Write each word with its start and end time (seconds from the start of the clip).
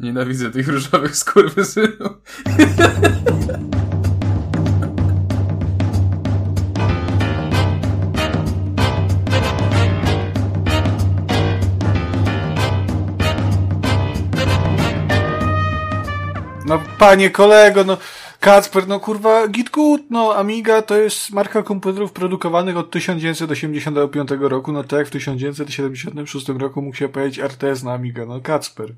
Nienawidzę 0.00 0.50
tych 0.50 0.68
różowych 0.68 1.16
skurwysynów. 1.16 2.12
No 16.66 16.82
panie 16.98 17.30
kolego, 17.30 17.84
no 17.84 17.96
Kacper, 18.40 18.88
no 18.88 19.00
kurwa, 19.00 19.48
Gitgut, 19.48 20.02
no 20.10 20.34
Amiga 20.34 20.82
to 20.82 20.96
jest 20.96 21.30
marka 21.30 21.62
komputerów 21.62 22.12
produkowanych 22.12 22.76
od 22.76 22.90
1985 22.90 24.30
roku, 24.40 24.72
no 24.72 24.84
tak 24.84 24.98
jak 24.98 25.08
w 25.08 25.10
1976 25.10 26.48
roku 26.48 26.82
mógł 26.82 26.96
się 26.96 27.08
pojawić 27.08 27.38
RTS 27.38 27.82
na 27.82 27.92
Amiga, 27.92 28.26
no 28.26 28.40
Kacper. 28.40 28.94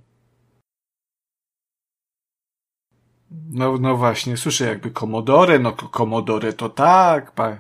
No, 3.51 3.79
no 3.79 3.97
właśnie, 3.97 4.37
słyszę 4.37 4.65
jakby 4.65 4.91
Commodore, 4.91 5.59
no 5.59 5.73
Commodore 5.73 6.53
to 6.53 6.69
tak, 6.69 7.33
pa, 7.33 7.59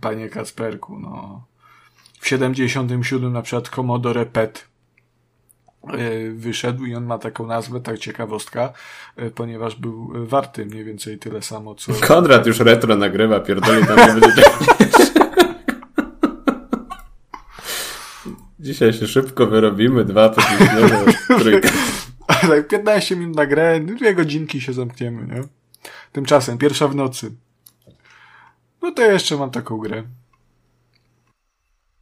panie 0.00 0.28
Kacperku, 0.28 0.98
no. 0.98 1.44
W 2.20 2.28
77 2.28 3.32
na 3.32 3.42
przykład 3.42 3.68
Commodore 3.68 4.26
PET 4.26 4.70
E, 5.88 6.30
wyszedł 6.30 6.84
i 6.84 6.94
on 6.94 7.04
ma 7.04 7.18
taką 7.18 7.46
nazwę, 7.46 7.80
tak 7.80 7.98
ciekawostka, 7.98 8.72
e, 9.16 9.30
ponieważ 9.30 9.76
był 9.76 10.10
warty 10.26 10.66
mniej 10.66 10.84
więcej 10.84 11.18
tyle 11.18 11.42
samo, 11.42 11.74
co... 11.74 11.92
Konrad 11.92 12.46
już 12.46 12.60
retro 12.60 12.96
nagrywa, 12.96 13.40
pierdoli 13.40 13.86
tam 13.86 13.96
nie 13.98 14.20
będzie 14.20 14.42
Dzisiaj 18.60 18.92
się 18.92 19.06
szybko 19.06 19.46
wyrobimy, 19.46 20.04
dwa 20.04 20.28
podniesione, 20.28 21.04
trójka. 21.38 21.68
Tak, 22.48 22.68
15 22.68 23.16
minut 23.16 23.36
na 23.36 23.46
grę, 23.46 23.80
dwie 23.80 24.14
godzinki 24.14 24.60
się 24.60 24.72
zamkniemy, 24.72 25.34
nie? 25.34 25.42
Tymczasem, 26.12 26.58
pierwsza 26.58 26.88
w 26.88 26.94
nocy. 26.94 27.32
No 28.82 28.92
to 28.92 29.02
jeszcze 29.02 29.36
mam 29.36 29.50
taką 29.50 29.78
grę. 29.78 30.02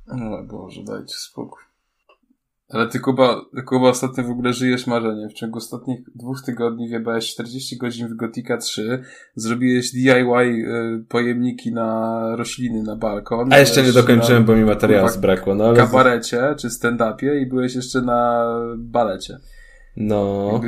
O 0.08 0.42
Boże, 0.44 0.82
dajcie 0.84 1.14
spokój. 1.16 1.62
Ale 2.70 2.88
ty 2.88 3.00
Kuba, 3.00 3.40
Kuba 3.66 3.88
ostatnio 3.88 4.24
w 4.24 4.30
ogóle 4.30 4.52
żyjesz 4.52 4.86
marzeniem. 4.86 5.28
W 5.28 5.32
ciągu 5.32 5.58
ostatnich 5.58 6.00
dwóch 6.14 6.42
tygodni 6.42 6.88
wjebałeś 6.88 7.32
40 7.32 7.76
godzin 7.76 8.08
w 8.08 8.16
Gotika 8.16 8.56
3, 8.56 9.02
zrobiłeś 9.34 9.90
DIY 9.90 10.10
y, 10.10 11.04
pojemniki 11.08 11.72
na 11.72 12.20
rośliny 12.36 12.82
na 12.82 12.96
balkon. 12.96 13.52
A 13.52 13.58
jeszcze 13.58 13.82
nie 13.82 13.92
dokończyłem, 13.92 14.42
na, 14.42 14.46
bo 14.46 14.56
mi 14.56 14.64
materiału 14.64 15.08
zbrakło. 15.08 15.54
No, 15.54 15.64
ale... 15.64 15.76
kabarecie 15.76 16.54
czy 16.58 16.68
stand-upie 16.68 17.42
i 17.42 17.46
byłeś 17.46 17.74
jeszcze 17.74 18.02
na 18.02 18.44
balecie. 18.76 19.38
No. 19.96 20.60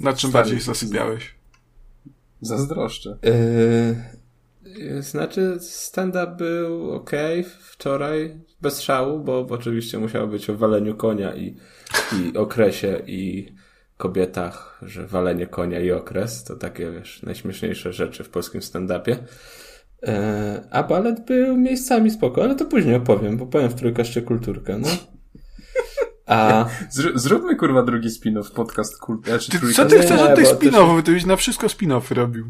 Na 0.00 0.12
czym 0.12 0.30
bardziej 0.30 0.60
zasypiałeś? 0.60 1.34
Zazdroszczę. 2.40 3.18
Yy, 3.22 5.02
znaczy 5.02 5.56
stand-up 5.60 6.36
był 6.36 6.92
ok 6.92 7.10
wczoraj 7.70 8.40
bez 8.60 8.80
szału, 8.80 9.20
bo 9.20 9.46
oczywiście 9.50 9.98
musiało 9.98 10.26
być 10.26 10.50
o 10.50 10.56
waleniu 10.56 10.96
konia 10.96 11.34
i, 11.34 11.56
i 12.12 12.36
okresie 12.38 13.02
i 13.06 13.52
kobietach, 13.96 14.80
że 14.82 15.06
walenie 15.06 15.46
konia 15.46 15.80
i 15.80 15.90
okres 15.90 16.44
to 16.44 16.56
takie, 16.56 16.90
wiesz, 16.90 17.22
najśmieszniejsze 17.22 17.92
rzeczy 17.92 18.24
w 18.24 18.28
polskim 18.28 18.60
stand-upie. 18.60 19.16
E, 20.02 20.68
a 20.70 20.82
balet 20.82 21.24
był 21.26 21.56
miejscami 21.56 22.10
spoko, 22.10 22.42
ale 22.44 22.54
to 22.54 22.64
później 22.64 22.94
opowiem, 22.94 23.36
bo 23.36 23.46
powiem 23.46 23.68
w 23.68 23.74
trójkę 23.74 24.02
jeszcze 24.02 24.22
kulturkę, 24.22 24.78
no. 24.78 24.88
A... 26.28 26.66
Zróbmy 27.14 27.56
kurwa 27.56 27.82
drugi 27.82 28.08
spin-off 28.08 28.52
podcast 28.52 28.98
kulturka. 28.98 29.38
Co 29.74 29.86
ty 29.86 29.98
chcesz 29.98 30.20
od 30.20 30.34
tych 30.34 30.46
spin-offów? 30.46 31.02
Ty 31.02 31.12
byś 31.12 31.26
na 31.26 31.36
wszystko 31.36 31.66
spin-offy 31.66 32.14
robił. 32.14 32.46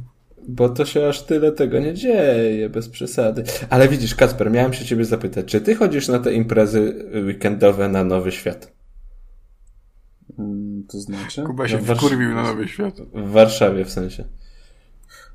Bo 0.48 0.68
to 0.68 0.84
się 0.84 1.08
aż 1.08 1.22
tyle 1.22 1.52
tego 1.52 1.78
nie 1.78 1.94
dzieje, 1.94 2.68
bez 2.68 2.88
przesady. 2.88 3.44
Ale 3.70 3.88
widzisz, 3.88 4.14
Kasper, 4.14 4.50
miałem 4.50 4.72
się 4.72 4.84
ciebie 4.84 5.04
zapytać, 5.04 5.46
czy 5.46 5.60
ty 5.60 5.74
chodzisz 5.74 6.08
na 6.08 6.18
te 6.18 6.34
imprezy 6.34 7.10
weekendowe 7.26 7.88
na 7.88 8.04
Nowy 8.04 8.32
Świat? 8.32 8.72
Mm, 10.38 10.84
to 10.88 11.00
znaczy? 11.00 11.42
Kuba 11.42 11.68
się 11.68 11.78
no, 11.88 11.94
wkurwił 11.94 12.34
na 12.34 12.42
Nowy 12.42 12.68
Świat. 12.68 13.00
W 13.14 13.30
Warszawie 13.30 13.84
w 13.84 13.90
sensie. 13.90 14.24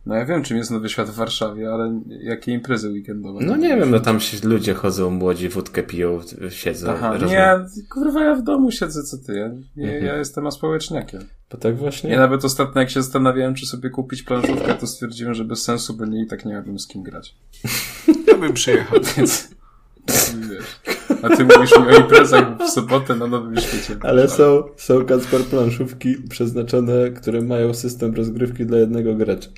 No 0.06 0.16
ja 0.16 0.26
wiem, 0.26 0.44
czym 0.44 0.58
jest 0.58 0.72
Nowy 0.72 0.90
Świat 0.90 1.10
w 1.10 1.16
Warszawie, 1.16 1.70
ale 1.70 2.02
jakie 2.08 2.52
imprezy 2.52 2.90
weekendowe? 2.90 3.46
No 3.46 3.56
nie 3.56 3.78
wiem, 3.78 3.92
no 3.92 4.00
tam 4.00 4.20
się 4.20 4.48
ludzie 4.48 4.74
chodzą, 4.74 5.10
młodzi, 5.10 5.50
wódkę 5.50 5.84
piją, 5.84 6.20
siedzą. 6.50 6.92
Aha, 6.92 7.18
nie, 7.18 7.66
kurwa, 7.90 8.24
ja 8.24 8.36
w 8.36 8.44
domu 8.44 8.72
siedzę, 8.72 9.04
co 9.04 9.18
ty, 9.18 9.34
ja, 9.34 9.46
mhm. 9.46 10.06
ja 10.06 10.18
jestem 10.18 10.48
aspołeczniakiem. 10.48 11.22
Bo 11.52 11.58
tak 11.58 11.78
właśnie? 11.78 12.10
Ja 12.10 12.20
nawet 12.20 12.46
ostatnio, 12.46 12.82
jak 12.82 12.90
się 12.90 13.02
zastanawiałem, 13.02 13.56
czy 13.56 13.66
sobie 13.66 13.90
kupić 13.90 14.24
planszówkę, 14.24 14.74
to 14.74 14.88
stwierdziłem, 14.88 15.34
że 15.34 15.46
bez 15.46 15.64
sensu, 15.64 15.94
bo 15.94 16.06
nie 16.06 16.24
i 16.24 16.28
tak 16.28 16.46
nie 16.46 16.54
miałbym 16.54 16.80
z 16.80 16.88
kim 16.88 17.04
grać. 17.04 17.36
Ja 18.28 18.38
bym 18.40 18.54
przyjechał. 18.54 19.00
Więc... 19.18 19.50
A 21.22 21.36
ty 21.36 21.46
mówisz 21.46 21.72
mi 21.80 21.88
o 21.88 21.98
imprezach 22.00 22.58
w 22.58 22.70
sobotę 22.70 23.16
na 23.16 23.28
Nowym 23.28 23.58
Świecie. 23.58 23.96
Ale 24.02 24.30
są, 24.30 24.64
są 24.78 25.06
Kacper 25.06 25.42
planszówki 25.42 26.16
przeznaczone, 26.30 27.10
które 27.10 27.42
mają 27.42 27.74
system 27.74 28.16
rozgrywki 28.16 28.66
dla 28.66 28.78
jednego 28.78 29.16
gracza 29.16 29.50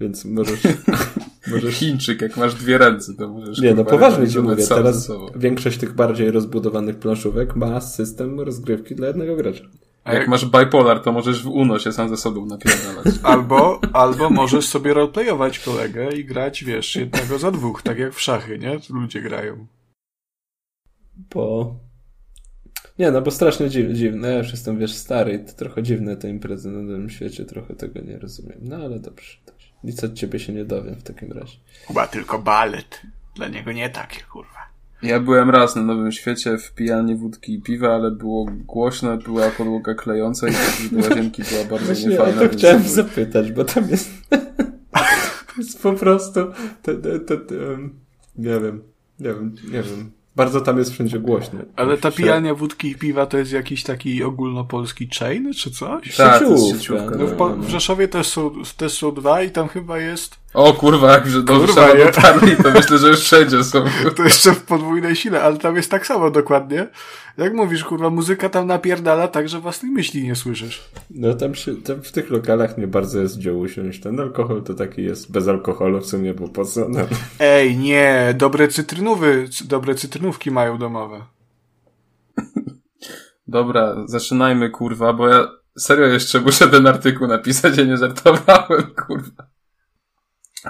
więc 0.00 0.24
możesz... 0.24 0.60
możesz... 1.52 1.74
Chińczyk, 1.74 2.22
jak 2.22 2.36
masz 2.36 2.54
dwie 2.54 2.78
ręce, 2.78 3.14
to 3.14 3.28
możesz... 3.28 3.60
Nie, 3.60 3.74
no 3.74 3.84
poważnie 3.84 4.28
ci 4.28 4.38
mówię, 4.38 4.66
teraz 4.66 5.12
większość 5.36 5.78
tych 5.78 5.94
bardziej 5.94 6.30
rozbudowanych 6.30 6.98
planszówek 6.98 7.56
ma 7.56 7.80
system 7.80 8.40
rozgrywki 8.40 8.94
dla 8.94 9.06
jednego 9.06 9.36
gracza. 9.36 9.64
A 10.04 10.14
jak 10.14 10.28
masz 10.28 10.46
bipolar, 10.46 11.00
to 11.00 11.12
możesz 11.12 11.42
w 11.42 11.46
UNO 11.46 11.78
się 11.78 11.92
sam 11.92 12.08
ze 12.08 12.16
sobą 12.16 12.46
napierdalać. 12.46 13.06
Albo, 13.22 13.80
albo 13.92 14.30
możesz 14.30 14.68
sobie 14.68 14.94
roleplayować 14.94 15.58
kolegę 15.58 16.12
i 16.16 16.24
grać, 16.24 16.64
wiesz, 16.64 16.96
jednego 16.96 17.38
za 17.38 17.50
dwóch, 17.50 17.82
tak 17.82 17.98
jak 17.98 18.14
w 18.14 18.20
szachy, 18.20 18.58
nie? 18.58 18.78
Ludzie 18.90 19.20
grają. 19.20 19.66
Bo... 21.34 21.74
Nie, 22.98 23.10
no 23.10 23.22
bo 23.22 23.30
strasznie 23.30 23.70
dziw, 23.70 23.92
dziwne. 23.92 24.30
Ja 24.30 24.38
już 24.38 24.50
jestem, 24.50 24.78
wiesz, 24.78 24.94
stary 24.94 25.34
i 25.34 25.44
to 25.44 25.52
trochę 25.52 25.82
dziwne 25.82 26.16
te 26.16 26.28
imprezy 26.28 26.70
na 26.70 26.94
tym 26.94 27.10
świecie, 27.10 27.44
trochę 27.44 27.74
tego 27.74 28.00
nie 28.00 28.18
rozumiem. 28.18 28.58
No 28.62 28.76
ale 28.76 29.00
dobrze. 29.00 29.36
Nic 29.84 30.04
od 30.04 30.14
ciebie 30.14 30.38
się 30.38 30.52
nie 30.52 30.64
dowiem 30.64 30.94
w 30.94 31.02
takim 31.02 31.32
razie. 31.32 31.56
Chyba 31.88 32.06
tylko 32.06 32.38
balet. 32.38 33.02
Dla 33.34 33.48
niego 33.48 33.72
nie 33.72 33.90
takie, 33.90 34.20
kurwa. 34.22 34.62
Ja 35.02 35.20
byłem 35.20 35.50
raz 35.50 35.76
na 35.76 35.82
Nowym 35.82 36.12
Świecie 36.12 36.58
w 36.58 36.72
pijanie 36.72 37.16
wódki 37.16 37.54
i 37.54 37.62
piwa, 37.62 37.94
ale 37.94 38.10
było 38.10 38.46
głośno, 38.50 39.16
była 39.16 39.50
podłoga 39.50 39.94
klejąca 39.94 40.48
i 40.48 40.52
do 40.92 41.08
łazienki 41.08 41.42
była 41.50 41.64
bardzo 41.64 41.86
Właśnie 41.86 42.08
niefajna. 42.08 42.42
Ja 42.42 42.48
to 42.48 42.56
chciałem 42.56 42.82
zapytać, 42.82 43.52
bo 43.52 43.64
tam 43.64 43.88
jest, 43.88 44.10
jest 45.58 45.82
po 45.82 45.92
prostu 45.92 46.40
to, 46.82 46.92
to, 47.26 47.34
nie 48.36 48.60
wiem, 48.60 48.82
nie 49.20 49.28
wiem, 49.28 49.56
nie 49.64 49.82
wiem. 49.82 50.10
Bardzo 50.36 50.60
tam 50.60 50.78
jest 50.78 50.92
wszędzie 50.92 51.18
głośno. 51.18 51.60
Ale 51.76 51.98
ta 51.98 52.10
pijania 52.10 52.54
wódki 52.54 52.88
i 52.88 52.94
piwa 52.94 53.26
to 53.26 53.38
jest 53.38 53.52
jakiś 53.52 53.82
taki 53.82 54.24
ogólnopolski 54.24 55.08
chain, 55.18 55.52
czy 55.52 55.70
coś? 55.70 56.16
Tak, 56.16 56.44
sieciówka. 56.72 57.16
No, 57.18 57.26
w, 57.26 57.38
no, 57.38 57.48
w 57.48 57.68
Rzeszowie 57.68 58.08
też 58.08 58.26
są, 58.26 58.50
też 58.76 58.92
są 58.92 59.12
dwa 59.12 59.42
i 59.42 59.50
tam 59.50 59.68
chyba 59.68 59.98
jest 59.98 60.41
o 60.54 60.72
kurwa, 60.72 61.12
jak 61.12 61.26
że 61.26 61.42
do 61.42 61.60
Warszawy 61.60 62.04
dotarli, 62.04 62.56
to 62.56 62.70
myślę, 62.74 62.98
że 62.98 63.08
już 63.08 63.20
wszędzie 63.20 63.64
są. 63.64 63.84
To 64.16 64.22
jeszcze 64.22 64.52
w 64.52 64.62
podwójnej 64.62 65.16
sile, 65.16 65.42
ale 65.42 65.58
tam 65.58 65.76
jest 65.76 65.90
tak 65.90 66.06
samo 66.06 66.30
dokładnie. 66.30 66.88
Jak 67.38 67.54
mówisz, 67.54 67.84
kurwa, 67.84 68.10
muzyka 68.10 68.48
tam 68.48 68.66
napierdala 68.66 69.28
tak, 69.28 69.48
że 69.48 69.60
własnej 69.60 69.92
myśli 69.92 70.24
nie 70.24 70.36
słyszysz. 70.36 70.84
No 71.10 71.34
tam, 71.34 71.54
się, 71.54 71.76
tam 71.76 72.02
w 72.02 72.12
tych 72.12 72.30
lokalach 72.30 72.78
nie 72.78 72.86
bardzo 72.86 73.20
jest 73.20 73.38
gdzie 73.38 73.54
usiąść. 73.54 74.00
Ten 74.00 74.20
alkohol 74.20 74.62
to 74.62 74.74
taki 74.74 75.02
jest 75.02 75.32
bez 75.32 75.48
alkoholu 75.48 76.00
w 76.00 76.06
sumie, 76.06 76.34
bo 76.34 76.48
po 76.48 76.64
co? 76.64 76.88
No. 76.88 77.00
Ej, 77.40 77.76
nie, 77.76 78.34
dobre 78.38 78.68
cytrynowy, 78.68 79.48
dobre 79.64 79.94
cytrynówki 79.94 80.50
mają 80.50 80.78
domowe. 80.78 81.20
Dobra, 83.46 83.96
zaczynajmy, 84.06 84.70
kurwa, 84.70 85.12
bo 85.12 85.28
ja 85.28 85.48
serio 85.78 86.06
jeszcze 86.06 86.40
muszę 86.40 86.68
ten 86.68 86.86
artykuł 86.86 87.26
napisać, 87.26 87.76
ja 87.78 87.84
nie 87.84 87.96
żartowałem, 87.96 88.82
kurwa. 89.06 89.51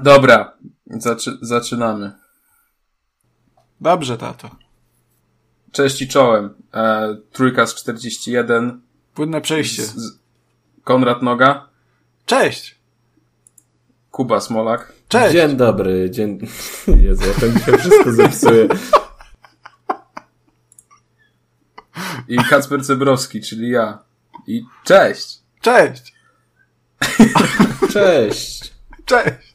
Dobra, 0.01 0.53
zaczy 0.87 1.39
zaczynamy. 1.41 2.13
Dobrze, 3.81 4.19
tato. 4.19 4.51
Cześć 5.73 6.03
i 6.03 6.09
czołem. 6.09 6.55
E, 6.75 7.17
trójka 7.33 7.67
z 7.67 7.75
41. 7.75 8.81
Płynne 9.15 9.41
przejście. 9.41 9.83
Z, 9.83 9.95
z 9.95 10.19
Konrad 10.85 11.23
Noga. 11.23 11.69
Cześć. 12.27 12.79
Kuba 14.11 14.41
Smolak. 14.41 14.93
Cześć. 15.09 15.33
Dzień 15.33 15.57
dobry. 15.57 16.11
Dzień... 16.11 16.39
Jezu, 17.03 17.25
ja 17.27 17.41
tam 17.41 17.59
dzisiaj 17.59 17.79
wszystko 17.79 18.13
zepsuję. 18.13 18.69
I 22.29 22.37
Kacper 22.37 22.85
Cebrowski, 22.85 23.41
czyli 23.41 23.71
ja. 23.71 23.99
I 24.47 24.65
cześć. 24.85 25.39
Cześć. 25.61 26.15
Cześć. 27.93 28.73
Cześć. 29.05 29.52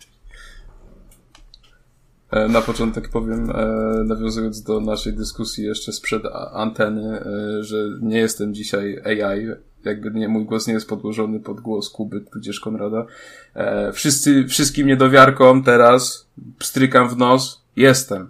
E, 2.31 2.47
na 2.47 2.61
początek 2.61 3.09
powiem, 3.09 3.51
e, 3.51 4.03
nawiązując 4.03 4.63
do 4.63 4.79
naszej 4.79 5.13
dyskusji 5.13 5.65
jeszcze 5.65 5.91
sprzed 5.91 6.23
anteny, 6.53 7.19
e, 7.19 7.63
że 7.63 7.77
nie 8.01 8.17
jestem 8.17 8.53
dzisiaj 8.53 9.01
AI. 9.05 9.47
jakby 9.85 10.11
nie, 10.11 10.27
mój 10.27 10.45
głos 10.45 10.67
nie 10.67 10.73
jest 10.73 10.89
podłożony 10.89 11.39
pod 11.39 11.61
głos 11.61 11.89
Kuby, 11.89 12.21
tudzież 12.21 12.59
Konrada. 12.59 13.05
Wszyscy, 13.93 14.45
wszystkim 14.47 14.87
niedowiarkom 14.87 15.63
teraz 15.63 16.27
strykam 16.63 17.09
w 17.09 17.17
nos, 17.17 17.61
jestem. 17.75 18.29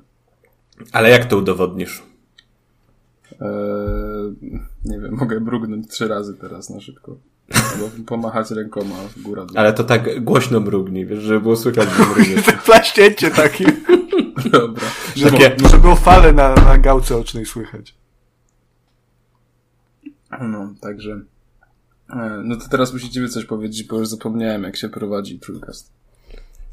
Ale 0.92 1.10
jak 1.10 1.26
to 1.26 1.38
udowodnisz? 1.38 2.04
E, 3.42 3.48
nie 4.86 5.00
wiem, 5.00 5.16
mogę 5.16 5.40
mrugnąć 5.40 5.88
trzy 5.88 6.08
razy 6.08 6.34
teraz 6.34 6.70
na 6.70 6.80
szybko. 6.80 7.18
Albo 7.74 7.90
pomachać 8.06 8.52
rękoma 8.52 8.96
w 8.96 9.22
górę. 9.22 9.46
dół. 9.46 9.58
Ale 9.58 9.74
to 9.74 9.84
tak 9.84 10.24
głośno 10.24 10.60
mrugnij, 10.60 11.06
wiesz, 11.06 11.20
żeby 11.20 11.42
było 11.42 11.56
słychać, 11.56 11.90
że 11.98 12.06
mrugniesz. 12.06 12.46
Plaścięcie 12.66 13.32
takie, 13.32 13.66
Dobra. 14.52 14.84
żeby, 15.16 15.32
Takie- 15.32 15.56
żeby 15.70 15.80
było 15.82 15.96
fale 15.96 16.34
na, 16.34 16.56
na 16.56 16.78
gałce 16.78 17.18
ocznej 17.18 17.46
słychać. 17.46 17.96
No, 20.42 20.74
także. 20.82 21.20
e, 22.10 22.42
No 22.44 22.56
to 22.56 22.70
teraz 22.70 22.94
musicie 22.94 23.22
mi 23.22 23.30
coś 23.30 23.46
powiedzieć, 23.46 23.84
bo 23.84 23.98
już 24.00 24.08
zapomniałem, 24.08 24.64
jak 24.64 24.78
się 24.78 24.90
prowadzi 24.90 25.40
Trójkast. 25.40 25.92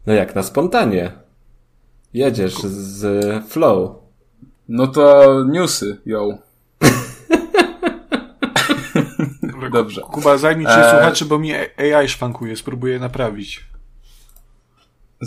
No 0.07 0.13
jak 0.13 0.35
na 0.35 0.43
spontanie. 0.43 1.13
Jedziesz 2.15 2.55
z 2.63 3.05
flow. 3.49 3.97
No 4.69 4.87
to 4.87 5.35
newsy, 5.45 5.97
yo. 6.07 6.39
Dobrze. 9.73 10.01
Kuba, 10.01 10.39
zajmij 10.39 10.67
się 10.67 10.73
Eee. 10.73 10.91
słuchaczy, 10.91 11.25
bo 11.25 11.39
mi 11.39 11.53
AI 11.55 12.09
szwankuje, 12.09 12.57
spróbuję 12.57 12.99
naprawić. 12.99 13.65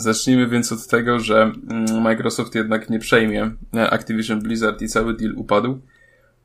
Zacznijmy 0.00 0.48
więc 0.48 0.72
od 0.72 0.86
tego, 0.86 1.20
że 1.20 1.52
mm, 1.70 2.02
Microsoft 2.02 2.54
jednak 2.54 2.90
nie 2.90 2.98
przejmie 2.98 3.50
e, 3.74 3.90
Activision 3.90 4.40
Blizzard 4.40 4.82
i 4.82 4.88
cały 4.88 5.14
deal 5.14 5.34
upadł. 5.36 5.78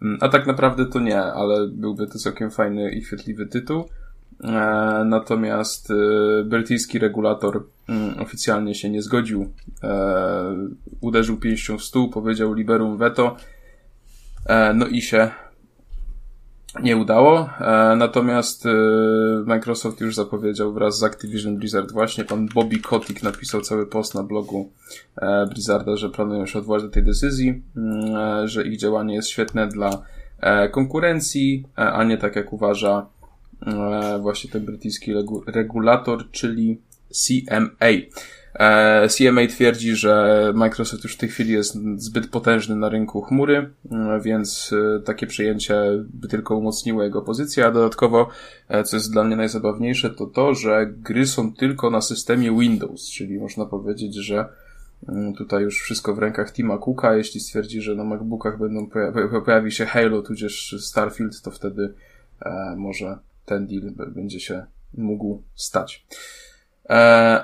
Mm, 0.01 0.17
A 0.21 0.29
tak 0.29 0.47
naprawdę 0.47 0.85
to 0.85 0.99
nie, 0.99 1.21
ale 1.21 1.67
byłby 1.67 2.07
to 2.07 2.19
całkiem 2.19 2.51
fajny 2.51 2.91
i 2.91 3.01
chwytliwy 3.01 3.45
tytuł. 3.45 3.89
E, 4.43 4.49
Natomiast 5.05 5.91
e, 5.91 6.43
brytyjski 6.43 6.99
regulator 6.99 7.63
mm, 7.89 8.19
oficjalnie 8.19 8.75
się 8.75 8.89
nie 8.89 9.01
zgodził. 9.01 9.53
Uderzył 11.01 11.37
pięścią 11.37 11.77
w 11.77 11.83
stół, 11.83 12.09
powiedział 12.09 12.53
liberum 12.53 12.97
veto. 12.97 13.37
No 14.75 14.87
i 14.87 15.01
się 15.01 15.31
nie 16.81 16.97
udało. 16.97 17.49
E, 17.59 17.95
Natomiast 17.95 18.65
e, 18.65 18.69
Microsoft 19.45 20.01
już 20.01 20.15
zapowiedział 20.15 20.73
wraz 20.73 20.97
z 20.99 21.03
Activision 21.03 21.57
Blizzard 21.57 21.91
właśnie, 21.91 22.25
pan 22.25 22.47
Bobby 22.55 22.79
Kotick 22.79 23.23
napisał 23.23 23.61
cały 23.61 23.87
post 23.87 24.15
na 24.15 24.23
blogu 24.23 24.71
e, 25.15 25.47
Blizzarda, 25.47 25.95
że 25.95 26.09
planują 26.09 26.45
się 26.45 26.59
odwołać 26.59 26.83
do 26.83 26.89
tej 26.89 27.03
decyzji, 27.03 27.61
mm, 27.77 28.47
że 28.47 28.67
ich 28.67 28.77
działanie 28.77 29.15
jest 29.15 29.27
świetne 29.29 29.67
dla 29.67 30.01
konkurencji, 30.71 31.63
a 31.75 32.03
nie 32.03 32.17
tak 32.17 32.35
jak 32.35 32.53
uważa 32.53 33.05
właśnie 34.21 34.51
ten 34.51 34.65
brytyjski 34.65 35.15
regu- 35.15 35.41
regulator, 35.47 36.31
czyli 36.31 36.81
CMA. 37.09 37.87
E, 38.59 39.07
CMA 39.07 39.47
twierdzi, 39.47 39.95
że 39.95 40.51
Microsoft 40.55 41.03
już 41.03 41.13
w 41.13 41.17
tej 41.17 41.29
chwili 41.29 41.53
jest 41.53 41.77
zbyt 41.97 42.27
potężny 42.27 42.75
na 42.75 42.89
rynku 42.89 43.21
chmury, 43.21 43.69
e, 43.91 44.19
więc 44.23 44.73
e, 44.97 44.99
takie 44.99 45.27
przejęcie 45.27 45.75
by 46.13 46.27
tylko 46.27 46.57
umocniło 46.57 47.03
jego 47.03 47.21
pozycję, 47.21 47.65
a 47.65 47.71
dodatkowo, 47.71 48.29
co 48.85 48.95
jest 48.95 49.11
dla 49.11 49.23
mnie 49.23 49.35
najzabawniejsze, 49.35 50.09
to 50.09 50.25
to, 50.25 50.53
że 50.53 50.87
gry 50.87 51.27
są 51.27 51.53
tylko 51.53 51.89
na 51.89 52.01
systemie 52.01 52.59
Windows, 52.59 53.09
czyli 53.09 53.39
można 53.39 53.65
powiedzieć, 53.65 54.15
że 54.15 54.45
mm, 55.09 55.33
tutaj 55.33 55.63
już 55.63 55.81
wszystko 55.81 56.15
w 56.15 56.19
rękach 56.19 56.53
Tima 56.53 56.77
Cooka, 56.77 57.15
jeśli 57.15 57.39
stwierdzi, 57.39 57.81
że 57.81 57.95
na 57.95 58.03
MacBookach 58.03 58.59
będą 58.59 58.85
poja- 58.87 59.41
pojawi 59.45 59.71
się 59.71 59.85
Halo, 59.85 60.21
tudzież 60.21 60.75
Starfield, 60.79 61.41
to 61.41 61.51
wtedy 61.51 61.93
może 62.77 63.17
ten 63.45 63.67
deal 63.67 63.91
będzie 64.07 64.39
się 64.39 64.65
mógł 64.97 65.41
stać. 65.55 66.05
E, 66.89 66.95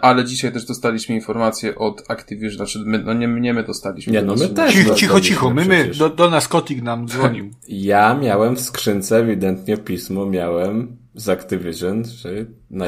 ale 0.01 0.25
dzisiaj 0.25 0.51
też 0.51 0.65
dostaliśmy 0.65 1.15
informację 1.15 1.75
od 1.75 2.11
Activision, 2.11 2.57
znaczy 2.57 2.79
my, 2.85 3.03
no 3.03 3.13
nie, 3.13 3.27
nie 3.27 3.53
my 3.53 3.63
dostaliśmy. 3.63 4.13
Nie, 4.13 4.21
no 4.21 4.35
my 4.35 4.49
też. 4.49 4.73
Cicho, 4.73 4.95
cicho, 4.95 5.21
cicho. 5.21 5.49
My, 5.49 5.65
my, 5.65 5.91
do, 5.99 6.09
do 6.09 6.29
nas 6.29 6.47
Kotik 6.47 6.81
nam 6.81 7.07
dzwonił. 7.07 7.49
Ja 7.67 8.13
miałem 8.13 8.55
w 8.55 8.61
skrzynce 8.61 9.17
ewidentnie 9.17 9.77
pismo, 9.77 10.25
miałem 10.25 10.97
z 11.15 11.29
Activision, 11.29 12.05
że 12.05 12.29
na, 12.71 12.85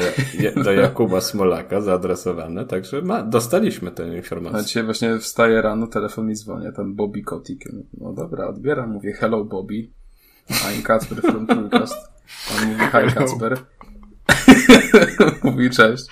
do 0.64 0.72
Jakuba 0.82 1.20
Smolaka 1.20 1.80
zaadresowane, 1.80 2.64
także 2.64 3.02
ma, 3.02 3.22
dostaliśmy 3.22 3.90
tę 3.90 4.04
A 4.04 4.16
informację. 4.16 4.64
dzisiaj 4.64 4.84
właśnie 4.84 5.18
wstaję 5.18 5.62
rano, 5.62 5.86
telefon 5.86 6.26
mi 6.26 6.34
dzwoni, 6.34 6.66
tam 6.76 6.94
Bobby 6.94 7.22
Kotick. 7.22 7.64
No 8.00 8.12
dobra, 8.12 8.46
odbieram, 8.46 8.90
mówię 8.90 9.12
hello 9.12 9.44
Bobby. 9.44 9.90
I'm 10.50 10.82
Kacper 10.82 11.22
from 11.22 11.46
Trójkast. 11.46 11.96
On 12.52 12.68
mówi 12.68 12.84
hi 12.84 13.14
Kacper. 13.14 13.58
mówi 15.44 15.70
cześć. 15.70 16.04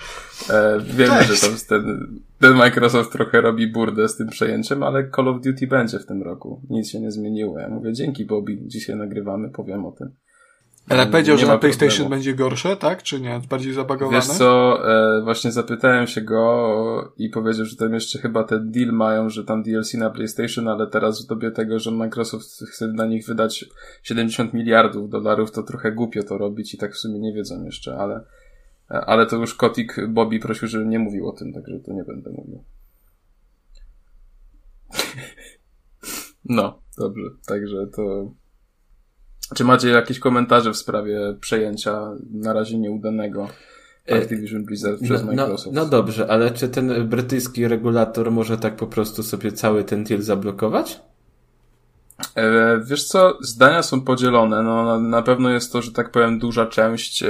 E, 0.49 0.79
wiemy, 0.79 1.17
Cześć. 1.17 1.41
że 1.41 1.47
tam 1.47 1.57
ten, 1.69 2.07
ten 2.39 2.53
Microsoft 2.53 3.11
trochę 3.11 3.41
robi 3.41 3.67
burdę 3.67 4.09
z 4.09 4.17
tym 4.17 4.29
przejęciem, 4.29 4.83
ale 4.83 5.09
Call 5.15 5.27
of 5.27 5.41
Duty 5.41 5.67
będzie 5.67 5.99
w 5.99 6.05
tym 6.05 6.23
roku. 6.23 6.61
Nic 6.69 6.89
się 6.89 6.99
nie 6.99 7.11
zmieniło. 7.11 7.59
Ja 7.59 7.69
mówię 7.69 7.93
dzięki 7.93 8.25
Bobby, 8.25 8.57
dzisiaj 8.61 8.95
nagrywamy, 8.95 9.49
powiem 9.49 9.85
o 9.85 9.91
tym. 9.91 10.15
Ale 10.91 11.07
powiedział, 11.07 11.37
że 11.37 11.47
na 11.47 11.57
PlayStation 11.57 11.89
problemu. 11.89 12.09
będzie 12.09 12.33
gorsze, 12.33 12.77
tak? 12.77 13.03
Czy 13.03 13.21
nie? 13.21 13.41
Bardziej 13.49 13.73
zabagowane? 13.73 14.17
Wiesz 14.17 14.27
co, 14.27 14.79
e, 15.19 15.21
właśnie 15.23 15.51
zapytałem 15.51 16.07
się 16.07 16.21
go 16.21 17.13
i 17.17 17.29
powiedział, 17.29 17.65
że 17.65 17.75
tam 17.75 17.93
jeszcze 17.93 18.19
chyba 18.19 18.43
ten 18.43 18.71
deal 18.71 18.91
mają, 18.93 19.29
że 19.29 19.43
tam 19.43 19.63
DLC 19.63 19.93
na 19.93 20.09
PlayStation, 20.09 20.67
ale 20.67 20.87
teraz 20.87 21.25
w 21.25 21.27
dobie 21.27 21.51
tego, 21.51 21.79
że 21.79 21.91
Microsoft 21.91 22.63
chce 22.69 22.87
na 22.87 23.05
nich 23.05 23.25
wydać 23.25 23.65
70 24.03 24.53
miliardów 24.53 25.09
dolarów, 25.09 25.51
to 25.51 25.63
trochę 25.63 25.91
głupio 25.91 26.23
to 26.23 26.37
robić 26.37 26.73
i 26.73 26.77
tak 26.77 26.93
w 26.93 26.97
sumie 26.97 27.19
nie 27.19 27.33
wiedzą 27.33 27.63
jeszcze, 27.63 27.97
ale, 27.97 28.23
e, 28.91 29.05
ale 29.05 29.25
to 29.25 29.35
już 29.35 29.55
Kotik 29.55 30.07
Bobby 30.07 30.39
prosił, 30.39 30.67
żebym 30.67 30.89
nie 30.89 30.99
mówił 30.99 31.29
o 31.29 31.31
tym, 31.31 31.53
także 31.53 31.79
to 31.79 31.93
nie 31.93 32.03
będę 32.03 32.29
mówił. 32.31 32.63
No, 36.45 36.81
dobrze, 36.97 37.29
także 37.47 37.87
to... 37.95 38.31
Czy 39.55 39.63
macie 39.63 39.89
jakieś 39.89 40.19
komentarze 40.19 40.71
w 40.71 40.77
sprawie 40.77 41.19
przejęcia 41.39 42.11
na 42.31 42.53
razie 42.53 42.77
nieudanego 42.77 43.47
Activision 44.11 44.65
Blizzard 44.65 45.01
przez 45.01 45.23
no, 45.23 45.33
no, 45.33 45.43
Microsoft? 45.43 45.75
no 45.75 45.85
dobrze, 45.85 46.27
ale 46.31 46.51
czy 46.51 46.69
ten 46.69 47.09
brytyjski 47.09 47.67
regulator 47.67 48.31
może 48.31 48.57
tak 48.57 48.75
po 48.75 48.87
prostu 48.87 49.23
sobie 49.23 49.51
cały 49.51 49.83
ten 49.83 50.03
deal 50.03 50.21
zablokować? 50.21 51.01
E, 52.35 52.79
wiesz 52.85 53.03
co, 53.03 53.37
zdania 53.41 53.83
są 53.83 54.01
podzielone. 54.01 54.63
No, 54.63 54.99
na, 54.99 55.21
pewno 55.21 55.49
jest 55.49 55.73
to, 55.73 55.81
że 55.81 55.91
tak 55.91 56.11
powiem, 56.11 56.39
duża 56.39 56.65
część, 56.65 57.23
e, 57.23 57.27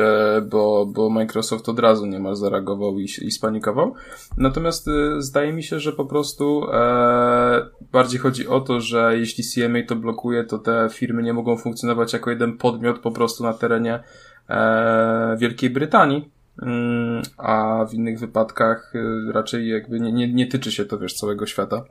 bo, 0.49 0.85
bo 0.85 1.09
Microsoft 1.09 1.69
od 1.69 1.79
razu 1.79 2.05
niemal 2.05 2.35
zareagował 2.35 2.99
i, 2.99 3.03
i 3.03 3.31
spanikował. 3.31 3.93
Natomiast 4.37 4.87
e, 4.87 5.21
zdaje 5.21 5.53
mi 5.53 5.63
się, 5.63 5.79
że 5.79 5.91
po 5.91 6.05
prostu 6.05 6.65
e, 6.73 7.65
bardziej 7.91 8.19
chodzi 8.19 8.47
o 8.47 8.59
to, 8.59 8.79
że 8.79 9.17
jeśli 9.17 9.43
CMA 9.43 9.79
to 9.87 9.95
blokuje, 9.95 10.43
to 10.43 10.57
te 10.57 10.87
firmy 10.91 11.23
nie 11.23 11.33
mogą 11.33 11.57
funkcjonować 11.57 12.13
jako 12.13 12.29
jeden 12.29 12.57
podmiot 12.57 12.99
po 12.99 13.11
prostu 13.11 13.43
na 13.43 13.53
terenie 13.53 14.03
e, 14.49 15.35
Wielkiej 15.39 15.69
Brytanii. 15.69 16.31
Mm, 16.61 17.21
a 17.37 17.85
w 17.89 17.93
innych 17.93 18.19
wypadkach 18.19 18.93
raczej 19.33 19.69
jakby 19.69 19.99
nie, 19.99 20.11
nie, 20.11 20.33
nie 20.33 20.47
tyczy 20.47 20.71
się 20.71 20.85
to, 20.85 20.99
wiesz, 20.99 21.13
całego 21.13 21.45
świata. 21.45 21.83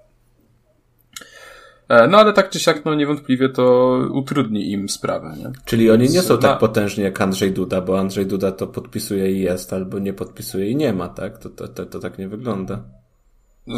E, 1.91 2.09
No 2.09 2.19
ale 2.19 2.33
tak 2.33 2.51
czy 2.51 2.61
siak, 2.61 2.85
no 2.85 2.95
niewątpliwie 2.95 3.49
to 3.49 3.97
utrudni 4.13 4.71
im 4.73 4.89
sprawę, 4.89 5.35
nie? 5.39 5.53
Czyli 5.65 5.91
oni 5.91 6.09
nie 6.09 6.23
są 6.23 6.35
Na- 6.35 6.41
tak 6.41 6.59
potężni 6.59 7.05
jak 7.05 7.21
Andrzej 7.21 7.53
Duda, 7.53 7.81
bo 7.81 7.99
Andrzej 8.01 8.27
Duda 8.27 8.53
to 8.53 8.67
podpisuje 8.67 9.33
i 9.33 9.41
jest, 9.41 9.73
albo 9.73 9.99
nie 9.99 10.13
podpisuje 10.13 10.71
i 10.71 10.77
nie 10.77 10.93
ma, 10.93 11.09
tak? 11.09 11.39
To, 11.39 11.51
to, 11.51 11.69
to, 11.69 11.87
to 11.87 11.99
tak 12.01 12.19
nie 12.19 12.29
wygląda. 12.29 12.83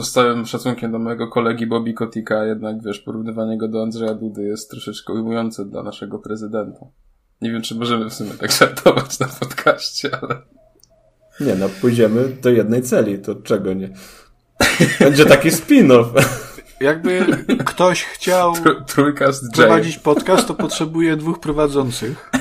Z 0.03 0.11
całym 0.11 0.47
szacunkiem 0.47 0.93
do 0.93 0.99
mojego 0.99 1.29
kolegi 1.29 1.67
Bobby 1.67 1.93
Kotika, 1.95 2.45
jednak 2.45 2.83
wiesz, 2.83 3.01
porównywanie 3.01 3.59
go 3.59 3.69
do 3.69 3.83
Andrzeja 3.83 4.15
Dudy 4.15 4.43
jest 4.43 4.71
troszeczkę 4.71 5.13
ujmujące 5.13 5.65
dla 5.65 5.83
naszego 5.83 6.19
prezydenta. 6.19 6.87
Nie 7.43 7.51
wiem, 7.53 7.63
czy 7.63 7.75
możemy 7.75 8.11
w 8.11 8.15
sumie 8.15 8.31
tak 8.31 8.53
żartować 8.59 9.19
na 9.19 9.27
podcaście, 9.27 10.11
ale 10.23 10.37
Nie 11.41 11.55
no, 11.55 11.69
pójdziemy 11.81 12.29
do 12.43 12.51
jednej 12.51 12.83
celi, 12.83 13.19
to 13.19 13.35
czego 13.35 13.73
nie? 13.73 13.91
Będzie 15.01 15.25
taki 15.27 15.49
spin-off. 15.51 16.07
Jakby 16.83 17.27
ktoś 17.65 18.05
chciał 18.05 18.55
trójkast 18.95 19.45
prowadzić 19.55 19.99
podcast, 19.99 20.49
to 20.49 20.55
potrzebuje 20.55 21.17
dwóch 21.17 21.41
prowadzących. 21.41 22.31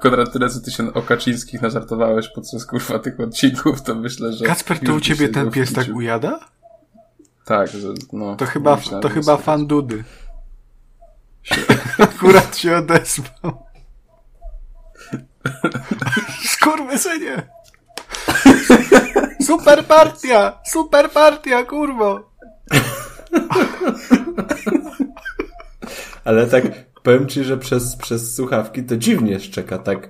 Konrad, 0.00 0.32
tyle 0.32 0.48
co 0.48 0.60
ty 0.60 0.70
się 0.70 0.94
o 0.94 1.02
Kaczyńskich 1.02 1.62
nażartowałeś 1.62 2.28
podczas 2.28 2.66
kurwa 2.66 2.98
tych 2.98 3.20
odcinków, 3.20 3.82
to 3.82 3.94
myślę, 3.94 4.32
że... 4.32 4.44
Kacper, 4.44 4.80
to 4.80 4.94
u 4.94 5.00
ciebie 5.00 5.28
ten 5.28 5.50
pies 5.50 5.72
tak 5.72 5.86
ujada? 5.94 6.40
Tak, 7.44 7.70
że 7.70 7.88
no... 8.12 8.36
To 8.36 8.46
chyba, 8.46 8.76
myślałem, 8.76 9.02
to 9.02 9.08
chyba 9.08 9.36
fan 9.36 9.66
Dudy. 9.66 10.04
Się, 11.42 11.60
akurat 11.98 12.56
się 12.56 12.76
odezwał. 12.76 13.66
Skurwysynie! 16.44 17.55
Super 19.46 19.84
partia! 19.84 20.58
Super 20.66 21.10
partia, 21.10 21.64
kurwo! 21.64 22.30
Ale 26.24 26.46
tak 26.46 26.64
powiem 27.02 27.28
ci, 27.28 27.44
że 27.44 27.58
przez, 27.58 27.96
przez 27.96 28.34
słuchawki 28.34 28.84
to 28.84 28.96
dziwnie 28.96 29.40
szczeka, 29.40 29.78
tak. 29.78 30.08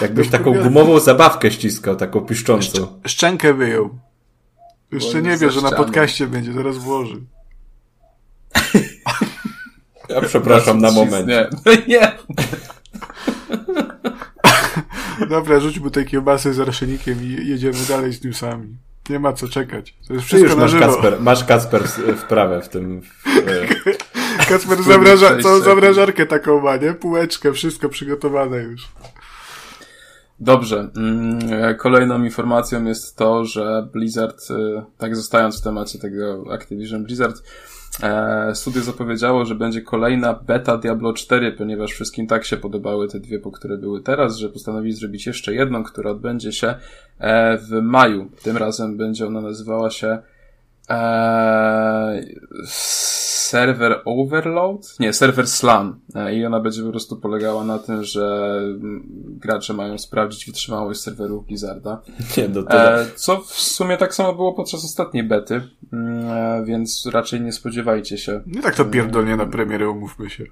Jakbyś 0.00 0.28
taką 0.28 0.62
gumową 0.62 1.00
zabawkę 1.00 1.50
ściskał, 1.50 1.96
taką 1.96 2.20
piszczącą. 2.20 3.00
Szczękę 3.06 3.54
wyjął. 3.54 3.98
Jeszcze 4.92 5.22
nie 5.22 5.36
wie, 5.36 5.50
że 5.50 5.60
na 5.60 5.72
podcaście 5.72 6.26
będzie, 6.26 6.52
zaraz 6.52 6.78
włoży. 6.78 7.20
Ja 10.08 10.20
przepraszam 10.20 10.80
na 10.80 10.90
moment. 10.90 11.26
Nie, 11.26 11.48
nie. 11.88 12.12
Dobra, 15.28 15.60
rzuć 15.60 15.78
mu 15.78 15.90
tej 15.90 16.06
kiełbasy 16.06 16.54
z 16.54 16.58
raszenikiem 16.58 17.18
i 17.24 17.48
jedziemy 17.48 17.78
dalej 17.88 18.12
z 18.12 18.24
newsami. 18.24 18.76
Nie 19.10 19.18
ma 19.18 19.32
co 19.32 19.48
czekać. 19.48 19.94
To 20.08 20.14
jest 20.14 20.24
Ty 20.24 20.36
wszystko 20.36 20.48
już 20.48 20.54
na 20.56 20.62
masz 20.62 20.70
żywo. 20.70 20.86
Kacper, 20.86 21.20
masz 21.20 21.44
Kacper 21.44 21.82
w- 21.82 22.16
wprawę 22.20 22.60
w 22.62 22.68
tym. 22.68 23.02
W, 23.02 23.26
e, 23.26 24.44
Kacper 24.48 24.82
zamraża, 24.82 25.38
całą 25.42 25.60
zamrażarkę 25.60 26.26
taką 26.26 26.60
ma, 26.60 26.76
nie? 26.76 26.92
Półeczkę, 26.94 27.52
wszystko 27.52 27.88
przygotowane 27.88 28.56
już. 28.62 28.88
Dobrze. 30.40 30.90
Mm, 30.96 31.38
Kolejną 31.78 32.24
informacją 32.24 32.84
jest 32.84 33.16
to, 33.16 33.44
że 33.44 33.88
Blizzard, 33.92 34.50
y, 34.50 34.82
tak 34.98 35.16
zostając 35.16 35.60
w 35.60 35.64
temacie 35.64 35.98
tego 35.98 36.44
Activision 36.52 37.04
Blizzard, 37.04 37.42
e, 38.02 38.54
studio 38.54 38.82
zapowiedziało, 38.82 39.44
że 39.44 39.54
będzie 39.54 39.82
kolejna 39.82 40.34
beta 40.34 40.76
Diablo 40.76 41.12
4, 41.12 41.52
ponieważ 41.52 41.90
wszystkim 41.92 42.26
tak 42.26 42.44
się 42.44 42.56
podobały 42.56 43.08
te 43.08 43.20
dwie, 43.20 43.38
po 43.38 43.50
które 43.50 43.78
były 43.78 44.02
teraz, 44.02 44.36
że 44.36 44.48
postanowili 44.48 44.94
zrobić 44.94 45.26
jeszcze 45.26 45.54
jedną, 45.54 45.84
która 45.84 46.10
odbędzie 46.10 46.52
się 46.52 46.74
e, 47.18 47.58
w 47.58 47.70
maju. 47.70 48.30
Tym 48.42 48.56
razem 48.56 48.96
będzie 48.96 49.26
ona 49.26 49.40
nazywała 49.40 49.90
się 49.90 50.18
e, 50.90 52.22
Server 53.48 54.02
Overload? 54.04 54.96
Nie, 55.00 55.12
Server 55.12 55.46
Slam. 55.46 56.00
E, 56.14 56.34
I 56.34 56.46
ona 56.46 56.60
będzie 56.60 56.82
po 56.82 56.90
prostu 56.90 57.16
polegała 57.16 57.64
na 57.64 57.78
tym, 57.78 58.04
że 58.04 58.58
mm, 58.64 59.02
gracze 59.40 59.74
mają 59.74 59.98
sprawdzić 59.98 60.46
wytrzymałość 60.46 61.00
serwerów 61.00 61.46
Blizzarda. 61.46 62.02
nie, 62.36 62.48
no 62.48 62.62
to. 62.62 63.00
E, 63.00 63.06
co 63.14 63.40
w 63.40 63.52
sumie 63.52 63.96
tak 63.96 64.14
samo 64.14 64.32
było 64.34 64.52
podczas 64.52 64.84
ostatniej 64.84 65.24
bety, 65.24 65.62
mm, 65.92 66.30
e, 66.30 66.64
więc 66.64 67.06
raczej 67.12 67.40
nie 67.40 67.52
spodziewajcie 67.52 68.18
się. 68.18 68.40
Nie 68.46 68.62
tak 68.62 68.74
to 68.74 68.84
pierdolnie 68.84 69.36
na 69.36 69.46
premierę, 69.46 69.90
umówmy 69.90 70.30
się. 70.30 70.44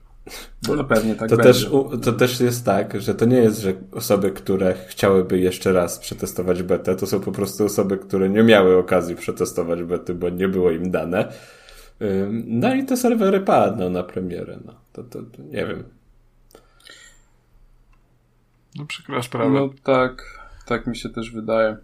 No 0.68 0.84
pewnie 0.84 1.14
tak 1.14 1.28
To 1.28 1.36
będzie. 1.36 1.52
też, 1.52 1.70
to 2.04 2.12
też 2.12 2.40
jest 2.40 2.64
tak, 2.64 3.00
że 3.00 3.14
to 3.14 3.24
nie 3.24 3.36
jest, 3.36 3.60
że 3.60 3.72
osoby, 3.92 4.30
które 4.30 4.74
chciałyby 4.88 5.38
jeszcze 5.38 5.72
raz 5.72 5.98
przetestować 5.98 6.62
betę, 6.62 6.96
to 6.96 7.06
są 7.06 7.20
po 7.20 7.32
prostu 7.32 7.64
osoby, 7.64 7.98
które 7.98 8.28
nie 8.28 8.42
miały 8.42 8.78
okazji 8.78 9.16
przetestować 9.16 9.82
bety, 9.82 10.14
bo 10.14 10.28
nie 10.28 10.48
było 10.48 10.70
im 10.70 10.90
dane. 10.90 11.32
No 12.30 12.74
i 12.74 12.84
te 12.84 12.96
serwery 12.96 13.40
padną 13.40 13.90
na 13.90 14.02
premierę. 14.02 14.58
No. 14.64 14.74
To, 14.92 15.02
to, 15.02 15.22
to 15.22 15.42
nie 15.42 15.66
wiem. 15.66 15.84
No 18.78 18.86
przykra 18.86 19.22
sprawa. 19.22 19.50
No 19.50 19.70
tak, 19.82 20.40
tak 20.66 20.86
mi 20.86 20.96
się 20.96 21.08
też 21.08 21.30
wydaje. 21.30 21.76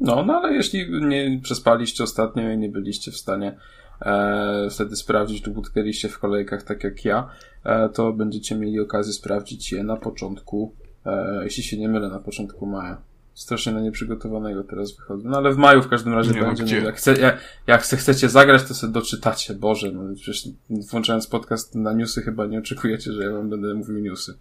No, 0.00 0.24
no 0.24 0.34
ale 0.34 0.52
jeśli 0.52 1.00
nie 1.06 1.40
przespaliście 1.42 2.04
ostatnio 2.04 2.50
i 2.50 2.58
nie 2.58 2.68
byliście 2.68 3.10
w 3.10 3.16
stanie 3.16 3.56
e, 4.00 4.68
wtedy 4.70 4.96
sprawdzić 4.96 5.46
lub 5.46 5.58
utknęliście 5.58 6.08
w 6.08 6.18
kolejkach 6.18 6.62
tak 6.62 6.84
jak 6.84 7.04
ja, 7.04 7.28
e, 7.64 7.88
to 7.88 8.12
będziecie 8.12 8.56
mieli 8.56 8.80
okazję 8.80 9.12
sprawdzić 9.12 9.72
je 9.72 9.84
na 9.84 9.96
początku, 9.96 10.74
e, 11.06 11.40
jeśli 11.44 11.62
się 11.62 11.78
nie 11.78 11.88
mylę, 11.88 12.08
na 12.08 12.18
początku 12.18 12.66
maja. 12.66 13.02
Strasznie 13.34 13.72
na 13.72 13.80
nieprzygotowanego 13.80 14.64
teraz 14.64 14.96
wychodzę. 14.96 15.28
No 15.28 15.36
ale 15.36 15.52
w 15.52 15.56
maju 15.56 15.82
w 15.82 15.88
każdym 15.88 16.14
razie 16.14 16.30
Nie 16.32 16.40
będzie. 16.40 16.80
jak, 16.80 16.96
chce, 16.96 17.20
jak, 17.20 17.38
jak 17.66 17.82
chce- 17.82 17.96
chcecie 17.96 18.28
zagrać, 18.28 18.62
to 18.62 18.74
sobie 18.74 18.92
doczytacie. 18.92 19.54
Boże, 19.54 19.92
no 19.92 20.14
przecież 20.14 20.48
włączając 20.70 21.26
podcast 21.26 21.74
na 21.74 21.92
newsy 21.92 22.22
chyba 22.22 22.46
nie 22.46 22.58
oczekujecie, 22.58 23.12
że 23.12 23.24
ja 23.24 23.32
wam 23.32 23.50
będę 23.50 23.74
mówił 23.74 23.98
newsy. 23.98 24.38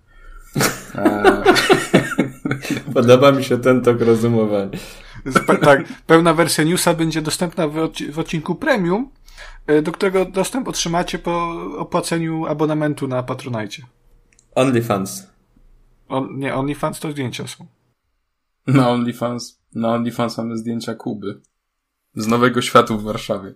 Podoba 2.93 3.31
mi 3.31 3.43
się 3.43 3.57
ten 3.57 3.81
tok 3.81 4.01
rozumowania. 4.01 4.69
Pe- 5.25 5.59
tak, 5.65 5.83
pełna 6.07 6.33
wersja 6.33 6.63
newsa 6.63 6.93
będzie 6.93 7.21
dostępna 7.21 7.67
w, 7.67 7.73
odci- 7.75 8.11
w 8.11 8.19
odcinku 8.19 8.55
premium, 8.55 9.11
e, 9.67 9.81
do 9.81 9.91
którego 9.91 10.25
dostęp 10.25 10.67
otrzymacie 10.67 11.19
po 11.19 11.51
opłaceniu 11.77 12.45
abonamentu 12.45 13.07
na 13.07 13.23
Patronite. 13.23 13.77
OnlyFans. 14.55 15.27
On, 16.09 16.39
nie, 16.39 16.55
OnlyFans 16.55 16.99
to 16.99 17.11
zdjęcia 17.11 17.47
są. 17.47 17.65
Na 18.73 18.89
OnlyFans, 18.89 19.59
na 19.75 19.93
OnlyFans 19.93 20.37
mamy 20.37 20.57
zdjęcia 20.57 20.95
Kuby. 20.95 21.41
Z 22.15 22.27
Nowego 22.27 22.61
Światu 22.61 22.97
w 22.97 23.03
Warszawie. 23.03 23.53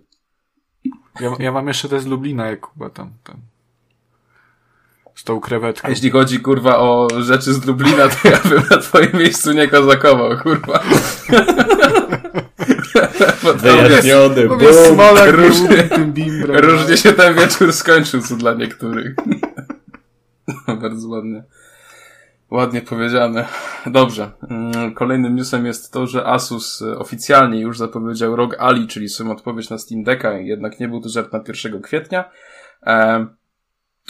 Ja, 1.20 1.36
ja 1.38 1.52
mam 1.52 1.68
jeszcze 1.68 1.88
te 1.88 2.00
z 2.00 2.06
Lublina, 2.06 2.46
jak 2.46 2.60
Kuba 2.60 2.90
tam, 2.90 3.10
tam. 3.24 3.36
Z 5.14 5.24
tą 5.24 5.40
krewetką. 5.40 5.86
A 5.86 5.90
jeśli 5.90 6.10
chodzi, 6.10 6.40
kurwa, 6.40 6.78
o 6.78 7.08
rzeczy 7.20 7.54
z 7.54 7.66
Lublina, 7.66 8.08
to 8.08 8.28
ja 8.28 8.38
bym 8.48 8.62
na 8.70 8.76
twoim 8.76 9.10
miejscu 9.14 9.52
nie 9.52 9.68
kozakował, 9.68 10.38
kurwa. 10.38 10.82
Wyjaśniony. 13.56 14.48
Smolak, 14.86 15.30
różnie- 15.34 15.88
bimbrem. 16.06 16.56
różnie 16.64 16.96
się 16.96 17.12
ten 17.12 17.34
wieczór 17.34 17.72
skończył, 17.72 18.20
co 18.22 18.36
dla 18.36 18.54
niektórych. 18.54 19.14
No, 20.68 20.76
Bardzo 20.82 21.08
ładnie. 21.08 21.44
Ładnie 22.50 22.80
powiedziane. 22.82 23.44
Dobrze. 23.86 24.30
Mm, 24.50 24.94
Kolejnym 24.94 25.36
newsem 25.36 25.66
jest 25.66 25.92
to, 25.92 26.06
że 26.06 26.26
Asus 26.26 26.82
e, 26.82 26.98
oficjalnie 26.98 27.60
już 27.60 27.78
zapowiedział 27.78 28.36
ROG 28.36 28.56
Ali, 28.58 28.86
czyli 28.86 29.08
swoją 29.08 29.30
odpowiedź 29.30 29.70
na 29.70 29.78
Steam 29.78 30.02
Decka, 30.04 30.32
jednak 30.32 30.80
nie 30.80 30.88
był 30.88 31.00
to 31.00 31.08
żart 31.08 31.32
na 31.32 31.42
1 31.64 31.82
kwietnia. 31.82 32.30
Em, 32.82 33.28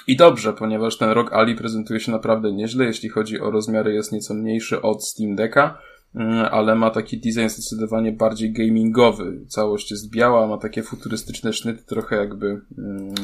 I 0.07 0.17
dobrze, 0.17 0.53
ponieważ 0.53 0.99
ten 0.99 1.11
ROG 1.11 1.33
Ali 1.33 1.55
prezentuje 1.55 2.01
się 2.01 2.13
naprawdę 2.13 2.53
nieźle, 2.53 2.85
jeśli 2.85 3.09
chodzi 3.09 3.41
o 3.41 3.51
rozmiary 3.51 3.95
jest 3.95 4.13
nieco 4.13 4.35
mniejszy 4.35 4.83
od 4.83 5.05
Steam 5.05 5.37
Decka, 5.37 5.79
mm, 6.15 6.47
ale 6.51 6.75
ma 6.75 6.91
taki 6.91 7.19
design 7.21 7.49
zdecydowanie 7.49 8.13
bardziej 8.13 8.53
gamingowy. 8.53 9.41
Całość 9.49 9.91
jest 9.91 10.11
biała, 10.11 10.47
ma 10.47 10.59
takie 10.59 10.83
futurystyczne 10.83 11.53
sznyty, 11.53 11.85
trochę 11.87 12.17
jakby, 12.17 12.61
mm, 12.79 13.15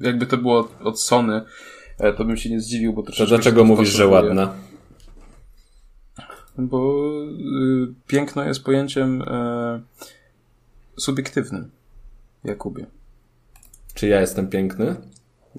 jakby 0.00 0.26
to 0.26 0.36
było 0.36 0.68
od- 0.84 1.00
Sony, 1.00 1.34
e, 1.36 1.42
to 1.98 2.24
bym 2.24 2.36
się 2.36 2.50
nie 2.50 2.60
zdziwił, 2.60 2.92
bo 2.92 3.02
To 3.02 3.06
troszeczkę 3.06 3.28
dlaczego 3.28 3.60
się 3.60 3.66
mówisz, 3.66 3.88
że 3.88 4.06
ładna? 4.06 4.54
Bo 6.58 7.08
y, 7.24 7.94
piękno 8.06 8.44
jest 8.44 8.64
pojęciem 8.64 9.22
e, 9.22 9.82
subiektywnym, 10.98 11.70
Jakubie. 12.44 12.86
Czy 13.94 14.08
ja 14.08 14.20
jestem 14.20 14.48
piękny? 14.48 14.96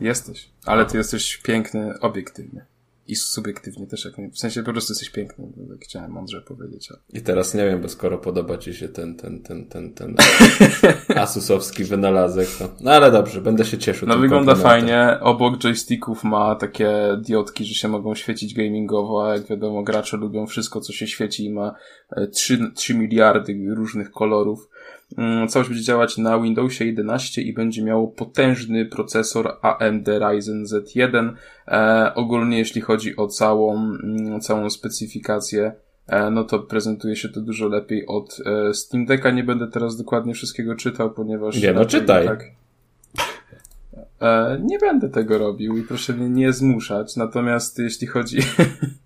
Jesteś, 0.02 0.50
ale 0.66 0.86
ty 0.86 0.98
jesteś 0.98 1.38
piękny 1.38 2.00
obiektywnie. 2.00 2.66
I 3.08 3.16
subiektywnie 3.16 3.88
też, 3.88 4.06
jak 4.06 4.14
w 4.32 4.38
sensie 4.38 4.64
po 4.64 4.72
prostu 4.72 4.94
jesteś 4.94 5.10
piękny, 5.10 5.48
tak 5.70 5.80
chciałem 5.82 6.12
mądrze 6.12 6.42
powiedzieć. 6.42 6.92
Ale... 6.92 7.00
I 7.14 7.22
teraz 7.22 7.54
nie 7.54 7.66
wiem, 7.66 7.82
bo 7.82 7.90
skoro 7.90 8.18
podoba 8.18 8.58
ci 8.58 8.74
się 8.74 8.90
ten, 8.90 9.16
ten, 9.16 9.44
ten, 9.44 9.66
ten, 9.66 9.94
ten 9.94 10.16
asusowski 11.16 11.84
wynalazek, 11.84 12.48
to... 12.60 12.70
No 12.80 12.92
ale 12.92 13.12
dobrze, 13.12 13.42
będę 13.42 13.66
się 13.66 13.78
cieszył. 13.78 14.08
No 14.08 14.18
wygląda 14.18 14.56
fajnie, 14.56 15.18
obok 15.22 15.58
joysticków 15.58 16.24
ma 16.24 16.56
takie 16.56 17.18
diodki, 17.22 17.66
że 17.66 17.74
się 17.74 17.88
mogą 17.88 18.16
świecić 18.16 18.54
gamingowo, 18.54 19.28
a 19.28 19.34
jak 19.34 19.48
wiadomo 19.48 19.84
gracze 19.84 20.18
lubią 20.18 20.48
wszystko, 20.48 20.82
co 20.82 20.94
się 20.94 21.08
świeci 21.08 21.46
i 21.46 21.54
ma 21.54 21.76
e, 22.12 22.28
3, 22.28 22.72
3 22.76 22.96
miliardy 22.96 23.66
różnych 23.76 24.12
kolorów. 24.12 24.70
Mm, 25.18 25.48
Całość 25.48 25.70
będzie 25.70 25.84
działać 25.84 26.18
na 26.18 26.40
Windowsie 26.40 26.86
11 26.86 27.42
i 27.42 27.54
będzie 27.54 27.84
miało 27.84 28.08
potężny 28.08 28.86
procesor 28.86 29.58
AMD 29.62 30.08
Ryzen 30.08 30.66
Z1. 30.66 31.34
E, 31.68 32.12
ogólnie 32.16 32.58
jeśli 32.58 32.82
chodzi 32.82 33.16
o 33.16 33.28
całą, 33.28 33.76
mm, 33.76 34.42
całą 34.42 34.70
specyfikację, 34.70 35.72
e, 36.08 36.30
no 36.32 36.44
to 36.44 36.60
prezentuje 36.60 37.16
się 37.16 37.30
to 37.30 37.42
dużo 37.42 37.68
lepiej 37.68 38.08
od 38.08 38.38
e, 38.46 38.74
Steam 38.74 39.06
Decka. 39.06 39.32
Nie 39.32 39.44
będę 39.44 39.68
teraz 39.68 39.98
dokładnie 39.98 40.34
wszystkiego 40.34 40.76
czytał, 40.76 41.12
ponieważ... 41.12 41.62
Nie, 41.62 41.74
no 41.74 41.86
czytaj. 41.86 42.28
E, 44.22 44.60
nie 44.64 44.80
będę 44.80 45.10
tego 45.10 45.38
robił 45.38 45.78
i 45.78 45.84
proszę 45.84 46.14
mnie 46.14 46.30
nie 46.30 46.54
zmuszać. 46.54 47.16
Natomiast 47.16 47.80
jeśli 47.80 48.08
chodzi, 48.08 48.38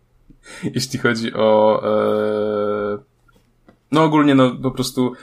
jeśli 0.75 0.99
chodzi 0.99 1.33
o, 1.33 1.81
e, 1.83 2.97
no 3.91 4.03
ogólnie 4.03 4.35
no 4.35 4.55
po 4.55 4.71
prostu 4.71 5.13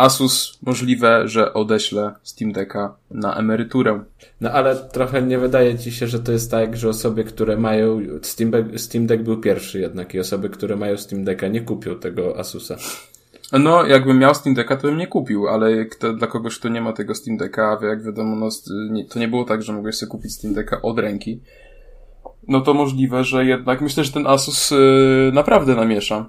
Asus 0.00 0.58
możliwe, 0.62 1.28
że 1.28 1.54
odeślę 1.54 2.14
Steam 2.22 2.52
Decka 2.52 2.94
na 3.10 3.36
emeryturę. 3.36 4.04
No 4.40 4.50
ale 4.50 4.76
trochę 4.76 5.22
nie 5.22 5.38
wydaje 5.38 5.78
ci 5.78 5.92
się, 5.92 6.06
że 6.06 6.18
to 6.20 6.32
jest 6.32 6.50
tak, 6.50 6.76
że 6.76 6.88
osoby, 6.88 7.24
które 7.24 7.56
mają... 7.56 8.00
Steam, 8.22 8.50
Deck- 8.50 8.78
Steam 8.78 9.06
Deck 9.06 9.22
był 9.22 9.40
pierwszy 9.40 9.80
jednak 9.80 10.14
i 10.14 10.20
osoby, 10.20 10.50
które 10.50 10.76
mają 10.76 10.96
Steam 10.96 11.24
Decka 11.24 11.48
nie 11.48 11.60
kupią 11.60 11.98
tego 11.98 12.38
Asusa. 12.38 12.76
No, 13.52 13.86
jakbym 13.86 14.18
miał 14.18 14.34
Steam 14.34 14.54
Decka, 14.54 14.76
to 14.76 14.88
bym 14.88 14.98
nie 14.98 15.06
kupił, 15.06 15.48
ale 15.48 15.76
jak 15.76 15.94
to, 15.94 16.12
dla 16.12 16.26
kogoś, 16.26 16.58
kto 16.58 16.68
nie 16.68 16.80
ma 16.80 16.92
tego 16.92 17.14
Steam 17.14 17.36
Decka, 17.36 17.78
a 17.82 17.86
jak 17.86 18.02
wiadomo, 18.04 18.36
no, 18.36 18.48
to 19.10 19.18
nie 19.18 19.28
było 19.28 19.44
tak, 19.44 19.62
że 19.62 19.72
mogłeś 19.72 19.96
sobie 19.96 20.10
kupić 20.10 20.32
Steam 20.34 20.54
Decka 20.54 20.82
od 20.82 20.98
ręki. 20.98 21.40
No 22.50 22.60
to 22.60 22.74
możliwe, 22.74 23.24
że 23.24 23.44
jednak 23.44 23.80
myślę, 23.80 24.04
że 24.04 24.12
ten 24.12 24.26
Asus 24.26 24.74
naprawdę 25.32 25.74
namiesza, 25.74 26.28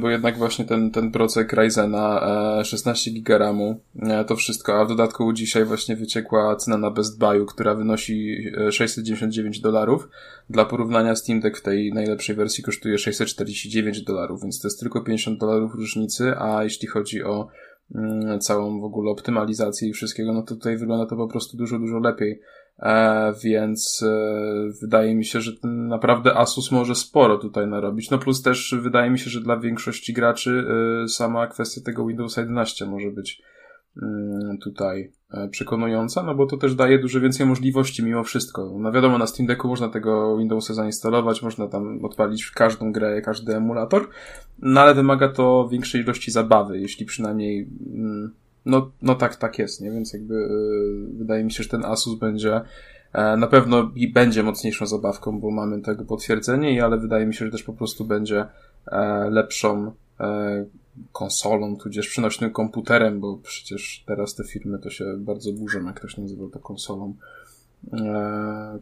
bo 0.00 0.10
jednak 0.10 0.38
właśnie 0.38 0.64
ten, 0.64 0.90
ten 0.90 1.10
procek 1.10 1.52
Ryzena 1.52 2.20
16 2.64 3.10
GB 3.10 3.38
RAMu, 3.38 3.80
to 4.26 4.36
wszystko, 4.36 4.80
a 4.80 4.84
w 4.84 4.88
dodatku 4.88 5.32
dzisiaj 5.32 5.64
właśnie 5.64 5.96
wyciekła 5.96 6.56
cena 6.56 6.78
na 6.78 6.90
Best 6.90 7.18
Buyu, 7.18 7.46
która 7.46 7.74
wynosi 7.74 8.36
699 8.70 9.60
dolarów. 9.60 10.08
Dla 10.50 10.64
porównania 10.64 11.16
Steam 11.16 11.40
Deck 11.40 11.58
w 11.58 11.62
tej 11.62 11.92
najlepszej 11.92 12.36
wersji 12.36 12.64
kosztuje 12.64 12.98
649 12.98 14.02
dolarów, 14.02 14.42
więc 14.42 14.60
to 14.60 14.68
jest 14.68 14.80
tylko 14.80 15.00
50 15.00 15.40
dolarów 15.40 15.74
różnicy, 15.74 16.34
a 16.38 16.64
jeśli 16.64 16.88
chodzi 16.88 17.24
o 17.24 17.48
mm, 17.94 18.40
całą 18.40 18.80
w 18.80 18.84
ogóle 18.84 19.10
optymalizację 19.10 19.88
i 19.88 19.92
wszystkiego, 19.92 20.32
no 20.32 20.42
to 20.42 20.54
tutaj 20.54 20.76
wygląda 20.76 21.06
to 21.06 21.16
po 21.16 21.28
prostu 21.28 21.56
dużo, 21.56 21.78
dużo 21.78 21.98
lepiej. 21.98 22.40
E, 22.78 23.32
więc 23.44 24.02
e, 24.02 24.70
wydaje 24.82 25.14
mi 25.14 25.24
się, 25.24 25.40
że 25.40 25.52
naprawdę 25.64 26.34
Asus 26.34 26.72
może 26.72 26.94
sporo 26.94 27.38
tutaj 27.38 27.66
narobić. 27.66 28.10
No 28.10 28.18
plus 28.18 28.42
też 28.42 28.74
wydaje 28.82 29.10
mi 29.10 29.18
się, 29.18 29.30
że 29.30 29.40
dla 29.40 29.56
większości 29.56 30.12
graczy 30.12 30.64
e, 31.04 31.08
sama 31.08 31.46
kwestia 31.46 31.80
tego 31.84 32.06
Windows 32.06 32.36
11 32.36 32.86
może 32.86 33.10
być 33.10 33.42
mm, 34.02 34.58
tutaj 34.58 35.12
przekonująca, 35.50 36.22
no 36.22 36.34
bo 36.34 36.46
to 36.46 36.56
też 36.56 36.74
daje 36.74 36.98
dużo 36.98 37.20
więcej 37.20 37.46
możliwości 37.46 38.04
mimo 38.04 38.24
wszystko. 38.24 38.74
No 38.78 38.92
wiadomo, 38.92 39.18
na 39.18 39.26
Steam 39.26 39.46
Decku 39.46 39.68
można 39.68 39.88
tego 39.88 40.36
Windowsa 40.36 40.74
zainstalować, 40.74 41.42
można 41.42 41.68
tam 41.68 42.04
odpalić 42.04 42.50
każdą 42.50 42.92
grę, 42.92 43.22
każdy 43.22 43.56
emulator, 43.56 44.08
no 44.58 44.80
ale 44.80 44.94
wymaga 44.94 45.28
to 45.28 45.68
większej 45.72 46.00
ilości 46.00 46.30
zabawy, 46.30 46.80
jeśli 46.80 47.06
przynajmniej 47.06 47.68
mm, 47.94 48.34
no, 48.66 48.90
no 49.02 49.14
tak, 49.14 49.36
tak 49.36 49.58
jest, 49.58 49.80
nie? 49.80 49.90
Więc 49.90 50.12
jakby 50.12 50.34
yy, 50.34 51.18
wydaje 51.18 51.44
mi 51.44 51.52
się, 51.52 51.62
że 51.62 51.68
ten 51.68 51.84
Asus 51.84 52.18
będzie 52.18 52.60
e, 53.12 53.36
na 53.36 53.46
pewno 53.46 53.90
i 53.94 54.12
będzie 54.12 54.42
mocniejszą 54.42 54.86
zabawką, 54.86 55.40
bo 55.40 55.50
mamy 55.50 55.80
tego 55.80 56.04
potwierdzenie, 56.04 56.84
ale 56.84 56.98
wydaje 56.98 57.26
mi 57.26 57.34
się, 57.34 57.44
że 57.44 57.50
też 57.50 57.62
po 57.62 57.72
prostu 57.72 58.04
będzie 58.04 58.46
e, 58.86 59.30
lepszą 59.30 59.92
e, 60.20 60.64
konsolą, 61.12 61.76
tudzież 61.76 62.08
przynośnym 62.08 62.50
komputerem, 62.50 63.20
bo 63.20 63.36
przecież 63.36 64.04
teraz 64.06 64.34
te 64.34 64.44
firmy 64.44 64.78
to 64.78 64.90
się 64.90 65.04
bardzo 65.18 65.52
burzą, 65.52 65.84
jak 65.84 65.94
ktoś 65.94 66.16
nazywa 66.16 66.44
to 66.52 66.58
konsolą, 66.58 67.14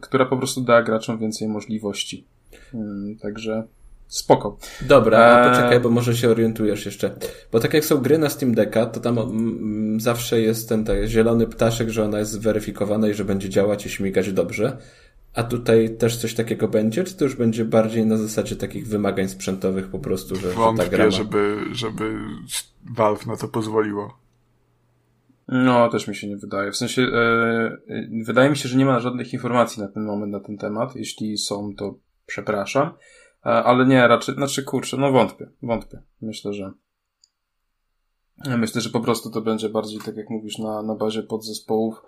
która 0.01 0.25
po 0.25 0.37
prostu 0.37 0.61
da 0.61 0.83
graczom 0.83 1.17
więcej 1.17 1.47
możliwości. 1.47 2.25
Mm, 2.73 3.15
także 3.17 3.67
Spoko. 4.07 4.57
Dobra, 4.81 5.19
a 5.19 5.49
poczekaj, 5.49 5.79
bo 5.79 5.89
może 5.89 6.15
się 6.15 6.29
orientujesz 6.29 6.85
jeszcze. 6.85 7.15
Bo 7.51 7.59
tak 7.59 7.73
jak 7.73 7.85
są 7.85 7.97
gry 7.97 8.17
na 8.17 8.29
Steam 8.29 8.55
Decka, 8.55 8.85
to 8.85 8.99
tam 8.99 9.19
mm, 9.19 9.99
zawsze 9.99 10.41
jest 10.41 10.69
ten 10.69 10.85
tak, 10.85 11.07
zielony 11.07 11.47
ptaszek, 11.47 11.89
że 11.89 12.03
ona 12.03 12.19
jest 12.19 12.31
zweryfikowana 12.31 13.07
i 13.07 13.13
że 13.13 13.25
będzie 13.25 13.49
działać 13.49 13.85
i 13.85 13.89
śmigać 13.89 14.33
dobrze. 14.33 14.77
A 15.33 15.43
tutaj 15.43 15.97
też 15.97 16.17
coś 16.17 16.33
takiego 16.33 16.67
będzie, 16.67 17.03
czy 17.03 17.17
to 17.17 17.25
już 17.25 17.35
będzie 17.35 17.65
bardziej 17.65 18.05
na 18.05 18.17
zasadzie 18.17 18.55
takich 18.55 18.87
wymagań 18.87 19.29
sprzętowych 19.29 19.87
po 19.87 19.99
prostu, 19.99 20.35
że, 20.35 20.51
Wątpię, 20.51 20.83
że 20.83 20.89
ta 20.89 20.95
gra 20.95 21.05
ma... 21.05 21.11
żeby, 21.11 21.57
żeby 21.71 22.17
Valve 22.95 23.25
na 23.25 23.37
to 23.37 23.47
pozwoliło. 23.47 24.17
No, 25.47 25.89
też 25.89 26.07
mi 26.07 26.15
się 26.15 26.27
nie 26.27 26.37
wydaje. 26.37 26.71
W 26.71 26.77
sensie, 26.77 27.01
e, 27.01 27.77
wydaje 28.23 28.49
mi 28.49 28.57
się, 28.57 28.69
że 28.69 28.77
nie 28.77 28.85
ma 28.85 28.99
żadnych 28.99 29.33
informacji 29.33 29.81
na 29.81 29.87
ten 29.87 30.03
moment 30.03 30.31
na 30.31 30.39
ten 30.39 30.57
temat. 30.57 30.95
Jeśli 30.95 31.37
są, 31.37 31.75
to 31.77 31.95
przepraszam. 32.25 32.91
E, 33.45 33.49
ale 33.49 33.85
nie, 33.85 34.07
raczej, 34.07 34.35
znaczy 34.35 34.63
kurczę, 34.63 34.97
no 34.97 35.11
wątpię, 35.11 35.49
wątpię. 35.61 36.01
Myślę, 36.21 36.53
że 36.53 36.71
myślę, 38.57 38.81
że 38.81 38.89
po 38.89 38.99
prostu 38.99 39.31
to 39.31 39.41
będzie 39.41 39.69
bardziej, 39.69 39.99
tak 39.99 40.17
jak 40.17 40.29
mówisz, 40.29 40.57
na, 40.57 40.81
na 40.81 40.95
bazie 40.95 41.23
podzespołów. 41.23 42.01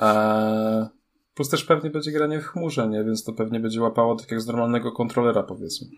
Eee, 0.00 0.86
plus 1.34 1.48
też 1.48 1.64
pewnie 1.64 1.90
będzie 1.90 2.12
granie 2.12 2.40
w 2.40 2.44
chmurze, 2.44 2.88
nie? 2.88 3.04
Więc 3.04 3.24
to 3.24 3.32
pewnie 3.32 3.60
będzie 3.60 3.80
łapało 3.80 4.16
tak 4.16 4.30
jak 4.30 4.40
z 4.40 4.46
normalnego 4.46 4.92
kontrolera, 4.92 5.42
powiedzmy. 5.42 5.88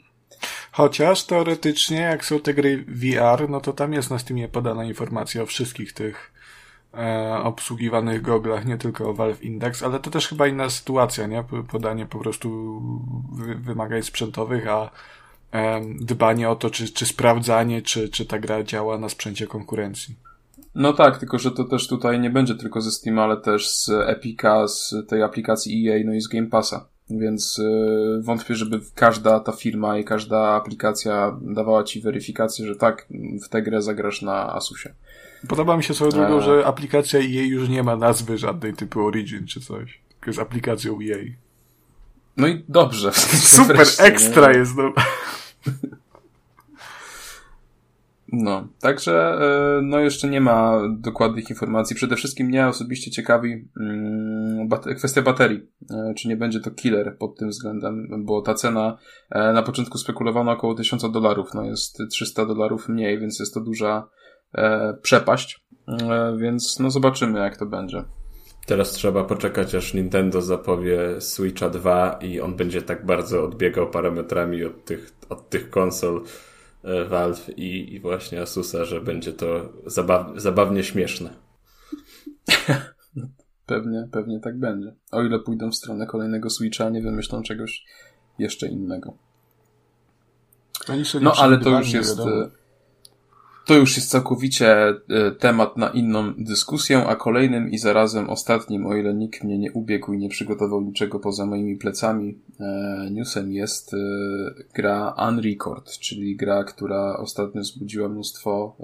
Chociaż 0.72 1.24
teoretycznie, 1.24 1.96
jak 1.96 2.24
są 2.24 2.40
te 2.40 2.54
gry 2.54 2.84
VR, 2.88 3.48
no 3.48 3.60
to 3.60 3.72
tam 3.72 3.92
jest 3.92 4.10
na 4.10 4.18
Steamie 4.18 4.48
podana 4.48 4.84
informacja 4.84 5.42
o 5.42 5.46
wszystkich 5.46 5.92
tych 5.92 6.32
e, 6.94 7.34
obsługiwanych 7.42 8.22
goglach, 8.22 8.66
nie 8.66 8.78
tylko 8.78 9.14
Valve 9.14 9.42
Index, 9.42 9.82
ale 9.82 10.00
to 10.00 10.10
też 10.10 10.28
chyba 10.28 10.46
inna 10.46 10.70
sytuacja, 10.70 11.26
nie? 11.26 11.44
Podanie 11.70 12.06
po 12.06 12.18
prostu 12.18 12.80
wy, 13.32 13.54
wymagań 13.54 14.02
sprzętowych, 14.02 14.68
a 14.68 14.90
e, 15.52 15.80
dbanie 16.00 16.50
o 16.50 16.56
to, 16.56 16.70
czy, 16.70 16.88
czy 16.88 17.06
sprawdzanie, 17.06 17.82
czy, 17.82 18.08
czy 18.08 18.26
ta 18.26 18.38
gra 18.38 18.62
działa 18.62 18.98
na 18.98 19.08
sprzęcie 19.08 19.46
konkurencji. 19.46 20.16
No 20.74 20.92
tak, 20.92 21.18
tylko 21.18 21.38
że 21.38 21.50
to 21.50 21.64
też 21.64 21.88
tutaj 21.88 22.20
nie 22.20 22.30
będzie 22.30 22.54
tylko 22.54 22.80
ze 22.80 22.90
Steam, 22.90 23.18
ale 23.18 23.36
też 23.36 23.70
z 23.70 23.88
Epica, 23.88 24.68
z 24.68 24.94
tej 25.08 25.22
aplikacji 25.22 25.88
EA, 25.88 26.02
no 26.04 26.14
i 26.14 26.20
z 26.20 26.28
Game 26.28 26.46
Passa. 26.46 26.86
Więc 27.10 27.58
yy, 27.58 28.22
wątpię, 28.22 28.54
żeby 28.54 28.80
każda 28.94 29.40
ta 29.40 29.52
firma 29.52 29.98
i 29.98 30.04
każda 30.04 30.38
aplikacja 30.38 31.38
dawała 31.42 31.84
ci 31.84 32.00
weryfikację, 32.00 32.66
że 32.66 32.76
tak, 32.76 33.08
w 33.44 33.48
tę 33.48 33.62
grę 33.62 33.82
zagrasz 33.82 34.22
na 34.22 34.54
Asusie. 34.54 34.94
Podoba 35.48 35.76
mi 35.76 35.84
się 35.84 35.94
swoją 35.94 36.10
drogą, 36.10 36.38
e... 36.38 36.42
że 36.42 36.66
aplikacja 36.66 37.20
EA 37.20 37.42
już 37.42 37.68
nie 37.68 37.82
ma 37.82 37.96
nazwy 37.96 38.38
żadnej 38.38 38.74
typu 38.74 39.06
Origin 39.06 39.46
czy 39.46 39.60
coś. 39.60 40.00
Tylko 40.08 40.30
jest 40.30 40.38
aplikacją 40.38 40.98
EA. 41.00 41.18
No 42.36 42.48
i 42.48 42.64
dobrze. 42.68 43.12
Super, 43.56 43.76
wreszcie, 43.76 44.02
ekstra 44.02 44.52
nie? 44.52 44.58
jest. 44.58 44.76
No. 44.76 44.92
No, 48.32 48.68
także 48.80 49.38
e, 49.40 49.82
no 49.82 49.98
jeszcze 49.98 50.28
nie 50.28 50.40
ma 50.40 50.80
dokładnych 50.88 51.50
informacji. 51.50 51.96
Przede 51.96 52.16
wszystkim 52.16 52.46
mnie 52.46 52.66
osobiście 52.66 53.10
ciekawi 53.10 53.68
mm, 53.80 54.68
kwestia 54.98 55.22
baterii. 55.22 55.60
E, 55.90 56.14
czy 56.14 56.28
nie 56.28 56.36
będzie 56.36 56.60
to 56.60 56.70
killer 56.70 57.16
pod 57.18 57.38
tym 57.38 57.48
względem, 57.48 58.24
bo 58.24 58.42
ta 58.42 58.54
cena 58.54 58.98
e, 59.30 59.52
na 59.52 59.62
początku 59.62 59.98
spekulowano 59.98 60.52
około 60.52 60.74
1000 60.74 61.02
dolarów, 61.12 61.54
no 61.54 61.64
jest 61.64 61.98
300 62.10 62.46
dolarów 62.46 62.88
mniej, 62.88 63.18
więc 63.18 63.40
jest 63.40 63.54
to 63.54 63.60
duża 63.60 64.08
przepaść, 65.02 65.64
więc 66.38 66.78
no 66.78 66.90
zobaczymy 66.90 67.38
jak 67.38 67.56
to 67.56 67.66
będzie. 67.66 68.04
Teraz 68.66 68.90
trzeba 68.92 69.24
poczekać, 69.24 69.74
aż 69.74 69.94
Nintendo 69.94 70.42
zapowie 70.42 71.20
Switcha 71.20 71.70
2 71.70 72.18
i 72.22 72.40
on 72.40 72.56
będzie 72.56 72.82
tak 72.82 73.06
bardzo 73.06 73.44
odbiegał 73.44 73.90
parametrami 73.90 74.64
od 74.64 74.84
tych, 74.84 75.12
od 75.28 75.50
tych 75.50 75.70
konsol, 75.70 76.22
E, 76.84 77.04
Valve 77.04 77.48
i, 77.56 77.94
i 77.94 78.00
właśnie 78.00 78.42
Asusa, 78.42 78.84
że 78.84 79.00
będzie 79.00 79.32
to 79.32 79.72
zabaw, 79.86 80.26
zabawnie 80.36 80.84
śmieszne. 80.84 81.30
pewnie, 83.66 84.08
pewnie 84.12 84.40
tak 84.40 84.58
będzie. 84.58 84.94
O 85.12 85.22
ile 85.22 85.38
pójdą 85.38 85.70
w 85.70 85.74
stronę 85.74 86.06
kolejnego 86.06 86.50
Switcha, 86.50 86.90
nie 86.90 87.02
wymyślą 87.02 87.42
czegoś 87.42 87.84
jeszcze 88.38 88.68
innego. 88.68 89.14
No 91.20 91.32
ale 91.38 91.58
to 91.58 91.78
już 91.78 91.92
jest... 91.92 92.18
Wiadomo. 92.18 92.59
To 93.64 93.74
już 93.76 93.96
jest 93.96 94.10
całkowicie 94.10 94.88
e, 94.88 94.96
temat 95.38 95.76
na 95.76 95.88
inną 95.88 96.34
dyskusję, 96.38 97.06
a 97.06 97.16
kolejnym 97.16 97.70
i 97.70 97.78
zarazem 97.78 98.30
ostatnim, 98.30 98.86
o 98.86 98.96
ile 98.96 99.14
nikt 99.14 99.44
mnie 99.44 99.58
nie 99.58 99.72
ubiegł 99.72 100.12
i 100.12 100.18
nie 100.18 100.28
przygotował 100.28 100.80
niczego 100.80 101.20
poza 101.20 101.46
moimi 101.46 101.76
plecami, 101.76 102.38
e, 102.60 103.08
newsem 103.10 103.52
jest 103.52 103.94
e, 103.94 103.96
gra 104.74 105.14
Unrecord, 105.28 105.98
czyli 105.98 106.36
gra, 106.36 106.64
która 106.64 107.16
ostatnio 107.16 107.62
wzbudziła 107.62 108.08
mnóstwo 108.08 108.76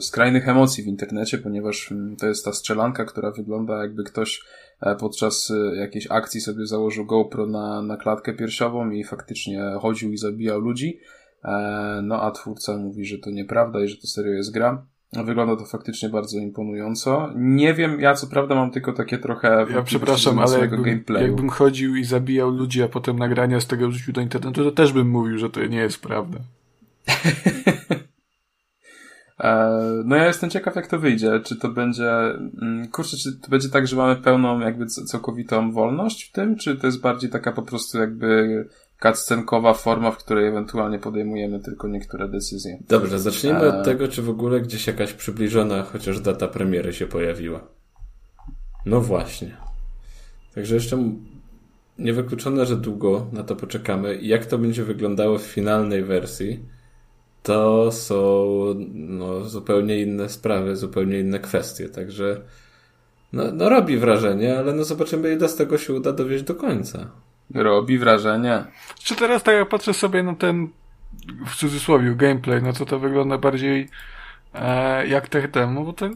skrajnych 0.00 0.48
emocji 0.48 0.84
w 0.84 0.86
internecie, 0.86 1.38
ponieważ 1.38 1.92
mm, 1.92 2.16
to 2.16 2.26
jest 2.26 2.44
ta 2.44 2.52
strzelanka, 2.52 3.04
która 3.04 3.30
wygląda 3.30 3.78
jakby 3.78 4.04
ktoś 4.04 4.42
podczas 4.98 5.52
jakiejś 5.74 6.06
akcji 6.10 6.40
sobie 6.40 6.66
założył 6.66 7.06
GoPro 7.06 7.46
na, 7.46 7.82
na 7.82 7.96
klatkę 7.96 8.32
piersiową 8.32 8.90
i 8.90 9.04
faktycznie 9.04 9.62
chodził 9.80 10.12
i 10.12 10.16
zabijał 10.16 10.60
ludzi. 10.60 11.00
E, 11.44 12.00
no 12.02 12.22
a 12.22 12.30
twórca 12.30 12.76
mówi, 12.76 13.04
że 13.04 13.18
to 13.18 13.30
nieprawda 13.30 13.84
i 13.84 13.88
że 13.88 13.96
to 13.96 14.06
serio 14.06 14.32
jest 14.32 14.52
gra. 14.52 14.86
Wygląda 15.24 15.56
to 15.56 15.64
faktycznie 15.64 16.08
bardzo 16.08 16.38
imponująco. 16.38 17.30
Nie 17.36 17.74
wiem, 17.74 18.00
ja 18.00 18.14
co 18.14 18.26
prawda 18.26 18.54
mam 18.54 18.70
tylko 18.70 18.92
takie 18.92 19.18
trochę... 19.18 19.66
Ja 19.74 19.82
przepraszam, 19.82 20.38
ale 20.38 20.58
jakbym, 20.58 20.82
gameplayu. 20.82 21.26
jakbym 21.26 21.48
chodził 21.48 21.96
i 21.96 22.04
zabijał 22.04 22.50
ludzi, 22.50 22.82
a 22.82 22.88
potem 22.88 23.18
nagrania 23.18 23.60
z 23.60 23.66
tego 23.66 23.88
wrzucił 23.88 24.12
do 24.12 24.20
internetu, 24.20 24.64
to 24.64 24.70
też 24.70 24.92
bym 24.92 25.10
mówił, 25.10 25.38
że 25.38 25.50
to 25.50 25.66
nie 25.66 25.78
jest 25.78 26.02
prawda. 26.02 26.38
E, 29.40 30.02
no 30.04 30.16
ja 30.16 30.26
jestem 30.26 30.50
ciekaw, 30.50 30.76
jak 30.76 30.86
to 30.86 30.98
wyjdzie. 30.98 31.40
Czy 31.44 31.56
to 31.56 31.68
będzie, 31.68 32.10
mm, 32.62 32.88
kurczę, 32.88 33.16
czy 33.16 33.32
to 33.32 33.48
będzie 33.48 33.68
tak, 33.68 33.86
że 33.86 33.96
mamy 33.96 34.16
pełną 34.16 34.60
jakby 34.60 34.86
całkowitą 34.86 35.72
wolność 35.72 36.28
w 36.28 36.32
tym, 36.32 36.56
czy 36.56 36.76
to 36.76 36.86
jest 36.86 37.00
bardziej 37.00 37.30
taka 37.30 37.52
po 37.52 37.62
prostu 37.62 37.98
jakby 37.98 38.64
cutscenkowa 39.02 39.74
forma, 39.74 40.10
w 40.10 40.16
której 40.16 40.48
ewentualnie 40.48 40.98
podejmujemy 40.98 41.60
tylko 41.60 41.88
niektóre 41.88 42.28
decyzje. 42.28 42.78
Dobrze, 42.88 43.18
zacznijmy 43.18 43.68
od 43.68 43.74
e, 43.74 43.84
tego, 43.84 44.08
czy 44.08 44.22
w 44.22 44.30
ogóle 44.30 44.60
gdzieś 44.60 44.86
jakaś 44.86 45.12
przybliżona 45.12 45.82
chociaż 45.82 46.20
data 46.20 46.48
premiery 46.48 46.92
się 46.92 47.06
pojawiła. 47.06 47.60
No 48.86 49.00
właśnie. 49.00 49.56
Także 50.54 50.74
jeszcze 50.74 51.12
niewykluczone, 51.98 52.66
że 52.66 52.76
długo 52.76 53.26
na 53.32 53.42
to 53.42 53.56
poczekamy. 53.56 54.18
Jak 54.22 54.46
to 54.46 54.58
będzie 54.58 54.84
wyglądało 54.84 55.38
w 55.38 55.42
finalnej 55.42 56.04
wersji, 56.04 56.60
to 57.42 57.92
są 57.92 58.44
no, 58.94 59.44
zupełnie 59.44 60.00
inne 60.00 60.28
sprawy, 60.28 60.76
zupełnie 60.76 61.20
inne 61.20 61.38
kwestie. 61.38 61.88
Także 61.88 62.40
no, 63.32 63.52
no 63.52 63.68
robi 63.68 63.96
wrażenie, 63.96 64.58
ale 64.58 64.72
no 64.72 64.84
zobaczymy, 64.84 65.32
ile 65.32 65.48
z 65.48 65.56
tego 65.56 65.78
się 65.78 65.92
uda 65.94 66.12
dowieść 66.12 66.44
do 66.44 66.54
końca. 66.54 67.10
Robi 67.54 67.98
wrażenie. 67.98 68.64
Czy 68.98 69.16
teraz 69.16 69.42
tak 69.42 69.54
jak 69.54 69.68
patrzę 69.68 69.94
sobie 69.94 70.22
na 70.22 70.34
ten 70.34 70.68
w 71.46 71.54
cudzysłowie 71.56 72.14
gameplay, 72.14 72.62
no 72.62 72.72
to 72.72 72.86
to 72.86 72.98
wygląda 72.98 73.38
bardziej 73.38 73.88
e, 74.54 75.06
jak 75.06 75.28
tech 75.28 75.50
demo, 75.50 75.84
bo 75.84 75.92
to, 75.92 76.08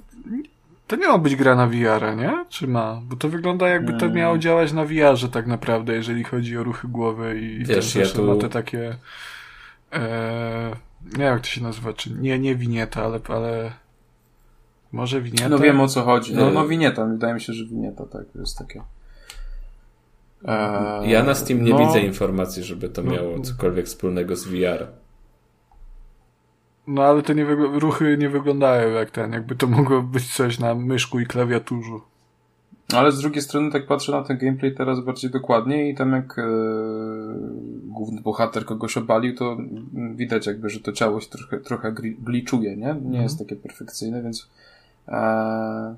to 0.87 0.97
nie 0.97 1.09
ma 1.09 1.19
być 1.19 1.37
gra 1.37 1.55
na 1.55 1.67
VR, 1.67 2.17
nie? 2.17 2.45
Czy 2.49 2.67
ma? 2.69 3.01
Bo 3.05 3.17
to 3.17 3.29
wygląda 3.29 3.69
jakby 3.69 3.93
to 3.93 4.05
Mm. 4.05 4.17
miało 4.17 4.39
działać 4.39 4.73
na 4.73 4.85
VR-ze 4.85 5.29
tak 5.29 5.47
naprawdę, 5.47 5.93
jeżeli 5.95 6.25
chodzi 6.25 6.59
o 6.59 6.63
ruchy 6.65 6.89
głowy 6.89 7.41
i 7.41 7.65
Wiesz, 7.65 7.93
ten, 7.93 8.03
ja 8.03 8.09
tu- 8.09 8.25
ma 8.25 8.37
te 8.37 8.49
takie 8.49 8.97
e, 9.93 10.71
nie 11.05 11.11
wiem 11.19 11.33
jak 11.33 11.41
to 11.41 11.47
się 11.47 11.63
nazywa, 11.63 11.93
czy 11.93 12.11
nie, 12.13 12.39
nie 12.39 12.55
winieta, 12.57 13.05
ale, 13.05 13.21
ale 13.29 13.73
może 14.93 15.21
winieta? 15.21 15.49
No 15.49 15.59
wiem 15.59 15.81
o 15.81 15.89
co 15.89 16.03
chodzi. 16.03 16.35
No, 16.35 16.51
no 16.51 16.69
winieta, 16.69 17.07
wydaje 17.07 17.35
mi 17.35 17.41
się, 17.41 17.53
że 17.53 17.65
winieta, 17.65 18.05
tak, 18.07 18.23
jest 18.35 18.59
takie. 18.59 18.83
Eee, 20.45 21.11
Ja 21.11 21.23
na 21.23 21.35
Steam 21.35 21.65
nie 21.65 21.73
no. 21.73 21.79
widzę 21.79 22.01
informacji, 22.01 22.63
żeby 22.65 22.89
to 22.89 23.03
No. 23.03 23.13
miało 23.13 23.41
cokolwiek 23.41 23.87
wspólnego 23.87 24.37
z 24.37 24.45
VR. 24.45 24.87
No 26.87 27.03
ale 27.03 27.23
to 27.23 27.33
nie 27.33 27.45
ruchy 27.55 28.17
nie 28.19 28.29
wyglądają 28.29 28.91
jak 28.91 29.11
ten, 29.11 29.33
jakby 29.33 29.57
to 29.57 29.67
mogło 29.67 30.03
być 30.03 30.35
coś 30.35 30.59
na 30.59 30.75
myszku 30.75 31.21
i 31.21 31.27
klawiaturze. 31.27 31.93
No, 32.93 32.99
ale 32.99 33.13
z 33.13 33.21
drugiej 33.21 33.43
strony 33.43 33.71
tak 33.73 33.87
patrzę 33.87 34.13
na 34.13 34.23
ten 34.23 34.39
gameplay 34.39 34.75
teraz 34.75 35.01
bardziej 35.01 35.31
dokładnie 35.31 35.91
i 35.91 35.95
tam 35.95 36.13
jak 36.13 36.39
e, 36.39 36.43
główny 37.85 38.21
bohater 38.21 38.65
kogoś 38.65 38.97
obalił, 38.97 39.35
to 39.37 39.57
widać 40.15 40.47
jakby, 40.47 40.69
że 40.71 40.81
to 40.81 40.93
ciało 40.93 41.21
się 41.21 41.29
trochę, 41.31 41.61
trochę 41.61 41.93
gli- 41.93 42.17
gliczuje, 42.23 42.77
nie? 42.77 42.97
Nie 43.05 43.23
jest 43.23 43.39
takie 43.39 43.57
perfekcyjne, 43.57 44.23
więc 44.23 44.51
e, 45.09 45.97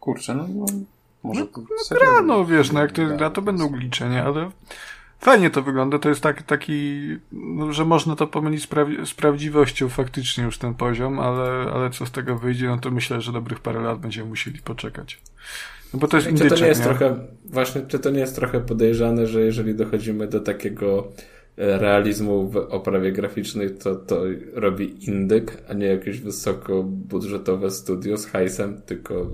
kurczę, 0.00 0.34
no, 0.34 0.46
no 0.54 0.66
może 1.24 1.46
to 1.46 1.60
serio 1.84 2.04
Gra, 2.12 2.22
no 2.22 2.44
wiesz, 2.44 2.72
no 2.72 2.80
jak 2.80 2.92
to 2.92 3.02
jest 3.02 3.14
gra, 3.16 3.30
to 3.30 3.42
będą 3.42 3.68
gliczenia, 3.68 4.24
ale 4.24 4.50
fajnie 5.20 5.50
to 5.50 5.62
wygląda, 5.62 5.98
to 5.98 6.08
jest 6.08 6.20
tak, 6.20 6.42
taki, 6.42 7.00
no, 7.32 7.72
że 7.72 7.84
można 7.84 8.16
to 8.16 8.26
pomylić 8.26 8.62
z, 8.62 8.68
pra- 8.68 9.06
z 9.06 9.14
prawdziwością 9.14 9.88
faktycznie 9.88 10.44
już 10.44 10.58
ten 10.58 10.74
poziom, 10.74 11.18
ale, 11.20 11.72
ale 11.72 11.90
co 11.90 12.06
z 12.06 12.10
tego 12.10 12.38
wyjdzie, 12.38 12.66
no 12.66 12.78
to 12.78 12.90
myślę, 12.90 13.20
że 13.20 13.32
dobrych 13.32 13.60
parę 13.60 13.80
lat 13.80 13.98
będziemy 13.98 14.28
musieli 14.28 14.58
poczekać. 14.58 15.20
No 15.94 16.00
bo 16.00 16.08
to 16.08 16.16
jest 16.16 16.26
Czy 16.26 16.30
indyczek, 16.30 16.58
to 16.58 16.62
nie 16.62 16.68
jest 16.68 16.80
nie? 16.80 16.86
trochę, 16.86 17.16
właśnie, 17.44 17.82
czy 17.88 17.98
to 17.98 18.10
nie 18.10 18.20
jest 18.20 18.36
trochę 18.36 18.60
podejrzane, 18.60 19.26
że 19.26 19.40
jeżeli 19.40 19.74
dochodzimy 19.74 20.26
do 20.26 20.40
takiego 20.40 21.08
e, 21.58 21.78
realizmu 21.78 22.48
w 22.48 22.56
oprawie 22.56 23.12
graficznej, 23.12 23.70
to 23.70 23.94
to 23.94 24.22
robi 24.52 25.04
indyk, 25.10 25.62
a 25.68 25.72
nie 25.74 25.86
jakieś 25.86 26.20
wysokobudżetowe 26.20 27.70
studio 27.70 28.16
z 28.16 28.26
hajsem, 28.26 28.82
tylko 28.86 29.30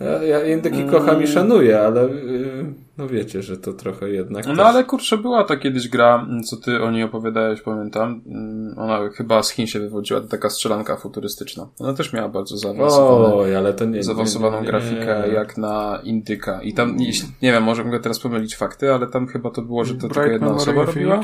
ja, 0.00 0.22
ja 0.22 0.46
indyki 0.56 0.76
Mm. 0.80 0.90
kocham 0.90 1.22
i 1.22 1.26
szanuję, 1.26 1.80
ale 1.80 2.02
yy, 2.02 2.64
no 2.98 3.08
wiecie, 3.08 3.42
że 3.42 3.56
to 3.56 3.72
trochę 3.72 4.10
jednak 4.10 4.46
No 4.46 4.56
też- 4.56 4.64
ale 4.66 4.84
kurczę, 4.84 5.18
była 5.18 5.44
ta 5.44 5.56
kiedyś 5.56 5.88
gra, 5.88 6.26
co 6.44 6.56
ty 6.56 6.82
o 6.82 6.90
niej 6.90 7.02
opowiadałeś, 7.02 7.60
pamiętam. 7.60 8.20
Mm, 8.26 8.78
Ona 8.78 9.08
chyba 9.08 9.42
z 9.42 9.50
Chin 9.50 9.66
się 9.66 9.80
wywodziła, 9.80 10.20
to 10.20 10.26
taka 10.28 10.50
strzelanka 10.50 10.96
futurystyczna. 10.96 11.66
Ona 11.80 11.94
też 11.94 12.12
miała 12.12 12.28
bardzo 12.28 12.56
zaawansowane, 12.56 13.34
Oj, 13.34 13.56
ale 13.56 13.74
to 13.74 13.84
nie 13.84 13.90
nie- 13.90 14.02
zaawansowaną 14.02 14.56
nie, 14.56 14.62
nie, 14.62 14.66
grafikę, 14.68 15.22
nie. 15.26 15.32
jak 15.34 15.56
na 15.58 16.00
Indyka. 16.04 16.62
I 16.62 16.72
tam, 16.72 16.96
jeśli- 16.98 17.28
nie 17.42 17.52
wiem, 17.52 17.62
może 17.62 17.84
mogę 17.84 18.00
teraz 18.00 18.20
pomylić 18.20 18.56
fakty, 18.56 18.92
ale 18.92 19.06
tam 19.06 19.26
chyba 19.26 19.50
to 19.50 19.62
było, 19.62 19.84
że 19.84 19.94
to 19.94 20.00
tylko 20.00 20.14
Bright 20.14 20.32
jedna 20.32 20.46
Memory 20.46 20.62
osoba 20.62 20.84
robiła. 20.84 21.20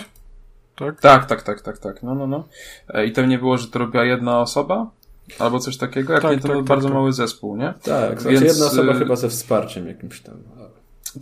Tak? 0.77 1.01
Tak, 1.01 1.27
tak, 1.27 1.43
tak, 1.43 1.61
tak, 1.61 1.79
tak. 1.79 2.03
No, 2.03 2.15
no, 2.15 2.27
no. 2.27 2.45
E, 2.89 3.07
I 3.07 3.13
tam 3.13 3.29
nie 3.29 3.39
było, 3.39 3.59
że 3.59 3.67
to 3.69 3.79
robiła 3.79 4.05
jedna 4.05 4.41
osoba? 4.41 4.91
Albo 5.39 5.59
coś 5.59 5.77
takiego? 5.77 6.13
Jak 6.13 6.23
Tak, 6.23 6.31
nie, 6.31 6.37
to 6.37 6.43
tak, 6.43 6.53
był 6.53 6.61
tak, 6.63 6.69
bardzo 6.69 6.89
tak. 6.89 6.95
mały 6.95 7.13
zespół, 7.13 7.57
nie? 7.57 7.75
Tak, 7.83 8.21
znaczy 8.21 8.41
Więc, 8.41 8.53
jedna 8.55 8.67
osoba 8.67 8.93
y- 8.93 8.99
chyba 8.99 9.17
ze 9.17 9.29
wsparciem 9.29 9.87
jakimś 9.87 10.21
tam. 10.21 10.35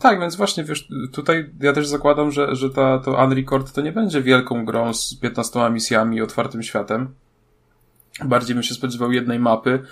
Tak, 0.01 0.21
więc 0.21 0.37
właśnie, 0.37 0.65
wiesz, 0.65 0.89
tutaj 1.13 1.51
ja 1.61 1.73
też 1.73 1.87
zakładam, 1.89 2.31
że, 2.33 2.57
że 2.57 2.71
ta, 2.71 2.99
to 2.99 3.25
Unrecord 3.25 3.73
to 3.73 3.81
nie 3.81 3.93
będzie 3.93 4.23
wielką 4.23 4.65
grą 4.65 4.95
z 4.95 5.15
15 5.15 5.71
misjami 5.71 6.17
i 6.17 6.23
otwartym 6.23 6.63
światem. 6.63 7.09
Bardziej 8.25 8.55
bym 8.55 8.63
się 8.63 8.75
spodziewał 8.75 9.13
jednej 9.13 9.39
mapy, 9.39 9.83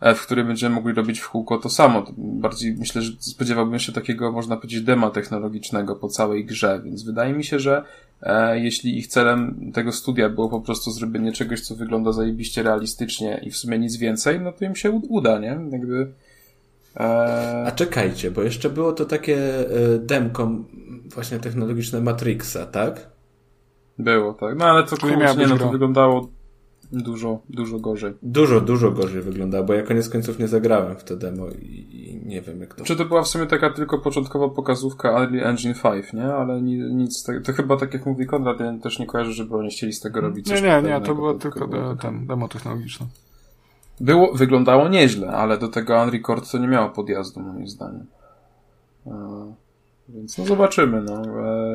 e, 0.00 0.14
w 0.14 0.22
której 0.22 0.44
będziemy 0.44 0.74
mogli 0.74 0.92
robić 0.92 1.20
w 1.20 1.28
kółko 1.30 1.58
to 1.58 1.70
samo. 1.70 2.04
Bardziej 2.16 2.76
myślę, 2.78 3.02
że 3.02 3.12
spodziewałbym 3.18 3.78
się 3.78 3.92
takiego, 3.92 4.32
można 4.32 4.56
powiedzieć, 4.56 4.82
dema 4.82 5.10
technologicznego 5.10 5.96
po 5.96 6.08
całej 6.08 6.44
grze, 6.44 6.80
więc 6.84 7.02
wydaje 7.02 7.32
mi 7.32 7.44
się, 7.44 7.58
że 7.58 7.82
jeśli 8.54 8.98
ich 8.98 9.06
celem 9.06 9.72
tego 9.72 9.92
studia 9.92 10.28
było 10.28 10.48
po 10.48 10.60
prostu 10.60 10.90
zrobienie 10.90 11.32
czegoś, 11.32 11.60
co 11.60 11.74
wygląda 11.74 12.12
zajebiście 12.12 12.62
realistycznie 12.62 13.40
i 13.44 13.50
w 13.50 13.56
sumie 13.56 13.78
nic 13.78 13.96
więcej, 13.96 14.40
no 14.40 14.52
to 14.52 14.64
im 14.64 14.76
się 14.76 14.90
uda, 14.90 15.38
nie? 15.38 15.58
Jakby... 15.70 16.12
E, 16.96 17.64
A 17.66 17.70
czekajcie, 17.70 18.30
bo 18.30 18.42
jeszcze 18.42 18.70
było 18.70 18.92
to 18.92 19.04
takie 19.04 19.60
y, 19.94 19.98
demko 19.98 20.50
właśnie 21.14 21.38
technologiczne 21.38 22.00
Matrixa, 22.00 22.66
tak? 22.66 23.08
Było, 23.98 24.34
tak. 24.34 24.58
No 24.58 24.64
ale 24.64 24.84
to 24.84 24.96
To 24.96 25.10
nie 25.10 25.16
miała 25.16 25.34
kurczę, 25.34 25.48
nie 25.48 25.54
no, 25.54 25.58
to 25.58 25.70
wyglądało 25.70 26.28
dużo, 26.92 27.40
dużo 27.48 27.78
gorzej. 27.78 28.12
Dużo, 28.22 28.60
dużo 28.60 28.90
gorzej 28.90 29.22
wyglądało, 29.22 29.64
bo 29.64 29.74
ja 29.74 29.82
koniec 29.82 30.08
końców 30.08 30.38
nie 30.38 30.48
zagrałem 30.48 30.96
w 30.96 31.04
to 31.04 31.16
demo 31.16 31.46
i, 31.48 31.86
i 31.90 32.26
nie 32.26 32.42
wiem 32.42 32.60
jak 32.60 32.74
to... 32.74 32.84
Czy 32.84 32.96
to 32.96 33.04
była 33.04 33.22
w 33.22 33.28
sumie 33.28 33.46
taka 33.46 33.70
tylko 33.70 33.98
początkowa 33.98 34.48
pokazówka 34.48 35.10
Unreal 35.10 35.50
Engine 35.50 35.74
5, 35.82 36.12
nie? 36.12 36.24
Ale 36.24 36.62
ni, 36.62 36.76
nic, 36.78 37.24
tak, 37.24 37.42
to 37.42 37.52
chyba 37.52 37.76
tak 37.76 37.94
jak 37.94 38.06
mówi 38.06 38.26
Konrad, 38.26 38.60
ja 38.60 38.78
też 38.78 38.98
nie 38.98 39.06
kojarzę, 39.06 39.32
żeby 39.32 39.56
oni 39.56 39.70
chcieli 39.70 39.92
z 39.92 40.00
tego 40.00 40.20
robić 40.20 40.46
Nie, 40.46 40.52
coś 40.52 40.62
nie, 40.62 40.68
nie, 40.68 40.74
podobnego, 40.74 41.06
to 41.06 41.14
było 41.14 41.34
tylko 41.34 41.68
było 41.68 41.94
de, 41.94 42.00
ten, 42.00 42.26
demo 42.26 42.48
technologiczne. 42.48 43.06
Było, 44.00 44.34
wyglądało 44.34 44.88
nieźle, 44.88 45.28
ale 45.28 45.58
do 45.58 45.68
tego 45.68 46.02
Unrecord 46.02 46.50
to 46.50 46.58
nie 46.58 46.68
miało 46.68 46.90
podjazdu, 46.90 47.40
moim 47.40 47.68
zdaniem. 47.68 48.06
E, 49.06 49.54
Więc 50.08 50.38
no 50.38 50.44
zobaczymy, 50.44 51.02
no. 51.02 51.22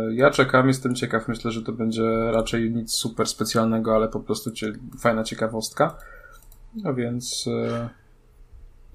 E, 0.08 0.15
Ja 0.15 0.32
czekam, 0.32 0.68
jestem 0.68 0.96
ciekaw, 0.96 1.28
myślę, 1.28 1.52
że 1.52 1.62
to 1.62 1.72
będzie 1.72 2.32
raczej 2.32 2.72
nic 2.72 2.92
super 2.94 3.28
specjalnego, 3.28 3.96
ale 3.96 4.08
po 4.08 4.20
prostu 4.20 4.52
cie, 4.52 4.74
fajna 5.00 5.24
ciekawostka. 5.24 5.98
No 6.76 6.94
więc... 6.94 7.46
e, 7.48 7.89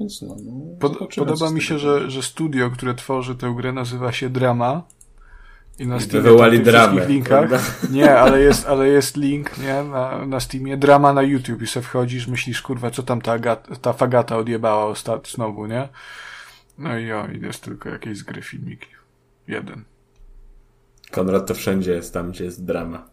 Więc 0.00 0.22
no, 0.22 0.36
no 0.44 0.52
Pod, 0.80 1.14
podoba 1.16 1.50
mi 1.50 1.62
się, 1.62 1.78
że, 1.78 2.10
że 2.10 2.22
studio, 2.22 2.70
które 2.70 2.94
tworzy 2.94 3.34
tę 3.34 3.54
grę 3.56 3.72
nazywa 3.72 4.12
się 4.12 4.30
Drama. 4.30 4.82
I 5.78 5.86
na 5.86 5.96
I 5.96 6.00
Steamie 6.00 6.22
wywołali 6.22 6.60
dramę, 6.60 6.86
wszystkich 6.88 7.08
linkach. 7.14 7.50
Nie, 7.90 8.18
ale 8.18 8.40
jest, 8.40 8.66
ale 8.66 8.88
jest 8.88 9.16
link, 9.16 9.58
nie, 9.58 9.82
na, 9.82 10.26
na 10.26 10.40
Steamie, 10.40 10.76
drama 10.76 11.12
na 11.12 11.22
YouTube 11.22 11.62
i 11.62 11.66
se 11.66 11.82
wchodzisz, 11.82 12.26
myślisz, 12.26 12.62
kurwa, 12.62 12.90
co 12.90 13.02
tam 13.02 13.20
ta, 13.20 13.56
ta 13.56 13.92
fagata 13.92 14.36
odjebała 14.36 14.84
ostat, 14.86 15.28
znowu, 15.28 15.66
nie? 15.66 15.88
No 16.78 16.98
i 16.98 17.12
o, 17.12 17.26
i 17.26 17.40
jest 17.40 17.64
tylko 17.64 17.88
jakieś 17.88 18.18
z 18.18 18.22
gry 18.22 18.42
filmiki. 18.42 18.86
Jeden. 19.48 19.84
Konrad 21.10 21.46
to 21.46 21.54
wszędzie 21.54 21.92
jest 21.92 22.14
tam, 22.14 22.30
gdzie 22.30 22.44
jest 22.44 22.64
drama. 22.64 23.06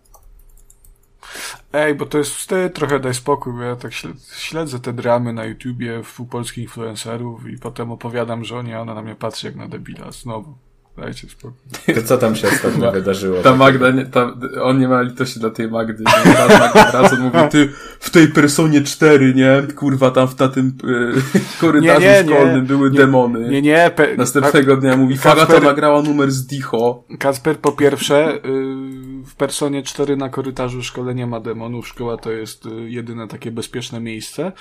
Ej, 1.73 1.95
bo 1.95 2.05
to 2.05 2.17
jest 2.17 2.31
wstyd, 2.31 2.73
trochę 2.73 2.99
daj 2.99 3.13
spokój, 3.13 3.53
bo 3.53 3.61
ja 3.61 3.75
tak 3.75 3.91
śled- 3.91 4.35
śledzę 4.35 4.79
te 4.79 4.93
dramy 4.93 5.33
na 5.33 5.45
YouTubie 5.45 6.03
w 6.03 6.25
polskich 6.29 6.63
influencerów 6.63 7.47
i 7.47 7.57
potem 7.57 7.91
opowiadam 7.91 8.45
żonie, 8.45 8.77
a 8.77 8.81
ona 8.81 8.93
na 8.93 9.01
mnie 9.01 9.15
patrzy 9.15 9.47
jak 9.47 9.55
na 9.55 9.67
debila, 9.67 10.11
znowu. 10.11 10.55
Dajcie 10.97 11.29
spokój. 11.29 11.57
To 11.95 12.01
co 12.03 12.17
tam 12.17 12.35
się 12.35 12.47
ostatnio 12.47 12.91
wydarzyło? 12.91 13.41
Ta 13.41 13.55
Magda, 13.55 13.91
nie, 13.91 14.05
ta, 14.05 14.33
on 14.61 14.79
nie 14.79 14.87
ma 14.87 15.01
litości 15.01 15.39
dla 15.39 15.49
tej 15.49 15.71
Magdy. 15.71 16.03
Ta 16.03 16.47
Magda 16.59 16.91
raz 16.91 17.13
on 17.13 17.19
mówi, 17.19 17.37
ty 17.51 17.73
w 18.01 18.09
tej 18.09 18.27
personie 18.27 18.81
4, 18.81 19.33
nie? 19.35 19.73
Kurwa, 19.75 20.11
tam 20.11 20.27
w 20.27 20.39
na 20.39 20.47
tym 20.47 20.77
y, 20.83 21.59
korytarzu 21.61 22.01
Nie, 22.01 22.07
nie, 22.07 22.23
nie. 22.23 22.35
szkolnym 22.35 22.65
były 22.65 22.91
Nie, 22.91 22.97
demony. 22.97 23.49
Nie, 23.49 23.61
nie, 23.61 23.91
pe- 23.95 24.17
Następnego 24.17 24.77
dnia 24.77 24.97
mówi, 24.97 25.15
Kacper- 25.15 25.19
Fagata 25.21 25.59
nagrała 25.59 26.01
numer 26.01 26.31
z 26.31 26.45
Dicho. 26.45 27.03
Kasper, 27.19 27.57
po 27.59 27.71
pierwsze, 27.71 28.35
y, 28.35 28.39
w 29.25 29.35
Personie 29.37 29.83
4 29.83 30.17
na 30.17 30.29
korytarzu 30.29 30.83
szkole 30.83 31.15
nie 31.15 31.27
ma 31.27 31.39
demonów. 31.39 31.87
Szkoła 31.87 32.17
to 32.17 32.31
jest 32.31 32.65
y, 32.65 32.89
jedyne 32.89 33.27
takie 33.27 33.51
bezpieczne 33.51 33.99
miejsce, 33.99 34.51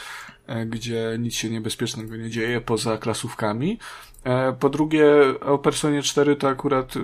e, 0.46 0.66
gdzie 0.66 1.16
nic 1.18 1.34
się 1.34 1.50
niebezpiecznego 1.50 2.16
nie 2.16 2.30
dzieje 2.30 2.60
poza 2.60 2.98
klasówkami. 2.98 3.78
E, 4.24 4.52
Po 4.52 4.68
drugie, 4.68 5.04
o 5.46 5.58
Personie 5.58 6.02
4 6.02 6.36
to 6.36 6.48
akurat 6.48 6.96
y, 6.96 7.00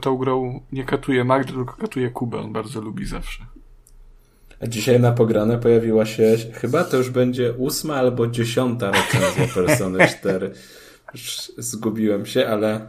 tą 0.00 0.16
grą 0.16 0.60
nie 0.72 0.84
katuje 0.84 1.24
Magdy, 1.24 1.52
tylko 1.52 1.74
katuje 1.76 2.10
Kubę. 2.10 2.38
On 2.38 2.52
bardzo 2.52 2.80
lubi 2.80 3.06
zawsze. 3.06 3.44
A 4.62 4.66
dzisiaj 4.66 5.00
na 5.00 5.12
pograne 5.12 5.58
pojawiła 5.58 6.06
się, 6.06 6.36
chyba 6.52 6.84
to 6.84 6.96
już 6.96 7.10
będzie 7.10 7.52
ósma 7.52 7.94
albo 7.96 8.26
dziesiąta 8.26 8.90
recenzja 8.90 9.46
Persony 9.54 10.08
4. 10.18 10.52
Już 11.14 11.52
zgubiłem 11.58 12.26
się, 12.26 12.48
ale 12.48 12.86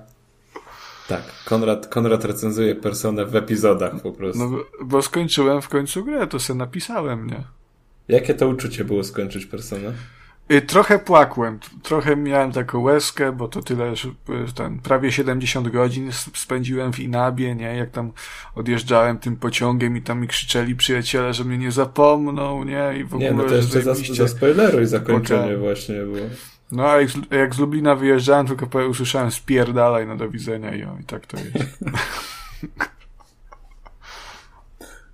tak, 1.08 1.24
Konrad, 1.46 1.88
Konrad 1.88 2.26
recenzuje 2.26 2.76
Personę 2.76 3.26
w 3.26 3.36
epizodach 3.36 4.02
po 4.02 4.12
prostu. 4.12 4.50
No, 4.50 4.58
bo- 4.86 5.02
skończyłem 5.02 5.62
w 5.62 5.70
końcu 5.70 6.06
grę, 6.06 6.28
to 6.28 6.40
se 6.40 6.54
napisałem, 6.56 7.28
nie? 7.28 7.44
Jakie 8.08 8.34
to 8.34 8.48
uczucie 8.48 8.86
było 8.86 9.04
skończyć 9.04 9.46
Personę? 9.46 9.94
Y, 10.52 10.62
Trochę 10.62 11.00
płakłem, 11.00 11.60
trochę 11.84 12.16
miałem 12.16 12.52
taką 12.52 12.80
łezkę, 12.80 13.32
bo 13.32 13.48
to 13.48 13.62
tyle, 13.62 13.96
że 13.96 14.10
y, 14.10 14.54
ten, 14.56 14.80
prawie 14.80 15.12
70 15.12 15.68
godzin 15.70 16.12
spędziłem 16.36 16.94
w 16.94 17.00
Inabie, 17.00 17.56
nie, 17.56 17.76
jak 17.76 17.90
tam 17.92 18.12
odjeżdżałem 18.56 19.18
tym 19.18 19.36
pociągiem 19.36 19.98
i 19.98 20.02
tam 20.02 20.22
mi 20.22 20.28
krzyczeli 20.28 20.76
przyjaciele, 20.76 21.34
że 21.34 21.44
mnie 21.44 21.58
nie 21.58 21.72
zapomną, 21.72 22.64
nie, 22.64 22.94
i 23.00 23.04
w 23.04 23.14
ogóle, 23.14 23.32
Nie, 23.32 23.38
no 23.38 23.44
to 23.44 23.56
jeszcze 23.56 23.82
za, 23.82 23.94
zajebiście. 23.94 24.16
za 24.16 24.28
spoileruj 24.28 24.86
zakończenie 24.86 25.58
właśnie 25.58 25.96
było. 25.96 26.28
No 26.72 26.90
a 26.90 27.00
jak 27.02 27.10
z, 27.10 27.16
jak 27.32 27.56
z 27.56 27.60
Lublina 27.60 27.96
wyjeżdżałem, 27.96 28.48
tylko 28.48 28.88
usłyszałem 28.90 29.32
spierdalaj, 29.32 30.08
no 30.08 30.18
do 30.18 30.30
widzenia 30.30 30.76
i, 30.76 30.84
o, 30.84 30.98
i 31.02 31.04
tak 31.04 31.26
to 31.28 31.38
jest. 31.38 31.78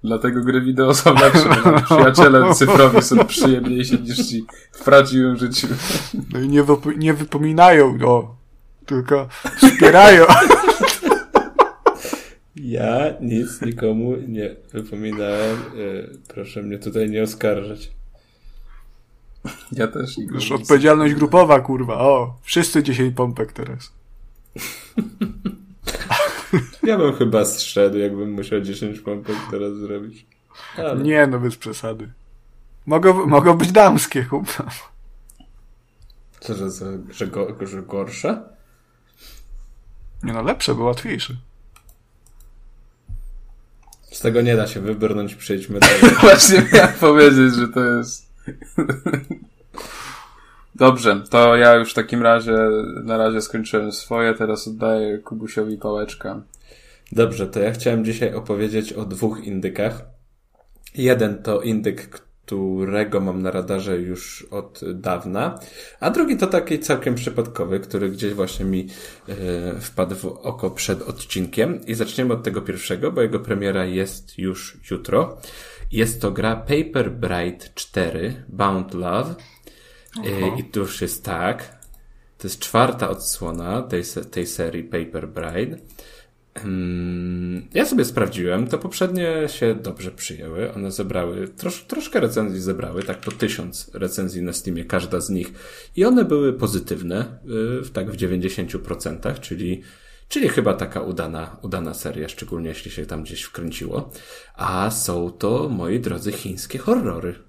Dlatego 0.04 0.42
gry 0.42 0.62
wideo 0.62 0.94
są 0.94 1.14
lepsze. 1.14 1.50
Przyjaciele 1.86 2.54
cyfrowi 2.54 3.02
są 3.02 3.26
przyjemniejsi 3.26 4.02
niż 4.02 4.28
ci 4.28 4.46
w 4.72 4.84
prawdziwym 4.84 5.38
życiu. 5.38 5.68
No 6.34 6.40
i 6.40 6.50
nie, 6.50 6.64
wypo, 6.64 6.92
nie 6.92 7.14
wypominają, 7.14 7.98
o, 8.06 8.36
tylko 8.86 9.28
wspierają. 9.58 10.26
Ja 12.56 13.14
nic 13.22 13.62
nikomu 13.62 14.16
nie 14.28 14.56
wypominałem. 14.74 15.58
Proszę 16.28 16.64
mnie 16.64 16.80
tutaj 16.80 17.10
nie 17.10 17.24
oskarżać. 17.24 17.92
Ja 19.72 19.88
też 19.88 20.18
nikomu 20.18 20.40
Już 20.40 20.52
odpowiedzialność 20.52 21.14
grupowa, 21.14 21.60
kurwa. 21.60 22.00
O, 22.00 22.38
wszyscy 22.42 22.84
10 22.84 23.16
pompek 23.16 23.54
teraz. 23.54 23.94
Ja 26.84 26.98
bym 26.98 27.14
chyba 27.14 27.46
zszedł, 27.46 27.98
jakbym 27.98 28.32
musiał 28.32 28.62
10 28.62 29.00
pompek 29.00 29.36
teraz 29.52 29.74
zrobić. 29.74 30.26
Ale... 30.78 30.96
Nie, 30.96 31.28
no 31.28 31.40
bez 31.40 31.56
przesady. 31.56 32.10
Mogą, 32.86 33.26
mogą 33.26 33.58
być 33.58 33.72
damskie, 33.72 34.24
chłopca. 34.24 34.66
Co, 36.40 36.56
że, 36.56 36.70
że, 37.12 37.28
go, 37.28 37.56
że 37.68 37.82
gorsze? 37.82 38.42
Nie 40.24 40.34
no, 40.34 40.42
lepsze, 40.42 40.76
bo 40.76 40.84
łatwiejsze. 40.84 41.36
Z 44.12 44.20
tego 44.20 44.42
nie 44.42 44.56
da 44.56 44.68
się 44.68 44.80
wybrnąć, 44.80 45.36
przejdźmy 45.36 45.80
dalej. 45.80 46.00
Właśnie 46.22 46.66
miałem 46.74 46.94
powiedzieć, 46.94 47.56
że 47.56 47.68
to 47.68 47.86
jest... 47.86 48.30
Dobrze, 50.80 51.24
to 51.30 51.56
ja 51.56 51.76
już 51.76 51.92
w 51.92 51.94
takim 51.94 52.22
razie 52.22 52.58
na 53.04 53.18
razie 53.18 53.42
skończyłem 53.42 53.92
swoje, 53.92 54.34
teraz 54.34 54.68
oddaję 54.68 55.18
Kubusiowi 55.18 55.78
pałeczkę. 55.78 56.42
Dobrze, 57.12 57.48
to 57.48 57.60
ja 57.60 57.72
chciałem 57.72 58.06
dzisiaj 58.06 58.34
opowiedzieć 58.34 58.94
o 58.94 59.06
dwóch 59.06 59.44
indykach. 59.44 60.02
Jeden 60.96 61.44
to 61.44 61.62
indyk, 61.62 62.10
którego 62.10 63.20
mam 63.20 63.42
na 63.42 63.52
radarze 63.52 63.98
już 63.98 64.48
od 64.52 64.82
dawna, 64.94 65.60
a 66.00 66.10
drugi 66.10 66.38
to 66.38 66.48
taki 66.48 66.80
całkiem 66.80 67.16
przypadkowy, 67.16 67.80
który 67.80 68.10
gdzieś 68.10 68.34
właśnie 68.34 68.66
mi 68.66 68.88
yy, 69.28 69.36
wpadł 69.82 70.16
w 70.16 70.26
oko 70.26 70.72
przed 70.72 71.02
odcinkiem. 71.02 71.86
I 71.86 71.94
zaczniemy 71.94 72.34
od 72.34 72.44
tego 72.44 72.62
pierwszego, 72.62 73.12
bo 73.12 73.22
jego 73.22 73.40
premiera 73.40 73.86
jest 73.86 74.38
już 74.38 74.78
jutro. 74.92 75.38
Jest 75.92 76.22
to 76.22 76.32
gra 76.32 76.56
Paper 76.56 77.12
Bride 77.12 77.66
4 77.76 78.44
Bound 78.50 78.94
Love. 78.94 79.36
Yy, 80.24 80.60
I 80.60 80.64
to 80.64 80.80
już 80.80 81.02
jest 81.02 81.26
tak. 81.26 81.80
To 82.38 82.48
jest 82.48 82.60
czwarta 82.60 83.10
odsłona 83.10 83.82
tej, 83.82 84.04
tej 84.32 84.48
serii 84.48 84.84
Paper 84.84 85.28
Bride. 85.28 85.78
Ja 87.74 87.86
sobie 87.86 88.06
sprawdziłem, 88.06 88.68
to 88.68 88.78
poprzednie 88.78 89.48
się 89.48 89.76
dobrze 89.76 90.12
przyjęły. 90.12 90.74
One 90.74 90.92
zebrały, 90.92 91.48
trosz, 91.48 91.84
troszkę 91.84 92.20
recenzji 92.20 92.62
zebrały, 92.62 93.04
tak 93.04 93.20
po 93.20 93.32
tysiąc 93.32 93.92
recenzji 93.94 94.42
na 94.42 94.54
Steamie, 94.54 94.86
każda 94.86 95.20
z 95.20 95.30
nich. 95.30 95.54
I 95.96 96.06
one 96.06 96.26
były 96.26 96.54
pozytywne, 96.54 97.40
w, 97.84 97.90
tak 97.94 98.12
w 98.12 98.18
90%, 98.18 99.40
czyli, 99.40 99.82
czyli 100.28 100.50
chyba 100.50 100.74
taka 100.74 101.02
udana, 101.02 101.58
udana 101.62 101.94
seria, 101.94 102.30
szczególnie 102.30 102.70
jeśli 102.70 102.92
się 102.92 103.06
tam 103.06 103.24
gdzieś 103.24 103.42
wkręciło. 103.42 104.12
A 104.56 104.92
są 104.92 105.32
to, 105.32 105.70
moi 105.70 106.00
drodzy, 106.00 106.32
chińskie 106.32 106.80
horrory. 106.80 107.49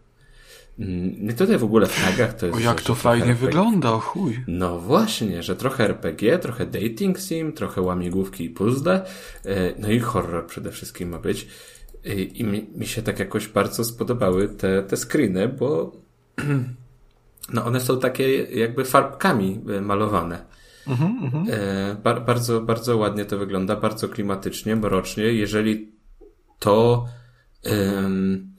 Nie 1.18 1.32
tutaj 1.32 1.58
w 1.58 1.64
ogóle 1.64 1.86
w 1.86 2.04
tagach 2.04 2.34
to 2.34 2.46
jest. 2.46 2.58
O, 2.58 2.60
jak 2.60 2.82
to 2.82 2.94
fajnie 2.94 3.26
RPG. 3.26 3.46
wygląda, 3.46 3.90
chuj. 3.90 4.44
No 4.46 4.78
właśnie, 4.78 5.42
że 5.42 5.56
trochę 5.56 5.84
RPG, 5.84 6.38
trochę 6.38 6.66
dating 6.66 7.18
sim, 7.18 7.52
trochę 7.52 7.80
łamigłówki 7.80 8.44
i 8.44 8.50
puzzle, 8.50 9.04
no 9.78 9.90
i 9.90 10.00
horror 10.00 10.46
przede 10.46 10.72
wszystkim 10.72 11.08
ma 11.08 11.18
być. 11.18 11.46
I 12.34 12.44
mi, 12.44 12.70
mi 12.74 12.86
się 12.86 13.02
tak 13.02 13.18
jakoś 13.18 13.48
bardzo 13.48 13.84
spodobały 13.84 14.48
te, 14.48 14.82
te 14.82 14.96
screeny, 14.96 15.48
bo 15.48 15.92
no 17.54 17.64
one 17.64 17.80
są 17.80 18.00
takie 18.00 18.42
jakby 18.42 18.84
farbkami 18.84 19.60
malowane. 19.80 20.44
Mhm, 20.86 21.18
mhm. 21.22 21.46
Bar, 22.02 22.24
bardzo, 22.24 22.60
bardzo 22.60 22.96
ładnie 22.96 23.24
to 23.24 23.38
wygląda, 23.38 23.76
bardzo 23.76 24.08
klimatycznie, 24.08 24.76
mrocznie. 24.76 25.24
Jeżeli 25.24 25.92
to 26.58 27.04
um, 27.64 28.50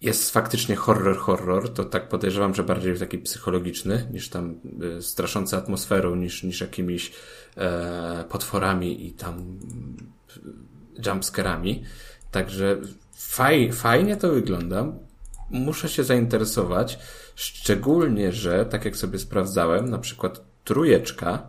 jest 0.00 0.30
faktycznie 0.30 0.76
horror, 0.76 1.18
horror, 1.18 1.74
to 1.74 1.84
tak 1.84 2.08
podejrzewam, 2.08 2.54
że 2.54 2.62
bardziej 2.62 2.98
taki 2.98 3.18
psychologiczny, 3.18 4.08
niż 4.12 4.28
tam 4.28 4.60
y, 4.98 5.02
straszący 5.02 5.56
atmosferą, 5.56 6.14
niż, 6.14 6.42
niż 6.42 6.60
jakimiś 6.60 7.12
e, 7.56 8.24
potworami 8.28 9.06
i 9.06 9.12
tam 9.12 9.58
y, 10.36 11.02
jumpscarami. 11.06 11.84
Także 12.30 12.76
faj, 13.12 13.72
fajnie 13.72 14.16
to 14.16 14.30
wygląda. 14.30 14.86
Muszę 15.50 15.88
się 15.88 16.04
zainteresować, 16.04 16.98
szczególnie, 17.34 18.32
że 18.32 18.66
tak 18.66 18.84
jak 18.84 18.96
sobie 18.96 19.18
sprawdzałem, 19.18 19.90
na 19.90 19.98
przykład 19.98 20.40
trujeczka 20.64 21.48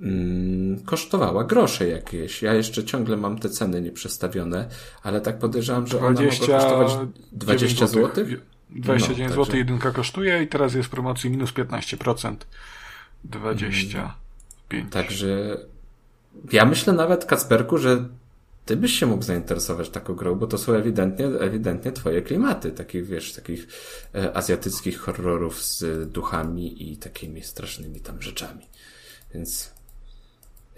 mm, 0.00 0.80
kosztowała 0.84 1.44
grosze 1.44 1.88
jakieś. 1.88 2.42
Ja 2.42 2.54
jeszcze 2.54 2.84
ciągle 2.84 3.16
mam 3.16 3.38
te 3.38 3.48
ceny 3.48 3.82
nieprzestawione, 3.82 4.68
ale 5.02 5.20
tak 5.20 5.38
podejrzewam, 5.38 5.86
że 5.86 5.98
20, 5.98 6.44
ona 6.44 6.58
mogła 6.58 6.78
kosztować 6.78 7.08
20 7.32 7.86
zł. 7.86 8.24
29 8.70 9.36
no, 9.36 9.44
zł 9.44 9.56
jedynka 9.56 9.90
kosztuje 9.90 10.42
i 10.42 10.48
teraz 10.48 10.74
jest 10.74 10.88
w 10.88 10.90
promocji 10.90 11.30
minus 11.30 11.52
15%. 11.52 12.36
25. 13.24 14.92
Także 14.92 15.58
ja 16.52 16.64
myślę 16.64 16.92
nawet, 16.92 17.24
Kacperku, 17.24 17.78
że 17.78 18.08
ty 18.64 18.76
byś 18.76 18.92
się 18.92 19.06
mógł 19.06 19.22
zainteresować 19.22 19.88
taką 19.90 20.14
grą, 20.14 20.34
bo 20.34 20.46
to 20.46 20.58
są 20.58 20.72
ewidentnie, 20.72 21.26
ewidentnie 21.26 21.92
twoje 21.92 22.22
klimaty, 22.22 22.72
takich, 22.72 23.06
wiesz, 23.06 23.32
takich 23.32 23.68
e, 24.14 24.36
azjatyckich 24.36 24.98
horrorów 24.98 25.62
z 25.62 26.08
duchami 26.12 26.92
i 26.92 26.96
takimi 26.96 27.42
strasznymi 27.42 28.00
tam 28.00 28.22
rzeczami. 28.22 28.66
Więc 29.34 29.77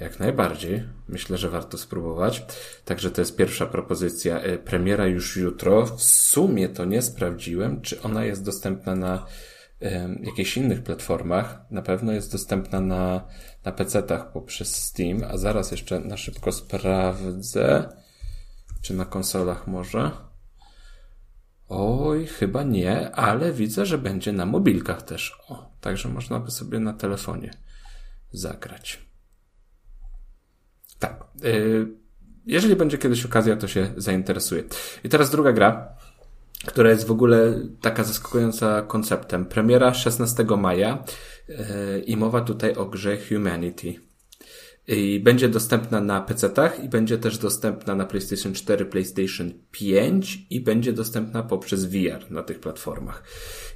jak 0.00 0.20
najbardziej. 0.20 0.82
Myślę, 1.08 1.38
że 1.38 1.50
warto 1.50 1.78
spróbować. 1.78 2.46
Także 2.84 3.10
to 3.10 3.20
jest 3.20 3.36
pierwsza 3.36 3.66
propozycja. 3.66 4.40
E, 4.40 4.58
premiera 4.58 5.06
już 5.06 5.36
jutro. 5.36 5.86
W 5.86 6.02
sumie 6.02 6.68
to 6.68 6.84
nie 6.84 7.02
sprawdziłem, 7.02 7.80
czy 7.80 8.02
ona 8.02 8.24
jest 8.24 8.44
dostępna 8.44 8.96
na 8.96 9.26
um, 9.80 10.24
jakichś 10.24 10.56
innych 10.56 10.82
platformach. 10.82 11.58
Na 11.70 11.82
pewno 11.82 12.12
jest 12.12 12.32
dostępna 12.32 12.80
na, 12.80 13.28
na 13.64 13.72
PC-tach 13.72 14.32
poprzez 14.32 14.76
Steam, 14.76 15.24
a 15.30 15.36
zaraz 15.36 15.70
jeszcze 15.70 16.00
na 16.00 16.16
szybko 16.16 16.52
sprawdzę, 16.52 17.88
czy 18.82 18.94
na 18.94 19.04
konsolach 19.04 19.66
może. 19.66 20.10
Oj, 21.68 22.26
chyba 22.26 22.62
nie, 22.62 23.10
ale 23.10 23.52
widzę, 23.52 23.86
że 23.86 23.98
będzie 23.98 24.32
na 24.32 24.46
mobilkach 24.46 25.02
też. 25.02 25.38
O, 25.48 25.70
także 25.80 26.08
można 26.08 26.40
by 26.40 26.50
sobie 26.50 26.80
na 26.80 26.92
telefonie 26.92 27.50
zagrać. 28.32 29.09
Tak. 31.00 31.24
Y, 31.44 31.86
jeżeli 32.46 32.76
będzie 32.76 32.98
kiedyś 32.98 33.24
okazja, 33.26 33.56
to 33.56 33.68
się 33.68 33.92
zainteresuje. 33.96 34.62
I 35.04 35.08
teraz 35.08 35.30
druga 35.30 35.52
gra, 35.52 35.88
która 36.66 36.90
jest 36.90 37.06
w 37.06 37.10
ogóle 37.10 37.60
taka 37.80 38.04
zaskakująca 38.04 38.82
konceptem. 38.82 39.46
Premiera 39.46 39.94
16 39.94 40.44
maja 40.58 41.04
y, 41.48 41.54
i 42.00 42.16
mowa 42.16 42.40
tutaj 42.40 42.74
o 42.74 42.86
grze 42.86 43.18
Humanity. 43.28 43.94
I 44.88 45.20
będzie 45.20 45.48
dostępna 45.48 46.00
na 46.00 46.20
PC-tach 46.20 46.84
i 46.84 46.88
będzie 46.88 47.18
też 47.18 47.38
dostępna 47.38 47.94
na 47.94 48.06
PlayStation 48.06 48.54
4, 48.54 48.84
PlayStation 48.84 49.52
5 49.70 50.46
i 50.50 50.60
będzie 50.60 50.92
dostępna 50.92 51.42
poprzez 51.42 51.84
VR 51.84 52.30
na 52.30 52.42
tych 52.42 52.60
platformach. 52.60 53.22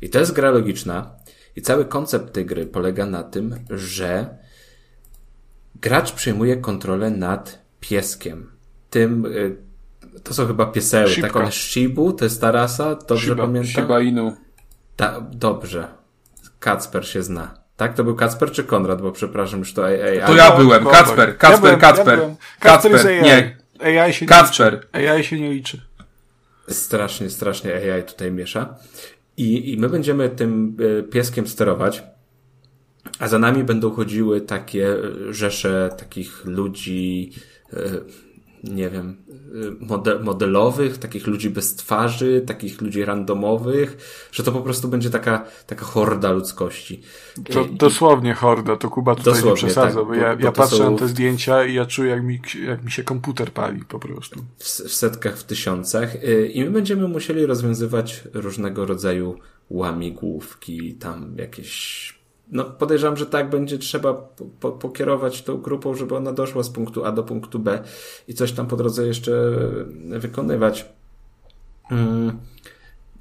I 0.03 0.11
to 0.11 0.19
jest 0.19 0.33
gra 0.33 0.51
logiczna 0.51 1.17
i 1.57 1.63
cały 1.63 1.85
koncept 1.85 2.33
tej 2.33 2.47
gry 2.47 2.67
polega 2.67 3.07
na 3.07 3.23
tym, 3.23 3.55
że 3.71 4.39
gracz 5.85 6.13
przejmuje 6.13 6.57
kontrolę 6.57 7.11
nad 7.11 7.59
pieskiem. 7.81 8.51
Tym, 8.91 9.27
y, 9.27 9.57
to 10.23 10.35
są 10.35 10.47
chyba 10.47 10.67
pieseły, 10.67 11.09
Shibka. 11.09 11.29
tak 11.29 11.37
one 11.37 11.53
Shibu, 11.53 12.13
to 12.13 12.25
jest 12.25 12.41
ta 12.41 12.53
rasa, 12.53 12.95
dobrze 12.95 13.27
Shiba, 13.27 13.43
pamiętam? 13.43 13.73
Shiba 13.73 14.01
Inu. 14.01 14.37
Ta, 14.97 15.21
dobrze. 15.21 15.89
Kacper 16.61 17.09
się 17.09 17.23
zna. 17.23 17.55
Tak, 17.77 17.95
to 17.95 18.05
był 18.05 18.15
Kacper 18.15 18.51
czy 18.51 18.65
Konrad, 18.65 19.03
bo 19.03 19.13
przepraszam, 19.13 19.59
już 19.59 19.73
to 19.73 19.87
AI. 19.87 20.21
To 20.27 20.35
ja 20.35 20.57
byłem, 20.57 20.87
Kacper, 20.87 21.39
Kacper, 21.39 21.79
Kacper. 21.79 22.21
Kacper, 22.61 23.23
nie. 23.23 23.57
AI 23.81 24.13
się 24.13 24.27
Kacper. 24.27 24.73
nie 24.95 25.01
liczy. 25.01 25.13
AI 25.13 25.25
się 25.25 25.41
nie 25.41 25.51
liczy. 25.51 25.81
Strasznie, 26.69 27.31
strasznie 27.31 27.75
AI 27.75 28.03
tutaj 28.03 28.33
miesza. 28.33 28.75
I, 29.37 29.73
i 29.73 29.77
my 29.77 29.89
będziemy 29.89 30.29
tym 30.29 30.77
y, 30.81 31.03
pieskiem 31.03 31.47
sterować 31.47 32.03
a 33.19 33.29
za 33.29 33.39
nami 33.39 33.65
będą 33.65 33.91
chodziły 33.91 34.41
takie 34.41 34.97
rzesze 35.31 35.91
takich 35.99 36.45
ludzi, 36.45 37.33
e, 37.73 37.79
nie 38.65 38.91
wiem, 38.91 39.17
model, 39.81 40.25
modelowych, 40.25 40.99
takich 40.99 41.27
ludzi 41.27 41.51
bez 41.51 41.75
twarzy, 41.75 42.43
takich 42.47 42.81
ludzi 42.81 43.05
randomowych, 43.05 43.97
że 44.33 44.43
to 44.43 44.53
po 44.53 44.61
prostu 44.61 44.89
będzie 44.89 45.11
taka, 45.11 45.45
taka 45.67 45.85
horda 45.85 46.33
ludzkości. 46.33 47.01
To 47.53 47.65
dosłownie 47.65 48.35
horda, 48.35 48.77
to 48.77 48.91
Kuba 48.91 49.15
tutaj 49.15 49.33
Dosłownie, 49.35 49.63
nie 49.63 49.67
przesadza, 49.67 49.99
tak, 49.99 50.07
bo 50.09 50.15
ja, 50.15 50.37
bo- 50.37 50.45
ja 50.45 50.53
patrzę 50.53 50.77
są- 50.77 50.93
na 50.93 50.99
te 50.99 51.09
zdjęcia 51.09 51.65
i 51.65 51.75
ja 51.75 51.87
czuję, 51.87 52.11
jak 52.11 52.25
mi, 52.25 52.41
jak 52.67 52.85
mi 52.85 52.91
się 52.91 53.03
komputer 53.03 53.53
pali 53.53 53.81
po 53.89 53.99
prostu. 53.99 54.41
w, 54.59 54.65
w 54.65 54.95
setkach, 54.95 55.39
w 55.39 55.45
tysiącach 55.45 56.15
y, 56.25 56.49
i 56.49 56.65
my 56.65 56.71
będziemy 56.71 57.09
musieli 57.09 57.47
rozwiązywać 57.47 58.25
różnego 58.35 58.87
rodzaju 58.87 59.39
łamigłówki, 59.71 60.95
tam 60.95 61.35
jakieś... 61.39 62.14
No 62.53 62.65
podejrzewam, 62.65 63.17
że 63.17 63.27
tak 63.27 63.51
będzie 63.51 63.79
trzeba 63.79 64.15
po, 64.15 64.45
po, 64.61 64.73
pokierować 64.73 65.43
tą 65.43 65.59
grupą, 65.59 65.95
żeby 65.95 66.17
ona 66.17 66.33
doszła 66.33 66.63
z 66.63 66.71
punktu 66.71 67.05
A 67.05 67.13
do 67.13 67.23
punktu 67.23 67.59
B 67.59 67.83
i 68.29 68.35
coś 68.35 68.53
tam 68.53 68.67
po 68.67 68.77
drodze 68.77 69.07
jeszcze 69.07 69.33
wykonywać. 70.19 70.89
Mm, 71.91 72.39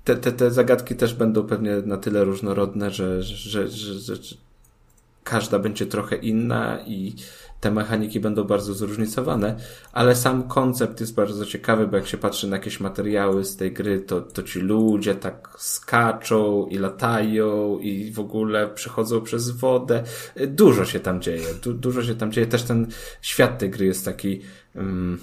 Te, 0.03 0.15
te, 0.15 0.31
te 0.31 0.51
zagadki 0.51 0.95
też 0.95 1.13
będą 1.13 1.43
pewnie 1.43 1.75
na 1.86 1.97
tyle 1.97 2.23
różnorodne, 2.23 2.91
że, 2.91 3.23
że, 3.23 3.67
że, 3.67 3.99
że, 3.99 4.15
że 4.15 4.36
każda 5.23 5.59
będzie 5.59 5.86
trochę 5.86 6.15
inna 6.15 6.79
i 6.88 7.15
te 7.63 7.71
mechaniki 7.71 8.19
będą 8.19 8.43
bardzo 8.43 8.73
zróżnicowane, 8.73 9.56
ale 9.91 10.15
sam 10.15 10.43
koncept 10.43 10.99
jest 10.99 11.15
bardzo 11.15 11.45
ciekawy, 11.45 11.88
bo 11.88 11.97
jak 11.97 12.08
się 12.08 12.17
patrzy 12.17 12.47
na 12.47 12.56
jakieś 12.56 12.80
materiały 12.80 13.45
z 13.45 13.58
tej 13.58 13.73
gry, 13.73 13.99
to, 13.99 14.21
to 14.21 14.43
ci 14.43 14.60
ludzie 14.60 15.15
tak 15.15 15.56
skaczą 15.58 16.67
i 16.67 16.78
latają 16.78 17.80
i 17.80 18.12
w 18.12 18.19
ogóle 18.19 18.67
przechodzą 18.67 19.21
przez 19.21 19.49
wodę. 19.49 20.04
Dużo 20.47 20.86
się 20.86 20.99
tam 20.99 21.21
dzieje, 21.21 21.47
du, 21.63 21.73
dużo 21.73 22.04
się 22.04 22.15
tam 22.15 22.32
dzieje. 22.32 22.47
Też 22.47 22.63
ten 22.63 22.88
świat 23.21 23.60
tej 23.60 23.69
gry 23.69 23.86
jest 23.86 24.06
taki 24.06 24.41
mm, 24.76 25.19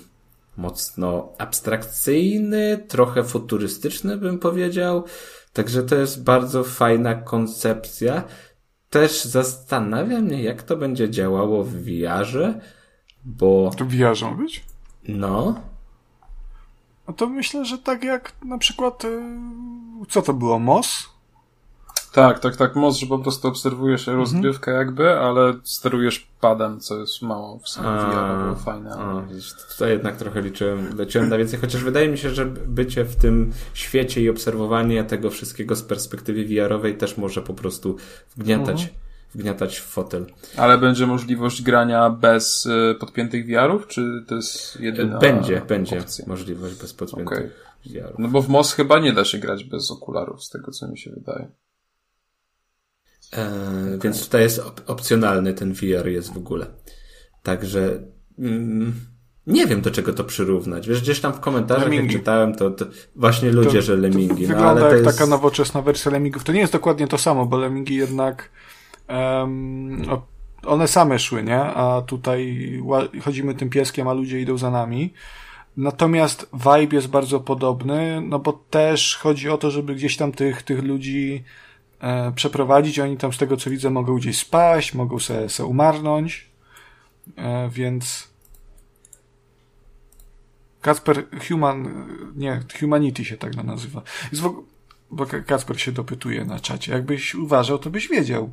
mocno 0.57 1.33
abstrakcyjny, 1.39 2.85
trochę 2.89 3.25
futurystyczny 3.25 4.17
bym 4.17 4.39
powiedział. 4.39 5.05
Także 5.53 5.83
to 5.83 5.95
jest 5.95 6.23
bardzo 6.23 6.65
fajna 6.65 7.15
koncepcja. 7.15 8.25
Też 8.91 9.25
zastanawia 9.25 10.19
mnie, 10.21 10.43
jak 10.43 10.63
to 10.63 10.77
będzie 10.77 11.11
działało 11.11 11.65
w 11.65 11.71
VR-ze, 11.75 12.61
bo 13.25 13.71
To 13.77 13.87
wiarzą 13.87 14.37
być? 14.37 14.65
no, 15.09 15.55
No 17.09 17.15
to 17.15 17.27
myślę, 17.27 17.65
że 17.65 17.79
tak 17.79 18.05
jak 18.05 18.33
na 18.45 18.59
przykład, 18.59 19.05
y, 19.05 19.23
co 20.09 20.23
to 20.23 20.33
było, 20.35 20.59
MOS? 20.59 21.09
Tak, 22.13 22.39
tak, 22.39 22.57
tak. 22.57 22.77
Moc, 22.77 22.97
że 22.97 23.07
po 23.07 23.19
prostu 23.19 23.49
obserwujesz 23.49 24.07
rozgrywkę 24.07 24.71
jakby, 24.71 25.19
ale 25.19 25.55
sterujesz 25.63 26.27
padem, 26.41 26.81
co 26.81 26.99
jest 26.99 27.23
mało 27.23 27.59
w 27.59 27.69
sumie 27.69 27.89
było 28.43 28.55
fajne. 28.55 28.91
ale- 28.95 29.27
tutaj 29.73 29.91
jednak 29.91 30.17
trochę 30.17 30.43
liczyłem, 30.43 30.99
liczyłem 30.99 31.29
na 31.29 31.39
więcej, 31.39 31.61
chociaż 31.61 31.85
wydaje 31.85 32.09
mi 32.09 32.19
się, 32.19 32.31
że 32.31 32.47
bycie 32.47 33.05
w 33.05 33.17
tym 33.17 33.53
świecie 33.75 34.23
i 34.23 34.31
obserwowanie 34.31 35.05
tego 35.05 35.31
wszystkiego 35.31 35.77
z 35.77 35.83
perspektywy 35.83 36.45
VR-owej 36.45 36.97
też 36.97 37.17
może 37.17 37.43
po 37.43 37.55
prostu 37.55 37.97
wgniatać, 38.37 38.95
wgniatać 39.35 39.79
w 39.79 39.85
fotel. 39.85 40.27
Ale 40.57 40.79
będzie 40.79 41.07
możliwość 41.07 41.63
grania 41.63 42.11
bez 42.11 42.67
y, 42.67 42.97
podpiętych 43.01 43.47
VR-ów, 43.47 43.87
czy 43.87 44.25
to 44.29 44.35
jest 44.35 44.81
jedyna 44.81 45.19
Będzie, 45.19 45.61
będzie 45.69 45.99
opcja? 46.01 46.25
możliwość 46.29 46.75
bez 46.75 46.95
podpiętych 46.95 47.39
Okej. 47.39 47.51
VR-ów. 47.87 48.19
No 48.19 48.29
bo 48.29 48.43
w 48.43 48.49
MOS 48.49 48.73
chyba 48.73 48.99
nie 48.99 49.13
da 49.13 49.25
się 49.25 49.39
grać 49.39 49.65
bez 49.65 49.91
okularów, 49.91 50.45
z 50.45 50.51
tego 50.51 50.71
co 50.71 50.89
mi 50.89 50.99
się 50.99 51.11
wydaje. 51.11 51.49
E, 53.33 53.51
Więc 54.03 54.25
tutaj 54.25 54.43
jest 54.43 54.61
op- 54.61 54.81
opcjonalny 54.87 55.55
ten 55.55 55.73
VR 55.73 56.07
jest 56.09 56.33
w 56.35 56.37
ogóle. 56.37 56.67
Także 57.43 58.03
mm, 58.39 58.95
nie 59.47 59.67
wiem 59.67 59.81
do 59.81 59.91
czego 59.91 60.13
to 60.13 60.25
przyrównać. 60.25 60.89
Wiesz, 60.89 61.01
gdzieś 61.03 61.21
tam 61.21 61.33
w 61.33 61.41
komentarzach 61.41 61.85
jak 61.85 61.93
Lemingi. 61.93 62.15
czytałem, 62.15 62.55
to, 62.55 62.71
to 62.71 62.85
właśnie 63.17 63.51
ludzie, 63.53 63.71
To- 63.79 63.83
że 63.83 63.97
lemingi. 63.97 64.29
To 64.29 64.35
No, 64.53 64.57
wygląda 64.57 64.71
ale 64.71 64.81
to 64.81 64.97
jak 64.97 65.05
jest... 65.07 65.19
taka 65.19 65.31
nowoczesna 65.31 65.83
wersja 65.83 66.11
Lemmingów. 66.11 66.45
To 66.45 66.53
nie 66.53 66.61
jest 66.61 66.73
dokładnie 66.73 67.09
to 67.09 67.19
samo, 67.19 67.47
bo 67.47 67.57
Lemmingi 67.57 67.95
jednak 67.97 68.51
o- 70.11 70.27
one 70.67 70.89
same 70.89 71.19
szły, 71.19 71.43
nie? 71.43 71.61
A 71.61 72.03
tutaj 72.03 72.69
chodzimy 73.25 73.55
tym 73.55 73.71
pieskiem, 73.71 74.09
a 74.09 74.13
ludzie 74.13 74.41
idą 74.41 74.59
za 74.59 74.71
nami. 74.71 75.13
Natomiast 75.77 76.51
vibe 76.53 76.97
jest 76.97 77.09
bardzo 77.09 77.41
podobny, 77.41 78.21
no 78.29 78.39
bo 78.39 78.53
też 78.71 79.17
chodzi 79.23 79.49
o 79.49 79.59
to, 79.59 79.71
żeby 79.71 79.95
gdzieś 79.95 80.17
tam 80.17 80.33
tych, 80.33 80.63
tych 80.63 80.83
ludzi 80.85 81.45
e, 82.01 82.33
przeprowadzić. 82.33 82.99
Oni 82.99 83.17
tam 83.17 83.33
z 83.33 83.39
tego 83.39 83.57
co 83.57 83.71
widzę 83.71 83.91
mogą 83.91 84.17
gdzieś 84.17 84.39
spaść, 84.39 84.95
mogą 84.95 85.19
se, 85.19 85.49
se 85.49 85.65
umarnąć. 85.65 86.51
E, 87.37 87.69
więc 87.69 88.29
Kacper 90.81 91.27
Human, 91.49 92.07
nie, 92.37 92.61
Humanity 92.81 93.25
się 93.25 93.37
tak 93.37 93.57
nazywa. 93.57 94.03
Jest 94.33 94.43
w 94.43 94.63
bo 95.11 95.27
Ka- 95.27 95.41
Kacper 95.41 95.81
się 95.81 95.93
dopytuje 95.93 96.45
na 96.45 96.61
czacie. 96.61 96.93
Jakbyś 96.93 97.35
uważał, 97.35 97.79
to 97.79 97.91
byś 97.91 98.09
wiedział. 98.09 98.51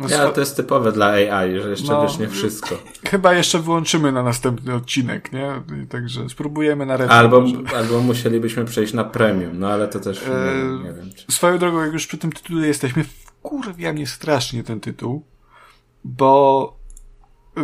No, 0.00 0.08
Ja, 0.08 0.30
to 0.30 0.40
jest 0.40 0.56
typowe 0.56 0.92
dla 0.92 1.06
AI, 1.06 1.60
że 1.60 1.70
jeszcze 1.70 1.92
No. 1.92 2.02
wiesz 2.02 2.18
nie 2.18 2.28
wszystko. 2.28 2.74
Chyba 3.10 3.34
jeszcze 3.34 3.58
wyłączymy 3.58 4.12
na 4.12 4.22
następny 4.22 4.74
odcinek, 4.74 5.32
nie? 5.32 5.62
Także 5.88 6.28
spróbujemy 6.28 6.86
na 6.86 6.96
retro. 6.96 7.14
Albo, 7.16 7.40
może. 7.40 7.76
albo 7.76 8.00
musielibyśmy 8.00 8.64
przejść 8.64 8.92
na 8.94 9.04
premium, 9.04 9.58
no 9.58 9.68
ale 9.68 9.88
to 9.88 10.00
też 10.00 10.22
nie, 10.26 10.34
Eee, 10.34 10.84
nie 10.84 10.92
wiem. 10.92 11.10
Czy... 11.16 11.32
Swoją 11.32 11.58
drogą, 11.58 11.80
jak 11.84 11.92
już 11.92 12.06
przy 12.06 12.18
tym 12.18 12.32
tytule 12.32 12.66
jesteśmy, 12.66 13.04
wkurwia 13.04 13.92
mnie 13.92 14.06
strasznie 14.06 14.64
ten 14.64 14.80
tytuł, 14.80 15.24
bo 16.04 16.76
y, 17.58 17.60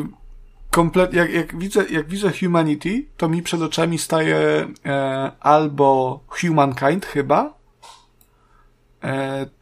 komplet, 0.70 1.14
jak, 1.14 1.32
jak, 1.32 1.58
widzę, 1.58 1.84
jak 1.90 2.08
widzę 2.08 2.30
Humanity, 2.40 3.06
to 3.16 3.28
mi 3.28 3.42
przed 3.42 3.62
oczami 3.62 3.98
staje 3.98 4.68
e, 4.86 5.32
albo 5.40 6.20
Humankind 6.28 7.06
chyba, 7.06 7.42
e, 7.44 7.55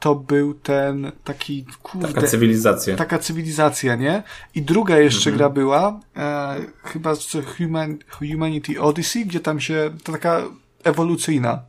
to 0.00 0.14
był 0.14 0.54
ten 0.54 1.12
taki, 1.24 1.64
kurde, 1.82 2.08
Taka 2.08 2.26
cywilizacja. 2.26 2.96
taka 2.96 3.18
cywilizacja, 3.18 3.96
nie? 3.96 4.22
I 4.54 4.62
druga 4.62 4.98
jeszcze 4.98 5.30
Mhm. 5.30 5.36
gra 5.36 5.48
była, 5.50 6.00
e, 6.16 6.56
chyba 6.84 7.14
z 7.14 7.26
Human, 7.58 7.98
Humanity 8.10 8.80
Odyssey, 8.80 9.26
gdzie 9.26 9.40
tam 9.40 9.60
się, 9.60 9.90
to 10.04 10.12
taka 10.12 10.42
ewolucyjna, 10.84 11.62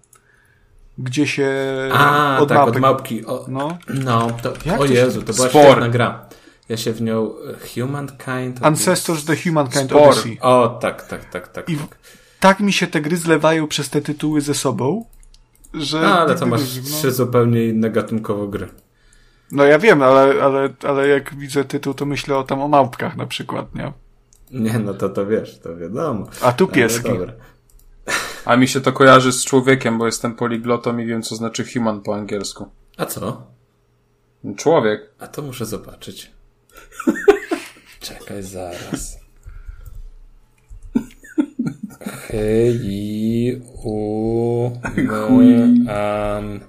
gdzie 0.98 1.28
się 1.28 1.50
A, 1.94 2.38
od 2.42 2.50
tak, 2.50 2.58
mapek, 2.58 2.76
od 2.76 2.82
małpki. 2.82 3.26
O, 3.26 3.46
no, 3.48 3.78
no, 3.94 4.28
to, 4.44 4.54
Jak 4.66 4.82
o 4.82 4.86
to 4.86 4.94
Jezu, 4.94 5.22
to 5.22 5.34
była 5.34 5.50
Spor. 5.50 5.62
świetna 5.66 5.90
gra. 5.90 6.26
Ja 6.70 6.78
się 6.78 6.94
w 6.94 7.02
nią... 7.02 7.32
e, 7.76 7.80
Humankind... 7.82 8.60
Ancestors 8.66 9.26
the 9.26 9.36
Humankind 9.36 9.90
Spor. 9.90 10.10
Odyssey. 10.10 10.38
O, 10.42 10.78
tak, 10.82 11.08
tak, 11.08 11.26
tak, 11.30 11.48
tak. 11.48 11.70
I 11.70 11.78
tak. 11.78 11.98
tak 12.40 12.60
mi 12.60 12.74
się 12.74 12.88
te 12.88 13.02
gry 13.02 13.18
zlewają 13.18 13.68
przez 13.68 13.90
te 13.90 14.02
tytuły 14.02 14.42
ze 14.42 14.54
sobą, 14.54 15.06
że... 15.78 16.02
No, 16.02 16.20
ale 16.20 16.36
to 16.36 16.46
masz 16.46 16.78
no. 16.78 16.84
trzy 16.84 17.12
zupełnie 17.12 17.66
inne 17.66 17.90
gatunkowo 17.90 18.48
gry. 18.48 18.68
No 19.52 19.64
ja 19.64 19.80
wiem, 19.80 20.02
ale, 20.02 20.44
ale, 20.44 20.70
ale 20.84 21.08
jak 21.08 21.36
widzę 21.36 21.66
tytuł, 21.66 21.94
to 21.94 22.06
myślę 22.06 22.38
o 22.38 22.44
tam 22.44 22.62
o 22.62 22.68
małpkach 22.68 23.18
na 23.18 23.28
przykład, 23.28 23.76
nie? 23.76 23.94
Nie, 24.52 24.80
no 24.80 24.94
to 24.94 25.10
to 25.10 25.26
wiesz, 25.26 25.60
to 25.60 25.78
wiadomo. 25.78 26.28
A 26.42 26.52
tu 26.52 26.68
pieski. 26.68 27.10
dobra. 27.10 27.34
A 28.46 28.56
mi 28.56 28.68
się 28.68 28.82
to 28.82 28.94
kojarzy 28.94 29.32
z 29.32 29.46
człowiekiem, 29.46 29.98
bo 29.98 30.06
jestem 30.06 30.36
poliglotą 30.36 30.98
i 30.98 31.06
wiem, 31.06 31.22
co 31.22 31.36
znaczy 31.36 31.66
human 31.74 32.02
po 32.02 32.16
angielsku. 32.16 32.70
A 32.98 33.06
co? 33.06 33.48
Człowiek. 34.58 35.10
A 35.20 35.28
to 35.28 35.42
muszę 35.42 35.66
zobaczyć. 35.66 36.32
Czekaj, 38.00 38.44
zaraz. 38.44 39.25
Hej, 42.28 43.62
u, 43.84 44.72
m, 44.98 45.90
am. 45.90 46.60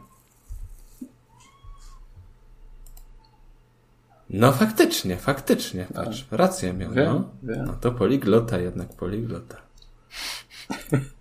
No 4.30 4.52
faktycznie, 4.52 5.16
faktycznie, 5.16 5.86
patrz, 5.94 6.26
rację 6.30 6.72
miał, 6.72 6.92
Wiem, 6.92 7.06
no. 7.06 7.30
wiem. 7.42 7.64
No 7.66 7.72
to 7.72 7.92
poliglota, 7.92 8.58
jednak 8.58 8.88
poliglota. 8.88 9.56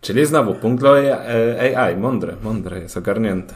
Czyli 0.01 0.25
znowu 0.25 0.55
punkt 0.55 0.79
dla 0.83 0.91
AI, 1.75 1.97
mądre, 1.97 2.35
mądre 2.43 2.79
jest, 2.79 2.97
ogarnięte. 2.97 3.53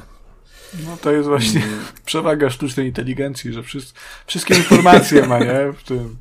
No 0.86 0.98
to 0.98 1.12
jest 1.12 1.28
właśnie 1.28 1.62
przewaga 2.06 2.50
sztucznej 2.50 2.88
inteligencji, 2.88 3.54
że 3.54 3.62
wszys- 3.62 3.94
wszystkie 4.28 4.56
informacje 4.56 5.28
ma, 5.28 5.39
nie? 5.39 5.74
W 5.78 5.84
tym, 5.84 6.18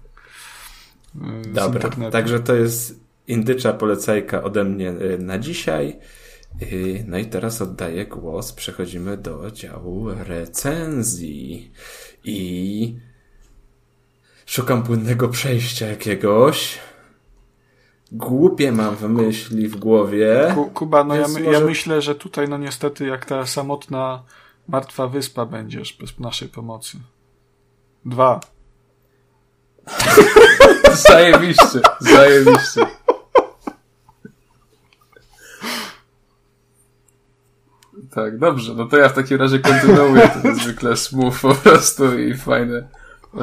y, 1.46 1.48
Dobra, 1.48 1.90
także 2.10 2.40
to 2.40 2.54
jest 2.54 3.00
indycza 3.28 3.72
polecajka 3.72 4.42
ode 4.42 4.64
mnie 4.64 4.90
y, 4.90 5.18
na 5.18 5.38
dzisiaj. 5.38 5.98
Y, 6.62 7.04
No 7.08 7.18
i 7.18 7.26
teraz 7.26 7.62
oddaję 7.62 8.06
głos, 8.06 8.52
przechodzimy 8.52 9.16
do 9.16 9.50
działu 9.50 10.08
recenzji. 10.14 11.72
I 12.24 12.96
szukam 14.46 14.82
płynnego 14.82 15.28
przejścia 15.28 15.86
jakiegoś. 15.86 16.78
Głupie 18.12 18.72
mam 18.72 18.96
w 18.96 19.02
myśli 19.02 19.68
w 19.68 19.76
głowie. 19.76 20.52
Ku, 20.54 20.66
Kuba, 20.66 21.04
no 21.04 21.14
ja, 21.16 21.28
my, 21.28 21.40
może- 21.40 21.44
ja 21.58 21.60
myślę, 21.60 22.02
że 22.02 22.14
tutaj 22.14 22.48
no 22.48 22.58
niestety 22.58 23.06
jak 23.06 23.24
ta 23.26 23.46
samotna 23.46 24.22
martwa 24.68 25.06
wyspa 25.08 25.46
będziesz 25.46 25.92
bez 26.00 26.18
naszej 26.18 26.48
pomocy. 26.48 26.98
Dwa. 28.04 28.40
Zajebiście, 31.08 31.80
zajebiście. 32.00 32.86
Tak, 38.18 38.38
dobrze. 38.38 38.74
No 38.74 38.86
to 38.86 38.96
ja 38.96 39.08
w 39.08 39.12
takim 39.12 39.38
razie 39.38 39.58
kontynuuję. 39.58 40.30
To 40.42 40.48
jest 40.48 40.62
zwykle 40.64 40.96
smooth 40.96 41.40
po 41.42 41.54
prostu 41.54 42.18
i 42.18 42.34
fajne, 42.34 42.88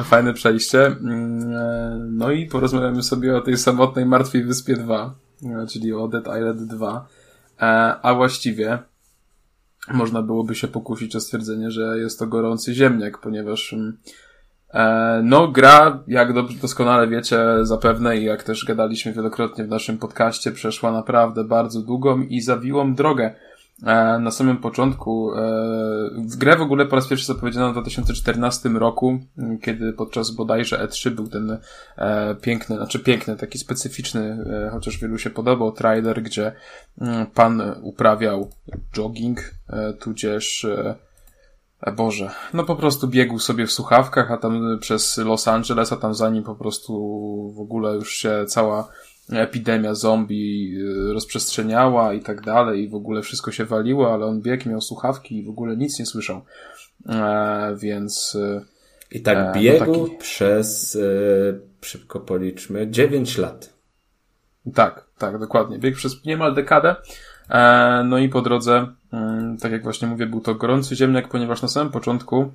fajne 0.04 0.34
przejście. 0.34 0.86
Mm, 0.86 1.56
e, 1.56 1.98
no 2.10 2.30
i 2.30 2.46
porozmawiamy 2.46 3.02
sobie 3.02 3.36
o 3.36 3.40
tej 3.40 3.56
samotnej 3.56 4.06
Martwej 4.06 4.44
Wyspie 4.44 4.76
2, 4.76 5.14
e, 5.44 5.66
czyli 5.66 5.92
o 5.92 6.08
Dead 6.08 6.24
Island 6.26 6.62
2. 6.62 7.06
E, 7.60 7.64
a 8.02 8.14
właściwie 8.14 8.78
można 9.92 10.22
byłoby 10.22 10.54
się 10.54 10.68
pokusić 10.68 11.16
o 11.16 11.20
stwierdzenie, 11.20 11.70
że 11.70 11.98
jest 11.98 12.18
to 12.18 12.26
gorący 12.26 12.74
ziemniak, 12.74 13.18
ponieważ 13.18 13.72
mm, 13.72 13.98
no, 15.22 15.48
gra, 15.48 16.04
jak 16.08 16.58
doskonale 16.60 17.08
wiecie 17.08 17.38
zapewne 17.62 18.16
i 18.16 18.24
jak 18.24 18.42
też 18.42 18.64
gadaliśmy 18.64 19.12
wielokrotnie 19.12 19.64
w 19.64 19.68
naszym 19.68 19.98
podcaście, 19.98 20.52
przeszła 20.52 20.92
naprawdę 20.92 21.44
bardzo 21.44 21.82
długą 21.82 22.22
i 22.22 22.40
zawiłą 22.40 22.94
drogę 22.94 23.34
na 24.20 24.30
samym 24.30 24.56
początku. 24.56 25.32
E, 25.34 25.40
w 26.16 26.36
grę 26.36 26.56
w 26.56 26.62
ogóle 26.62 26.86
po 26.86 26.96
raz 26.96 27.08
pierwszy 27.08 27.26
zapowiedziano 27.26 27.68
w 27.68 27.72
2014 27.72 28.68
roku, 28.68 29.18
kiedy 29.62 29.92
podczas 29.92 30.30
bodajże 30.30 30.86
E3 30.86 31.10
był 31.10 31.28
ten 31.28 31.58
e, 31.96 32.34
piękny, 32.34 32.76
znaczy 32.76 32.98
piękny, 32.98 33.36
taki 33.36 33.58
specyficzny, 33.58 34.44
chociaż 34.72 34.98
wielu 34.98 35.18
się 35.18 35.30
podobał, 35.30 35.72
trailer, 35.72 36.22
gdzie 36.22 36.52
pan 37.34 37.62
uprawiał 37.82 38.50
jogging, 38.92 39.54
tudzież 40.00 40.66
Boże, 41.96 42.30
no 42.54 42.64
po 42.64 42.76
prostu 42.76 43.08
biegł 43.08 43.38
sobie 43.38 43.66
w 43.66 43.72
słuchawkach, 43.72 44.30
a 44.30 44.36
tam 44.36 44.78
przez 44.80 45.16
Los 45.16 45.48
Angeles, 45.48 45.92
a 45.92 45.96
tam 45.96 46.14
za 46.14 46.30
nim 46.30 46.44
po 46.44 46.54
prostu 46.54 46.92
w 47.56 47.60
ogóle 47.60 47.94
już 47.94 48.12
się 48.12 48.44
cała 48.48 48.88
epidemia 49.32 49.94
zombie 49.94 50.74
y, 50.78 51.12
rozprzestrzeniała 51.12 52.14
i 52.14 52.20
tak 52.20 52.40
dalej 52.40 52.82
i 52.82 52.88
w 52.88 52.94
ogóle 52.94 53.22
wszystko 53.22 53.52
się 53.52 53.64
waliło, 53.64 54.14
ale 54.14 54.26
on 54.26 54.40
biegł, 54.40 54.68
miał 54.68 54.80
słuchawki 54.80 55.38
i 55.38 55.42
w 55.42 55.48
ogóle 55.48 55.76
nic 55.76 55.98
nie 55.98 56.06
słyszał. 56.06 56.44
E, 57.08 57.76
więc... 57.78 58.38
I 59.10 59.22
tak 59.22 59.38
e, 59.38 59.60
biegł 59.60 59.86
no 59.86 60.06
taki... 60.06 60.16
przez, 60.16 60.96
e, 60.96 61.86
szybko 61.86 62.20
policzmy, 62.20 62.90
9 62.90 63.38
lat. 63.38 63.72
Tak, 64.74 65.06
tak, 65.18 65.38
dokładnie. 65.38 65.78
Biegł 65.78 65.96
przez 65.96 66.24
niemal 66.24 66.54
dekadę. 66.54 66.96
E, 67.50 68.04
no 68.06 68.18
i 68.18 68.28
po 68.28 68.42
drodze, 68.42 68.86
mm, 69.12 69.56
tak 69.58 69.72
jak 69.72 69.82
właśnie 69.82 70.08
mówię, 70.08 70.26
był 70.26 70.40
to 70.40 70.54
gorący 70.54 70.96
ziemniak, 70.96 71.28
ponieważ 71.28 71.62
na 71.62 71.68
samym 71.68 71.92
początku 71.92 72.52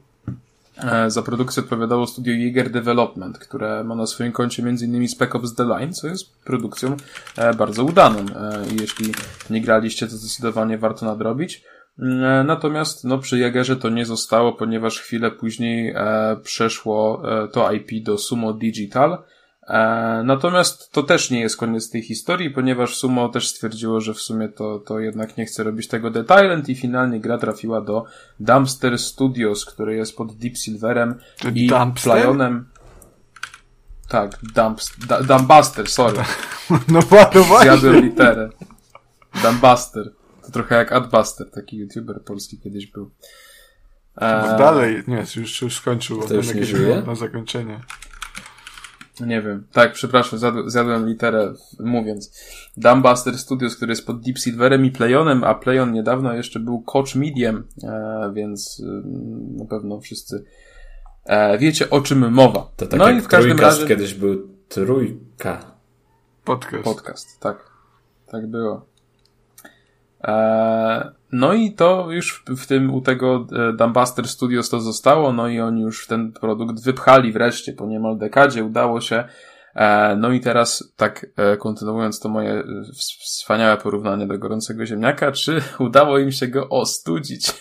za 1.08 1.22
produkcję 1.22 1.64
odpowiadało 1.64 2.08
studio 2.08 2.34
Jaeger 2.34 2.70
Development, 2.70 3.40
które 3.40 3.84
ma 3.84 3.96
na 3.96 4.06
swoim 4.06 4.32
koncie 4.32 4.64
m.in. 4.64 5.08
Spec 5.08 5.36
Ops 5.36 5.56
The 5.56 5.64
Line, 5.64 5.94
co 5.94 6.08
jest 6.08 6.44
produkcją 6.44 6.98
e, 7.38 7.54
bardzo 7.54 7.84
udaną. 7.84 8.20
E, 8.20 8.64
jeśli 8.82 9.14
nie 9.50 9.62
graliście, 9.62 10.08
to 10.08 10.16
zdecydowanie 10.16 10.78
warto 10.78 11.06
nadrobić. 11.06 11.64
Natomiast 12.46 13.04
no, 13.04 13.18
przy 13.18 13.40
Jagerze 13.40 13.76
to 13.76 13.90
nie 13.90 14.06
zostało, 14.06 14.54
ponieważ 14.54 15.00
chwilę 15.00 15.32
później 15.32 15.96
przeszło 16.44 17.24
to 17.52 17.72
IP 17.72 18.04
do 18.04 18.18
Sumo 18.18 18.54
Digital, 18.54 19.12
E, 19.14 19.31
natomiast 20.24 20.92
to 20.92 21.04
też 21.04 21.32
nie 21.32 21.40
jest 21.40 21.58
koniec 21.58 21.90
tej 21.90 22.02
historii, 22.02 22.50
ponieważ 22.50 22.96
Sumo 22.96 23.30
też 23.30 23.48
stwierdziło, 23.50 24.02
że 24.02 24.14
w 24.14 24.20
sumie 24.20 24.50
to, 24.50 24.80
to 24.80 25.00
jednak 25.00 25.38
nie 25.38 25.46
chce 25.46 25.64
robić 25.64 25.88
tego 25.88 26.12
Dead 26.12 26.42
Island 26.44 26.70
i 26.70 26.76
finalnie 26.76 27.20
gra 27.20 27.38
trafiła 27.38 27.82
do 27.82 28.06
Dumpster 28.40 29.00
Studios, 29.00 29.66
który 29.66 29.96
jest 29.96 30.18
pod 30.18 30.38
Deep 30.38 30.58
Silverem 30.58 31.16
i 31.56 31.68
Dumpster? 31.68 32.12
Tak, 34.10 34.38
Dumpster, 34.56 35.26
Dumpbuster, 35.26 35.90
sorry. 35.90 36.18
No, 36.70 37.00
no 37.36 37.44
właśnie. 37.44 37.72
Zjadłem 37.72 38.04
literę. 38.04 38.50
Dumpbuster. 39.44 40.12
To 40.46 40.52
trochę 40.52 40.76
jak 40.76 40.92
Adbuster, 40.92 41.52
taki 41.52 41.78
youtuber 41.78 42.24
polski 42.24 42.60
kiedyś 42.60 42.88
był. 42.88 43.12
E... 44.18 44.58
Dalej, 44.58 45.04
nie, 45.08 45.26
już, 45.36 45.62
już 45.62 45.76
skończył. 45.76 46.28
To 46.28 46.34
już 46.34 46.54
nie 46.54 46.66
żyje? 46.66 47.04
Na 47.08 47.16
zakończenie. 47.16 47.80
Nie 49.20 49.42
wiem. 49.42 49.64
Tak, 49.72 49.92
przepraszam, 49.92 50.40
zjadłem 50.66 51.08
literę 51.08 51.54
mówiąc. 51.80 52.32
Dumbbuster 52.78 53.38
Studios, 53.38 53.76
który 53.76 53.92
jest 53.92 54.06
pod 54.06 54.22
Deep 54.22 54.38
Silverem 54.38 54.86
i 54.86 54.92
Playonem, 54.92 55.44
a 55.44 55.56
Playon 55.56 55.92
niedawno 55.92 56.34
jeszcze 56.34 56.60
był 56.60 56.82
Coach 56.82 57.16
Medium, 57.16 57.64
e, 57.84 58.32
więc 58.34 58.84
e, 58.86 59.08
na 59.58 59.66
pewno 59.66 60.00
wszyscy 60.00 60.44
e, 61.26 61.58
wiecie 61.58 61.90
o 61.90 62.02
czym 62.02 62.32
mowa. 62.32 62.72
To 62.78 62.88
tak 62.88 63.00
no 63.00 63.10
jak 63.10 63.18
i 63.18 63.22
w 63.22 63.28
każdym 63.28 63.60
razie 63.60 63.88
kiedyś 63.88 64.14
był 64.14 64.48
trójka. 64.70 65.72
Podcast. 66.46 66.84
Podcast, 66.84 67.40
tak. 67.40 67.72
Tak 68.28 68.48
było. 68.48 68.91
E, 70.24 71.12
no 71.32 71.54
i 71.54 71.72
to 71.72 72.12
już 72.12 72.44
w 72.58 72.68
tym 72.68 72.94
u 72.94 73.02
tego 73.02 73.48
e, 73.70 73.74
Dumbbuster 73.74 74.28
Studios 74.28 74.70
to 74.70 74.80
zostało, 74.80 75.34
no 75.34 75.48
i 75.48 75.60
oni 75.60 75.82
już 75.82 76.08
ten 76.08 76.32
produkt 76.32 76.84
wypchali 76.84 77.32
wreszcie 77.32 77.74
po 77.74 77.86
niemal 77.86 78.18
dekadzie, 78.18 78.64
udało 78.64 79.02
się. 79.02 79.24
E, 79.76 80.16
no 80.16 80.32
i 80.32 80.40
teraz, 80.40 80.94
tak 80.96 81.26
kontynuując 81.60 82.20
to 82.20 82.30
moje 82.30 82.64
wspaniałe 83.20 83.78
porównanie 83.78 84.28
do 84.28 84.38
gorącego 84.40 84.86
ziemniaka, 84.86 85.32
czy 85.32 85.62
udało 85.80 86.20
im 86.20 86.32
się 86.32 86.48
go 86.48 86.70
ostudzić? 86.70 87.52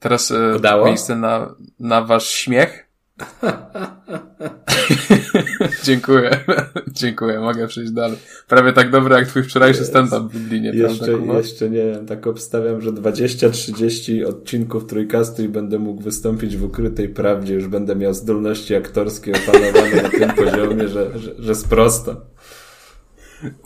teraz 0.00 0.32
udało? 0.56 0.86
miejsce 0.86 1.16
na, 1.16 1.54
na 1.78 2.02
wasz 2.02 2.28
śmiech. 2.28 2.81
Dziękuję. 5.84 6.44
Dziękuję, 6.92 7.40
mogę 7.40 7.66
przejść 7.66 7.92
dalej. 7.92 8.18
Prawie 8.48 8.72
tak 8.72 8.90
dobre 8.90 9.18
jak 9.18 9.28
twój 9.28 9.42
wczorajszy 9.42 9.84
stand-up 9.84 10.28
w 10.28 10.34
Lublinie, 10.34 10.70
jeszcze, 10.70 11.04
prawda? 11.04 11.38
Jeszcze 11.38 11.70
nie 11.70 11.84
wiem, 11.84 12.06
tak 12.06 12.26
obstawiam, 12.26 12.80
że 12.80 12.92
20-30 12.92 14.26
odcinków 14.26 14.86
trójkastu 14.86 15.42
i 15.42 15.48
będę 15.48 15.78
mógł 15.78 16.02
wystąpić 16.02 16.56
w 16.56 16.64
ukrytej 16.64 17.08
prawdzie, 17.08 17.54
już 17.54 17.68
będę 17.68 17.96
miał 17.96 18.14
zdolności 18.14 18.74
aktorskie 18.74 19.32
opanowane 19.32 20.02
na 20.02 20.08
tym 20.08 20.30
poziomie, 20.30 20.88
że, 20.88 21.18
że, 21.18 21.34
że 21.38 21.54
sprosta. 21.54 22.16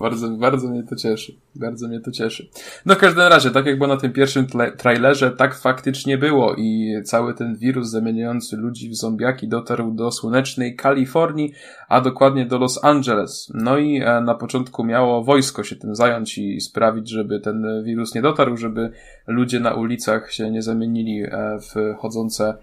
Bardzo, 0.01 0.29
bardzo 0.29 0.69
mnie 0.69 0.83
to 0.83 0.97
cieszy. 0.97 1.35
Bardzo 1.55 1.89
mnie 1.89 2.01
to 2.01 2.11
cieszy. 2.11 2.49
No 2.87 2.95
w 2.95 2.99
każdym 2.99 3.23
razie, 3.23 3.51
tak 3.51 3.67
jak 3.67 3.79
było 3.79 3.89
na 3.89 3.97
tym 3.97 4.13
pierwszym 4.13 4.47
trailerze, 4.77 5.31
tak 5.31 5.55
faktycznie 5.55 6.19
było 6.19 6.55
i 6.55 6.95
cały 7.05 7.35
ten 7.35 7.57
wirus 7.57 7.89
zamieniający 7.89 8.57
ludzi 8.57 8.89
w 8.89 8.95
zombiaki 8.95 9.49
dotarł 9.49 9.91
do 9.91 10.11
słonecznej 10.11 10.77
Kalifornii, 10.77 11.53
a 11.89 12.01
dokładnie 12.01 12.47
do 12.47 12.59
Los 12.59 12.85
Angeles. 12.85 13.53
No 13.55 13.79
i 13.79 14.03
e, 14.03 14.21
na 14.21 14.35
początku 14.35 14.85
miało 14.85 15.25
wojsko 15.25 15.65
się 15.65 15.77
tym 15.77 15.95
zająć 15.95 16.39
i 16.39 16.61
sprawić, 16.61 17.11
żeby 17.11 17.41
ten 17.41 17.85
wirus 17.85 18.15
nie 18.15 18.23
dotarł, 18.23 18.57
żeby 18.57 18.91
ludzie 19.27 19.61
na 19.61 19.75
ulicach 19.75 20.33
się 20.33 20.51
nie 20.51 20.63
zamienili 20.63 21.23
e, 21.23 21.59
w 21.61 21.99
chodzące 21.99 22.55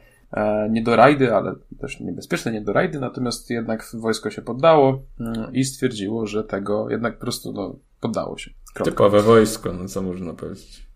nie 0.69 0.83
do 0.83 0.95
rajdy, 0.95 1.35
ale 1.35 1.55
też 1.79 1.99
niebezpieczne 1.99 2.51
nie 2.51 2.61
do 2.61 2.73
rajdy, 2.73 2.99
natomiast 2.99 3.49
jednak 3.49 3.85
wojsko 3.93 4.29
się 4.29 4.41
poddało 4.41 5.01
mm, 5.19 5.53
i 5.53 5.65
stwierdziło, 5.65 6.27
że 6.27 6.43
tego 6.43 6.89
jednak 6.89 7.13
po 7.13 7.21
prostu 7.21 7.53
no, 7.53 7.75
poddało 7.99 8.37
się. 8.37 8.51
Kropka. 8.73 8.91
Typowe 8.91 9.21
wojsko, 9.21 9.73
no 9.73 9.87
co 9.87 10.01
można 10.01 10.33
powiedzieć. 10.33 10.87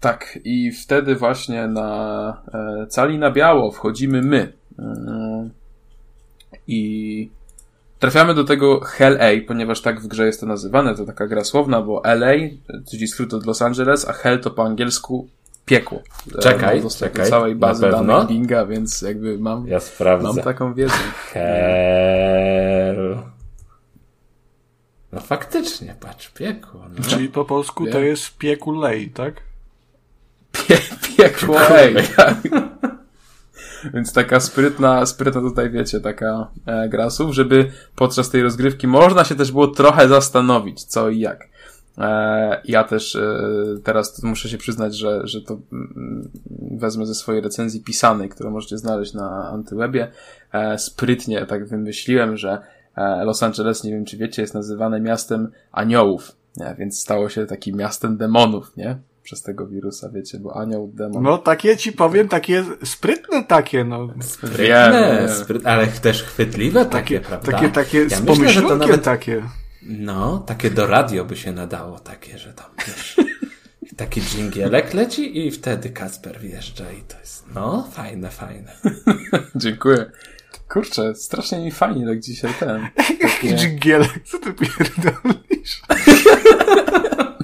Tak, 0.00 0.38
i 0.44 0.72
wtedy 0.72 1.16
właśnie 1.16 1.68
na 1.68 2.42
e, 2.54 2.86
cali 2.86 3.18
na 3.18 3.30
biało 3.30 3.72
wchodzimy 3.72 4.22
my. 4.22 4.52
E, 4.78 5.50
I 6.66 7.30
trafiamy 7.98 8.34
do 8.34 8.44
tego 8.44 8.80
Hell 8.80 9.18
A, 9.20 9.46
ponieważ 9.46 9.80
tak 9.80 10.00
w 10.00 10.06
grze 10.06 10.26
jest 10.26 10.40
to 10.40 10.46
nazywane, 10.46 10.94
to 10.94 11.04
taka 11.04 11.26
gra 11.26 11.44
słowna, 11.44 11.82
bo 11.82 12.02
LA, 12.04 12.32
czyli 12.90 13.06
skrót 13.06 13.34
od 13.34 13.46
Los 13.46 13.62
Angeles, 13.62 14.08
a 14.08 14.12
Hell 14.12 14.40
to 14.40 14.50
po 14.50 14.64
angielsku 14.64 15.28
piekło. 15.66 16.02
Czekaj, 16.40 16.80
mam 16.80 16.90
czekaj. 16.90 17.30
całej 17.30 17.54
bazy 17.54 17.90
danych 17.90 18.28
Binga, 18.28 18.66
więc 18.66 19.02
jakby 19.02 19.38
mam, 19.38 19.66
ja 19.66 19.80
sprawdzę. 19.80 20.28
mam 20.28 20.36
taką 20.36 20.74
wiedzę. 20.74 20.94
Hell. 21.32 23.18
No 25.12 25.20
faktycznie, 25.20 25.96
patrz, 26.00 26.28
piekło. 26.28 26.80
No. 26.98 27.04
Czyli 27.08 27.28
po 27.28 27.44
polsku 27.44 27.84
Pie... 27.84 27.92
to 27.92 28.00
jest 28.00 28.38
piekulej, 28.38 29.10
tak? 29.10 29.34
Pie, 30.52 30.78
piekulej, 31.16 31.94
tak. 32.16 32.36
Więc 33.94 34.12
taka 34.12 34.40
sprytna, 34.40 35.06
sprytna 35.06 35.40
tutaj 35.40 35.70
wiecie, 35.70 36.00
taka 36.00 36.48
e, 36.66 36.88
gra 36.88 37.10
słów, 37.10 37.34
żeby 37.34 37.72
podczas 37.96 38.30
tej 38.30 38.42
rozgrywki 38.42 38.86
można 38.86 39.24
się 39.24 39.34
też 39.34 39.52
było 39.52 39.68
trochę 39.68 40.08
zastanowić, 40.08 40.84
co 40.84 41.08
i 41.10 41.18
jak. 41.18 41.48
E, 41.98 42.60
ja 42.64 42.84
też 42.84 43.16
e, 43.16 43.44
teraz 43.84 44.22
muszę 44.22 44.48
się 44.48 44.58
przyznać, 44.58 44.96
że, 44.96 45.20
że 45.24 45.42
to 45.42 45.58
mm, 45.72 46.30
wezmę 46.70 47.06
ze 47.06 47.14
swojej 47.14 47.42
recenzji 47.42 47.80
pisanej, 47.80 48.28
którą 48.28 48.50
możecie 48.50 48.78
znaleźć 48.78 49.14
na 49.14 49.48
Antywebie. 49.48 50.10
E, 50.52 50.78
sprytnie 50.78 51.46
tak 51.46 51.68
wymyśliłem, 51.68 52.36
że 52.36 52.58
Los 53.24 53.42
Angeles, 53.42 53.84
nie 53.84 53.90
wiem 53.90 54.04
czy 54.04 54.16
wiecie, 54.16 54.42
jest 54.42 54.54
nazywane 54.54 55.00
miastem 55.00 55.50
aniołów, 55.72 56.36
nie? 56.56 56.74
więc 56.78 57.00
stało 57.00 57.28
się 57.28 57.46
takim 57.46 57.76
miastem 57.76 58.16
demonów, 58.16 58.76
nie? 58.76 58.98
Przez 59.22 59.42
tego 59.42 59.66
wirusa, 59.66 60.08
wiecie, 60.08 60.38
bo 60.38 60.56
anioł, 60.56 60.90
demon. 60.94 61.22
No 61.22 61.38
takie 61.38 61.76
ci 61.76 61.92
powiem, 61.92 62.28
takie 62.28 62.64
sprytne 62.84 63.44
takie, 63.44 63.84
no. 63.84 64.08
Sprytne, 64.20 65.28
sprytne 65.28 65.70
ale 65.70 65.86
też 65.86 66.22
chwytliwe 66.22 66.84
takie, 66.84 67.20
takie 67.20 67.28
prawda? 67.28 67.52
Takie, 67.52 67.68
takie 67.68 67.98
ja 67.98 68.08
z 68.08 68.22
myślę, 68.22 68.48
że 68.48 68.62
to 68.62 68.76
nawet 68.76 69.02
takie. 69.02 69.42
No, 69.88 70.38
takie 70.38 70.70
do 70.70 70.86
radio 70.86 71.24
by 71.24 71.36
się 71.36 71.52
nadało, 71.52 71.98
takie, 71.98 72.38
że 72.38 72.52
tam 72.52 72.66
wiesz, 72.86 73.16
taki 73.96 74.20
dżingielek 74.20 74.94
leci 74.94 75.46
i 75.46 75.50
wtedy 75.50 75.90
Kacper 75.90 76.40
wjeżdża 76.40 76.92
i 76.92 77.02
to 77.02 77.18
jest, 77.18 77.44
no, 77.54 77.88
fajne, 77.92 78.30
fajne. 78.30 78.72
Dziękuję. 79.54 80.10
Kurczę, 80.68 81.14
strasznie 81.14 81.58
mi 81.58 81.70
fajnie 81.70 82.06
tak 82.06 82.20
dzisiaj 82.20 82.54
ten. 82.60 82.88
Jaki 83.22 83.54
dżingielek, 83.54 84.20
co 84.24 84.38
ty 84.38 84.52
pierdolisz? 84.52 85.82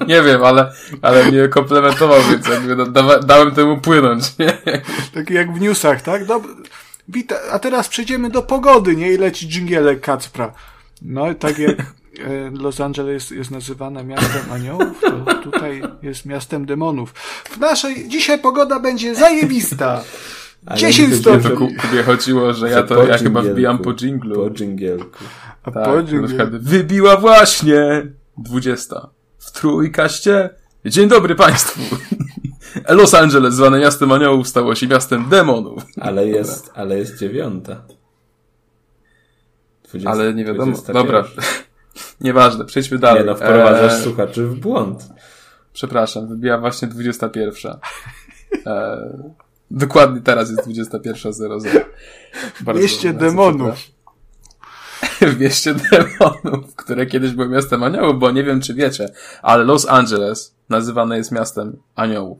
Nie 0.07 0.21
wiem, 0.21 0.43
ale, 0.43 0.71
ale 1.01 1.31
mnie 1.31 1.47
komplementował, 1.47 2.21
więc 2.31 2.47
jakby 2.47 2.91
da, 2.91 3.19
dałem 3.19 3.55
temu 3.55 3.81
płynąć, 3.81 4.37
nie? 4.37 4.57
Taki 5.13 5.33
jak 5.33 5.53
w 5.53 5.61
newsach, 5.61 6.01
tak? 6.01 6.25
Dob 6.25 6.43
Wita 7.07 7.35
a 7.51 7.59
teraz 7.59 7.87
przejdziemy 7.87 8.29
do 8.29 8.41
pogody, 8.41 8.95
nie? 8.95 9.13
I 9.13 9.17
leci 9.17 9.47
dżingielek 9.47 10.01
Kacpra. 10.01 10.53
No, 11.01 11.33
tak 11.33 11.59
jak 11.59 11.77
Los 12.59 12.81
Angeles 12.81 13.29
jest 13.29 13.51
nazywane 13.51 14.03
miastem 14.03 14.51
aniołów, 14.51 15.01
to 15.01 15.33
tutaj 15.35 15.81
jest 16.01 16.25
miastem 16.25 16.65
demonów. 16.65 17.13
W 17.49 17.57
naszej, 17.57 18.09
dzisiaj 18.09 18.39
pogoda 18.39 18.79
będzie 18.79 19.15
zajebista. 19.15 20.01
10 20.75 21.15
stopni. 21.15 21.49
To 21.49 21.57
Kubie 21.57 22.03
chodziło, 22.05 22.53
że 22.53 22.69
ja 22.69 22.83
to, 22.83 23.03
ja 23.03 23.17
chyba 23.17 23.41
wbijam 23.41 23.77
po 23.77 23.93
dżinglu. 23.93 24.35
Po 24.35 24.49
dżingielku. 24.49 25.23
A 25.63 25.71
tak, 25.71 25.85
po 25.85 26.03
dżingielku. 26.03 26.57
Wybiła 26.59 27.17
właśnie 27.17 28.07
20. 28.37 29.07
W 29.37 29.51
trójkaście. 29.51 30.49
Dzień 30.85 31.09
dobry 31.09 31.35
Państwu. 31.35 31.81
Los 32.89 33.13
Angeles, 33.13 33.53
zwane 33.53 33.79
miastem 33.79 34.11
aniołów, 34.11 34.47
stało 34.47 34.75
się 34.75 34.87
miastem 34.87 35.29
demonów. 35.29 35.83
Ale 36.01 36.27
jest, 36.27 36.71
ale 36.73 36.97
jest 36.97 37.19
dziewiąta. 37.19 37.81
20, 39.83 40.11
ale 40.11 40.33
nie 40.33 40.45
wiadomo. 40.45 40.77
Dobra. 40.93 41.23
Nieważne, 42.21 42.65
przejdźmy 42.65 42.99
dalej. 42.99 43.21
Nie 43.21 43.25
no, 43.25 43.35
wprowadzasz 43.35 43.93
e... 43.93 44.03
słuchaczy 44.03 44.47
w 44.47 44.55
błąd. 44.55 45.09
Przepraszam, 45.73 46.27
wybiła 46.27 46.57
właśnie 46.57 46.87
21. 46.87 47.75
E... 48.65 48.97
Dokładnie 49.71 50.21
teraz 50.21 50.51
jest 50.51 50.67
21.00. 50.67 52.75
Mieście 52.75 53.13
demonów. 53.13 53.75
w 55.21 55.39
mieście 55.39 55.75
demonów, 55.75 56.75
które 56.75 57.05
kiedyś 57.05 57.31
było 57.31 57.47
miastem 57.47 57.83
aniołów, 57.83 58.19
bo 58.19 58.31
nie 58.31 58.43
wiem, 58.43 58.61
czy 58.61 58.73
wiecie, 58.73 59.09
ale 59.41 59.63
Los 59.63 59.89
Angeles 59.89 60.55
nazywane 60.69 61.17
jest 61.17 61.31
miastem 61.31 61.77
aniołów. 61.95 62.39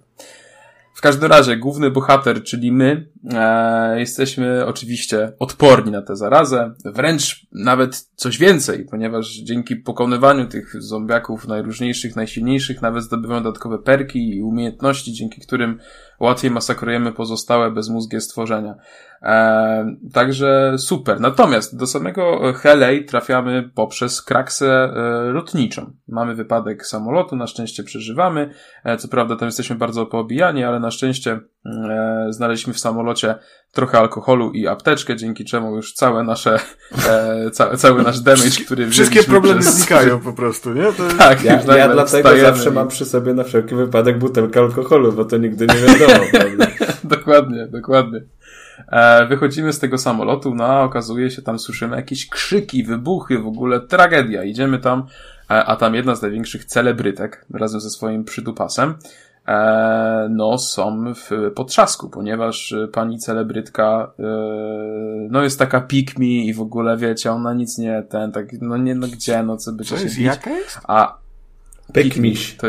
Każdym 1.04 1.30
razie, 1.32 1.58
główny 1.58 1.92
bohater, 1.92 2.44
czyli 2.44 2.72
my, 2.72 3.10
e, 3.34 4.00
jesteśmy 4.00 4.66
oczywiście 4.66 5.34
odporni 5.40 5.92
na 5.92 6.02
tę 6.02 6.16
zarazę, 6.16 6.74
wręcz 6.86 7.48
nawet 7.52 8.10
coś 8.16 8.38
więcej, 8.38 8.86
ponieważ 8.86 9.32
dzięki 9.32 9.76
pokonywaniu 9.76 10.48
tych 10.48 10.82
zombiaków 10.82 11.48
najróżniejszych, 11.48 12.16
najsilniejszych, 12.16 12.82
nawet 12.82 13.04
zdobywamy 13.04 13.42
dodatkowe 13.42 13.80
perki 13.80 14.36
i 14.36 14.44
umiejętności, 14.44 15.14
dzięki 15.14 15.42
którym 15.42 15.80
łatwiej 16.24 16.52
masakrujemy 16.52 17.12
pozostałe 17.12 17.72
bezmózgie 17.72 18.22
stworzenia. 18.22 18.76
E, 19.22 19.96
także 20.14 20.76
super. 20.78 21.20
Natomiast 21.20 21.78
do 21.78 21.88
samego 21.88 22.54
Helej 22.54 23.06
trafiamy 23.06 23.70
poprzez 23.76 24.22
kraksę 24.22 24.68
e, 24.68 24.92
lotniczą. 25.32 25.92
Mamy 26.08 26.36
wypadek 26.36 26.86
samolotu, 26.86 27.36
na 27.36 27.48
szczęście 27.48 27.84
przeżywamy. 27.84 28.50
E, 28.84 28.98
co 28.98 29.08
prawda 29.08 29.36
tam 29.36 29.46
jesteśmy 29.46 29.76
bardzo 29.76 30.06
poobijani, 30.06 30.64
ale 30.64 30.80
na 30.80 30.92
szczęście 30.92 31.40
e, 31.66 32.28
znaleźliśmy 32.30 32.74
w 32.74 32.80
samolocie 32.80 33.36
trochę 33.72 34.00
alkoholu 34.00 34.52
i 34.52 34.68
apteczkę, 34.68 35.16
dzięki 35.16 35.46
czemu 35.46 35.76
już 35.76 35.94
całe 35.94 36.24
nasze, 36.24 36.60
e, 37.10 37.52
ca, 37.52 37.78
cały 37.78 38.04
nasz 38.04 38.20
damage, 38.30 38.64
który 38.66 38.90
Wszystkie 38.90 39.24
problemy 39.24 39.60
przez... 39.60 39.76
znikają 39.76 40.20
po 40.20 40.34
prostu, 40.34 40.74
nie? 40.74 40.84
To... 40.84 41.04
Tak, 41.18 41.44
ja, 41.44 41.62
ja 41.78 41.94
dlatego 41.94 42.38
zawsze 42.38 42.70
i... 42.70 42.74
mam 42.74 42.88
przy 42.88 43.06
sobie 43.06 43.34
na 43.34 43.44
wszelki 43.44 43.76
wypadek 43.76 44.20
butelkę 44.20 44.60
alkoholu, 44.60 45.14
bo 45.14 45.26
to 45.26 45.38
nigdy 45.38 45.68
nie 45.68 45.76
wiadomo, 45.76 46.26
prawda? 46.32 46.68
dokładnie, 47.04 47.68
dokładnie. 47.68 48.22
E, 48.92 49.26
wychodzimy 49.26 49.74
z 49.74 49.80
tego 49.80 49.98
samolotu, 49.98 50.56
no 50.56 50.66
a 50.66 50.82
okazuje 50.82 51.32
się, 51.32 51.42
tam 51.42 51.60
słyszymy 51.60 51.96
jakieś 51.96 52.30
krzyki, 52.30 52.84
wybuchy, 52.84 53.40
w 53.40 53.48
ogóle 53.48 53.80
tragedia. 53.80 54.44
Idziemy 54.44 54.80
tam, 54.80 55.06
e, 55.52 55.66
a 55.66 55.76
tam 55.76 55.96
jedna 55.96 56.16
z 56.16 56.22
największych 56.22 56.66
celebrytek 56.66 57.46
razem 57.54 57.80
ze 57.80 57.90
swoim 57.90 58.24
przydupasem 58.24 58.96
no 60.30 60.58
są 60.58 61.14
w 61.14 61.52
potrzasku, 61.56 62.10
ponieważ 62.10 62.76
pani 62.94 63.20
celebrytka 63.20 64.12
no 65.30 65.44
jest 65.44 65.60
taka 65.60 65.82
pick 65.82 66.20
me 66.20 66.26
i 66.26 66.54
w 66.54 66.62
ogóle 66.62 66.98
wiecie, 66.98 67.32
ona 67.32 67.54
nic 67.54 67.78
nie 67.78 68.04
ten, 68.10 68.32
tak, 68.32 68.46
no 68.62 68.78
nie, 68.78 68.96
no 68.96 69.08
gdzie, 69.08 69.44
no 69.44 69.58
co 69.58 69.72
by 69.72 69.84
Co 69.84 69.96
jest, 69.96 70.18
jaka 70.18 70.50
jest? 70.50 70.80
A 70.88 71.18
pick 71.94 72.18
miś. 72.18 72.56
To... 72.56 72.68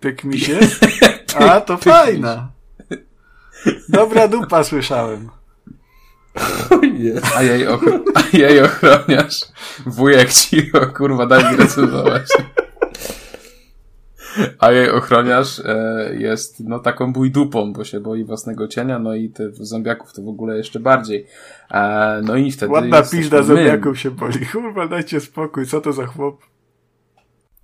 Pick 0.00 0.24
miś 0.24 0.48
jest? 0.60 0.86
A, 1.38 1.60
to 1.60 1.76
fajna. 1.76 2.48
Dobra 3.88 4.28
dupa 4.28 4.64
słyszałem. 4.64 5.28
A 7.36 7.42
jej, 7.42 7.68
ochro- 7.68 8.00
a 8.14 8.36
jej 8.36 8.60
ochroniarz, 8.60 9.40
wujek 9.86 10.32
cicho, 10.32 10.86
kurwa, 10.86 11.26
daj 11.26 11.52
mi 11.52 11.56
recenzować. 11.56 12.28
A 14.58 14.72
jej 14.72 14.90
ochroniarz 14.90 15.60
e, 15.64 16.10
jest 16.18 16.60
no 16.60 16.78
taką 16.78 17.12
bujdupą, 17.12 17.72
bo 17.72 17.84
się 17.84 18.00
boi 18.00 18.24
własnego 18.24 18.68
cienia, 18.68 18.98
no 18.98 19.14
i 19.14 19.30
tych 19.30 19.54
zombiaków 19.54 20.12
to 20.12 20.22
w 20.22 20.28
ogóle 20.28 20.56
jeszcze 20.56 20.80
bardziej. 20.80 21.26
E, 21.70 22.20
no 22.24 22.36
i 22.36 22.52
wtedy... 22.52 22.72
Ładna 22.72 23.02
pizda 23.02 23.42
zombiaków 23.42 23.98
się 23.98 24.10
boi. 24.10 24.46
Kurwa, 24.52 24.88
dajcie 24.88 25.20
spokój, 25.20 25.66
co 25.66 25.80
to 25.80 25.92
za 25.92 26.06
chłop? 26.06 26.42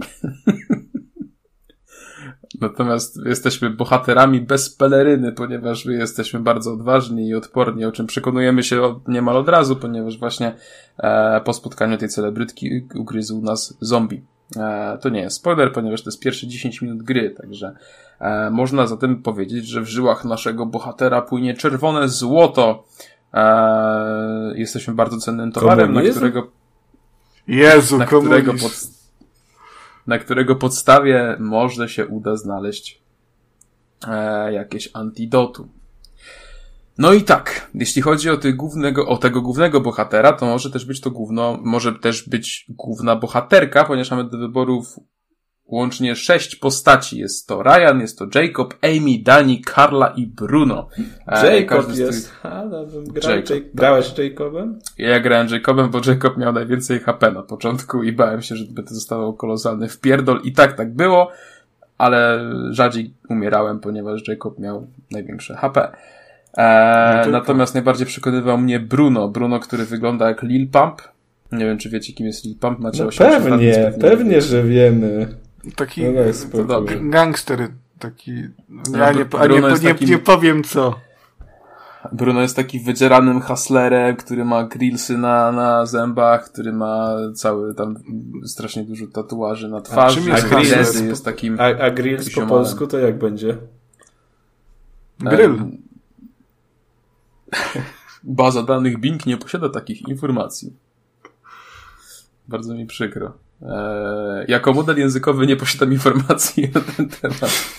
Natomiast 2.60 3.18
jesteśmy 3.26 3.70
bohaterami 3.70 4.40
bez 4.40 4.76
peleryny, 4.76 5.32
ponieważ 5.32 5.86
my 5.86 5.94
jesteśmy 5.94 6.40
bardzo 6.40 6.72
odważni 6.72 7.28
i 7.28 7.34
odporni, 7.34 7.84
o 7.84 7.92
czym 7.92 8.06
przekonujemy 8.06 8.62
się 8.62 8.82
od, 8.82 9.08
niemal 9.08 9.36
od 9.36 9.48
razu, 9.48 9.76
ponieważ 9.76 10.18
właśnie 10.18 10.54
e, 10.98 11.40
po 11.40 11.52
spotkaniu 11.52 11.98
tej 11.98 12.08
celebrytki 12.08 12.88
ugryzł 12.94 13.42
nas 13.42 13.76
zombie. 13.80 14.22
E, 14.56 14.98
to 15.00 15.08
nie 15.08 15.20
jest 15.20 15.36
spoiler, 15.36 15.72
ponieważ 15.72 16.02
to 16.02 16.10
jest 16.10 16.20
pierwsze 16.20 16.46
10 16.46 16.82
minut 16.82 17.02
gry, 17.02 17.30
także 17.30 17.74
e, 18.20 18.50
można 18.50 18.86
zatem 18.86 19.22
powiedzieć, 19.22 19.66
że 19.66 19.80
w 19.80 19.88
żyłach 19.88 20.24
naszego 20.24 20.66
bohatera 20.66 21.22
płynie 21.22 21.54
czerwone 21.54 22.08
złoto. 22.08 22.84
E, 23.34 24.52
jesteśmy 24.54 24.94
bardzo 24.94 25.18
cennym 25.18 25.52
towarem, 25.52 25.92
na 25.92 26.02
którego 26.02 26.50
Jezu, 27.46 27.98
na 27.98 28.06
którego 28.06 28.52
pod, 28.52 28.72
na 30.06 30.18
którego 30.18 30.56
podstawie 30.56 31.36
może 31.38 31.88
się 31.88 32.06
uda 32.06 32.36
znaleźć 32.36 33.02
jakieś 34.50 34.90
antidotum. 34.92 35.68
No 36.98 37.12
i 37.12 37.22
tak, 37.22 37.70
jeśli 37.74 38.02
chodzi 38.02 38.30
o, 38.30 38.36
ty 38.36 38.52
głównego, 38.52 39.06
o 39.06 39.16
tego 39.16 39.42
głównego 39.42 39.80
bohatera, 39.80 40.32
to 40.32 40.46
może 40.46 40.70
też 40.70 40.84
być 40.84 41.00
to 41.00 41.10
główno, 41.10 41.58
może 41.62 41.92
też 41.92 42.28
być 42.28 42.66
główna 42.68 43.16
bohaterka, 43.16 43.84
ponieważ 43.84 44.10
mamy 44.10 44.24
do 44.24 44.38
wyborów 44.38 44.96
łącznie 45.72 46.16
sześć 46.16 46.56
postaci. 46.56 47.18
Jest 47.18 47.48
to 47.48 47.62
Ryan, 47.62 48.00
jest 48.00 48.18
to 48.18 48.26
Jacob, 48.34 48.74
Amy, 48.82 49.22
Dani, 49.22 49.62
Carla 49.74 50.12
i 50.16 50.26
Bruno. 50.26 50.88
E, 51.26 51.60
Jacob 51.60 51.96
jest. 51.96 52.30
Tych... 52.30 52.46
A, 52.46 52.64
no, 52.64 52.78
Jacob, 53.14 53.50
Jacob, 53.50 53.68
grałeś 53.74 54.18
Jacobem? 54.18 54.78
Ja 54.98 55.20
grałem 55.20 55.48
Jacobem, 55.48 55.90
bo 55.90 56.00
Jacob 56.06 56.36
miał 56.36 56.52
najwięcej 56.52 57.00
HP 57.00 57.32
na 57.32 57.42
początku 57.42 58.02
i 58.02 58.12
bałem 58.12 58.42
się, 58.42 58.56
że 58.56 58.64
by 58.70 58.82
to 58.82 58.94
zostało 58.94 59.32
kolosalny 59.32 59.88
wpierdol. 59.88 60.40
I 60.44 60.52
tak 60.52 60.72
tak 60.72 60.94
było, 60.94 61.30
ale 61.98 62.50
rzadziej 62.70 63.14
umierałem, 63.28 63.80
ponieważ 63.80 64.28
Jacob 64.28 64.58
miał 64.58 64.86
największe 65.10 65.54
HP. 65.54 65.92
E, 66.56 67.22
no 67.26 67.32
natomiast 67.32 67.74
najbardziej 67.74 68.06
przekonywał 68.06 68.58
mnie 68.58 68.80
Bruno. 68.80 69.28
Bruno, 69.28 69.60
który 69.60 69.84
wygląda 69.84 70.28
jak 70.28 70.42
Lil 70.42 70.68
Pump. 70.68 71.02
Nie 71.52 71.64
wiem, 71.64 71.78
czy 71.78 71.90
wiecie, 71.90 72.12
kim 72.12 72.26
jest 72.26 72.44
Lil 72.44 72.58
Pump. 72.58 72.78
Macie 72.78 73.04
no 73.04 73.10
pewnie, 73.18 73.82
lat, 73.82 73.96
pewnie, 74.00 74.40
że 74.40 74.62
wiemy. 74.62 75.28
Taki 75.76 76.02
no 76.68 76.82
gangster, 77.02 77.68
taki... 77.98 78.32
No, 78.68 78.98
ja 78.98 79.12
nie, 79.12 79.24
a 79.38 79.46
nie, 79.46 79.60
nie, 79.60 79.78
takim... 79.78 80.08
nie 80.08 80.18
powiem 80.18 80.64
co. 80.64 80.94
Bruno 82.12 82.42
jest 82.42 82.56
taki 82.56 82.80
wydzieranym 82.80 83.40
hustlerem, 83.40 84.16
który 84.16 84.44
ma 84.44 84.64
grillsy 84.64 85.18
na, 85.18 85.52
na 85.52 85.86
zębach, 85.86 86.44
który 86.44 86.72
ma 86.72 87.16
cały 87.34 87.74
tam 87.74 87.96
strasznie 88.44 88.84
dużo 88.84 89.06
tatuaży 89.06 89.68
na 89.68 89.80
twarzy. 89.80 90.20
A, 90.32 90.36
czym 90.36 90.60
jest, 90.60 91.00
a 91.00 91.04
jest 91.04 91.24
takim... 91.24 91.60
A, 91.60 91.64
a 91.64 91.90
grills 91.90 92.34
po 92.34 92.46
polsku 92.46 92.86
to 92.86 92.98
jak 92.98 93.18
będzie? 93.18 93.56
Grill. 95.18 95.58
Baza 98.22 98.62
danych 98.62 98.98
Bing 99.00 99.26
nie 99.26 99.36
posiada 99.36 99.68
takich 99.68 100.08
informacji. 100.08 100.76
Bardzo 102.48 102.74
mi 102.74 102.86
przykro. 102.86 103.32
Eee, 103.62 104.44
jako 104.48 104.72
model 104.72 104.98
językowy 104.98 105.46
nie 105.46 105.56
posiadam 105.56 105.92
informacji 105.92 106.70
na 106.74 106.80
ten 106.80 107.08
temat. 107.08 107.74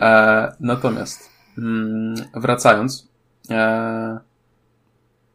Eee, 0.00 0.52
natomiast, 0.60 1.30
mm, 1.58 2.14
wracając, 2.34 3.08
eee, 3.50 4.18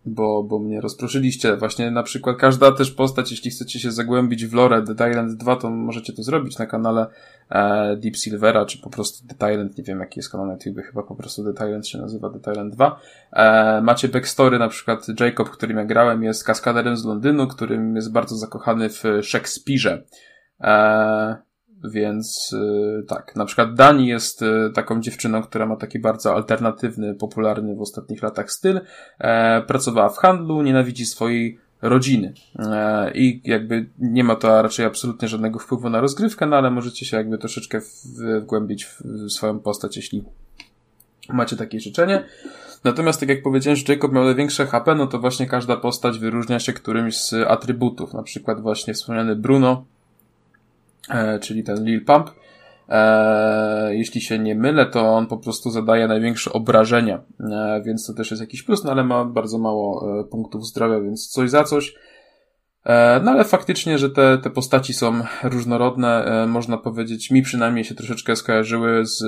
bo, 0.05 0.43
bo 0.43 0.59
mnie 0.59 0.81
rozproszyliście. 0.81 1.57
Właśnie 1.57 1.91
na 1.91 2.03
przykład 2.03 2.37
każda 2.37 2.71
też 2.71 2.91
postać, 2.91 3.31
jeśli 3.31 3.51
chcecie 3.51 3.79
się 3.79 3.91
zagłębić 3.91 4.45
w 4.45 4.53
lore 4.53 4.83
The 4.83 5.09
Island 5.09 5.33
2, 5.33 5.55
to 5.55 5.69
możecie 5.69 6.13
to 6.13 6.23
zrobić 6.23 6.57
na 6.57 6.65
kanale 6.65 7.07
e, 7.49 7.95
Deep 7.97 8.15
Silvera, 8.15 8.65
czy 8.65 8.77
po 8.77 8.89
prostu 8.89 9.27
The 9.27 9.53
Island, 9.53 9.77
nie 9.77 9.83
wiem 9.83 9.99
jaki 9.99 10.19
jest 10.19 10.31
kanał 10.31 10.47
na 10.47 10.53
YouTube, 10.53 10.85
chyba 10.85 11.03
po 11.03 11.15
prostu 11.15 11.53
The 11.53 11.65
Island 11.65 11.87
się 11.87 11.97
nazywa 11.97 12.29
The 12.29 12.51
Island 12.51 12.73
2. 12.73 12.99
E, 13.33 13.81
macie 13.81 14.07
backstory, 14.07 14.59
na 14.59 14.67
przykład 14.67 15.07
Jacob, 15.19 15.49
którym 15.49 15.77
ja 15.77 15.85
grałem, 15.85 16.23
jest 16.23 16.43
kaskaderem 16.43 16.97
z 16.97 17.05
Londynu, 17.05 17.47
którym 17.47 17.95
jest 17.95 18.11
bardzo 18.11 18.35
zakochany 18.35 18.89
w 18.89 19.03
Szekspirze. 19.21 20.03
E, 20.61 21.35
więc 21.83 22.53
y, 22.53 23.03
tak, 23.07 23.35
na 23.35 23.45
przykład 23.45 23.73
Dani 23.73 24.07
jest 24.07 24.41
y, 24.41 24.71
taką 24.73 25.01
dziewczyną, 25.01 25.41
która 25.43 25.65
ma 25.65 25.75
taki 25.75 25.99
bardzo 25.99 26.35
alternatywny, 26.35 27.15
popularny 27.15 27.75
w 27.75 27.81
ostatnich 27.81 28.23
latach 28.23 28.51
styl. 28.51 28.81
E, 29.19 29.61
pracowała 29.61 30.09
w 30.09 30.17
handlu, 30.17 30.61
nienawidzi 30.61 31.05
swojej 31.05 31.59
rodziny. 31.81 32.33
E, 32.59 33.11
I 33.13 33.41
jakby 33.43 33.89
nie 33.99 34.23
ma 34.23 34.35
to 34.35 34.61
raczej 34.61 34.85
absolutnie 34.85 35.27
żadnego 35.27 35.59
wpływu 35.59 35.89
na 35.89 36.01
rozgrywkę, 36.01 36.45
no 36.45 36.55
ale 36.55 36.71
możecie 36.71 37.05
się 37.05 37.17
jakby 37.17 37.37
troszeczkę 37.37 37.81
wgłębić 38.41 38.85
w 38.85 39.29
swoją 39.29 39.59
postać, 39.59 39.95
jeśli 39.95 40.23
macie 41.29 41.55
takie 41.55 41.79
życzenie. 41.79 42.23
Natomiast 42.83 43.19
tak 43.19 43.29
jak 43.29 43.43
powiedziałem, 43.43 43.75
że 43.75 43.93
Jacob 43.93 44.11
miał 44.11 44.23
największe 44.23 44.65
HP, 44.65 44.95
no 44.95 45.07
to 45.07 45.19
właśnie 45.19 45.47
każda 45.47 45.77
postać 45.77 46.19
wyróżnia 46.19 46.59
się 46.59 46.73
którymś 46.73 47.17
z 47.17 47.33
atrybutów. 47.33 48.13
Na 48.13 48.23
przykład 48.23 48.61
właśnie 48.61 48.93
wspomniany 48.93 49.35
Bruno, 49.35 49.85
czyli 51.41 51.63
ten 51.63 51.85
Lil 51.85 52.05
Pump. 52.05 52.29
E, 52.89 53.95
jeśli 53.95 54.21
się 54.21 54.39
nie 54.39 54.55
mylę, 54.55 54.85
to 54.85 55.13
on 55.15 55.27
po 55.27 55.37
prostu 55.37 55.69
zadaje 55.69 56.07
największe 56.07 56.53
obrażenia, 56.53 57.23
e, 57.39 57.81
więc 57.85 58.07
to 58.07 58.13
też 58.13 58.31
jest 58.31 58.41
jakiś 58.41 58.63
plus, 58.63 58.83
no 58.83 58.91
ale 58.91 59.03
ma 59.03 59.25
bardzo 59.25 59.57
mało 59.57 60.19
e, 60.19 60.23
punktów 60.23 60.67
zdrowia, 60.67 61.01
więc 61.01 61.27
coś 61.27 61.49
za 61.49 61.63
coś. 61.63 61.95
E, 62.85 63.19
no 63.23 63.31
ale 63.31 63.43
faktycznie, 63.43 63.97
że 63.97 64.09
te, 64.09 64.37
te 64.37 64.49
postaci 64.49 64.93
są 64.93 65.21
różnorodne, 65.43 66.25
e, 66.25 66.47
można 66.47 66.77
powiedzieć, 66.77 67.31
mi 67.31 67.41
przynajmniej 67.41 67.83
się 67.85 67.95
troszeczkę 67.95 68.35
skojarzyły 68.35 69.05
z 69.05 69.23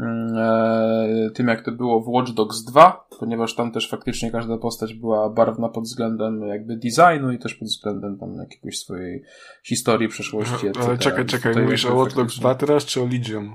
mm, 0.00 0.36
e, 0.36 1.30
tym, 1.34 1.48
jak 1.48 1.64
to 1.64 1.72
było 1.72 2.00
w 2.00 2.08
Watch 2.08 2.32
Dogs 2.32 2.64
2, 2.64 3.08
ponieważ 3.20 3.54
tam 3.54 3.72
też 3.72 3.90
faktycznie 3.90 4.30
każda 4.30 4.58
postać 4.58 4.94
była 4.94 5.30
barwna 5.30 5.68
pod 5.68 5.84
względem 5.84 6.42
jakby 6.42 6.76
designu 6.76 7.32
i 7.32 7.38
też 7.38 7.54
pod 7.54 7.68
względem 7.68 8.18
tam 8.18 8.34
jakiegoś 8.34 8.78
swojej 8.78 9.22
historii, 9.62 10.08
przeszłości, 10.08 10.66
etc. 10.66 10.84
Ale 10.86 10.98
czekaj, 10.98 11.26
czekaj, 11.26 11.52
Tutaj 11.52 11.64
mówisz 11.64 11.86
o 11.86 11.94
Watch 11.94 12.14
Dogs 12.16 12.38
2 12.38 12.54
teraz, 12.54 12.84
czy 12.84 13.02
o 13.02 13.04
Legion? 13.04 13.54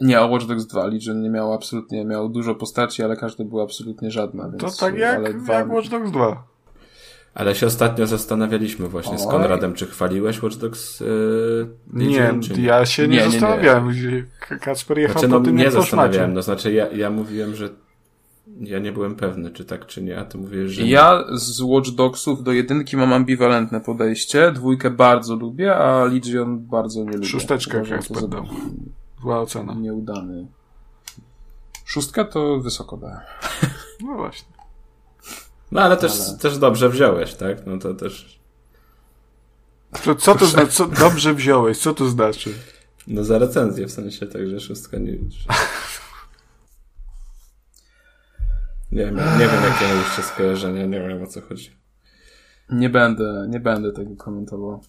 Nie, 0.00 0.20
o 0.20 0.26
Watch 0.28 0.46
Dogs 0.46 0.66
2. 0.66 0.86
Legion 0.86 1.22
nie 1.22 1.30
miał 1.30 1.52
absolutnie, 1.52 2.04
miał 2.04 2.28
dużo 2.28 2.54
postaci, 2.54 3.02
ale 3.02 3.16
każda 3.16 3.44
była 3.44 3.62
absolutnie 3.64 4.10
żadna, 4.10 4.48
więc... 4.48 4.60
To 4.78 4.86
tak 4.86 4.98
jak, 4.98 5.16
ale 5.16 5.34
dwa... 5.34 5.54
jak 5.54 5.72
Watch 5.72 5.88
Dogs 5.88 6.10
2. 6.10 6.44
Ale 7.34 7.54
się 7.54 7.66
ostatnio 7.66 8.06
zastanawialiśmy 8.06 8.88
właśnie 8.88 9.18
z 9.18 9.26
Oj. 9.26 9.30
Konradem, 9.30 9.74
czy 9.74 9.86
chwaliłeś 9.86 10.42
Watch 10.42 10.56
Dogs 10.56 11.00
yy, 11.00 11.06
Nie, 11.92 12.20
Legion, 12.20 12.42
czy 12.42 12.52
nie. 12.54 12.62
ja 12.62 12.86
się 12.86 13.02
nie, 13.02 13.08
Nie, 13.08 13.16
nie, 13.16 13.24
nie. 13.24 13.30
zastanawiałem. 13.30 13.94
K- 14.40 14.58
Kacper 14.58 14.98
jechał 14.98 15.12
Znaczy, 15.12 15.28
no 15.28 15.38
po 15.38 15.44
tym, 15.44 15.56
nie 15.56 15.70
zastanawiałem, 15.70 16.34
no 16.34 16.42
znaczy 16.42 16.72
ja, 16.72 16.88
ja 16.88 17.10
mówiłem, 17.10 17.54
że 17.54 17.68
ja 18.62 18.78
nie 18.78 18.92
byłem 18.92 19.16
pewny, 19.16 19.50
czy 19.50 19.64
tak, 19.64 19.86
czy 19.86 20.02
nie, 20.02 20.18
a 20.18 20.24
ty 20.24 20.38
mówisz, 20.38 20.70
że. 20.70 20.82
Ja 20.82 21.24
z 21.32 21.60
Watch 21.60 21.90
Dogsów 21.90 22.42
do 22.42 22.52
jedynki 22.52 22.96
mam 22.96 23.12
ambiwalentne 23.12 23.80
podejście. 23.80 24.52
Dwójkę 24.52 24.90
bardzo 24.90 25.34
lubię, 25.36 25.76
a 25.76 26.04
Legion 26.04 26.58
bardzo 26.66 27.04
nie 27.04 27.12
lubię. 27.12 27.26
Szósteczkę 27.26 27.78
Uważam 27.78 28.02
za 28.20 28.28
dał. 28.28 28.46
Zła 29.20 29.40
ocena. 29.40 29.74
Nieudany. 29.74 30.46
Szóstka 31.84 32.24
to 32.24 32.60
wysoko 32.60 32.96
dałem. 32.96 33.20
No 34.00 34.14
właśnie. 34.16 34.48
No 35.72 35.80
ale 35.80 35.96
też, 35.96 36.12
Ale- 36.28 36.38
też 36.38 36.58
dobrze 36.58 36.88
wziąłeś, 36.88 37.34
tak? 37.34 37.66
No 37.66 37.78
to 37.78 37.94
też, 37.94 38.40
To, 40.04 40.14
co 40.14 40.34
to 40.34 40.46
znaczy? 40.46 40.72
Co, 40.72 40.86
dobrze 40.86 41.34
wziąłeś, 41.34 41.78
co 41.78 41.94
to 41.94 42.08
znaczy? 42.08 42.54
no 43.06 43.24
za 43.24 43.38
recenzję 43.38 43.86
w 43.86 43.92
sensie, 43.92 44.26
także 44.26 44.60
szóstka 44.60 44.98
nie... 44.98 45.12
Nie 48.92 49.04
wiem, 49.04 49.16
nie 49.16 49.46
wiem 49.48 49.62
jakie 49.64 49.94
mieliście 49.94 50.22
skojarzenia, 50.22 50.86
nie 50.86 51.00
wiem 51.00 51.22
o 51.22 51.26
co 51.26 51.40
chodzi. 51.40 51.76
Nie 52.70 52.90
będę, 52.90 53.46
nie 53.48 53.60
będę 53.60 53.92
tego 53.92 54.16
komentował. 54.16 54.82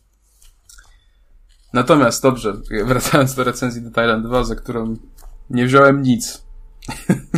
Natomiast, 1.73 2.23
dobrze, 2.23 2.53
wracając 2.85 3.35
do 3.35 3.43
recenzji 3.43 3.81
do 3.81 3.91
Thailand 3.91 4.25
2, 4.25 4.43
za 4.43 4.55
którą 4.55 4.93
nie 5.49 5.65
wziąłem 5.65 6.01
nic. 6.01 6.43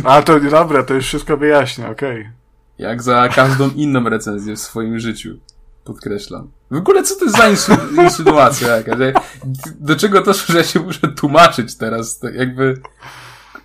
A 0.04 0.22
to 0.22 0.40
dobra, 0.40 0.82
to 0.82 0.94
już 0.94 1.04
wszystko 1.06 1.36
wyjaśnia, 1.36 1.90
okej. 1.90 2.30
Jak 2.78 3.02
za 3.02 3.28
każdą 3.28 3.70
inną 3.70 4.08
recenzję 4.08 4.56
w 4.56 4.60
swoim 4.60 4.98
życiu. 4.98 5.38
Podkreślam. 5.84 6.50
W 6.70 6.76
ogóle 6.76 7.02
co 7.02 7.16
to 7.16 7.24
jest 7.24 7.36
za 7.36 7.50
insu- 7.50 8.02
insynuacja 8.04 8.76
jakaś? 8.76 8.98
Ja- 8.98 9.12
Do 9.80 9.96
czego 9.96 10.22
to, 10.22 10.32
że 10.32 10.58
ja 10.58 10.64
się 10.64 10.80
muszę 10.80 11.08
tłumaczyć 11.08 11.76
teraz? 11.76 12.18
To 12.18 12.28
jakby... 12.28 12.74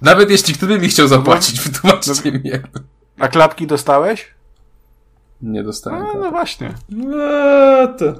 Nawet 0.01 0.29
jeśli 0.29 0.53
ktoś 0.53 0.69
by 0.69 0.79
mi 0.79 0.87
chciał 0.89 1.07
zapłacić, 1.07 1.61
wytłumaczcie 1.61 2.31
mi 2.31 2.41
jakby. 2.43 2.79
A 3.21 3.27
klapki 3.27 3.67
dostałeś? 3.67 4.33
Nie 5.41 5.63
dostałem. 5.63 6.01
A, 6.05 6.05
tak. 6.05 6.21
no 6.21 6.31
właśnie. 6.31 6.73
No 6.89 7.87
to... 7.97 8.13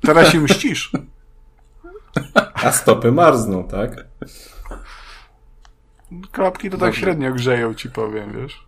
Teraz 0.00 0.28
się 0.32 0.40
mścisz. 0.40 0.92
A 2.64 2.72
stopy 2.72 3.12
marzną, 3.12 3.68
tak? 3.68 4.06
Klapki 6.32 6.70
to 6.70 6.76
tak 6.76 6.88
Dobrze. 6.88 7.00
średnio 7.00 7.32
grzeją, 7.32 7.74
ci 7.74 7.90
powiem, 7.90 8.32
wiesz. 8.32 8.67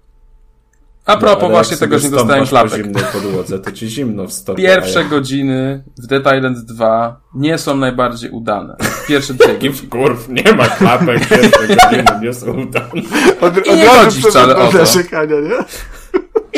A 1.06 1.16
propos 1.16 1.44
Ale 1.44 1.52
właśnie 1.52 1.76
tego, 1.76 1.98
że 1.98 2.04
nie 2.04 2.10
dostałem 2.10 2.44
po 2.44 2.50
klapek. 2.50 2.84
zimnej 2.84 3.04
podłodze, 3.12 3.58
to 3.58 3.72
ci 3.72 3.88
zimno 3.88 4.26
w 4.26 4.32
stopie. 4.32 4.62
Pierwsze 4.62 5.04
godziny 5.04 5.84
w 5.98 6.06
Dead 6.06 6.36
Island 6.36 6.58
2 6.58 7.20
nie 7.34 7.58
są 7.58 7.76
najbardziej 7.76 8.30
udane. 8.30 8.76
Pierwsze 9.08 9.34
dwie 9.34 9.70
w 9.70 9.88
kurw, 9.88 10.28
nie 10.28 10.52
ma 10.52 10.66
klapek, 10.68 11.28
pierwsze 11.28 11.68
godziny 11.68 12.04
nie 12.22 12.34
są 12.34 12.50
udane. 12.50 12.88
Od, 13.40 13.58
od 13.58 13.66
I 13.66 13.76
nie 13.76 13.86
chodzi 13.86 14.22
wcale 14.22 14.56
o 14.56 14.72
to. 14.72 14.78
nie? 15.40 15.64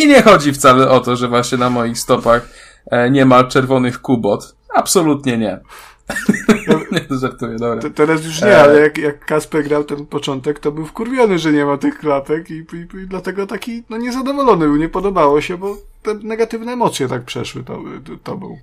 I 0.02 0.06
nie 0.06 0.22
chodzi 0.22 0.52
wcale 0.52 0.90
o 0.90 1.00
to, 1.00 1.16
że 1.16 1.28
właśnie 1.28 1.58
na 1.58 1.70
moich 1.70 1.98
stopach 1.98 2.48
e, 2.90 3.10
nie 3.10 3.24
ma 3.26 3.44
czerwonych 3.44 4.00
kubot. 4.00 4.54
Absolutnie 4.74 5.38
nie. 5.38 5.60
nie, 6.92 7.00
to 7.00 7.18
żartuję, 7.18 7.56
dobra. 7.58 7.82
To, 7.82 7.90
teraz 7.90 8.24
już 8.24 8.42
nie, 8.42 8.48
E. 8.48 8.62
ale 8.62 8.80
jak, 8.80 8.98
jak 8.98 9.24
Kasper 9.26 9.64
grał 9.64 9.84
ten 9.84 10.06
początek, 10.06 10.58
to 10.58 10.72
był 10.72 10.86
wkurwiony, 10.86 11.38
że 11.38 11.52
nie 11.52 11.64
ma 11.64 11.78
tych 11.78 11.98
klapek 11.98 12.50
i, 12.50 12.54
i, 12.54 12.96
i 13.02 13.06
dlatego 13.06 13.46
taki 13.46 13.82
no, 13.90 13.96
niezadowolony 13.96 14.66
był, 14.66 14.76
nie 14.76 14.88
podobało 14.88 15.40
się, 15.40 15.58
bo 15.58 15.76
te 16.02 16.14
negatywne 16.14 16.72
emocje 16.72 17.08
tak 17.08 17.24
przeszły 17.24 17.64
to, 17.64 17.82
to, 18.04 18.12
to 18.24 18.36
był. 18.36 18.58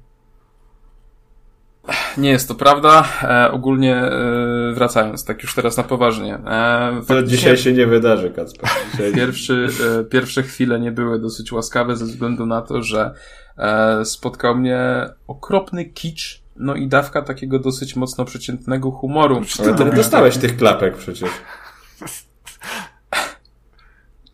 Nie 2.17 2.29
jest 2.29 2.47
to 2.47 2.55
prawda. 2.55 3.07
E, 3.23 3.51
ogólnie 3.51 3.95
e, 3.95 4.73
wracając, 4.73 5.25
tak 5.25 5.43
już 5.43 5.55
teraz 5.55 5.77
na 5.77 5.83
poważnie. 5.83 6.35
E, 6.35 6.91
To 6.95 7.01
faktycznie 7.05 7.37
dzisiaj 7.37 7.57
się 7.57 7.73
nie 7.73 7.87
wydarzy, 7.87 8.29
Kacper. 8.31 8.69
Dzisiaj... 8.91 9.13
Pierwszy, 9.13 9.67
e, 9.99 10.03
pierwsze 10.03 10.43
chwile 10.43 10.79
nie 10.79 10.91
były 10.91 11.19
dosyć 11.19 11.51
łaskawe 11.51 11.95
ze 11.95 12.05
względu 12.05 12.45
na 12.45 12.61
to, 12.61 12.83
że 12.83 13.13
e, 13.57 14.05
spotkał 14.05 14.55
mnie 14.55 15.09
okropny 15.27 15.85
kicz, 15.85 16.43
no 16.59 16.75
i 16.75 16.87
dawka 16.87 17.21
takiego 17.21 17.59
dosyć 17.59 17.95
mocno 17.95 18.25
przeciętnego 18.25 18.91
humoru. 18.91 19.41
Ale 19.59 19.75
ty 19.75 19.85
dostałeś 19.85 20.37
tych 20.37 20.57
klapek 20.57 20.97
przecież. 20.97 21.29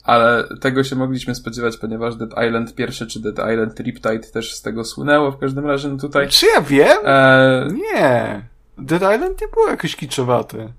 Ale 0.03 0.43
tego 0.61 0.84
się 0.84 0.95
mogliśmy 0.95 1.36
spodziewać, 1.36 1.78
ponieważ 1.78 2.15
Dead 2.15 2.45
Island 2.47 2.76
pierwszy 2.76 3.07
czy 3.07 3.19
Dead 3.19 3.51
Island 3.51 3.80
Riptide 3.80 4.19
też 4.19 4.55
z 4.55 4.61
tego 4.61 4.84
słynęło. 4.84 5.32
W 5.32 5.38
każdym 5.38 5.65
razie 5.65 5.88
no 5.88 5.97
tutaj... 5.97 6.30
Czy 6.30 6.45
ja 6.45 6.61
wiem? 6.61 6.97
E, 7.05 7.67
Nie. 7.73 8.41
Dead 8.78 9.01
Island 9.15 9.41
nie 9.41 9.47
było 9.47 9.67
jakieś 9.67 9.95
kiczowate. 9.95 10.69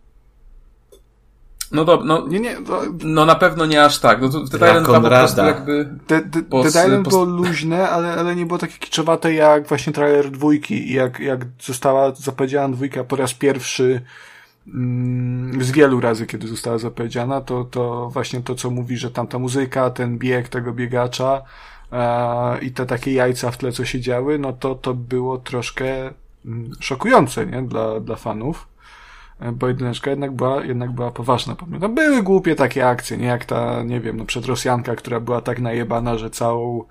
No 1.76 1.84
dobra, 1.84 2.06
no, 2.06 2.26
Nie, 2.28 2.40
nie. 2.40 2.56
To, 2.56 2.82
no 3.04 3.24
na 3.24 3.34
pewno 3.34 3.66
nie 3.66 3.84
aż 3.84 3.98
tak. 3.98 4.20
No 4.20 4.28
to 4.28 4.40
Dead 4.40 4.70
Island 4.70 4.86
2 4.86 5.00
po 5.00 5.08
prostu 5.08 5.40
jakby... 5.40 5.88
Dead 6.62 6.86
Island 6.86 7.08
było 7.08 7.24
luźne, 7.24 7.88
ale, 7.88 8.12
ale 8.12 8.36
nie 8.36 8.46
było 8.46 8.58
takie 8.58 8.78
kiczowate 8.78 9.34
jak 9.34 9.68
właśnie 9.68 9.92
trailer 9.92 10.30
dwójki 10.30 10.90
i 10.90 10.94
jak, 10.94 11.20
jak 11.20 11.40
została 11.60 12.14
zapowiedziana 12.14 12.74
dwójka 12.74 13.04
po 13.04 13.16
raz 13.16 13.34
pierwszy 13.34 14.02
mm, 14.74 15.64
z 15.64 15.70
wielu 15.70 16.00
razy, 16.00 16.26
kiedy 16.26 16.48
została 16.48 16.78
zapowiedziana, 16.78 17.40
to, 17.40 17.64
to 17.64 18.10
właśnie 18.12 18.40
to, 18.40 18.54
co 18.54 18.70
mówi, 18.70 18.96
że 18.96 19.10
tamta 19.10 19.38
muzyka, 19.38 19.90
ten 19.90 20.18
bieg 20.18 20.48
tego 20.48 20.72
biegacza 20.72 21.42
e, 21.92 22.58
i 22.58 22.70
te 22.70 22.86
takie 22.86 23.12
jajca 23.12 23.50
w 23.50 23.56
tle, 23.56 23.72
co 23.72 23.84
się 23.84 24.00
działy, 24.00 24.38
no 24.38 24.52
to 24.52 24.74
to 24.74 24.94
było 24.94 25.38
troszkę 25.38 26.10
mm, 26.46 26.70
szokujące, 26.80 27.46
nie? 27.46 27.62
Dla, 27.62 28.00
dla 28.00 28.16
fanów. 28.16 28.75
E, 29.40 29.52
Bo 29.52 29.68
jedyneczka 29.68 30.10
jednak 30.10 30.32
była, 30.32 30.64
jednak 30.64 30.92
była 30.92 31.10
poważna. 31.10 31.56
Pamiętam, 31.56 31.94
były 31.94 32.22
głupie 32.22 32.54
takie 32.54 32.88
akcje, 32.88 33.16
nie 33.16 33.26
jak 33.26 33.44
ta, 33.44 33.82
nie 33.82 34.00
wiem, 34.00 34.16
no 34.16 34.24
przed 34.24 34.46
Rosjanka, 34.46 34.96
która 34.96 35.20
była 35.20 35.40
tak 35.40 35.60
najebana, 35.60 36.18
że 36.18 36.30
całą 36.30 36.84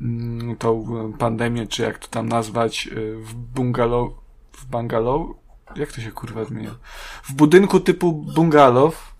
mm, 0.00 0.56
tą 0.56 0.84
pandemię, 1.18 1.66
czy 1.66 1.82
jak 1.82 1.98
to 1.98 2.08
tam 2.08 2.28
nazwać, 2.28 2.88
e, 2.92 3.14
w 3.16 3.34
bungalow, 3.34 4.12
w 4.52 4.66
bungalow, 4.66 5.28
jak 5.76 5.92
to 5.92 6.00
się 6.00 6.12
kurwa 6.12 6.44
zmienia? 6.44 6.74
W 7.22 7.32
budynku 7.32 7.80
typu 7.80 8.12
bungalow, 8.12 9.14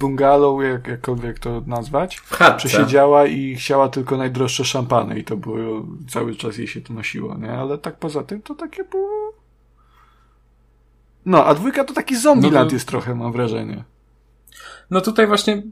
bungalow, 0.00 0.62
jak, 0.62 0.86
jakkolwiek 0.86 1.38
to 1.38 1.62
nazwać, 1.66 2.20
chatce. 2.20 2.56
przesiedziała 2.56 3.26
i 3.26 3.54
chciała 3.54 3.88
tylko 3.88 4.16
najdroższe 4.16 4.64
szampany 4.64 5.18
i 5.18 5.24
to 5.24 5.36
było, 5.36 5.86
cały 6.08 6.36
czas 6.36 6.58
jej 6.58 6.68
się 6.68 6.80
to 6.80 6.94
nosiło, 6.94 7.38
nie? 7.38 7.52
Ale 7.52 7.78
tak 7.78 7.96
poza 7.96 8.22
tym 8.22 8.42
to 8.42 8.54
takie 8.54 8.84
było... 8.84 9.41
No, 11.26 11.44
a 11.44 11.54
dwójka 11.54 11.84
to 11.84 11.94
taki 11.94 12.16
Zombieland 12.16 12.64
No 12.64 12.70
to- 12.70 12.76
jest 12.76 12.88
trochę, 12.88 13.14
mam 13.14 13.32
wrażenie. 13.32 13.84
No 14.90 15.00
tutaj 15.00 15.26
właśnie 15.26 15.62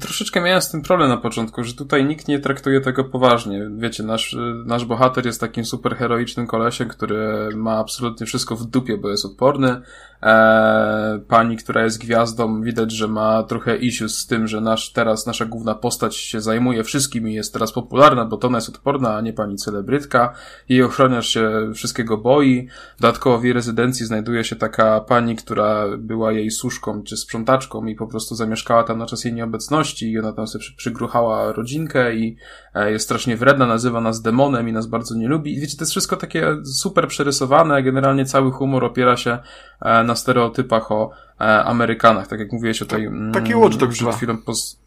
troszeczkę 0.00 0.40
miałem 0.40 0.62
z 0.62 0.70
tym 0.70 0.82
problem 0.82 1.08
na 1.08 1.16
początku, 1.16 1.64
że 1.64 1.74
tutaj 1.74 2.04
nikt 2.04 2.28
nie 2.28 2.38
traktuje 2.38 2.80
tego 2.80 3.04
poważnie. 3.04 3.70
Wiecie, 3.76 4.02
nasz, 4.02 4.32
y, 4.34 4.54
nasz 4.66 4.84
bohater 4.84 5.26
jest 5.26 5.40
takim 5.40 5.64
superheroicznym 5.64 6.46
kolesiem, 6.46 6.88
który 6.88 7.48
ma 7.56 7.78
absolutnie 7.78 8.26
wszystko 8.26 8.56
w 8.56 8.64
dupie, 8.66 8.98
bo 8.98 9.10
jest 9.10 9.24
odporny. 9.24 9.82
Eee, 10.22 11.20
pani, 11.20 11.56
która 11.56 11.84
jest 11.84 12.00
gwiazdą, 12.00 12.62
widać, 12.62 12.92
że 12.92 13.08
ma 13.08 13.42
trochę 13.42 13.76
issues 13.76 14.18
z 14.18 14.26
tym, 14.26 14.46
że 14.46 14.60
nasz, 14.60 14.92
teraz 14.92 15.26
nasza 15.26 15.44
główna 15.44 15.74
postać 15.74 16.16
się 16.16 16.40
zajmuje 16.40 16.84
wszystkim 16.84 17.28
i 17.28 17.34
jest 17.34 17.52
teraz 17.52 17.72
popularna, 17.72 18.24
bo 18.24 18.36
to 18.36 18.48
ona 18.48 18.58
jest 18.58 18.68
odporna, 18.68 19.16
a 19.16 19.20
nie 19.20 19.32
pani 19.32 19.56
celebrytka. 19.56 20.34
Jej 20.68 20.82
ochroniarz 20.82 21.28
się 21.28 21.70
wszystkiego 21.74 22.18
boi. 22.18 22.68
Dodatkowo 23.00 23.38
w 23.38 23.44
jej 23.44 23.52
rezydencji 23.52 24.06
znajduje 24.06 24.44
się 24.44 24.56
taka 24.56 25.00
pani, 25.00 25.36
która 25.36 25.84
była 25.98 26.32
jej 26.32 26.50
służką 26.50 27.02
czy 27.02 27.16
sprzątaczką 27.16 27.86
i 27.86 27.94
po 27.94 28.06
prostu 28.06 28.34
zamieszkała 28.34 28.84
tam 28.84 28.98
na 28.98 29.06
czas 29.06 29.24
jej 29.24 29.34
nieobecności 29.34 30.10
i 30.10 30.18
ona 30.18 30.32
tam 30.32 30.46
sobie 30.46 30.60
przy, 30.60 30.76
przygruchała 30.76 31.52
rodzinkę 31.52 32.14
i 32.14 32.36
e, 32.74 32.92
jest 32.92 33.04
strasznie 33.04 33.36
wredna, 33.36 33.66
nazywa 33.66 34.00
nas 34.00 34.22
demonem 34.22 34.68
i 34.68 34.72
nas 34.72 34.86
bardzo 34.86 35.14
nie 35.14 35.28
lubi. 35.28 35.54
I 35.54 35.60
wiecie, 35.60 35.76
to 35.76 35.82
jest 35.82 35.92
wszystko 35.92 36.16
takie 36.16 36.56
super 36.64 37.08
przerysowane, 37.08 37.82
generalnie 37.82 38.24
cały 38.24 38.50
humor 38.50 38.84
opiera 38.84 39.16
się 39.16 39.38
e, 39.80 40.04
na 40.12 40.16
stereotypach 40.16 40.92
o 40.92 41.10
e, 41.40 41.64
Amerykanach, 41.64 42.26
tak 42.26 42.40
jak 42.40 42.52
mówiłeś 42.52 42.82
o 42.82 42.86
tej... 42.86 43.04
mm, 43.04 43.32
taki 43.32 43.54
Watch 43.54 43.76
Dogs 43.76 43.94
przed 43.94 44.08
2. 44.08 44.16
chwilą 44.16 44.38
pos... 44.38 44.78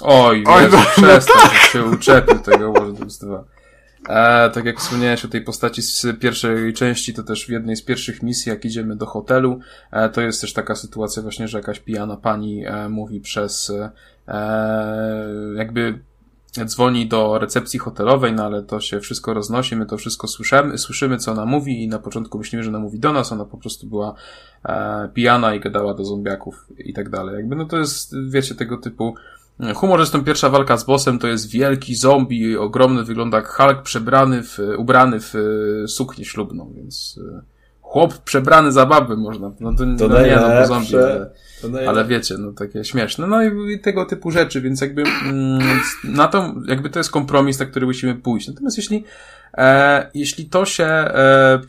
Oj, 0.00 0.44
Oj, 0.46 0.62
Jezu, 0.62 0.76
no, 0.76 0.84
przestań, 1.02 1.50
że 1.52 1.68
się 1.68 1.84
uczepił 1.84 2.38
tego 2.38 2.70
Watch 2.70 2.98
Dogs 2.98 3.18
2. 3.18 3.44
E, 4.08 4.50
tak 4.50 4.64
jak 4.64 4.80
wspomniałeś 4.80 5.24
o 5.24 5.28
tej 5.28 5.40
postaci 5.40 5.82
z 5.82 6.06
pierwszej 6.20 6.72
części, 6.72 7.14
to 7.14 7.22
też 7.22 7.46
w 7.46 7.48
jednej 7.48 7.76
z 7.76 7.82
pierwszych 7.82 8.22
misji, 8.22 8.50
jak 8.50 8.64
idziemy 8.64 8.96
do 8.96 9.06
hotelu, 9.06 9.60
e, 9.92 10.08
to 10.08 10.20
jest 10.20 10.40
też 10.40 10.52
taka 10.52 10.74
sytuacja 10.74 11.22
właśnie, 11.22 11.48
że 11.48 11.58
jakaś 11.58 11.80
pijana 11.80 12.16
pani 12.16 12.66
e, 12.66 12.88
mówi 12.88 13.20
przez 13.20 13.72
e, 14.28 15.28
jakby 15.56 15.98
dzwoni 16.64 17.08
do 17.08 17.38
recepcji 17.38 17.78
hotelowej, 17.78 18.32
no 18.32 18.44
ale 18.44 18.62
to 18.62 18.80
się 18.80 19.00
wszystko 19.00 19.34
roznosi, 19.34 19.76
my 19.76 19.86
to 19.86 19.96
wszystko 19.96 20.28
słyszymy, 20.28 20.78
słyszymy 20.78 21.18
co 21.18 21.32
ona 21.32 21.46
mówi 21.46 21.84
i 21.84 21.88
na 21.88 21.98
początku 21.98 22.38
myślimy, 22.38 22.62
że 22.62 22.70
ona 22.70 22.78
mówi 22.78 22.98
do 22.98 23.12
nas, 23.12 23.32
ona 23.32 23.44
po 23.44 23.56
prostu 23.56 23.86
była 23.86 24.14
e, 24.64 25.08
pijana 25.14 25.54
i 25.54 25.60
gadała 25.60 25.94
do 25.94 26.04
zombiaków 26.04 26.66
i 26.78 26.92
tak 26.92 27.10
dalej. 27.10 27.34
Jakby 27.34 27.56
no 27.56 27.64
to 27.64 27.78
jest, 27.78 28.14
wiecie, 28.30 28.54
tego 28.54 28.76
typu 28.76 29.14
Humor, 29.74 29.98
zresztą 29.98 30.24
pierwsza 30.24 30.50
walka 30.50 30.76
z 30.76 30.84
bossem 30.84 31.18
to 31.18 31.26
jest 31.26 31.50
wielki 31.50 31.94
zombie, 31.94 32.56
ogromny, 32.56 33.04
wygląda 33.04 33.36
jak 33.36 33.48
Hulk 33.48 33.82
przebrany 33.82 34.42
w, 34.42 34.58
ubrany 34.78 35.20
w 35.20 35.34
e, 35.34 35.88
suknię 35.88 36.24
ślubną, 36.24 36.72
więc 36.76 37.20
e, 37.36 37.42
chłop 37.80 38.18
przebrany 38.18 38.72
za 38.72 38.86
babę 38.86 39.16
można, 39.16 39.52
no 39.60 39.72
to, 39.72 39.84
To 39.98 40.08
no 40.08 40.22
nie, 40.22 40.36
no 40.36 40.48
bo 40.60 40.66
zombie, 40.66 40.96
ale. 40.96 41.30
Ale 41.88 42.04
wiecie, 42.04 42.34
no 42.38 42.52
takie 42.52 42.84
śmieszne, 42.84 43.26
no 43.26 43.42
i, 43.42 43.74
i 43.74 43.80
tego 43.80 44.04
typu 44.04 44.30
rzeczy, 44.30 44.60
więc 44.60 44.80
jakby 44.80 45.02
mm, 45.02 45.80
na 46.04 46.28
to, 46.28 46.54
jakby 46.68 46.90
to 46.90 46.98
jest 46.98 47.10
kompromis, 47.10 47.58
na 47.58 47.66
który 47.66 47.86
musimy 47.86 48.14
pójść. 48.14 48.48
Natomiast 48.48 48.76
jeśli 48.76 49.04
E, 49.56 50.10
jeśli 50.14 50.46
to 50.46 50.64
się, 50.64 50.84
e, 50.84 51.60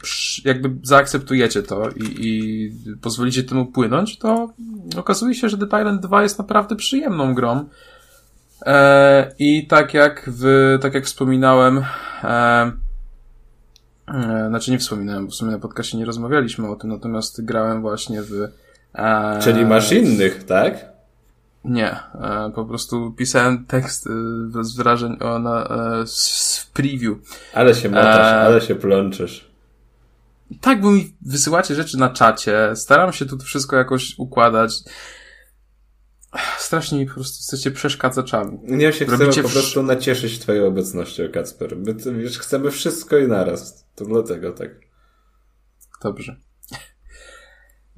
jakby 0.46 0.72
zaakceptujecie 0.84 1.64
to 1.64 1.90
i, 1.90 2.16
i 2.20 2.72
pozwolicie 3.02 3.44
temu 3.44 3.66
płynąć, 3.66 4.18
to 4.18 4.54
okazuje 4.98 5.36
się, 5.36 5.50
że 5.50 5.58
The 5.58 5.66
Island 5.66 6.02
2 6.02 6.24
jest 6.24 6.38
naprawdę 6.38 6.76
przyjemną 6.76 7.34
grą. 7.34 7.66
E, 8.66 9.32
I 9.40 9.68
tak 9.68 9.94
jak 9.94 10.30
w, 10.34 10.78
tak 10.82 10.94
jak 10.94 11.06
wspominałem, 11.06 11.86
e, 12.24 12.72
e, 14.08 14.46
znaczy 14.50 14.72
nie 14.72 14.80
wspominałem, 14.80 15.26
bo 15.26 15.32
w 15.32 15.36
sumie 15.36 15.52
na 15.52 15.60
podcastie 15.60 15.98
nie 15.98 16.06
rozmawialiśmy 16.06 16.70
o 16.70 16.76
tym, 16.76 16.90
natomiast 16.90 17.46
grałem 17.46 17.82
właśnie 17.82 18.22
w 18.22 18.34
e, 18.98 19.39
Czyli 19.41 19.66
masz 19.66 19.91
innych, 19.91 20.43
tak? 20.43 20.86
nie, 21.64 21.91
e, 21.91 22.52
po 22.56 22.66
prostu 22.66 23.12
pisałem 23.12 23.66
tekst 23.66 24.08
e, 24.08 24.64
z 24.64 24.76
wrażeń 24.76 25.18
o, 25.22 25.39
na, 25.39 25.64
e, 26.02 26.08
z 26.08 26.58
w 26.60 26.72
preview. 26.72 27.18
Ale 27.54 27.76
się 27.76 27.89
motasz, 27.89 28.28
Eee. 28.34 28.45
ale 28.48 28.62
się 28.62 28.76
plączysz. 28.76 29.52
Tak, 30.62 30.82
bo 30.82 30.91
mi 30.91 31.16
wysyłacie 31.22 31.76
rzeczy 31.76 31.98
na 31.98 32.10
czacie, 32.10 32.72
staram 32.76 33.14
się 33.14 33.26
tu 33.26 33.38
wszystko 33.38 33.76
jakoś 33.76 34.16
układać. 34.20 34.74
Strasznie 36.58 37.00
mi 37.00 37.06
po 37.08 37.14
prostu 37.14 37.43
chcecie 37.43 37.72
przeszkadzaczami. 37.72 38.60
Nie 38.64 38.93
się 38.93 39.06
Robicie 39.06 39.41
po 39.43 39.50
wsz- 39.50 39.52
prostu 39.52 39.84
nacieszyć 39.84 40.39
twoją 40.39 40.68
obecnością, 40.68 41.24
Kacper. 41.34 41.78
My 41.78 41.93
wiesz, 42.24 42.39
chcemy 42.39 42.72
wszystko 42.72 43.18
i 43.18 43.28
naraz. 43.28 43.86
To 43.95 44.06
dlatego 44.06 44.52
tak. 44.52 44.70
Dobrze. 46.04 46.36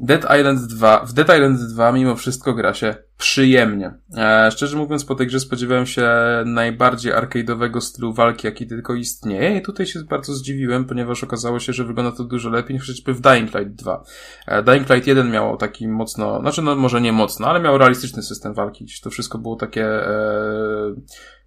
Dead 0.01 0.39
Island 0.39 0.61
2. 0.61 1.05
W 1.05 1.13
Dead 1.13 1.27
Island 1.27 1.59
2 1.59 1.91
mimo 1.91 2.15
wszystko 2.15 2.53
gra 2.53 2.73
się 2.73 2.95
przyjemnie. 3.17 3.93
E, 4.17 4.51
szczerze 4.51 4.77
mówiąc, 4.77 5.05
po 5.05 5.15
tej 5.15 5.27
grze 5.27 5.39
spodziewałem 5.39 5.85
się 5.85 6.09
najbardziej 6.45 7.13
arcade'owego 7.13 7.81
stylu 7.81 8.13
walki, 8.13 8.47
jaki 8.47 8.67
tylko 8.67 8.95
istnieje 8.95 9.57
i 9.57 9.61
tutaj 9.61 9.85
się 9.85 9.99
bardzo 10.03 10.33
zdziwiłem, 10.33 10.85
ponieważ 10.85 11.23
okazało 11.23 11.59
się, 11.59 11.73
że 11.73 11.85
wygląda 11.85 12.17
to 12.17 12.23
dużo 12.23 12.49
lepiej 12.49 12.73
niż 12.73 12.83
chociażby 12.83 13.13
w 13.13 13.21
Dying 13.21 13.53
Light 13.55 13.75
2. 13.75 14.03
E, 14.47 14.63
Dying 14.63 14.89
Light 14.89 15.07
1 15.07 15.31
miał 15.31 15.57
taki 15.57 15.87
mocno, 15.87 16.41
znaczy 16.41 16.61
no 16.61 16.75
może 16.75 17.01
nie 17.01 17.11
mocno, 17.11 17.47
ale 17.47 17.59
miał 17.59 17.77
realistyczny 17.77 18.23
system 18.23 18.53
walki. 18.53 18.85
To 19.03 19.09
wszystko 19.09 19.37
było 19.37 19.55
takie... 19.55 19.85
E, 19.85 20.95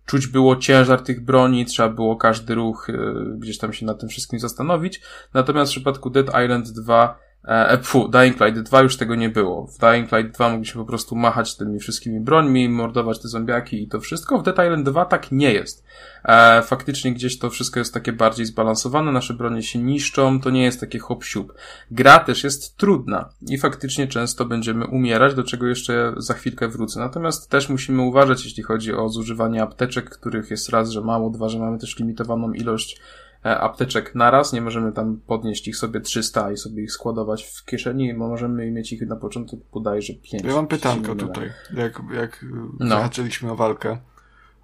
czuć 0.06 0.26
było 0.26 0.56
ciężar 0.56 1.00
tych 1.00 1.24
broni, 1.24 1.64
trzeba 1.64 1.88
było 1.88 2.16
każdy 2.16 2.54
ruch 2.54 2.88
gdzieś 3.36 3.58
tam 3.58 3.72
się 3.72 3.86
nad 3.86 4.00
tym 4.00 4.08
wszystkim 4.08 4.38
zastanowić. 4.38 5.00
Natomiast 5.34 5.72
w 5.72 5.74
przypadku 5.74 6.10
Dead 6.10 6.26
Island 6.28 6.68
2 6.68 7.18
E, 7.44 7.78
fu, 7.82 8.08
Dying 8.08 8.40
Light 8.40 8.60
2 8.60 8.82
już 8.82 8.96
tego 8.96 9.14
nie 9.14 9.28
było. 9.28 9.66
W 9.66 9.78
Dying 9.78 10.12
Light 10.12 10.34
2 10.34 10.48
mogliśmy 10.48 10.80
po 10.80 10.86
prostu 10.86 11.16
machać 11.16 11.56
tymi 11.56 11.78
wszystkimi 11.78 12.20
brońmi, 12.20 12.68
mordować 12.68 13.18
te 13.18 13.28
zombiaki 13.28 13.82
i 13.82 13.88
to 13.88 14.00
wszystko. 14.00 14.38
W 14.38 14.42
Dead 14.42 14.56
Island 14.56 14.88
2 14.88 15.04
tak 15.04 15.32
nie 15.32 15.52
jest. 15.52 15.84
E, 16.24 16.62
faktycznie 16.62 17.12
gdzieś 17.12 17.38
to 17.38 17.50
wszystko 17.50 17.78
jest 17.78 17.94
takie 17.94 18.12
bardziej 18.12 18.46
zbalansowane, 18.46 19.12
nasze 19.12 19.34
bronie 19.34 19.62
się 19.62 19.78
niszczą, 19.78 20.40
to 20.40 20.50
nie 20.50 20.62
jest 20.62 20.80
takie 20.80 20.98
hop 20.98 21.24
siup. 21.24 21.54
Gra 21.90 22.18
też 22.18 22.44
jest 22.44 22.76
trudna 22.76 23.28
i 23.48 23.58
faktycznie 23.58 24.06
często 24.06 24.44
będziemy 24.44 24.86
umierać, 24.86 25.34
do 25.34 25.44
czego 25.44 25.66
jeszcze 25.66 26.14
za 26.16 26.34
chwilkę 26.34 26.68
wrócę. 26.68 27.00
Natomiast 27.00 27.50
też 27.50 27.68
musimy 27.68 28.02
uważać, 28.02 28.44
jeśli 28.44 28.62
chodzi 28.62 28.94
o 28.94 29.08
zużywanie 29.08 29.62
apteczek, 29.62 30.10
których 30.10 30.50
jest 30.50 30.68
raz, 30.68 30.90
że 30.90 31.00
mało, 31.00 31.30
dwa, 31.30 31.48
że 31.48 31.58
mamy 31.58 31.78
też 31.78 31.98
limitowaną 31.98 32.52
ilość 32.52 33.00
e, 33.00 33.21
apteczek 33.42 34.14
naraz, 34.14 34.52
nie 34.52 34.60
możemy 34.60 34.92
tam 34.92 35.20
podnieść 35.26 35.68
ich 35.68 35.76
sobie 35.76 36.00
300 36.00 36.52
i 36.52 36.56
sobie 36.56 36.82
ich 36.82 36.92
składować 36.92 37.44
w 37.44 37.64
kieszeni, 37.64 38.14
bo 38.14 38.28
możemy 38.28 38.70
mieć 38.70 38.92
ich 38.92 39.06
na 39.06 39.16
początku 39.16 39.60
bodajże 39.72 40.14
5. 40.14 40.44
Ja 40.44 40.54
mam 40.54 40.66
pytanko 40.66 41.14
tutaj, 41.14 41.52
jak, 41.76 42.02
jak 42.14 42.44
No. 42.80 42.88
zahaczyliśmy 42.88 43.52
o 43.52 43.56
walkę 43.56 43.98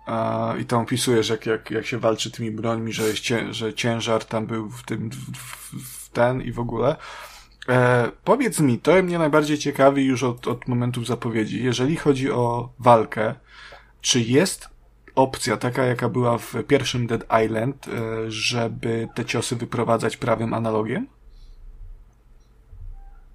a, 0.06 0.54
i 0.60 0.64
tam 0.64 0.82
opisujesz, 0.82 1.28
jak, 1.28 1.46
jak, 1.46 1.70
jak 1.70 1.86
się 1.86 1.98
walczy 1.98 2.30
tymi 2.30 2.50
brońmi, 2.50 2.92
że, 2.92 3.02
jest 3.02 3.20
cię, 3.20 3.54
że 3.54 3.74
ciężar 3.74 4.24
tam 4.24 4.46
był 4.46 4.70
w 4.70 4.82
tym, 4.82 5.10
w, 5.10 5.16
w, 5.16 6.06
w 6.06 6.08
ten 6.08 6.42
i 6.42 6.52
w 6.52 6.58
ogóle. 6.60 6.96
E, 7.68 8.08
powiedz 8.24 8.60
mi, 8.60 8.78
to 8.78 9.02
mnie 9.02 9.18
najbardziej 9.18 9.58
ciekawi 9.58 10.04
już 10.04 10.22
od, 10.22 10.48
od 10.48 10.68
momentów 10.68 11.06
zapowiedzi. 11.06 11.64
Jeżeli 11.64 11.96
chodzi 11.96 12.30
o 12.30 12.72
walkę, 12.78 13.34
czy 14.00 14.20
jest 14.20 14.68
opcja 15.18 15.56
taka, 15.56 15.84
jaka 15.84 16.08
była 16.08 16.38
w 16.38 16.54
pierwszym 16.66 17.06
Dead 17.06 17.24
Island, 17.46 17.88
e, 17.88 17.90
żeby 18.30 19.08
te 19.14 19.24
ciosy 19.24 19.56
wyprowadzać 19.56 20.16
prawym 20.16 20.54
analogiem? 20.54 21.06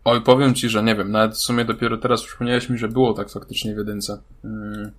Oj, 0.05 0.21
powiem 0.21 0.53
ci, 0.53 0.69
że 0.69 0.83
nie 0.83 0.95
wiem, 0.95 1.11
nawet 1.11 1.33
w 1.33 1.37
sumie 1.37 1.65
dopiero 1.65 1.97
teraz 1.97 2.23
przypomniałeś 2.23 2.69
mi, 2.69 2.77
że 2.77 2.87
było 2.87 3.13
tak 3.13 3.29
faktycznie 3.29 3.75
w 3.75 3.77
jedynce. 3.77 4.21
Mm. 4.43 4.91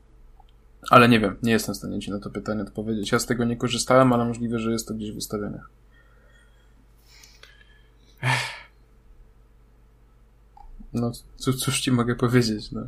Ale 0.91 1.09
nie 1.09 1.21
wiem, 1.21 1.37
nie 1.43 1.53
jestem 1.53 1.75
w 1.75 1.79
stanie 1.79 2.01
ci 2.01 2.11
na 2.11 2.19
to 2.19 2.31
pytanie 2.31 2.63
odpowiedzieć. 2.63 3.13
Ja 3.13 3.19
z 3.19 3.27
tego 3.27 3.45
nie 3.45 3.57
korzystałem, 3.57 4.13
ale 4.13 4.25
możliwe, 4.25 4.59
że 4.59 4.73
jest 4.73 4.89
to 4.89 4.95
gdzieś 4.95 5.13
w 5.13 5.17
ustawieniach. 5.17 5.71
No, 10.93 11.13
cóż, 11.37 11.57
cóż 11.57 11.81
ci 11.81 11.93
mogę 11.93 12.15
powiedzieć, 12.15 12.73
no. 12.73 12.81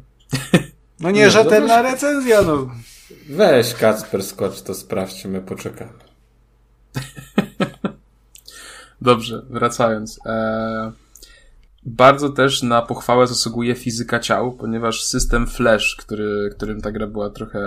No 1.01 1.11
nie, 1.11 1.21
Nie, 1.21 1.31
rzetelna 1.31 1.83
recenzja, 1.83 2.43
no. 2.43 2.71
Weź 3.29 3.75
Kacper, 3.75 4.23
skocz, 4.23 4.63
to 4.63 4.75
sprawdźmy, 4.75 5.41
poczekamy. 5.41 5.93
Dobrze, 9.01 9.43
wracając. 9.51 10.21
Eee, 10.27 10.93
bardzo 11.83 12.29
też 12.29 12.63
na 12.63 12.83
pochwałę 12.83 13.27
zasługuje 13.27 13.75
fizyka 13.75 14.21
ciał, 14.21 14.53
ponieważ 14.53 15.05
system 15.05 15.47
Flash, 15.47 15.97
który, 15.97 16.51
którym 16.57 16.81
ta 16.81 16.93
gra 16.93 17.07
była 17.07 17.31
trochę 17.31 17.61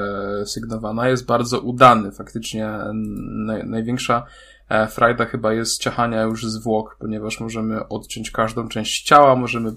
sygnowana, 0.45 1.09
jest 1.09 1.25
bardzo 1.25 1.59
udany. 1.59 2.11
Faktycznie 2.11 2.69
naj, 2.93 3.67
największa 3.67 4.25
e, 4.69 4.87
frajda 4.87 5.25
chyba 5.25 5.53
jest 5.53 5.81
ciachania 5.81 6.21
już 6.21 6.45
zwłok, 6.45 6.97
ponieważ 6.99 7.39
możemy 7.39 7.87
odciąć 7.87 8.31
każdą 8.31 8.67
część 8.67 9.03
ciała, 9.03 9.35
możemy 9.35 9.71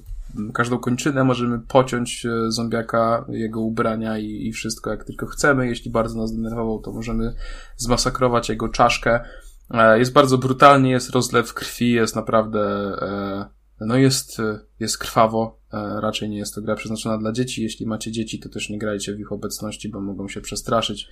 każdą 0.54 0.78
kończynę, 0.78 1.24
możemy 1.24 1.58
pociąć 1.58 2.26
e, 2.26 2.52
zombiaka, 2.52 3.24
jego 3.28 3.60
ubrania 3.60 4.18
i, 4.18 4.46
i 4.46 4.52
wszystko 4.52 4.90
jak 4.90 5.04
tylko 5.04 5.26
chcemy. 5.26 5.66
Jeśli 5.66 5.90
bardzo 5.90 6.18
nas 6.18 6.36
denerwował, 6.36 6.80
to 6.80 6.92
możemy 6.92 7.34
zmasakrować 7.76 8.48
jego 8.48 8.68
czaszkę. 8.68 9.20
E, 9.70 9.98
jest 9.98 10.12
bardzo 10.12 10.38
brutalnie, 10.38 10.90
jest 10.90 11.10
rozlew 11.10 11.54
krwi, 11.54 11.92
jest 11.92 12.16
naprawdę, 12.16 12.60
e, 13.02 13.46
no 13.80 13.96
jest, 13.96 14.38
jest 14.80 14.98
krwawo. 14.98 15.62
Raczej 16.00 16.30
nie 16.30 16.38
jest 16.38 16.54
to 16.54 16.62
gra 16.62 16.74
przeznaczona 16.74 17.18
dla 17.18 17.32
dzieci. 17.32 17.62
Jeśli 17.62 17.86
macie 17.86 18.12
dzieci, 18.12 18.40
to 18.40 18.48
też 18.48 18.70
nie 18.70 18.78
grajcie 18.78 19.14
w 19.14 19.20
ich 19.20 19.32
obecności, 19.32 19.88
bo 19.88 20.00
mogą 20.00 20.28
się 20.28 20.40
przestraszyć. 20.40 21.08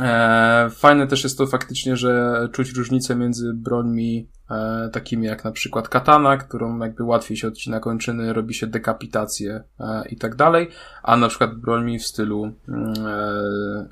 E, 0.00 0.70
fajne 0.70 1.06
też 1.06 1.24
jest 1.24 1.38
to 1.38 1.46
faktycznie, 1.46 1.96
że 1.96 2.48
czuć 2.52 2.72
różnicę 2.72 3.16
między 3.16 3.54
brońmi 3.54 4.28
e, 4.50 4.88
takimi 4.92 5.26
jak 5.26 5.44
na 5.44 5.52
przykład 5.52 5.88
katana, 5.88 6.36
którą 6.36 6.78
jakby 6.78 7.04
łatwiej 7.04 7.36
się 7.36 7.48
odcina 7.48 7.80
kończyny, 7.80 8.32
robi 8.32 8.54
się 8.54 8.66
dekapitację 8.66 9.62
e, 9.80 10.08
i 10.08 10.16
tak 10.16 10.36
dalej, 10.36 10.68
a 11.02 11.16
na 11.16 11.28
przykład 11.28 11.54
brońmi 11.54 11.98
w 11.98 12.06
stylu 12.06 12.52
mm, 12.68 12.94
e, 13.06 13.88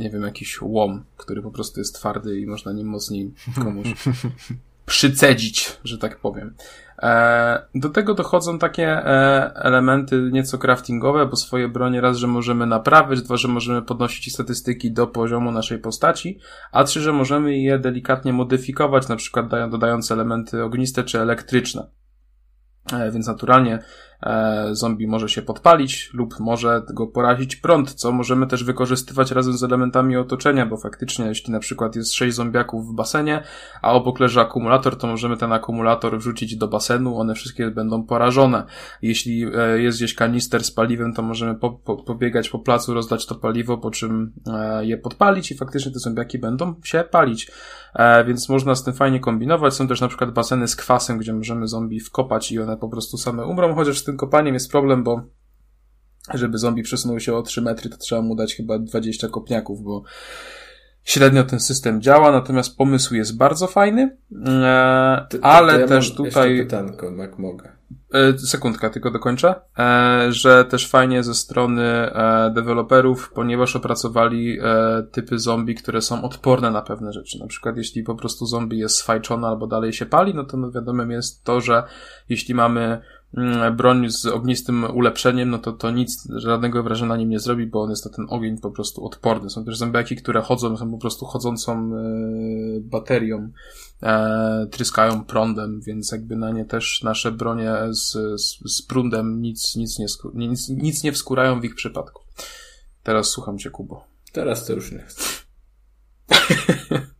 nie 0.00 0.10
wiem, 0.10 0.22
jakiś 0.22 0.62
łom, 0.62 1.04
który 1.16 1.42
po 1.42 1.50
prostu 1.50 1.80
jest 1.80 1.94
twardy 1.94 2.40
i 2.40 2.46
można 2.46 2.72
nim 2.72 2.86
mocniej 2.86 3.34
komuś 3.64 3.94
przycedzić, 4.86 5.78
że 5.84 5.98
tak 5.98 6.20
powiem. 6.20 6.54
E, 7.02 7.62
do 7.74 7.88
tego 7.88 8.14
dochodzą 8.14 8.58
takie 8.58 8.88
e, 8.88 9.52
elementy 9.54 10.30
nieco 10.32 10.58
craftingowe, 10.58 11.26
bo 11.26 11.36
swoje 11.36 11.68
bronie 11.68 12.00
raz, 12.00 12.16
że 12.16 12.26
możemy 12.26 12.66
naprawiać, 12.66 13.22
dwa, 13.22 13.36
że 13.36 13.48
możemy 13.48 13.82
podnosić 13.82 14.34
statystyki 14.34 14.92
do 14.92 15.06
poziomu 15.06 15.50
naszej 15.52 15.78
postaci, 15.78 16.38
a 16.72 16.84
trzy, 16.84 17.00
że 17.00 17.12
możemy 17.12 17.58
je 17.58 17.78
delikatnie 17.78 18.32
modyfikować, 18.32 19.08
na 19.08 19.16
przykład 19.16 19.46
dodając 19.70 20.10
elementy 20.10 20.62
ogniste 20.62 21.04
czy 21.04 21.20
elektryczne. 21.20 21.86
E, 22.92 23.10
więc 23.10 23.26
naturalnie 23.26 23.78
e, 24.24 24.68
zombie 24.70 25.06
może 25.06 25.28
się 25.28 25.42
podpalić 25.42 26.10
lub 26.12 26.40
może 26.40 26.82
go 26.94 27.06
porazić 27.06 27.56
prąd, 27.56 27.94
co 27.94 28.12
możemy 28.12 28.46
też 28.46 28.64
wykorzystywać 28.64 29.30
razem 29.30 29.56
z 29.56 29.64
elementami 29.64 30.16
otoczenia, 30.16 30.66
bo 30.66 30.76
faktycznie 30.76 31.26
jeśli 31.26 31.52
na 31.52 31.60
przykład 31.60 31.96
jest 31.96 32.14
sześć 32.14 32.36
zombiaków 32.36 32.86
w 32.86 32.94
basenie, 32.94 33.42
a 33.82 33.92
obok 33.92 34.20
leży 34.20 34.40
akumulator, 34.40 34.98
to 34.98 35.06
możemy 35.06 35.36
ten 35.36 35.52
akumulator 35.52 36.18
wrzucić 36.18 36.56
do 36.56 36.68
basenu, 36.68 37.18
one 37.18 37.34
wszystkie 37.34 37.70
będą 37.70 38.02
porażone. 38.02 38.64
Jeśli 39.02 39.46
e, 39.54 39.82
jest 39.82 39.98
gdzieś 39.98 40.14
kanister 40.14 40.64
z 40.64 40.70
paliwem, 40.70 41.12
to 41.12 41.22
możemy 41.22 41.54
po, 41.54 41.70
po, 41.70 41.96
pobiegać 41.96 42.48
po 42.48 42.58
placu, 42.58 42.94
rozdać 42.94 43.26
to 43.26 43.34
paliwo, 43.34 43.78
po 43.78 43.90
czym 43.90 44.32
je 44.80 44.98
podpalić 44.98 45.50
i 45.50 45.56
faktycznie 45.56 45.92
te 45.92 45.98
zombiaki 45.98 46.38
będą 46.38 46.74
się 46.84 47.04
palić. 47.10 47.50
Więc 48.26 48.48
można 48.48 48.74
z 48.74 48.84
tym 48.84 48.94
fajnie 48.94 49.20
kombinować. 49.20 49.74
Są 49.74 49.88
też 49.88 50.00
na 50.00 50.08
przykład 50.08 50.30
baseny 50.30 50.68
z 50.68 50.76
kwasem, 50.76 51.18
gdzie 51.18 51.32
możemy 51.32 51.68
zombie 51.68 52.00
wkopać 52.00 52.52
i 52.52 52.60
one 52.60 52.76
po 52.76 52.88
prostu 52.88 53.16
same 53.16 53.46
umrą, 53.46 53.74
chociaż 53.74 53.98
z 53.98 54.04
tym 54.04 54.13
kopaniem 54.16 54.54
jest 54.54 54.70
problem, 54.70 55.04
bo 55.04 55.22
żeby 56.34 56.58
zombie 56.58 56.82
przesunął 56.82 57.20
się 57.20 57.34
o 57.34 57.42
3 57.42 57.62
metry, 57.62 57.90
to 57.90 57.96
trzeba 57.96 58.22
mu 58.22 58.34
dać 58.34 58.54
chyba 58.54 58.78
20 58.78 59.28
kopniaków, 59.28 59.82
bo 59.82 60.02
średnio 61.04 61.44
ten 61.44 61.60
system 61.60 62.02
działa, 62.02 62.32
natomiast 62.32 62.76
pomysł 62.76 63.14
jest 63.14 63.36
bardzo 63.36 63.66
fajny, 63.66 64.16
e, 64.46 65.26
ale 65.42 65.74
to 65.74 65.80
ja 65.80 65.86
też 65.86 66.14
tutaj... 66.14 66.58
pytanko, 66.58 67.10
jak 67.10 67.38
mogę. 67.38 67.72
E, 68.14 68.38
sekundka, 68.38 68.90
tylko 68.90 69.10
dokończę, 69.10 69.54
e, 69.78 70.26
że 70.32 70.64
też 70.64 70.88
fajnie 70.88 71.22
ze 71.22 71.34
strony 71.34 72.10
deweloperów, 72.54 73.32
ponieważ 73.34 73.76
opracowali 73.76 74.58
typy 75.12 75.38
zombie, 75.38 75.74
które 75.74 76.02
są 76.02 76.22
odporne 76.22 76.70
na 76.70 76.82
pewne 76.82 77.12
rzeczy. 77.12 77.38
Na 77.38 77.46
przykład 77.46 77.76
jeśli 77.76 78.02
po 78.02 78.14
prostu 78.14 78.46
zombie 78.46 78.78
jest 78.78 78.96
sfajczona 78.96 79.48
albo 79.48 79.66
dalej 79.66 79.92
się 79.92 80.06
pali, 80.06 80.34
no 80.34 80.44
to 80.44 80.56
no 80.56 80.70
wiadomym 80.70 81.10
jest 81.10 81.44
to, 81.44 81.60
że 81.60 81.82
jeśli 82.28 82.54
mamy 82.54 83.00
broń 83.76 84.10
z 84.10 84.26
ognistym 84.26 84.84
ulepszeniem, 84.94 85.50
no 85.50 85.58
to 85.58 85.72
to 85.72 85.90
nic, 85.90 86.28
żadnego 86.36 86.82
wrażenia 86.82 87.08
na 87.08 87.16
nim 87.16 87.30
nie 87.30 87.40
zrobi, 87.40 87.66
bo 87.66 87.82
on 87.82 87.90
jest 87.90 88.04
na 88.04 88.10
ten 88.10 88.26
ogień 88.28 88.58
po 88.58 88.70
prostu 88.70 89.04
odporny. 89.04 89.50
Są 89.50 89.64
też 89.64 89.76
zombiaki, 89.76 90.16
które 90.16 90.40
chodzą, 90.40 90.76
są 90.76 90.90
po 90.90 90.98
prostu 90.98 91.26
chodzącą 91.26 91.90
baterią 92.80 93.50
e, 94.02 94.66
tryskają 94.70 95.24
prądem, 95.24 95.80
więc 95.80 96.12
jakby 96.12 96.36
na 96.36 96.50
nie 96.50 96.64
też 96.64 97.02
nasze 97.02 97.32
bronie 97.32 97.72
z, 97.90 98.12
z, 98.40 98.58
z 98.76 98.82
prądem 98.82 99.42
nic, 99.42 99.76
nic, 99.76 99.98
nie, 99.98 100.06
nic, 100.34 100.68
nic 100.68 101.04
nie 101.04 101.12
wskórają 101.12 101.60
w 101.60 101.64
ich 101.64 101.74
przypadku. 101.74 102.22
Teraz 103.02 103.28
słucham 103.28 103.58
cię, 103.58 103.70
Kubo. 103.70 104.04
Teraz 104.32 104.66
to 104.66 104.72
już 104.72 104.92
nie 104.92 105.04
chcę. 105.08 105.24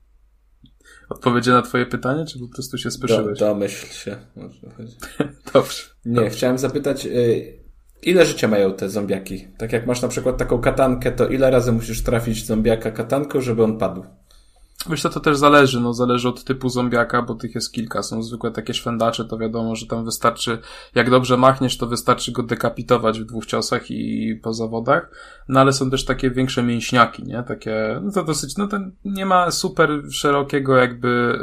Odpowiedzie 1.09 1.53
na 1.53 1.63
twoje 1.63 1.87
pytanie, 1.87 2.25
czy 2.27 2.39
po 2.39 2.49
prostu 2.49 2.79
się 2.79 2.91
spieszyłeś? 2.91 3.39
Do, 3.39 3.47
domyśl 3.47 3.87
się. 3.87 4.17
Dobrze. 5.55 5.83
Nie, 6.05 6.15
Dobrze. 6.15 6.31
chciałem 6.31 6.59
zapytać, 6.59 7.07
y, 7.07 7.65
ile 8.03 8.27
życia 8.27 8.49
mają 8.49 8.73
te 8.73 8.89
zombiaki? 8.89 9.49
Tak 9.59 9.73
jak 9.73 9.87
masz 9.87 10.03
na 10.03 10.09
przykład 10.09 10.37
taką 10.37 10.59
katankę, 10.59 11.13
to 11.13 11.29
ile 11.29 11.51
razy 11.51 11.73
musisz 11.73 12.03
trafić 12.03 12.47
zombiaka 12.47 12.91
katanką, 12.91 13.41
żeby 13.41 13.65
on 13.65 13.79
padł? 13.79 14.05
Co, 15.03 15.11
to 15.11 15.21
też 15.21 15.37
zależy, 15.37 15.81
no 15.81 15.95
zależy 15.95 16.29
od 16.29 16.45
typu 16.45 16.69
zombiaka, 16.69 17.23
bo 17.23 17.35
tych 17.35 17.55
jest 17.55 17.73
kilka. 17.73 18.03
Są 18.03 18.23
zwykłe 18.23 18.51
takie 18.51 18.75
szwendacze, 18.75 19.25
to 19.25 19.39
wiadomo, 19.39 19.77
że 19.77 19.87
tam 19.87 20.05
wystarczy, 20.05 20.59
jak 20.95 21.11
dobrze 21.11 21.37
machniesz, 21.37 21.79
to 21.79 21.87
wystarczy 21.87 22.33
go 22.33 22.43
dekapitować 22.43 23.21
w 23.21 23.25
dwóch 23.25 23.47
ciosach 23.47 23.91
i 23.91 24.35
po 24.43 24.53
zawodach. 24.53 25.11
No 25.49 25.61
ale 25.61 25.73
są 25.73 25.91
też 25.91 26.05
takie 26.05 26.31
większe 26.31 26.63
mięśniaki, 26.63 27.23
nie? 27.23 27.43
Takie, 27.43 28.01
no 28.03 28.13
to 28.13 28.25
dosyć, 28.25 28.57
no 28.57 28.67
ten 28.67 28.93
nie 29.05 29.27
ma 29.27 29.51
super 29.51 30.03
szerokiego 30.11 30.77
jakby, 30.77 31.39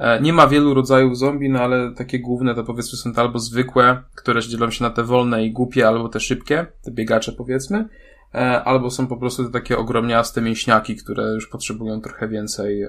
yy, 0.00 0.20
nie 0.20 0.32
ma 0.32 0.46
wielu 0.46 0.74
rodzajów 0.74 1.18
zombie, 1.18 1.50
no 1.50 1.60
ale 1.60 1.94
takie 1.94 2.18
główne 2.18 2.54
to 2.54 2.64
powiedzmy 2.64 2.98
są 2.98 3.12
te 3.12 3.20
albo 3.20 3.38
zwykłe, 3.38 4.02
które 4.14 4.42
dzielą 4.42 4.70
się 4.70 4.84
na 4.84 4.90
te 4.90 5.04
wolne 5.04 5.44
i 5.44 5.52
głupie, 5.52 5.88
albo 5.88 6.08
te 6.08 6.20
szybkie, 6.20 6.66
te 6.84 6.90
biegacze 6.90 7.32
powiedzmy. 7.32 7.88
E, 8.34 8.64
albo 8.64 8.90
są 8.90 9.06
po 9.06 9.16
prostu 9.16 9.50
takie 9.50 9.78
ogromniaste 9.78 10.40
mięśniaki, 10.40 10.96
które 10.96 11.22
już 11.34 11.46
potrzebują 11.46 12.00
trochę 12.00 12.28
więcej, 12.28 12.82
e, 12.82 12.88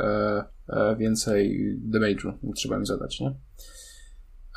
e, 0.69 0.95
więcej 0.95 1.59
damage'u, 1.89 2.33
trzeba 2.55 2.77
im 2.77 2.85
zadać, 2.85 3.19
nie? 3.19 3.33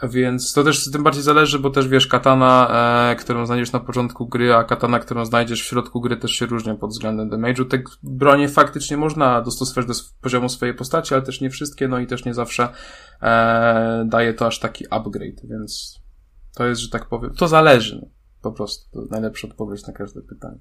Więc 0.02 0.52
to 0.52 0.64
też 0.64 0.90
tym 0.90 1.02
bardziej 1.02 1.22
zależy, 1.22 1.58
bo 1.58 1.70
też 1.70 1.88
wiesz, 1.88 2.06
katana, 2.06 2.70
e, 3.10 3.16
którą 3.16 3.46
znajdziesz 3.46 3.72
na 3.72 3.80
początku 3.80 4.26
gry, 4.26 4.54
a 4.54 4.64
katana, 4.64 4.98
którą 4.98 5.24
znajdziesz 5.24 5.62
w 5.62 5.66
środku 5.66 6.00
gry 6.00 6.16
też 6.16 6.30
się 6.30 6.46
różnią 6.46 6.76
pod 6.76 6.90
względem 6.90 7.30
damage'u. 7.30 7.64
Te 7.64 7.82
bronie 8.02 8.48
faktycznie 8.48 8.96
można 8.96 9.42
dostosować 9.42 9.86
do 9.86 9.94
poziomu 10.20 10.48
swojej 10.48 10.74
postaci, 10.74 11.14
ale 11.14 11.22
też 11.22 11.40
nie 11.40 11.50
wszystkie, 11.50 11.88
no 11.88 11.98
i 11.98 12.06
też 12.06 12.24
nie 12.24 12.34
zawsze 12.34 12.68
e, 13.22 14.04
daje 14.08 14.34
to 14.34 14.46
aż 14.46 14.58
taki 14.58 14.84
upgrade, 14.90 15.40
więc 15.44 16.00
to 16.54 16.66
jest, 16.66 16.80
że 16.80 16.88
tak 16.88 17.08
powiem, 17.08 17.34
to 17.34 17.48
zależy, 17.48 17.98
no, 18.02 18.08
po 18.42 18.52
prostu. 18.52 19.06
Najlepsza 19.10 19.48
odpowiedź 19.48 19.86
na 19.86 19.92
każde 19.92 20.22
pytanie. 20.22 20.58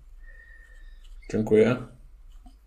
Dziękuję. 1.32 1.78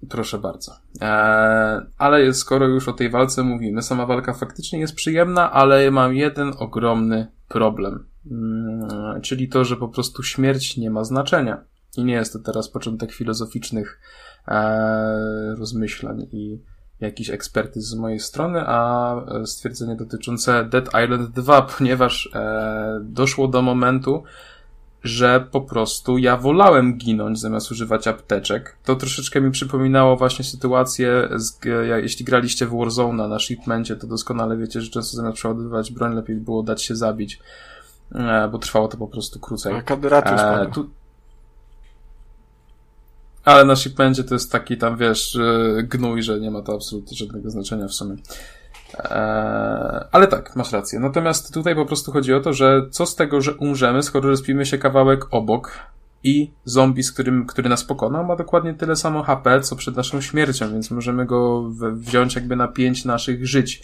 Proszę 0.08 0.38
bardzo. 0.38 0.72
Eee, 1.00 1.80
ale 1.98 2.34
skoro 2.34 2.66
już 2.66 2.88
o 2.88 2.92
tej 2.92 3.10
walce 3.10 3.42
mówimy, 3.42 3.82
sama 3.82 4.06
walka 4.06 4.34
faktycznie 4.34 4.80
jest 4.80 4.94
przyjemna, 4.94 5.52
ale 5.52 5.90
mam 5.90 6.14
jeden 6.14 6.52
ogromny 6.58 7.26
problem. 7.48 8.06
Hmm, 8.28 9.20
czyli 9.22 9.48
to, 9.48 9.64
że 9.64 9.76
po 9.76 9.88
prostu 9.88 10.22
śmierć 10.22 10.76
nie 10.76 10.90
ma 10.90 11.04
znaczenia. 11.04 11.64
I 11.96 12.04
nie 12.04 12.14
jest 12.14 12.32
to 12.32 12.38
teraz 12.38 12.68
początek 12.68 13.12
filozoficznych 13.12 14.00
eee, 14.46 15.56
rozmyślań 15.58 16.26
i 16.32 16.62
jakiś 17.00 17.30
ekspertyz 17.30 17.84
z 17.84 17.94
mojej 17.94 18.20
strony, 18.20 18.60
a 18.66 19.14
stwierdzenie 19.44 19.96
dotyczące 19.96 20.64
Dead 20.64 20.88
Island 21.04 21.30
2, 21.30 21.62
ponieważ 21.62 22.30
e, 22.34 23.00
doszło 23.04 23.48
do 23.48 23.62
momentu, 23.62 24.22
że 25.04 25.46
po 25.50 25.60
prostu 25.60 26.18
ja 26.18 26.36
wolałem 26.36 26.98
ginąć 26.98 27.40
zamiast 27.40 27.70
używać 27.70 28.06
apteczek. 28.06 28.76
To 28.84 28.96
troszeczkę 28.96 29.40
mi 29.40 29.50
przypominało 29.50 30.16
właśnie 30.16 30.44
sytuację, 30.44 31.28
z, 31.36 31.58
jeśli 32.02 32.24
graliście 32.24 32.66
w 32.66 32.78
Warzone 32.78 33.28
na 33.28 33.38
shipmencie, 33.38 33.96
to 33.96 34.06
doskonale 34.06 34.56
wiecie, 34.56 34.80
że 34.80 34.90
często 34.90 35.16
zamiast 35.16 35.36
przeładowywać 35.36 35.92
broń, 35.92 36.14
lepiej 36.14 36.36
było 36.36 36.62
dać 36.62 36.82
się 36.82 36.96
zabić, 36.96 37.40
e, 38.14 38.48
bo 38.48 38.58
trwało 38.58 38.88
to 38.88 38.96
po 38.96 39.08
prostu 39.08 39.40
krócej. 39.40 39.74
A 39.74 39.82
kaderatus 39.82 40.40
e, 40.40 40.70
tu... 40.74 40.90
Ale 43.44 43.64
na 43.64 43.76
shipmencie 43.76 44.24
to 44.24 44.34
jest 44.34 44.52
taki 44.52 44.76
tam, 44.76 44.96
wiesz, 44.96 45.38
gnój, 45.82 46.22
że 46.22 46.40
nie 46.40 46.50
ma 46.50 46.62
to 46.62 46.74
absolutnie 46.74 47.16
żadnego 47.16 47.50
znaczenia 47.50 47.88
w 47.88 47.92
sumie. 47.92 48.16
Eee, 48.98 50.04
ale 50.12 50.26
tak, 50.26 50.56
masz 50.56 50.72
rację. 50.72 51.00
Natomiast 51.00 51.54
tutaj 51.54 51.74
po 51.74 51.86
prostu 51.86 52.12
chodzi 52.12 52.34
o 52.34 52.40
to, 52.40 52.52
że 52.52 52.82
co 52.90 53.06
z 53.06 53.16
tego, 53.16 53.40
że 53.40 53.54
umrzemy, 53.54 54.02
skoro 54.02 54.28
rozpijmy 54.28 54.66
się 54.66 54.78
kawałek 54.78 55.26
obok 55.30 55.78
i 56.24 56.52
zombie, 56.64 57.02
z 57.02 57.12
którym, 57.12 57.46
który 57.46 57.68
nas 57.68 57.84
pokona, 57.84 58.22
ma 58.22 58.36
dokładnie 58.36 58.74
tyle 58.74 58.96
samo 58.96 59.22
HP, 59.22 59.60
co 59.60 59.76
przed 59.76 59.96
naszą 59.96 60.20
śmiercią, 60.20 60.72
więc 60.72 60.90
możemy 60.90 61.26
go 61.26 61.70
wziąć 61.92 62.34
jakby 62.34 62.56
na 62.56 62.68
pięć 62.68 63.04
naszych 63.04 63.46
żyć. 63.46 63.82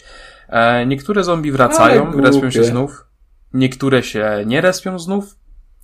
Eee, 0.49 0.87
niektóre 0.87 1.23
zombie 1.23 1.51
wracają, 1.51 2.11
respią 2.21 2.51
się 2.51 2.63
znów. 2.63 3.05
Niektóre 3.53 4.03
się 4.03 4.43
nie 4.45 4.61
respią 4.61 4.99
znów. 4.99 5.38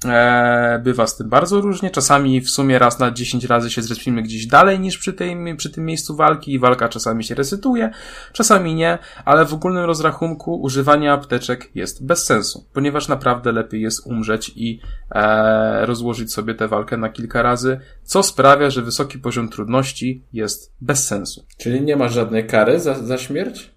E, 0.06 0.80
bywa 0.84 1.08
z 1.08 1.18
tym 1.18 1.30
bardzo 1.30 1.62
różnie. 1.62 1.90
Czasami 1.90 2.42
w 2.42 2.50
sumie 2.50 2.80
raz 2.80 3.00
na 3.00 3.12
10 3.12 3.46
razy 3.46 3.70
się 3.70 3.82
zrespimy 3.82 4.22
gdzieś 4.22 4.48
dalej 4.48 4.80
niż 4.80 4.98
przy, 4.98 5.14
tej, 5.14 5.56
przy 5.58 5.70
tym 5.70 5.86
miejscu 5.86 6.16
walki 6.16 6.54
i 6.54 6.60
walka 6.60 6.90
czasami 6.90 7.24
się 7.24 7.36
resetuje, 7.36 7.92
czasami 8.34 8.76
nie, 8.76 8.98
ale 9.26 9.46
w 9.46 9.54
ogólnym 9.54 9.86
rozrachunku 9.86 10.62
używanie 10.62 11.12
apteczek 11.12 11.70
jest 11.76 12.06
bez 12.06 12.26
sensu, 12.26 12.66
ponieważ 12.74 13.08
naprawdę 13.08 13.52
lepiej 13.52 13.82
jest 13.82 14.08
umrzeć 14.08 14.52
i 14.56 14.80
e, 15.12 15.86
rozłożyć 15.86 16.34
sobie 16.34 16.56
tę 16.56 16.68
walkę 16.68 16.98
na 16.98 17.10
kilka 17.10 17.42
razy, 17.42 17.80
co 18.04 18.24
sprawia, 18.24 18.70
że 18.70 18.82
wysoki 18.82 19.20
poziom 19.20 19.50
trudności 19.50 20.24
jest 20.34 20.74
bez 20.82 21.08
sensu. 21.08 21.46
Czyli 21.58 21.82
nie 21.82 21.96
ma 21.96 22.08
żadnej 22.08 22.48
kary 22.48 22.80
za, 22.80 22.94
za 22.94 23.18
śmierć? 23.18 23.75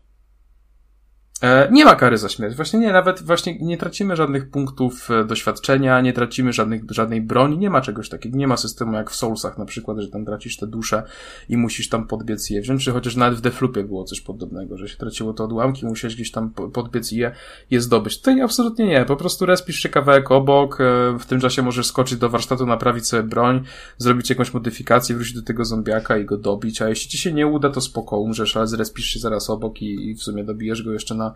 E, 1.43 1.69
nie 1.73 1.85
ma 1.85 1.95
kary 1.95 2.19
za 2.19 2.29
śmierć. 2.29 2.57
Właśnie 2.57 2.81
nie, 2.81 2.93
nawet 2.93 3.23
właśnie 3.23 3.59
nie 3.59 3.77
tracimy 3.77 4.17
żadnych 4.17 4.51
punktów 4.51 5.11
e, 5.11 5.25
doświadczenia, 5.25 6.01
nie 6.01 6.13
tracimy 6.13 6.53
żadnych, 6.53 6.83
żadnej 6.91 7.21
broni, 7.21 7.59
nie 7.59 7.71
ma 7.71 7.81
czegoś 7.81 8.09
takiego. 8.09 8.39
Nie 8.39 8.47
ma 8.47 8.57
systemu 8.57 8.93
jak 8.93 9.11
w 9.11 9.15
Soulsach 9.15 9.59
na 9.59 9.65
przykład, 9.65 9.99
że 9.99 10.09
tam 10.09 10.25
tracisz 10.25 10.57
te 10.57 10.67
dusze 10.67 11.03
i 11.49 11.57
musisz 11.57 11.89
tam 11.89 12.07
podbiec 12.07 12.51
je 12.51 12.61
wziąć, 12.61 12.85
czy 12.85 12.93
chociaż 12.93 13.17
nawet 13.17 13.39
w 13.39 13.41
Deflupie 13.41 13.85
było 13.85 14.05
coś 14.05 14.21
podobnego, 14.21 14.79
że 14.79 14.89
się 14.89 14.97
traciło 14.97 15.33
te 15.33 15.45
odłamki, 15.45 15.87
musiałeś 15.87 16.15
gdzieś 16.15 16.31
tam 16.31 16.51
podbiec 16.51 17.13
je, 17.13 17.33
je 17.71 17.81
zdobyć. 17.81 18.19
Tutaj 18.19 18.41
absolutnie 18.41 18.87
nie. 18.87 19.05
Po 19.05 19.17
prostu 19.17 19.47
respisz 19.47 19.77
się 19.77 19.89
kawałek 19.89 20.31
obok, 20.31 20.81
e, 20.81 20.85
w 21.19 21.27
tym 21.27 21.41
czasie 21.41 21.63
możesz 21.63 21.87
skoczyć 21.87 22.19
do 22.19 22.29
warsztatu, 22.29 22.67
naprawić 22.67 23.07
sobie 23.07 23.23
broń, 23.23 23.63
zrobić 23.99 24.31
jakąś 24.31 24.55
modyfikację, 24.55 25.15
wrócić 25.15 25.35
do 25.35 25.43
tego 25.43 25.65
zombiaka 25.65 26.19
i 26.19 26.25
go 26.25 26.37
dobić, 26.37 26.83
a 26.83 26.89
jeśli 26.89 27.11
ci 27.11 27.19
się 27.19 27.33
nie 27.33 27.47
uda, 27.47 27.71
to 27.71 27.81
spoko, 27.81 28.19
umrzesz, 28.19 28.57
ale 28.57 28.67
zrespisz 28.67 29.07
się 29.07 29.21
zaraz 29.21 29.51
obok 29.51 29.83
i, 29.83 30.11
i 30.11 30.15
w 30.15 30.23
sumie 30.23 30.45
dobijesz 30.45 30.83
go 30.83 30.93
jeszcze 30.93 31.15
na 31.15 31.28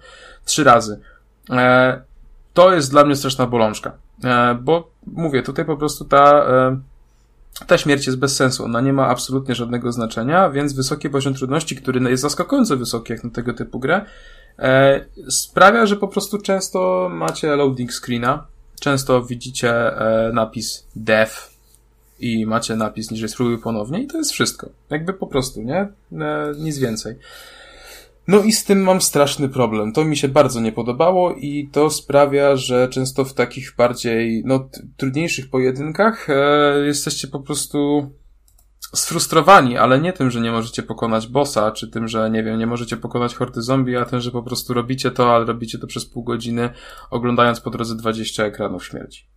trzy 0.45 0.65
razy. 0.65 1.01
E, 1.51 2.03
to 2.55 2.75
jest 2.75 2.91
dla 2.91 3.05
mnie 3.05 3.17
straszna 3.17 3.47
bolączka, 3.47 3.93
e, 4.25 4.55
bo 4.55 4.91
mówię, 5.07 5.43
tutaj 5.43 5.65
po 5.65 5.77
prostu 5.77 6.05
ta, 6.05 6.47
e, 6.47 6.81
ta 7.67 7.79
śmierć 7.79 8.07
jest 8.07 8.19
bez 8.19 8.37
sensu. 8.37 8.65
Ona 8.65 8.81
nie 8.81 8.93
ma 8.93 9.09
absolutnie 9.09 9.55
żadnego 9.55 9.93
znaczenia, 9.93 10.51
więc 10.51 10.73
wysoki 10.73 11.11
poziom 11.11 11.35
trudności, 11.35 11.77
który 11.77 12.11
jest 12.11 12.23
zaskakująco 12.23 12.77
wysoki 12.77 13.13
jak 13.13 13.25
na 13.25 13.31
tego 13.31 13.55
typu 13.55 13.79
grę, 13.79 14.05
sprawia, 15.29 15.87
że 15.87 15.97
po 15.97 16.09
prostu 16.09 16.39
często 16.39 17.09
macie 17.13 17.57
loading 17.57 17.93
screena, 17.93 18.47
często 18.81 19.23
widzicie 19.23 19.75
napis 20.33 20.87
dev 20.97 21.33
i 22.21 22.47
macie 22.47 22.77
napis 22.77 23.11
niżej 23.11 23.29
spróbuj 23.29 23.59
ponownie 23.59 24.03
i 24.03 24.07
to 24.07 24.19
jest 24.19 24.33
wszystko. 24.33 24.69
Jakby 24.91 25.13
po 25.13 25.27
prostu, 25.27 25.63
nie? 25.63 25.89
Nic 26.59 26.79
więcej. 26.79 27.17
No 28.29 28.43
i 28.43 28.53
z 28.53 28.65
tym 28.65 28.83
mam 28.83 29.01
straszny 29.01 29.49
problem. 29.49 29.93
To 29.93 30.05
mi 30.05 30.17
się 30.17 30.29
bardzo 30.29 30.61
nie 30.61 30.73
podobało 30.73 31.35
i 31.35 31.69
to 31.73 31.91
sprawia, 31.91 32.57
że 32.57 32.89
często 32.89 33.25
w 33.25 33.35
takich 33.35 33.75
bardziej, 33.77 34.43
no, 34.47 34.69
trudniejszych 34.97 35.51
pojedynkach 35.51 36.31
e, 36.31 36.35
jesteście 36.87 37.29
po 37.29 37.41
prostu 37.41 38.11
sfrustrowani, 38.95 39.79
ale 39.79 40.01
nie 40.01 40.13
tym, 40.13 40.31
że 40.31 40.41
nie 40.41 40.53
możecie 40.53 40.83
pokonać 40.83 41.27
bossa, 41.27 41.73
czy 41.73 41.89
tym, 41.89 42.09
że 42.09 42.31
nie 42.31 42.43
wiem, 42.43 42.59
nie 42.59 42.67
możecie 42.67 42.97
pokonać 42.97 43.35
hordy 43.35 43.63
zombie, 43.63 43.97
a 43.97 44.05
tym, 44.05 44.21
że 44.21 44.31
po 44.31 44.43
prostu 44.43 44.75
robicie 44.75 45.11
to, 45.11 45.35
ale 45.35 45.45
robicie 45.45 45.79
to 45.79 45.87
przez 45.87 46.07
pół 46.07 46.25
godziny, 46.25 46.71
oglądając 47.11 47.61
po 47.61 47.71
drodze 47.71 47.97
20 47.97 48.45
ekranów 48.45 48.85
śmierci. 48.87 49.29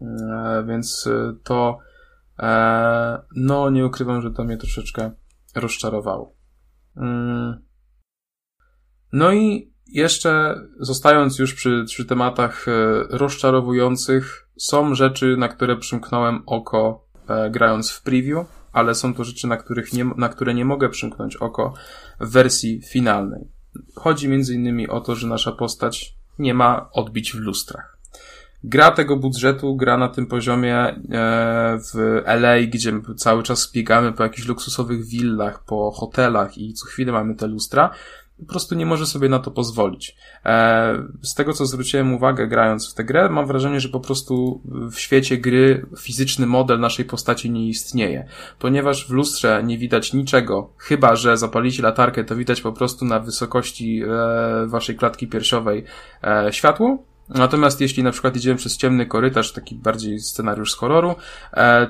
E, 0.00 0.64
więc 0.68 1.06
e, 1.06 1.34
to, 1.44 1.78
e, 2.38 3.22
no, 3.36 3.70
nie 3.70 3.86
ukrywam, 3.86 4.22
że 4.22 4.30
to 4.30 4.44
mnie 4.44 4.56
troszeczkę 4.56 5.10
rozczarowało. 5.54 6.34
Mm. 6.96 7.71
No 9.12 9.32
i 9.32 9.72
jeszcze 9.86 10.60
zostając 10.80 11.38
już 11.38 11.54
przy, 11.54 11.84
przy 11.86 12.04
tematach 12.04 12.68
e, 12.68 12.72
rozczarowujących, 13.10 14.48
są 14.56 14.94
rzeczy, 14.94 15.36
na 15.36 15.48
które 15.48 15.76
przymknąłem 15.76 16.42
oko 16.46 17.04
e, 17.28 17.50
grając 17.50 17.90
w 17.90 18.02
preview, 18.02 18.46
ale 18.72 18.94
są 18.94 19.14
to 19.14 19.24
rzeczy, 19.24 19.46
na, 19.46 19.56
których 19.56 19.92
nie, 19.92 20.04
na 20.04 20.28
które 20.28 20.54
nie 20.54 20.64
mogę 20.64 20.88
przymknąć 20.88 21.36
oko 21.36 21.74
w 22.20 22.30
wersji 22.30 22.82
finalnej. 22.82 23.48
Chodzi 23.94 24.28
między 24.28 24.54
innymi 24.54 24.88
o 24.88 25.00
to, 25.00 25.14
że 25.14 25.26
nasza 25.26 25.52
postać 25.52 26.14
nie 26.38 26.54
ma 26.54 26.90
odbić 26.92 27.32
w 27.32 27.38
lustrach. 27.38 27.98
Gra 28.64 28.90
tego 28.90 29.16
budżetu, 29.16 29.76
gra 29.76 29.98
na 29.98 30.08
tym 30.08 30.26
poziomie 30.26 30.76
e, 30.76 30.94
w 31.94 32.22
LA, 32.26 32.60
gdzie 32.60 32.92
cały 33.16 33.42
czas 33.42 33.72
biegamy 33.72 34.12
po 34.12 34.22
jakichś 34.22 34.48
luksusowych 34.48 35.04
willach, 35.04 35.64
po 35.64 35.90
hotelach 35.90 36.58
i 36.58 36.74
co 36.74 36.86
chwilę 36.86 37.12
mamy 37.12 37.34
te 37.34 37.46
lustra, 37.46 37.90
po 38.38 38.46
prostu 38.46 38.74
nie 38.74 38.86
może 38.86 39.06
sobie 39.06 39.28
na 39.28 39.38
to 39.38 39.50
pozwolić. 39.50 40.16
E, 40.44 41.02
z 41.22 41.34
tego, 41.34 41.52
co 41.52 41.66
zwróciłem 41.66 42.14
uwagę 42.14 42.48
grając 42.48 42.90
w 42.90 42.94
tę 42.94 43.04
grę, 43.04 43.28
mam 43.28 43.46
wrażenie, 43.46 43.80
że 43.80 43.88
po 43.88 44.00
prostu 44.00 44.62
w 44.90 44.98
świecie 44.98 45.38
gry 45.38 45.86
fizyczny 45.98 46.46
model 46.46 46.80
naszej 46.80 47.04
postaci 47.04 47.50
nie 47.50 47.68
istnieje. 47.68 48.26
Ponieważ 48.58 49.08
w 49.08 49.10
lustrze 49.10 49.62
nie 49.64 49.78
widać 49.78 50.12
niczego, 50.12 50.72
chyba 50.78 51.16
że 51.16 51.36
zapalicie 51.36 51.82
latarkę, 51.82 52.24
to 52.24 52.36
widać 52.36 52.60
po 52.60 52.72
prostu 52.72 53.04
na 53.04 53.20
wysokości 53.20 54.02
e, 54.02 54.66
waszej 54.66 54.96
klatki 54.96 55.26
piersiowej 55.28 55.84
e, 56.24 56.52
światło, 56.52 56.98
Natomiast 57.28 57.80
jeśli 57.80 58.02
na 58.02 58.10
przykład 58.10 58.36
idziemy 58.36 58.56
przez 58.56 58.76
ciemny 58.76 59.06
korytarz, 59.06 59.52
taki 59.52 59.74
bardziej 59.74 60.20
scenariusz 60.20 60.72
z 60.72 60.74
horroru, 60.74 61.14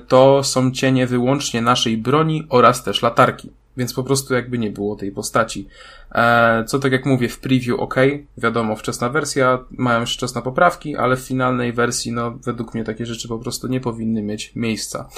to 0.09 0.43
są 0.43 0.73
cienie 0.73 1.07
wyłącznie 1.07 1.63
naszej 1.63 1.99
broni 1.99 2.47
oraz 2.49 2.85
też 2.85 3.03
latarki. 3.03 3.51
Więc 3.77 3.95
po 3.95 4.03
prostu 4.03 4.35
jakby 4.35 4.59
nie 4.59 4.71
było 4.71 4.97
tej 4.97 5.13
postaci. 5.13 5.69
E, 6.15 6.65
co 6.65 6.79
tak 6.79 6.93
jak 6.93 7.07
mówię, 7.07 7.29
w 7.29 7.41
preview 7.41 7.79
ok, 7.79 7.95
wiadomo, 8.39 8.77
wczesna 8.77 9.09
wersja, 9.09 9.59
mają 9.71 10.01
jeszcze 10.01 10.21
czas 10.21 10.35
na 10.35 10.43
poprawki, 10.43 10.97
ale 10.97 11.17
w 11.17 11.21
finalnej 11.21 11.73
wersji, 11.73 12.13
no, 12.13 12.31
według 12.31 12.75
mnie 12.75 12.85
takie 12.85 13.07
rzeczy 13.07 13.29
po 13.29 13.39
prostu 13.39 13.69
nie 13.69 13.81
powinny 13.81 14.23
mieć 14.23 14.53
miejsca. 14.57 15.09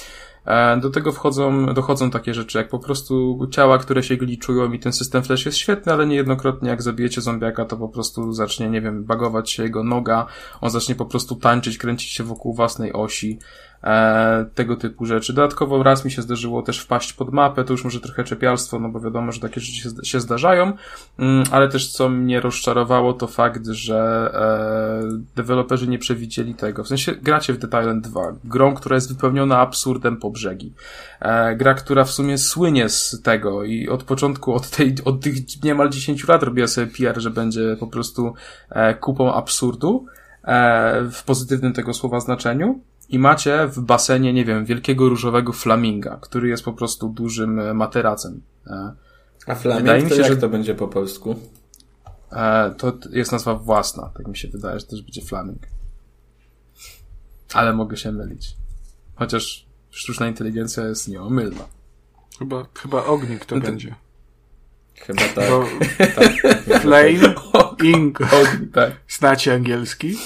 E, 0.46 0.76
do 0.76 0.90
tego 0.90 1.12
wchodzą, 1.12 1.74
dochodzą 1.74 2.10
takie 2.10 2.34
rzeczy, 2.34 2.58
jak 2.58 2.68
po 2.68 2.78
prostu 2.78 3.38
ciała, 3.50 3.78
które 3.78 4.02
się 4.02 4.16
gliczują 4.16 4.72
i 4.72 4.78
ten 4.78 4.92
system 4.92 5.22
flash 5.22 5.46
jest 5.46 5.58
świetny, 5.58 5.92
ale 5.92 6.06
niejednokrotnie 6.06 6.68
jak 6.68 6.82
zabijecie 6.82 7.20
zombiaka, 7.20 7.64
to 7.64 7.76
po 7.76 7.88
prostu 7.88 8.32
zacznie, 8.32 8.70
nie 8.70 8.80
wiem, 8.80 9.04
bagować 9.04 9.50
się 9.50 9.62
jego 9.62 9.84
noga, 9.84 10.26
on 10.60 10.70
zacznie 10.70 10.94
po 10.94 11.06
prostu 11.06 11.36
tańczyć, 11.36 11.78
kręcić 11.78 12.10
się 12.10 12.24
wokół 12.24 12.54
własnej 12.54 12.92
osi, 12.92 13.38
e, 13.84 14.46
tego 14.54 14.76
typu 14.76 15.06
rzeczy. 15.06 15.32
Dodatkowo 15.32 15.82
raz 15.82 16.04
mi 16.04 16.10
się 16.10 16.22
zdarzyło 16.22 16.62
też 16.62 16.78
wpaść 16.78 17.12
pod 17.12 17.32
mapę, 17.32 17.64
to 17.64 17.72
już 17.72 17.84
może 17.84 18.00
trochę 18.00 18.24
czepialstwo, 18.24 18.78
no 18.78 18.88
bo 18.88 19.00
wiadomo, 19.00 19.32
że 19.32 19.40
takie 19.40 19.60
rzeczy 19.60 20.06
się, 20.06 20.20
zdarzają, 20.20 20.72
mm, 21.18 21.44
ale 21.50 21.68
też 21.68 21.92
co 21.92 22.08
mnie 22.08 22.40
rozczarowało 22.40 23.12
to 23.12 23.26
fakt, 23.26 23.66
że 23.66 24.30
e, 24.34 25.18
deweloperzy 25.36 25.88
nie 25.88 25.98
przewidzieli 25.98 26.54
tego. 26.54 26.84
W 26.84 26.88
sensie 26.88 27.12
gracie 27.12 27.52
w 27.52 27.58
Dead 27.58 27.82
Island 27.82 28.08
2, 28.08 28.32
grą, 28.44 28.74
która 28.74 28.94
jest 28.94 29.14
wypełniona 29.14 29.58
absurdem 29.58 30.16
po 30.16 30.30
brzegi. 30.30 30.72
E, 31.20 31.56
gra, 31.56 31.74
która 31.74 32.04
w 32.04 32.10
sumie 32.10 32.38
słynie 32.38 32.88
z 32.88 33.22
tego 33.22 33.64
i 33.64 33.88
od 33.88 34.04
początku, 34.04 34.54
od 34.54 34.70
tej, 34.70 34.94
od 35.04 35.20
tych 35.20 35.34
niemal 35.64 35.90
10 35.90 36.28
lat 36.28 36.42
robiła 36.42 36.66
sobie 36.66 36.86
PR, 36.86 37.20
że 37.20 37.30
będzie 37.30 37.76
po 37.80 37.86
prostu 37.86 38.34
kupą 39.00 39.34
absurdu, 39.34 40.06
w 41.12 41.22
pozytywnym 41.26 41.72
tego 41.72 41.94
słowa 41.94 42.20
znaczeniu 42.20 42.80
i 43.08 43.18
macie 43.18 43.66
w 43.66 43.80
basenie, 43.80 44.32
nie 44.32 44.44
wiem, 44.44 44.64
wielkiego 44.64 45.08
różowego 45.08 45.52
flaminga, 45.52 46.18
który 46.20 46.48
jest 46.48 46.64
po 46.64 46.72
prostu 46.72 47.08
dużym 47.08 47.58
e, 47.58 47.74
materacem. 47.74 48.42
E, 48.66 48.92
A 49.46 49.54
flaming 49.54 50.08
to 50.08 50.14
się, 50.14 50.22
jak 50.22 50.32
że 50.32 50.36
to 50.36 50.48
będzie 50.48 50.74
po 50.74 50.88
polsku? 50.88 51.36
E, 52.32 52.74
to 52.78 52.92
jest 53.10 53.32
nazwa 53.32 53.54
własna, 53.54 54.10
tak 54.16 54.28
mi 54.28 54.36
się 54.36 54.48
wydaje, 54.48 54.80
że 54.80 54.86
też 54.86 55.02
będzie 55.02 55.22
flaming. 55.22 55.62
Ale 57.54 57.72
mogę 57.72 57.96
się 57.96 58.12
mylić. 58.12 58.56
Chociaż 59.14 59.66
sztuczna 59.90 60.28
inteligencja 60.28 60.84
jest 60.84 61.08
nieomylna. 61.08 61.68
Chyba, 62.38 62.66
chyba 62.74 63.04
ognik 63.04 63.44
to 63.44 63.54
no 63.54 63.60
to... 63.60 63.66
będzie. 63.66 63.94
Chyba 64.94 65.22
tak. 65.34 65.50
Bo, 65.50 65.64
tak. 66.16 66.32
Flame, 66.80 67.10
ink. 67.10 68.20
Ognik, 68.20 68.72
tak. 68.72 68.92
Znacie 69.08 69.54
angielski? 69.54 70.16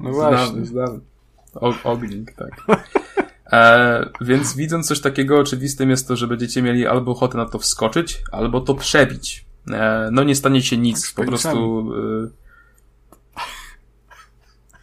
No 0.00 0.10
właśnie. 0.10 0.46
Znamy, 0.46 0.66
znamy. 0.66 1.00
O, 1.54 1.74
ognik, 1.84 2.32
tak. 2.32 2.64
E, 3.52 4.10
więc 4.20 4.56
widząc 4.56 4.88
coś 4.88 5.00
takiego, 5.00 5.38
oczywistym 5.38 5.90
jest 5.90 6.08
to, 6.08 6.16
że 6.16 6.26
będziecie 6.26 6.62
mieli 6.62 6.86
albo 6.86 7.12
ochotę 7.12 7.38
na 7.38 7.46
to 7.46 7.58
wskoczyć, 7.58 8.22
albo 8.32 8.60
to 8.60 8.74
przebić. 8.74 9.46
E, 9.70 10.08
no 10.12 10.24
nie 10.24 10.34
stanie 10.34 10.62
się 10.62 10.76
nic, 10.76 11.12
po 11.12 11.24
prostu... 11.24 11.92
E, 12.26 12.44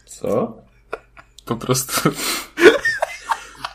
Co? 0.06 0.56
Po 1.44 1.56
prostu... 1.56 2.10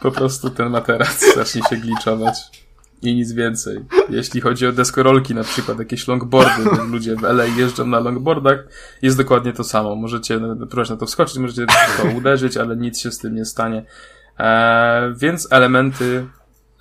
po 0.02 0.12
prostu 0.12 0.50
ten 0.50 0.70
materac 0.70 1.36
zacznie 1.36 1.62
się 1.70 1.78
gliczować 1.78 2.67
i 3.02 3.16
nic 3.16 3.32
więcej. 3.32 3.78
Jeśli 4.10 4.42
chodzi 4.42 4.68
o 4.68 4.72
deskorolki, 4.72 5.36
na 5.36 5.44
przykład 5.44 5.80
jakieś 5.80 6.08
longboardy, 6.08 6.64
ludzie 6.92 7.16
w 7.16 7.24
LA 7.24 7.46
jeżdżą 7.46 7.88
na 7.88 8.00
longboardach, 8.00 8.60
jest 9.02 9.18
dokładnie 9.18 9.54
to 9.54 9.64
samo. 9.64 9.96
Możecie 9.96 10.40
próbować 10.40 10.90
na 10.90 10.98
to 10.98 11.06
wskoczyć, 11.06 11.38
możecie 11.38 11.66
to 11.98 12.18
uderzyć, 12.18 12.58
ale 12.58 12.78
nic 12.78 13.00
się 13.00 13.12
z 13.12 13.18
tym 13.18 13.36
nie 13.36 13.46
stanie. 13.46 13.86
E, 14.40 15.14
więc 15.18 15.48
elementy, 15.52 16.26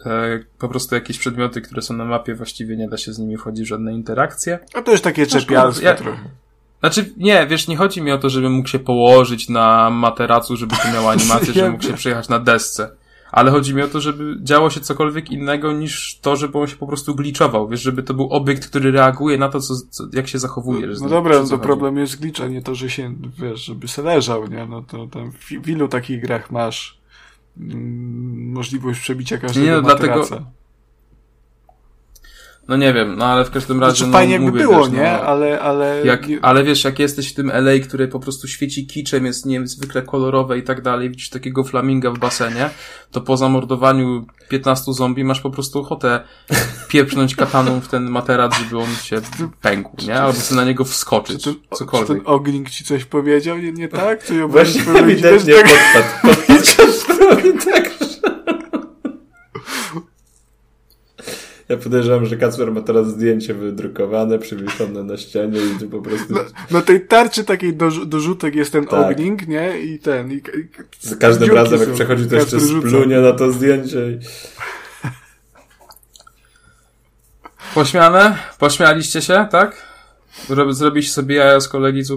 e, 0.07 0.41
po 0.59 0.69
prostu 0.69 0.95
jakieś 0.95 1.19
przedmioty, 1.19 1.61
które 1.61 1.83
są 1.83 1.97
na 1.97 2.05
mapie, 2.05 2.35
właściwie 2.35 2.77
nie 2.77 2.89
da 2.89 2.97
się 2.97 3.13
z 3.13 3.19
nimi 3.19 3.37
wchodzić 3.37 3.65
w 3.65 3.69
żadne 3.69 3.93
interakcje. 3.93 4.59
A 4.75 4.83
to 4.83 4.93
jest 4.93 5.05
takie 5.05 5.27
czepialstwo 5.27 5.95
trochę. 5.95 6.21
Znaczy, 6.81 7.13
nie, 7.17 7.47
wiesz, 7.47 7.69
nie 7.69 7.77
chodzi 7.77 8.03
mi 8.03 8.13
o 8.13 8.19
to, 8.19 8.31
żebym 8.31 8.53
mógł 8.53 8.69
się 8.69 8.79
położyć 8.79 9.49
na 9.49 9.91
materacu, 9.91 10.57
żeby 10.57 10.77
to 10.77 10.93
miało 10.93 11.11
animację, 11.11 11.53
żeby 11.55 11.71
mógł 11.71 11.85
się 11.85 11.95
przejechać 11.95 12.29
na 12.29 12.39
desce. 12.39 12.91
Ale 13.37 13.51
chodzi 13.51 13.75
mi 13.75 13.83
o 13.83 13.89
to, 13.89 14.01
żeby 14.01 14.37
działo 14.43 14.71
się 14.71 14.81
cokolwiek 14.81 15.31
innego 15.31 15.73
niż 15.73 16.19
to, 16.23 16.37
żeby 16.37 16.59
on 16.59 16.67
się 16.67 16.77
po 16.77 16.87
prostu 16.87 17.15
gliczował. 17.15 17.69
Wiesz, 17.69 17.83
żeby 17.83 18.03
to 18.03 18.15
był 18.15 18.29
obiekt, 18.31 18.67
który 18.67 18.91
reaguje 18.91 19.39
na 19.39 19.49
to, 19.49 19.61
co, 19.61 19.75
co 19.91 20.05
jak 20.13 20.29
się 20.29 20.39
zachowuje. 20.39 20.87
No, 20.87 20.95
no 21.01 21.09
dobra, 21.09 21.45
to 21.51 21.59
problem 21.59 21.97
jest 21.97 22.21
glitch, 22.21 22.41
a 22.41 22.47
nie 22.47 22.63
to, 22.63 22.75
że 22.75 22.91
się, 22.91 23.15
wiesz, 23.39 23.65
żeby 23.65 23.89
se 23.89 24.03
leżał, 24.03 24.47
nie? 24.47 24.67
No 24.67 24.83
to 24.83 25.07
tam 25.07 25.33
w, 25.33 25.39
w 25.39 25.69
ilu 25.69 25.89
takich 25.89 26.21
grach 26.21 26.51
masz 26.51 26.99
mm, 27.61 28.53
możliwość 28.53 29.01
przebicia 29.01 29.39
każdego 29.39 29.67
nie, 29.67 29.73
no, 29.73 29.83
materaca? 29.83 30.29
Dlatego, 30.29 30.51
no 32.69 32.77
nie 32.77 32.93
wiem, 32.93 33.17
no 33.17 33.25
ale 33.25 33.45
w 33.45 33.51
każdym 33.51 33.81
razie. 33.81 33.97
Znaczy, 33.97 34.11
no, 34.11 34.19
fajnie 34.19 34.33
jakby 34.33 34.51
mówię, 34.51 34.61
było, 34.61 34.85
wiesz, 34.85 34.93
nie? 34.93 35.03
No, 35.03 35.09
ale, 35.09 35.61
ale... 35.61 36.03
Jak, 36.05 36.27
ale 36.43 36.65
wiesz, 36.65 36.85
jak 36.85 36.99
jesteś 36.99 37.33
w 37.33 37.35
tym 37.35 37.51
LA, 37.51 37.79
który 37.85 38.09
po 38.09 38.21
prostu 38.21 38.49
świeci 38.49 38.87
kiczem, 38.87 39.27
jest 39.27 39.47
niezwykle 39.47 40.03
kolorowe 40.03 40.59
i 40.59 40.63
tak 40.63 40.83
dalej, 40.83 41.11
widzisz 41.11 41.31
takiego 41.31 41.65
flaminga 41.65 42.11
w 42.11 42.19
basenie, 42.19 42.71
to 43.11 43.21
po 43.21 43.37
zamordowaniu 43.37 44.27
15 44.49 44.93
zombie 44.93 45.25
masz 45.25 45.41
po 45.41 45.51
prostu 45.51 45.79
ochotę 45.81 46.21
pieprznąć 46.89 47.37
kataną 47.37 47.81
w 47.81 47.89
ten 47.89 48.11
materac, 48.11 48.59
żeby 48.59 48.79
on 48.79 48.97
się 49.03 49.21
pękł, 49.61 49.97
nie? 50.07 50.21
Albo 50.21 50.41
sobie 50.41 50.61
na 50.61 50.67
niego 50.67 50.85
wskoczyć, 50.85 51.45
czy 51.45 51.55
ten, 51.55 51.63
cokolwiek. 51.79 52.09
Czy 52.09 52.15
ten 52.15 52.23
ognik 52.25 52.71
ci 52.71 52.85
coś 52.85 53.05
powiedział? 53.05 53.59
Nie, 53.59 53.73
nie 53.73 53.89
tak? 53.89 54.25
Czy 54.25 54.35
ją 54.35 54.49
Właśnie 54.49 54.83
ewidentnie 54.83 55.55
tak... 55.63 56.23
podpadł. 56.23 56.47
Powiedział 56.47 56.87
tak, 57.65 57.97
Ja 61.69 61.77
podejrzewam, 61.77 62.27
że 62.27 62.37
Kacper 62.37 62.73
ma 62.73 62.81
teraz 62.81 63.09
zdjęcie 63.09 63.55
wydrukowane, 63.55 64.39
przywieszone 64.39 65.03
na 65.03 65.17
ścianie 65.17 65.61
i 65.61 65.79
tu 65.81 65.89
po 65.89 66.03
prostu... 66.03 66.35
Na, 66.35 66.41
na 66.71 66.83
tej 66.83 67.07
tarczy 67.07 67.45
takiej 67.45 67.75
do, 67.75 67.91
dorzutek 67.91 68.55
jest 68.55 68.73
ten 68.73 68.87
tak. 68.87 69.11
ognik, 69.11 69.49
nie? 69.49 69.81
I 69.81 69.99
ten... 69.99 70.33
I, 70.33 70.35
i, 70.35 70.41
Za 71.01 71.17
każdym 71.17 71.51
razem, 71.51 71.81
jak 71.81 71.93
przechodzi, 71.93 72.27
to 72.29 72.37
jeszcze 72.37 72.61
splunie 72.61 73.21
na 73.21 73.33
to 73.33 73.53
zdjęcie. 73.53 74.11
I... 74.11 74.19
Pośmiane? 77.75 78.39
Pośmialiście 78.59 79.23
się, 79.23 79.47
tak? 79.51 79.87
Zrobiliście 80.71 81.13
sobie 81.13 81.37
jaja 81.37 81.61
z 81.61 81.69
kolegi 81.69 82.05
z? 82.05 82.11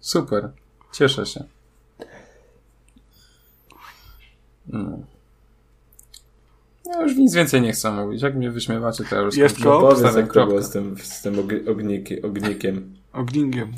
Super. 0.00 0.50
Cieszę 0.92 1.26
się. 1.26 1.44
No. 4.66 5.11
Ja 6.86 7.02
już 7.02 7.16
nic 7.16 7.34
więcej 7.34 7.62
nie 7.62 7.72
chcę 7.72 7.92
mówić. 7.92 8.22
Jak 8.22 8.34
mnie 8.34 8.50
wyśmiewacie, 8.50 9.04
to 9.04 9.16
ja 9.16 9.22
już 9.22 9.36
Jest 9.36 9.62
ko? 9.62 9.80
Powiedz, 9.80 10.16
jak 10.16 10.32
to 10.32 10.46
było 10.46 10.62
z 10.62 10.70
tym, 10.70 10.96
z 11.02 11.22
tym 11.22 11.34
ogniki, 11.68 12.22
ognikiem. 12.22 12.94
Ogningiem. 13.12 13.72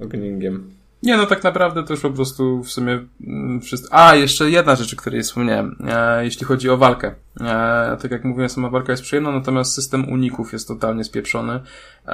Ogningiem. 0.00 0.70
Nie, 1.04 1.16
no 1.16 1.26
tak 1.26 1.44
naprawdę 1.44 1.84
to 1.84 1.92
już 1.92 2.02
po 2.02 2.10
prostu 2.10 2.62
w 2.62 2.70
sumie 2.70 3.06
mm, 3.26 3.60
wszystko. 3.60 3.96
A, 3.96 4.14
jeszcze 4.14 4.50
jedna 4.50 4.76
rzecz, 4.76 4.94
o 4.94 4.96
której 4.96 5.22
wspomniałem. 5.22 5.76
E, 5.88 6.24
jeśli 6.24 6.46
chodzi 6.46 6.70
o 6.70 6.76
walkę. 6.76 7.14
E, 7.40 7.96
tak 8.02 8.10
jak 8.10 8.24
mówiłem, 8.24 8.48
sama 8.48 8.70
walka 8.70 8.92
jest 8.92 9.02
przyjemna, 9.02 9.32
natomiast 9.32 9.72
system 9.72 10.12
uników 10.12 10.52
jest 10.52 10.68
totalnie 10.68 11.04
spieprzony. 11.04 11.60
E, 12.06 12.10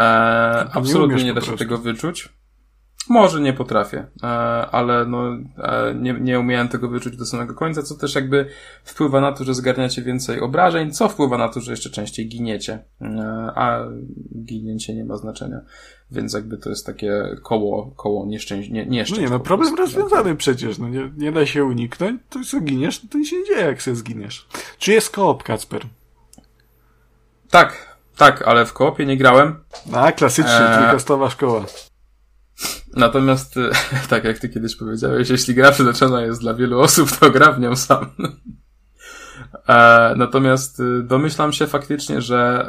absolutnie 0.72 1.16
nie, 1.16 1.24
nie 1.24 1.34
da 1.34 1.40
się 1.40 1.56
tego 1.56 1.78
wyczuć. 1.78 2.28
Może 3.10 3.40
nie 3.40 3.52
potrafię, 3.52 4.06
e, 4.22 4.26
ale 4.70 5.06
no, 5.06 5.32
e, 5.58 5.94
nie, 5.94 6.12
nie 6.20 6.40
umiałem 6.40 6.68
tego 6.68 6.88
wyczuć 6.88 7.16
do 7.16 7.24
samego 7.24 7.54
końca, 7.54 7.82
co 7.82 7.94
też 7.94 8.14
jakby 8.14 8.46
wpływa 8.84 9.20
na 9.20 9.32
to, 9.32 9.44
że 9.44 9.54
zgarniacie 9.54 10.02
więcej 10.02 10.40
obrażeń, 10.40 10.90
co 10.90 11.08
wpływa 11.08 11.38
na 11.38 11.48
to, 11.48 11.60
że 11.60 11.70
jeszcze 11.70 11.90
częściej 11.90 12.28
giniecie, 12.28 12.84
e, 13.00 13.06
a 13.54 13.84
ginięcie 14.44 14.94
nie 14.94 15.04
ma 15.04 15.16
znaczenia, 15.16 15.60
więc 16.10 16.34
jakby 16.34 16.58
to 16.58 16.70
jest 16.70 16.86
takie 16.86 17.36
koło, 17.42 17.92
koło 17.96 18.26
nieszczęść, 18.26 18.70
nie, 18.70 18.86
nieszczęść. 18.86 19.20
No 19.20 19.26
nie, 19.26 19.32
no 19.32 19.40
problem 19.40 19.74
rozwiązany 19.74 20.36
przecież, 20.36 20.78
no 20.78 20.88
nie, 20.88 21.12
nie 21.16 21.32
da 21.32 21.46
się 21.46 21.64
uniknąć, 21.64 22.20
to 22.28 22.40
co 22.44 22.60
giniesz, 22.60 23.00
to 23.10 23.18
nic 23.18 23.28
się 23.28 23.36
nie 23.36 23.44
dzieje, 23.44 23.60
jak 23.60 23.80
się 23.80 23.96
zginiesz. 23.96 24.48
Czy 24.78 24.92
jest 24.92 25.10
koop, 25.10 25.42
Kacper? 25.42 25.82
Tak, 27.50 27.96
tak, 28.16 28.42
ale 28.42 28.66
w 28.66 28.72
koopie 28.72 29.06
nie 29.06 29.16
grałem. 29.16 29.64
A, 29.92 30.12
klasycznie, 30.12 30.60
eee... 30.60 30.78
trójkastowa 30.78 31.30
szkoła. 31.30 31.64
Natomiast, 32.96 33.54
tak 34.10 34.24
jak 34.24 34.38
ty 34.38 34.48
kiedyś 34.48 34.76
powiedziałeś, 34.76 35.30
jeśli 35.30 35.54
gra 35.54 35.72
przeznaczona 35.72 36.22
jest 36.22 36.40
dla 36.40 36.54
wielu 36.54 36.80
osób, 36.80 37.10
to 37.16 37.30
gra 37.30 37.52
w 37.52 37.60
nią 37.60 37.76
sam. 37.76 38.06
E, 39.68 40.14
natomiast 40.16 40.80
y, 40.80 41.02
domyślam 41.02 41.52
się 41.52 41.66
faktycznie, 41.66 42.20
że 42.20 42.66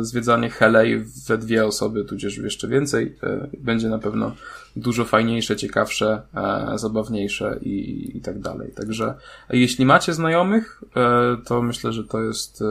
e, 0.00 0.04
zwiedzanie 0.04 0.50
Helej 0.50 1.04
we 1.28 1.38
dwie 1.38 1.66
osoby, 1.66 2.04
tudzież 2.04 2.38
jeszcze 2.38 2.68
więcej, 2.68 3.16
e, 3.22 3.48
będzie 3.58 3.88
na 3.88 3.98
pewno 3.98 4.34
dużo 4.76 5.04
fajniejsze, 5.04 5.56
ciekawsze, 5.56 6.22
zabawniejsze 6.74 7.58
i, 7.62 8.10
i 8.16 8.20
tak 8.20 8.40
dalej. 8.40 8.72
Także 8.76 9.14
jeśli 9.50 9.86
macie 9.86 10.14
znajomych, 10.14 10.84
to 11.44 11.62
myślę, 11.62 11.92
że 11.92 12.04
to 12.04 12.22
jest 12.22 12.64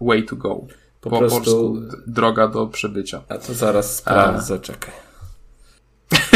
way 0.00 0.22
to 0.24 0.36
go. 0.36 0.66
Po, 1.02 1.10
po 1.10 1.18
prostu 1.18 1.72
polsku 1.72 1.96
droga 2.06 2.48
do 2.48 2.66
przebycia. 2.66 3.22
A 3.28 3.38
to 3.38 3.54
zaraz 3.54 3.96
sprawdzę, 3.96 4.58
czekaj. 4.58 4.94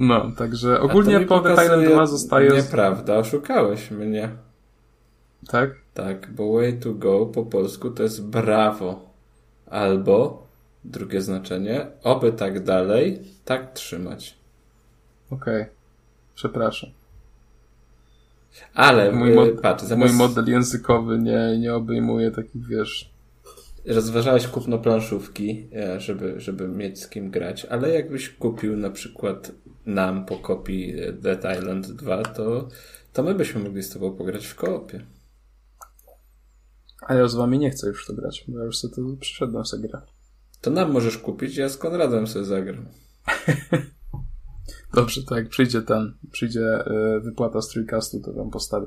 No, 0.00 0.30
także 0.36 0.80
ogólnie 0.80 1.20
po 1.20 1.40
The 1.40 1.54
Thailand 1.54 1.88
2 1.88 2.06
zostaje... 2.06 2.50
Nieprawda, 2.50 3.16
oszukałeś 3.16 3.90
mnie. 3.90 4.28
Tak? 5.48 5.70
Tak, 5.94 6.32
bo 6.32 6.52
way 6.52 6.78
to 6.78 6.94
go 6.94 7.26
po 7.26 7.42
polsku 7.42 7.90
to 7.90 8.02
jest 8.02 8.26
brawo. 8.26 9.10
Albo, 9.66 10.46
drugie 10.84 11.20
znaczenie, 11.20 11.86
oby 12.02 12.32
tak 12.32 12.64
dalej, 12.64 13.22
tak 13.44 13.72
trzymać. 13.72 14.36
Okej. 15.30 15.62
Okay. 15.62 15.74
Przepraszam. 16.34 16.90
Ale, 18.74 19.12
mój, 19.12 19.34
mod, 19.34 19.60
patrz, 19.60 19.84
zamiast... 19.84 20.14
mój 20.14 20.28
model 20.28 20.48
językowy 20.48 21.18
nie, 21.18 21.58
nie 21.58 21.74
obejmuje 21.74 22.30
takich, 22.30 22.66
wiesz, 22.66 23.14
rozważałeś 23.86 24.46
kupno 24.46 24.78
planszówki, 24.78 25.68
e, 25.76 26.00
żeby, 26.00 26.40
żeby 26.40 26.68
mieć 26.68 27.00
z 27.00 27.08
kim 27.08 27.30
grać, 27.30 27.64
ale 27.64 27.90
jakbyś 27.90 28.28
kupił 28.30 28.76
na 28.76 28.90
przykład 28.90 29.52
nam 29.86 30.26
po 30.26 30.36
kopii 30.36 30.94
Dead 31.12 31.58
Island 31.58 31.92
2, 31.92 32.22
to, 32.22 32.68
to 33.12 33.22
my 33.22 33.34
byśmy 33.34 33.62
mogli 33.62 33.82
z 33.82 33.90
tobą 33.90 34.12
pograć 34.12 34.46
w 34.46 34.54
koopie. 34.54 35.06
A 37.06 37.14
ja 37.14 37.28
z 37.28 37.34
wami 37.34 37.58
nie 37.58 37.70
chcę 37.70 37.86
już 37.86 38.06
to 38.06 38.14
grać, 38.14 38.44
bo 38.48 38.58
ja 38.58 38.64
już 38.64 38.78
sobie 38.78 38.94
to 38.94 39.02
przyszedłem 39.20 39.64
sobie 39.64 39.88
grę. 39.88 40.00
To 40.60 40.70
nam 40.70 40.92
możesz 40.92 41.18
kupić, 41.18 41.56
ja 41.56 41.68
z 41.68 41.76
Konradem 41.76 42.26
sobie 42.26 42.44
zagram. 42.44 42.86
Dobrze, 44.94 45.22
to 45.22 45.36
jak 45.36 45.48
przyjdzie 45.48 45.82
ten, 45.82 46.14
przyjdzie 46.32 46.84
y, 47.16 47.20
wypłata 47.20 47.62
z 47.62 47.68
Trójkastu, 47.68 48.20
to 48.20 48.32
wam 48.32 48.50
postawię. 48.50 48.86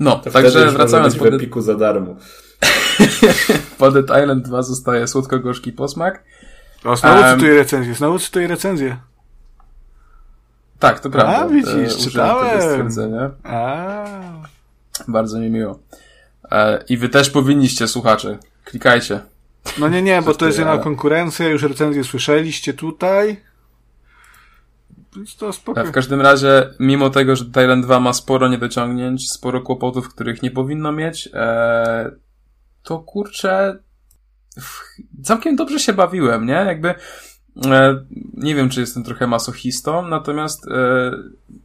No, 0.00 0.16
to 0.18 0.30
także 0.30 0.70
wracając 0.70 1.16
po 1.16 1.24
w 1.24 1.26
Epiku 1.26 1.60
za 1.60 1.74
darmo. 1.74 2.16
po 3.78 3.90
Dead 3.90 4.22
Island 4.22 4.44
2 4.44 4.62
zostaje 4.62 5.06
słodko-gorzki 5.06 5.72
posmak. 5.72 6.24
O, 6.84 6.96
znowu 6.96 7.22
um, 7.22 7.34
cytuję 7.34 7.54
recenzję, 7.54 7.94
znowu 7.94 8.18
cytuję 8.18 8.46
recenzję. 8.46 8.96
Tak, 10.78 11.00
to 11.00 11.10
prawda. 11.10 11.36
A, 11.36 11.48
widzisz, 11.48 11.94
e, 11.94 12.04
czytałem. 12.04 12.62
stwierdzenia. 12.62 13.30
A. 13.44 14.06
Bardzo 15.08 15.38
mi 15.38 15.50
miło. 15.50 15.78
E, 16.50 16.84
I 16.88 16.96
wy 16.96 17.08
też 17.08 17.30
powinniście, 17.30 17.88
słuchacze. 17.88 18.38
Klikajcie. 18.64 19.20
No 19.78 19.88
nie, 19.88 20.02
nie, 20.02 20.22
bo 20.22 20.34
to 20.34 20.46
jest 20.46 20.58
jedna 20.58 20.78
konkurencja, 20.78 21.48
już 21.48 21.62
recenzję 21.62 22.04
słyszeliście 22.04 22.74
tutaj. 22.74 23.40
To 25.38 25.52
spoko. 25.52 25.84
W 25.84 25.90
każdym 25.90 26.20
razie, 26.20 26.70
mimo 26.80 27.10
tego, 27.10 27.36
że 27.36 27.44
Thailand 27.44 27.84
2 27.84 28.00
ma 28.00 28.12
sporo 28.12 28.48
niedociągnięć, 28.48 29.30
sporo 29.30 29.60
kłopotów, 29.60 30.08
których 30.08 30.42
nie 30.42 30.50
powinno 30.50 30.92
mieć, 30.92 31.28
e, 31.34 32.10
to 32.82 32.98
kurczę, 32.98 33.78
całkiem 35.22 35.56
dobrze 35.56 35.78
się 35.78 35.92
bawiłem, 35.92 36.46
nie? 36.46 36.52
Jakby, 36.52 36.94
e, 37.66 38.04
nie 38.34 38.54
wiem, 38.54 38.68
czy 38.68 38.80
jestem 38.80 39.04
trochę 39.04 39.26
masochistą, 39.26 40.08
natomiast 40.08 40.68
e, 40.68 41.10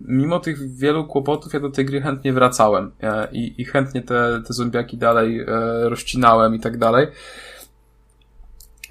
mimo 0.01 0.39
tych 0.39 0.75
wielu 0.75 1.05
kłopotów 1.05 1.53
ja 1.53 1.59
do 1.59 1.69
tej 1.69 1.85
gry 1.85 2.01
chętnie 2.01 2.33
wracałem 2.33 2.91
e, 3.01 3.27
i, 3.31 3.61
i 3.61 3.65
chętnie 3.65 4.01
te, 4.01 4.41
te 4.47 4.53
zombiaki 4.53 4.97
dalej 4.97 5.39
e, 5.39 5.45
rozcinałem 5.89 6.55
i 6.55 6.59
tak 6.59 6.77
dalej 6.77 7.07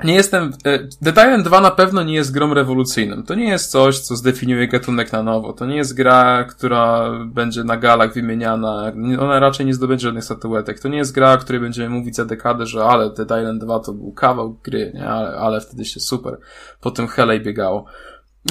nie 0.05 0.15
jestem. 0.15 0.53
E, 0.65 0.79
The 0.79 1.11
Island 1.11 1.45
2 1.45 1.61
na 1.61 1.71
pewno 1.71 2.03
nie 2.03 2.15
jest 2.15 2.33
grą 2.33 2.55
rewolucyjną. 2.55 3.23
To 3.23 3.35
nie 3.35 3.49
jest 3.49 3.71
coś, 3.71 3.99
co 3.99 4.17
zdefiniuje 4.17 4.69
gatunek 4.69 5.13
na 5.13 5.23
nowo. 5.23 5.53
To 5.53 5.67
nie 5.67 5.77
jest 5.77 5.95
gra, 5.95 6.45
która 6.45 7.11
będzie 7.27 7.65
na 7.65 7.77
galach 7.77 8.15
wymieniana. 8.15 8.93
Ona 9.19 9.41
raczej 9.41 9.67
nie 9.67 9.75
zdobędzie 9.75 10.07
żadnych 10.07 10.25
statuetek. 10.25 10.81
To 10.81 10.89
nie 10.89 10.99
jest 10.99 11.13
gra, 11.13 11.33
o 11.33 11.39
której 11.39 11.61
będziemy 11.61 11.89
mówić 11.89 12.17
za 12.17 12.25
dekadę, 12.25 12.67
że 12.67 12.85
ale 12.85 13.11
The 13.11 13.23
Island 13.23 13.65
2 13.65 13.81
to 13.81 13.93
był 13.93 14.13
kawał 14.13 14.59
gry, 14.63 14.93
nie? 14.95 15.09
Ale, 15.09 15.37
ale 15.39 15.61
wtedy 15.61 15.85
się 15.85 16.01
super 16.01 16.39
po 16.81 16.91
tym 16.91 17.09
Helej 17.09 17.41
biegało. 17.41 17.85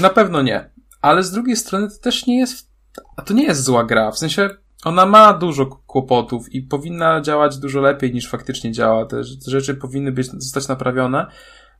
Na 0.01 0.09
pewno 0.09 0.41
nie. 0.41 0.69
Ale 1.01 1.23
z 1.23 1.31
drugiej 1.31 1.55
strony 1.55 1.89
to 1.89 1.95
też 2.01 2.27
nie 2.27 2.39
jest. 2.39 2.69
A 3.17 3.21
to 3.21 3.33
nie 3.33 3.43
jest 3.43 3.63
zła 3.63 3.83
gra. 3.83 4.11
W 4.11 4.17
sensie 4.17 4.49
ona 4.85 5.05
ma 5.05 5.33
dużo 5.33 5.65
kłopotów 5.65 6.53
i 6.53 6.61
powinna 6.61 7.21
działać 7.21 7.57
dużo 7.57 7.81
lepiej 7.81 8.13
niż 8.13 8.29
faktycznie 8.29 8.71
działa. 8.71 9.05
Te 9.05 9.23
rzeczy 9.47 9.75
powinny 9.75 10.11
być, 10.11 10.27
zostać 10.27 10.67
naprawione. 10.67 11.25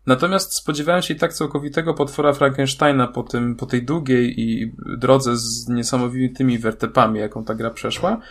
Natomiast 0.06 0.54
spodziewałem 0.54 1.02
się 1.02 1.14
i 1.14 1.18
tak 1.18 1.34
całkowitego 1.34 1.94
potwora 1.94 2.34
Frankensteina 2.34 3.08
po, 3.08 3.24
tym, 3.24 3.56
po 3.56 3.66
tej 3.66 3.86
długiej 3.86 4.42
i 4.42 4.74
drodze 4.98 5.38
z 5.38 5.68
niesamowitymi 5.68 6.60
wertepami, 6.60 7.20
jaką 7.20 7.44
ta 7.44 7.56
gra 7.56 7.70
przeszła. 7.70 8.22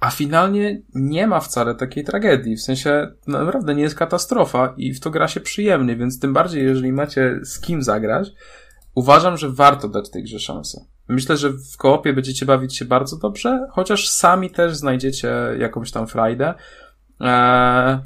A 0.00 0.10
finalnie 0.10 0.82
nie 0.94 1.26
ma 1.26 1.40
wcale 1.40 1.74
takiej 1.74 2.04
tragedii. 2.04 2.56
W 2.56 2.62
sensie 2.62 3.16
naprawdę 3.26 3.74
nie 3.74 3.82
jest 3.82 3.94
katastrofa 3.94 4.74
i 4.76 4.94
w 4.94 5.00
to 5.00 5.10
gra 5.10 5.28
się 5.28 5.40
przyjemnie, 5.40 5.96
więc 5.96 6.20
tym 6.20 6.32
bardziej, 6.32 6.64
jeżeli 6.64 6.92
macie 6.92 7.40
z 7.42 7.60
kim 7.60 7.82
zagrać, 7.82 8.28
uważam, 8.94 9.36
że 9.36 9.50
warto 9.50 9.88
dać 9.88 10.10
tej 10.10 10.22
grze 10.22 10.38
szansę. 10.38 10.97
Myślę, 11.08 11.36
że 11.36 11.50
w 11.50 11.76
koopie 11.76 12.12
będziecie 12.12 12.46
bawić 12.46 12.76
się 12.76 12.84
bardzo 12.84 13.16
dobrze, 13.16 13.66
chociaż 13.70 14.08
sami 14.08 14.50
też 14.50 14.76
znajdziecie 14.76 15.34
jakąś 15.58 15.90
tam 15.90 16.06
frajdę. 16.06 16.54
Eee, 17.20 17.98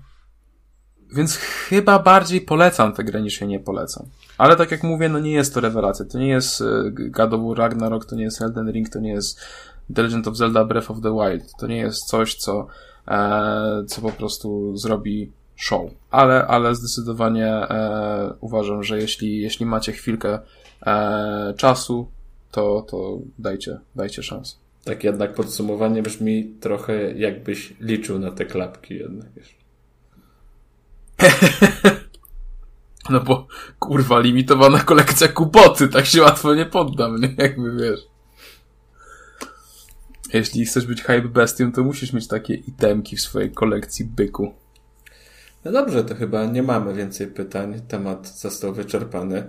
więc 1.15 1.37
chyba 1.37 1.99
bardziej 1.99 2.41
polecam 2.41 2.93
tę 2.93 3.05
grę 3.05 3.23
niż 3.23 3.41
jej 3.41 3.51
nie 3.51 3.61
polecam. 3.61 4.07
Ale 4.39 4.57
tak 4.57 4.71
jak 4.71 4.83
mówię, 4.83 5.09
no 5.09 5.19
nie 5.19 5.33
jest 5.33 5.55
to 5.55 5.61
rewelacja. 5.61 6.05
To 6.05 6.19
nie 6.19 6.29
jest 6.29 6.61
e, 6.61 6.65
God 6.91 7.33
of 7.33 7.41
War 7.49 7.59
Ragnarok, 7.59 8.05
to 8.05 8.17
nie 8.17 8.25
jest 8.25 8.43
Elden 8.43 8.71
Ring, 8.71 8.89
to 8.89 9.01
nie 9.01 9.13
jest 9.13 9.41
The 9.95 10.03
Legend 10.03 10.29
of 10.29 10.37
Zelda 10.37 10.65
Breath 10.65 10.91
of 10.91 11.01
the 11.01 11.13
Wild. 11.13 11.53
To 11.59 11.67
nie 11.67 11.77
jest 11.77 12.05
coś, 12.05 12.35
co, 12.35 12.67
e, 13.09 13.85
co 13.87 14.03
po 14.03 14.13
prostu 14.13 14.77
zrobi 14.77 15.33
show. 15.57 15.91
Ale, 16.11 16.47
ale 16.47 16.75
zdecydowanie 16.75 17.47
e, 17.47 18.35
uważam, 18.41 18.83
że 18.83 18.99
jeśli, 18.99 19.41
jeśli 19.41 19.67
macie 19.67 19.93
chwilkę 19.93 20.39
e, 20.87 21.55
czasu, 21.57 22.11
to, 22.53 22.87
to 22.91 23.19
dajcie, 23.39 23.79
dajcie 23.97 24.23
szansę. 24.23 24.57
Tak 24.85 25.05
jednak 25.05 25.35
podsumowanie 25.35 26.03
brzmi 26.03 26.55
trochę 26.61 27.13
jakbyś 27.13 27.75
liczył 27.81 28.19
na 28.19 28.31
te 28.31 28.45
klapki 28.45 28.95
jednak, 28.95 29.29
no 33.11 33.21
bo, 33.21 33.47
kurwa, 33.79 34.21
limitowana 34.21 34.79
kolekcja 34.79 35.29
kupoty, 35.29 35.89
tak 35.89 36.07
się 36.07 36.23
łatwo 36.23 36.55
nie 36.55 36.67
poddam, 36.67 37.21
nie? 37.21 37.35
Jakby 37.39 37.77
wiesz. 37.77 38.01
Jeśli 40.33 40.67
chcesz 40.67 40.87
być 40.87 41.03
hype 41.03 41.29
bestią, 41.29 41.73
to 41.73 41.83
musisz 41.83 42.13
mieć 42.13 42.29
takie 42.29 42.55
itemki 42.55 43.17
w 43.17 43.21
swojej 43.21 43.53
kolekcji 43.53 44.05
byku. 44.05 44.55
No 45.65 45.73
dobrze, 45.73 46.05
to 46.05 46.15
chyba 46.15 46.45
nie 46.45 46.63
mamy 46.63 46.95
więcej 46.95 47.27
pytań. 47.27 47.81
Temat 47.89 48.29
został 48.29 48.73
wyczerpany. 48.73 49.45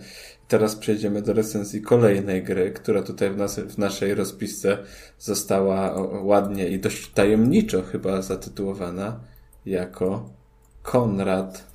Teraz 0.47 0.75
przejdziemy 0.75 1.21
do 1.21 1.33
recenzji 1.33 1.81
kolejnej 1.81 2.43
gry, 2.43 2.71
która 2.71 3.03
tutaj 3.03 3.31
w, 3.31 3.37
nas, 3.37 3.59
w 3.59 3.77
naszej 3.77 4.15
rozpisce 4.15 4.77
została 5.19 6.01
ładnie 6.21 6.67
i 6.67 6.79
dość 6.79 7.11
tajemniczo 7.11 7.81
chyba 7.81 8.21
zatytułowana 8.21 9.19
jako 9.65 10.29
Konrad 10.83 11.67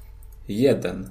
1. 0.49 1.11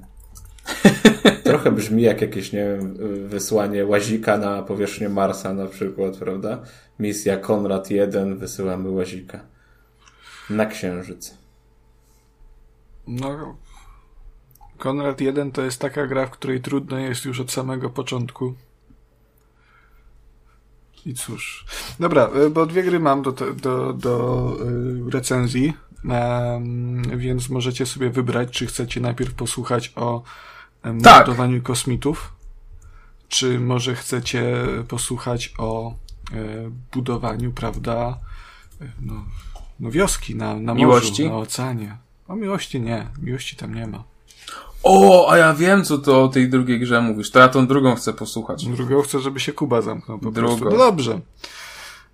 Trochę 1.44 1.72
brzmi 1.72 2.04
jak 2.04 2.22
jakieś, 2.22 2.54
nie 2.54 2.66
wiem, 2.66 2.98
wysłanie 3.28 3.86
łazika 3.86 4.38
na 4.38 4.64
powierzchnię 4.64 5.10
Marsa 5.10 5.54
na 5.54 5.66
przykład, 5.66 6.18
prawda? 6.18 6.62
Misja 7.00 7.38
Konrad 7.38 7.92
1, 7.92 8.38
wysyłamy 8.38 8.90
łazika 8.90 9.40
na 10.50 10.66
Księżyc. 10.66 11.47
No, 13.08 13.56
Konrad 14.78 15.22
1 15.22 15.52
to 15.52 15.62
jest 15.62 15.82
taka 15.82 16.08
gra, 16.08 16.26
w 16.26 16.32
której 16.32 16.62
trudno 16.62 16.98
jest 16.98 17.26
już 17.26 17.40
od 17.40 17.52
samego 17.52 17.90
początku. 17.90 18.54
I 21.06 21.14
cóż. 21.14 21.66
Dobra, 22.00 22.30
y, 22.46 22.50
bo 22.50 22.66
dwie 22.66 22.84
gry 22.84 23.00
mam 23.00 23.22
do, 23.22 23.32
do, 23.32 23.94
do 23.94 24.54
y, 25.08 25.12
recenzji, 25.12 25.74
więc 27.18 27.50
możecie 27.50 27.86
sobie 27.86 28.10
wybrać, 28.10 28.52
czy 28.52 28.66
chcecie 28.68 29.02
najpierw 29.02 29.34
posłuchać 29.34 29.94
o 29.96 30.24
tak. 31.04 31.28
kosmitów, 31.64 32.34
czy 33.28 33.60
może 33.60 33.96
chcecie 33.96 34.66
posłuchać 34.88 35.54
o 35.58 35.92
e, 35.92 35.96
budowaniu, 36.94 37.52
prawda, 37.52 38.20
no, 39.02 39.14
no 39.80 39.92
wioski 39.92 40.36
na, 40.36 40.56
na 40.56 40.74
morzu, 40.74 41.30
na 41.30 41.38
oceanie. 41.38 41.98
O 42.28 42.36
miłości 42.36 42.82
nie, 42.82 43.08
miłości 43.22 43.56
tam 43.56 43.76
nie 43.76 43.88
ma. 43.88 44.04
O, 44.84 45.28
a 45.32 45.38
ja 45.38 45.54
wiem, 45.54 45.84
co 45.84 45.98
to 45.98 46.24
o 46.24 46.28
tej 46.28 46.50
drugiej 46.50 46.80
grze 46.80 47.02
mówisz. 47.02 47.32
To 47.32 47.40
ja 47.40 47.48
tą 47.50 47.68
drugą 47.68 47.96
chcę 47.96 48.14
posłuchać. 48.14 48.66
Drugą 48.66 49.02
chcę, 49.02 49.20
żeby 49.20 49.40
się 49.40 49.54
Kuba 49.54 49.82
zamknął 49.82 50.20
po 50.20 50.32
drugą. 50.32 50.58
prostu. 50.60 50.78
No 50.78 50.86
dobrze. 50.86 51.20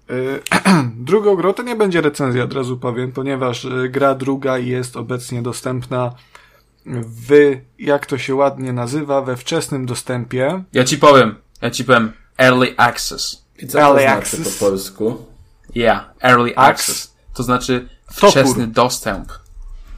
Yy, 0.10 0.42
drugą 1.10 1.36
grą 1.36 1.54
to 1.54 1.64
nie 1.64 1.76
będzie 1.76 2.02
recenzja, 2.02 2.44
od 2.44 2.54
razu 2.54 2.78
powiem, 2.78 3.12
ponieważ 3.12 3.64
yy, 3.64 3.90
gra 3.90 4.16
druga 4.16 4.58
jest 4.58 4.98
obecnie 4.98 5.42
dostępna 5.42 6.14
w, 6.86 7.56
jak 7.80 8.06
to 8.06 8.18
się 8.18 8.36
ładnie 8.36 8.74
nazywa, 8.74 9.22
we 9.22 9.38
wczesnym 9.38 9.86
dostępie. 9.86 10.64
Ja 10.74 10.84
ci 10.84 10.98
powiem, 10.98 11.36
ja 11.62 11.72
ci 11.72 11.86
powiem, 11.86 12.14
Early 12.38 12.74
Access. 12.78 13.44
I 13.60 13.68
co 13.68 13.80
early 13.80 13.96
to 14.02 14.02
znaczy 14.08 14.18
access? 14.20 14.58
po 14.58 14.66
polsku? 14.66 15.26
Yeah, 15.76 16.10
Early 16.22 16.58
Access. 16.58 17.14
To 17.34 17.44
znaczy 17.44 17.90
wczesny 18.12 18.44
Topór. 18.44 18.68
dostęp. 18.68 19.32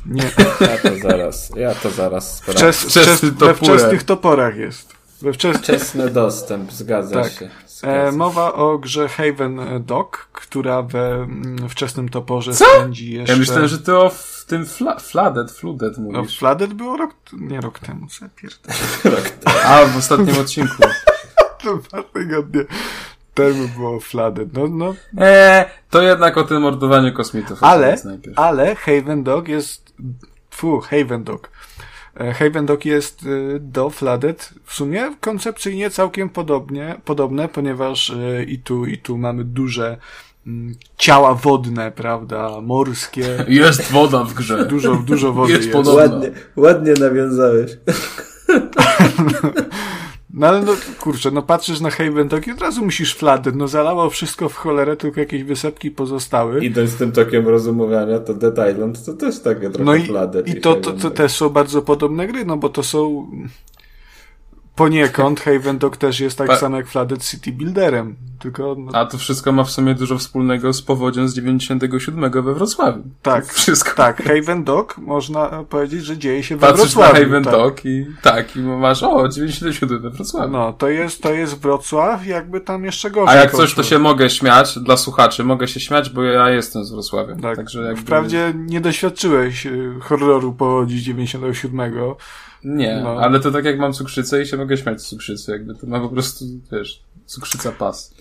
Nie. 0.06 0.24
Ja 0.62 0.78
to 0.78 0.98
zaraz, 1.10 1.52
ja 1.56 1.76
to 1.76 1.92
zaraz 1.92 2.38
sprawdzę. 2.38 2.74
Wczes, 2.74 2.90
wczes, 2.90 3.26
we 3.26 3.54
wczesnych 3.54 4.04
toporach 4.04 4.58
jest. 4.58 4.96
We 5.22 5.34
wczes... 5.34 5.58
Wczesny 5.58 6.10
dostęp, 6.10 6.72
zgadza 6.72 7.22
tak. 7.24 7.32
się. 7.32 7.50
E, 7.84 8.12
mowa 8.12 8.54
o 8.54 8.78
grze 8.78 9.08
Haven 9.08 9.60
Dog, 9.86 10.28
która 10.34 10.82
we 10.82 11.14
mm, 11.14 11.70
wczesnym 11.70 12.10
toporze 12.10 12.54
Co? 12.54 12.66
spędzi 12.66 13.12
jeszcze... 13.12 13.34
Ja 13.34 13.40
myślałem, 13.40 13.68
że 13.68 13.80
to 13.80 14.10
w 14.10 14.46
tym 14.48 14.66
fla 14.66 15.00
Flooded, 15.00 15.52
Flooded 15.52 15.98
mówisz. 15.98 16.18
No, 16.18 16.40
Flooded 16.40 16.74
było 16.74 16.98
rok... 16.98 17.12
nie 17.34 17.62
rok 17.62 17.80
temu, 17.80 18.08
co 18.08 18.26
rok 19.10 19.30
temu. 19.30 19.58
A, 19.66 19.86
w 19.86 19.98
ostatnim 19.98 20.38
odcinku. 20.40 20.76
Dwa 21.64 22.04
tygodnie 22.04 22.66
temu 23.36 23.68
było 23.68 24.00
Flooded. 24.00 24.54
No, 24.54 24.68
no. 24.68 24.96
Eee, 25.18 25.66
to 25.90 26.02
jednak 26.02 26.38
o 26.38 26.44
tym 26.44 26.62
mordowaniu 26.62 27.14
kosmitów. 27.14 27.64
Ale, 27.64 27.98
ale 28.36 28.76
Haven 28.76 29.24
Dog 29.24 29.48
jest 29.48 29.85
Fu, 30.50 30.80
Haven 30.80 31.24
Dog. 31.24 31.50
E, 32.20 32.34
Haven 32.34 32.66
Dog 32.66 32.86
jest 32.86 33.22
e, 33.24 33.60
do 33.60 33.90
Flooded 33.90 34.54
w 34.66 34.74
sumie 34.74 35.16
koncepcyjnie 35.22 35.90
całkiem 35.90 36.30
podobnie, 36.30 37.02
podobne, 37.06 37.48
ponieważ 37.48 38.10
e, 38.10 38.44
i 38.44 38.60
tu, 38.60 38.86
i 38.86 38.98
tu 38.98 39.18
mamy 39.18 39.44
duże 39.44 39.98
mm, 40.48 40.76
ciała 40.98 41.34
wodne, 41.34 41.92
prawda, 41.92 42.62
morskie. 42.62 43.46
Jest 43.48 43.92
woda 43.92 44.24
w 44.24 44.34
grze. 44.34 44.66
Dużo, 44.66 44.96
dużo 44.96 45.34
wody 45.34 45.54
jest. 45.54 45.68
jest. 45.68 45.88
Ładnie, 45.88 46.32
ładnie 46.56 46.94
nawiązałeś. 47.00 47.72
No 50.36 50.48
ale 50.48 50.62
no 50.62 50.74
kurczę, 51.00 51.32
no 51.32 51.42
patrzysz 51.42 51.80
na 51.80 51.90
Haven 51.90 52.30
i 52.48 52.52
od 52.52 52.62
razu 52.62 52.86
musisz 52.86 53.16
fladę, 53.16 53.52
no 53.56 53.68
zalało 53.68 54.10
wszystko 54.10 54.50
w 54.50 54.56
cholerę, 54.56 54.98
tylko 54.98 55.20
jakieś 55.20 55.44
wysepki 55.44 55.92
pozostały. 55.92 56.66
I 56.66 56.74
z 56.88 56.96
tym 56.96 57.12
tokiem 57.12 57.48
rozumowania, 57.48 58.20
to 58.20 58.34
Dead 58.34 58.72
Island 58.72 59.06
to 59.06 59.14
też 59.14 59.40
takie 59.40 59.70
trochę 59.70 59.84
no 59.84 59.96
i, 59.96 60.08
I 60.46 60.62
to, 60.62 60.76
to, 60.76 60.94
to 60.94 61.12
też 61.12 61.32
są 61.32 61.50
bardzo 61.50 61.82
podobne 61.82 62.28
gry, 62.28 62.46
no 62.46 62.58
bo 62.58 62.70
to 62.70 62.84
są 62.84 63.28
Poniekąd 64.76 65.42
Haven 65.46 65.78
Dog 65.78 65.98
też 65.98 66.20
jest 66.20 66.38
tak 66.38 66.58
samo 66.58 66.78
jak 66.78 66.88
Flooded 66.88 67.24
City 67.24 67.52
Builderem, 67.52 68.16
tylko... 68.40 68.76
No... 68.78 68.92
A 68.94 69.06
to 69.06 69.18
wszystko 69.18 69.52
ma 69.52 69.64
w 69.64 69.72
sumie 69.72 69.96
dużo 69.96 70.18
wspólnego 70.18 70.74
z 70.74 70.82
powodzią 70.82 71.28
z 71.28 71.34
97 71.34 72.32
we 72.32 72.54
Wrocławiu. 72.54 73.04
Tak, 73.22 73.46
wszystko. 73.54 73.92
tak. 73.96 74.24
Haven 74.24 74.64
Dog 74.64 74.98
można 74.98 75.64
powiedzieć, 75.70 76.06
że 76.06 76.18
dzieje 76.18 76.44
się 76.44 76.56
we 76.56 76.68
Patrzysz 76.68 76.82
Wrocławiu. 76.82 77.12
Patrzysz 77.12 77.28
na 77.28 77.36
Haven 77.36 77.44
tak. 77.44 77.54
Dog 77.54 77.86
i 77.86 78.06
tak, 78.22 78.56
i 78.56 78.60
masz 78.60 79.04
o, 79.04 79.30
97 79.30 80.02
we 80.02 80.10
Wrocławiu. 80.10 80.52
No, 80.52 80.74
to 80.74 80.90
jest, 80.90 81.24
to 81.24 81.34
jest 81.34 81.60
Wrocław 81.60 82.28
jakby 82.28 82.62
tam 82.62 82.86
jeszcze 82.86 83.12
gorzej 83.12 83.38
A 83.38 83.42
jak 83.42 83.52
coś, 83.52 83.74
to 83.74 83.84
się 83.84 84.00
mogę 84.00 84.30
śmiać, 84.30 84.80
dla 84.80 84.98
słuchaczy, 84.98 85.44
mogę 85.44 85.68
się 85.68 85.80
śmiać, 85.80 86.10
bo 86.10 86.24
ja 86.24 86.50
jestem 86.50 86.86
z 86.86 86.92
Wrocławia. 86.92 87.36
Tak, 87.36 87.56
Także 87.56 87.82
jakby... 87.82 88.02
wprawdzie 88.02 88.54
nie 88.56 88.82
doświadczyłeś 88.82 89.66
y, 89.66 89.94
horroru 90.02 90.54
powodzi 90.54 91.02
97 91.02 91.94
nie, 92.66 93.02
no. 93.04 93.20
ale 93.20 93.40
to 93.40 93.52
tak 93.52 93.66
jak 93.66 93.80
mam 93.80 93.94
cukrzycę 93.94 94.42
i 94.42 94.48
się 94.48 94.58
mogę 94.58 94.78
śmiać 94.78 95.02
z 95.02 95.06
cukrzycy, 95.06 95.52
jakby 95.52 95.76
to 95.76 95.88
ma 95.88 96.00
po 96.00 96.10
prostu, 96.10 96.46
wiesz, 96.72 97.04
cukrzyca 97.26 97.72
pas. 97.72 98.14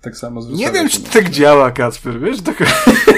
Tak 0.00 0.16
samo 0.16 0.42
z 0.42 0.50
Nie 0.50 0.72
wiem, 0.72 0.88
czy 0.88 1.00
to 1.00 1.12
tak 1.12 1.30
działa, 1.30 1.70
Kacper, 1.70 2.20
wiesz? 2.20 2.40
Tak... 2.42 2.56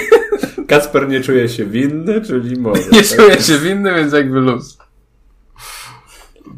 Kacper 0.67 1.09
nie 1.09 1.21
czuje 1.21 1.49
się 1.49 1.65
winny, 1.65 2.21
czyli 2.21 2.59
może. 2.59 2.81
nie 2.91 3.03
tak? 3.03 3.17
czuje 3.17 3.41
się 3.41 3.59
winny, 3.59 3.93
więc 3.93 4.13
jakby 4.13 4.39
luz. 4.39 4.77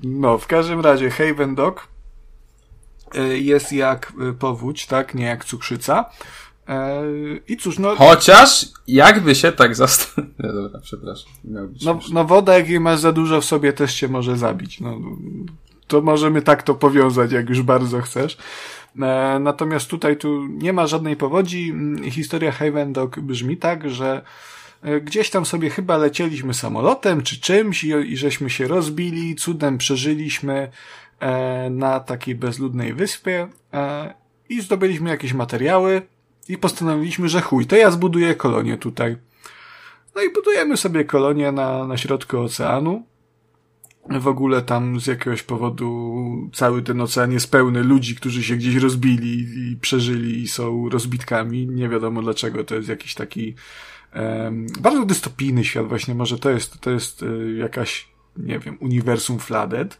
No, 0.03 0.37
w 0.37 0.47
każdym 0.47 0.79
razie 0.79 1.09
Haven 1.09 1.55
Dog 1.55 1.87
y, 3.15 3.39
jest 3.39 3.73
jak 3.73 4.13
y, 4.29 4.33
powódź, 4.33 4.85
tak? 4.85 5.15
Nie 5.15 5.25
jak 5.25 5.45
cukrzyca. 5.45 6.09
E, 6.67 7.03
I 7.47 7.57
cóż, 7.57 7.79
no. 7.79 7.95
Chociaż, 7.95 8.65
jakby 8.87 9.35
się 9.35 9.51
tak 9.51 9.75
zastanowić. 9.75 10.35
No 10.43 10.53
dobra, 10.53 10.79
przepraszam. 10.83 11.31
No, 11.43 11.99
no, 12.13 12.25
woda, 12.25 12.57
jak 12.57 12.69
jej 12.69 12.79
masz 12.79 12.99
za 12.99 13.11
dużo 13.11 13.41
w 13.41 13.45
sobie, 13.45 13.73
też 13.73 13.93
cię 13.93 14.07
może 14.07 14.37
zabić. 14.37 14.79
No, 14.79 14.99
to 15.87 16.01
możemy 16.01 16.41
tak 16.41 16.63
to 16.63 16.75
powiązać, 16.75 17.31
jak 17.31 17.49
już 17.49 17.61
bardzo 17.61 18.01
chcesz. 18.01 18.37
E, 19.01 19.39
natomiast 19.39 19.87
tutaj 19.87 20.17
tu 20.17 20.47
nie 20.47 20.73
ma 20.73 20.87
żadnej 20.87 21.15
powodzi. 21.15 21.69
Mm, 21.69 22.11
historia 22.11 22.51
Haven 22.51 22.93
Dog 22.93 23.19
brzmi 23.19 23.57
tak, 23.57 23.89
że 23.89 24.21
e, 24.81 25.01
gdzieś 25.01 25.29
tam 25.29 25.45
sobie 25.45 25.69
chyba 25.69 25.97
lecieliśmy 25.97 26.53
samolotem 26.53 27.21
czy 27.21 27.39
czymś 27.39 27.83
i, 27.83 27.89
i 27.89 28.17
żeśmy 28.17 28.49
się 28.49 28.67
rozbili, 28.67 29.35
cudem 29.35 29.77
przeżyliśmy 29.77 30.71
e, 31.19 31.69
na 31.69 31.99
takiej 31.99 32.35
bezludnej 32.35 32.93
wyspie 32.93 33.47
e, 33.73 34.13
i 34.49 34.61
zdobyliśmy 34.61 35.09
jakieś 35.09 35.33
materiały 35.33 36.01
i 36.49 36.57
postanowiliśmy, 36.57 37.29
że 37.29 37.41
chuj, 37.41 37.65
to 37.65 37.75
ja 37.75 37.91
zbuduję 37.91 38.35
kolonię 38.35 38.77
tutaj. 38.77 39.17
No 40.15 40.21
i 40.21 40.33
budujemy 40.33 40.77
sobie 40.77 41.05
kolonię 41.05 41.51
na, 41.51 41.87
na 41.87 41.97
środku 41.97 42.39
oceanu. 42.39 43.03
W 44.09 44.27
ogóle 44.27 44.61
tam 44.61 44.99
z 44.99 45.07
jakiegoś 45.07 45.43
powodu 45.43 46.49
cały 46.53 46.81
ten 46.81 47.01
ocean 47.01 47.31
jest 47.31 47.51
pełny 47.51 47.83
ludzi, 47.83 48.15
którzy 48.15 48.43
się 48.43 48.55
gdzieś 48.55 48.75
rozbili 48.75 49.47
i 49.71 49.77
przeżyli 49.77 50.41
i 50.41 50.47
są 50.47 50.89
rozbitkami. 50.89 51.67
Nie 51.67 51.89
wiadomo 51.89 52.21
dlaczego, 52.21 52.63
to 52.63 52.75
jest 52.75 52.89
jakiś 52.89 53.13
taki 53.13 53.55
um, 54.15 54.67
bardzo 54.79 55.05
dystopijny 55.05 55.63
świat 55.63 55.87
właśnie. 55.87 56.15
Może 56.15 56.39
to 56.39 56.49
jest, 56.49 56.79
to 56.79 56.91
jest 56.91 57.23
y, 57.23 57.55
jakaś, 57.57 58.07
nie 58.37 58.59
wiem, 58.59 58.77
uniwersum 58.79 59.39
Flooded. 59.39 59.99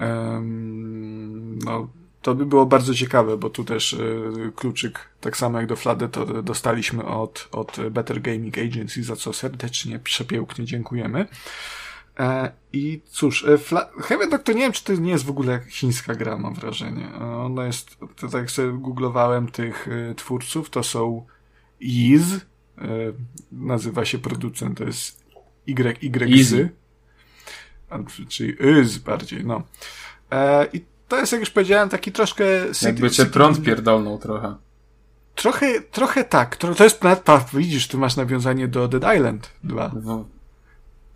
Um, 0.00 1.58
no, 1.58 1.88
to 2.26 2.34
by 2.34 2.46
było 2.46 2.66
bardzo 2.66 2.94
ciekawe, 2.94 3.36
bo 3.36 3.50
tu 3.50 3.64
też 3.64 3.92
y, 3.92 4.52
kluczyk, 4.56 5.08
tak 5.20 5.36
samo 5.36 5.58
jak 5.58 5.66
do 5.66 5.76
Flady, 5.76 6.08
to 6.08 6.42
dostaliśmy 6.42 7.04
od, 7.04 7.48
od 7.52 7.76
Better 7.90 8.22
Gaming 8.22 8.58
Agency, 8.58 9.02
za 9.02 9.16
co 9.16 9.32
serdecznie, 9.32 9.98
przepięknie 9.98 10.64
dziękujemy. 10.64 11.26
E, 12.18 12.52
I 12.72 13.00
cóż, 13.10 13.44
e, 13.44 13.58
Heaven 14.02 14.30
Dog 14.30 14.42
to 14.42 14.52
nie 14.52 14.60
wiem, 14.60 14.72
czy 14.72 14.84
to 14.84 14.92
nie 14.92 15.10
jest 15.10 15.24
w 15.24 15.30
ogóle 15.30 15.60
chińska 15.68 16.14
gra, 16.14 16.38
mam 16.38 16.54
wrażenie. 16.54 17.08
E, 17.14 17.24
ona 17.24 17.66
jest, 17.66 17.96
tak 18.20 18.32
jak 18.32 18.50
sobie 18.50 18.72
googlowałem 18.72 19.48
tych 19.48 19.88
e, 19.88 20.14
twórców, 20.14 20.70
to 20.70 20.82
są 20.82 21.26
Yiz, 21.80 22.34
e, 22.34 22.42
nazywa 23.52 24.04
się 24.04 24.18
producent, 24.18 24.78
to 24.78 24.84
jest 24.84 25.24
YYZ, 25.66 26.54
czyli 28.28 28.56
Yz 28.60 28.98
bardziej, 28.98 29.44
no. 29.44 29.62
E, 30.30 30.66
I 30.72 30.95
to 31.08 31.16
jest, 31.18 31.32
jak 31.32 31.40
już 31.40 31.50
powiedziałem, 31.50 31.88
taki 31.88 32.12
troszkę... 32.12 32.44
Jakby 32.82 33.10
cię 33.10 33.26
prąd 33.26 33.62
pierdolnął 33.62 34.18
trochę. 34.18 34.54
Trochę, 35.34 35.80
trochę 35.80 36.24
tak. 36.24 36.56
To 36.56 36.84
jest, 36.84 37.00
widzisz, 37.54 37.88
tu 37.88 37.98
masz 37.98 38.16
nawiązanie 38.16 38.68
do 38.68 38.88
Dead 38.88 39.16
Island 39.16 39.50
2. 39.64 39.90
No, 40.04 40.24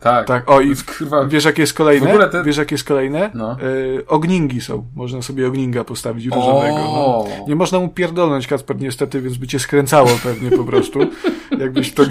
tak. 0.00 0.26
Tak, 0.26 0.50
o 0.50 0.60
i 0.60 0.74
Kurwa. 0.98 1.24
wiesz 1.26 1.44
jakie 1.44 1.62
jest 1.62 1.74
kolejne? 1.74 2.28
Te... 2.28 2.44
Wiesz 2.44 2.56
jakie 2.56 2.74
jest 2.74 2.84
kolejne? 2.84 3.30
No. 3.34 3.56
Y, 3.62 4.06
ogningi 4.06 4.60
są. 4.60 4.84
Można 4.96 5.22
sobie 5.22 5.48
ogninga 5.48 5.84
postawić 5.84 6.26
różowego. 6.26 6.76
No. 6.76 7.24
Nie 7.48 7.56
można 7.56 7.80
mu 7.80 7.88
pierdolnąć 7.88 8.46
Kasper 8.46 8.76
niestety, 8.80 9.20
więc 9.20 9.36
by 9.36 9.46
cię 9.46 9.58
skręcało 9.58 10.08
pewnie 10.22 10.50
po 10.50 10.64
prostu. 10.64 10.98
Jakbyś 11.58 11.92
to... 11.94 12.02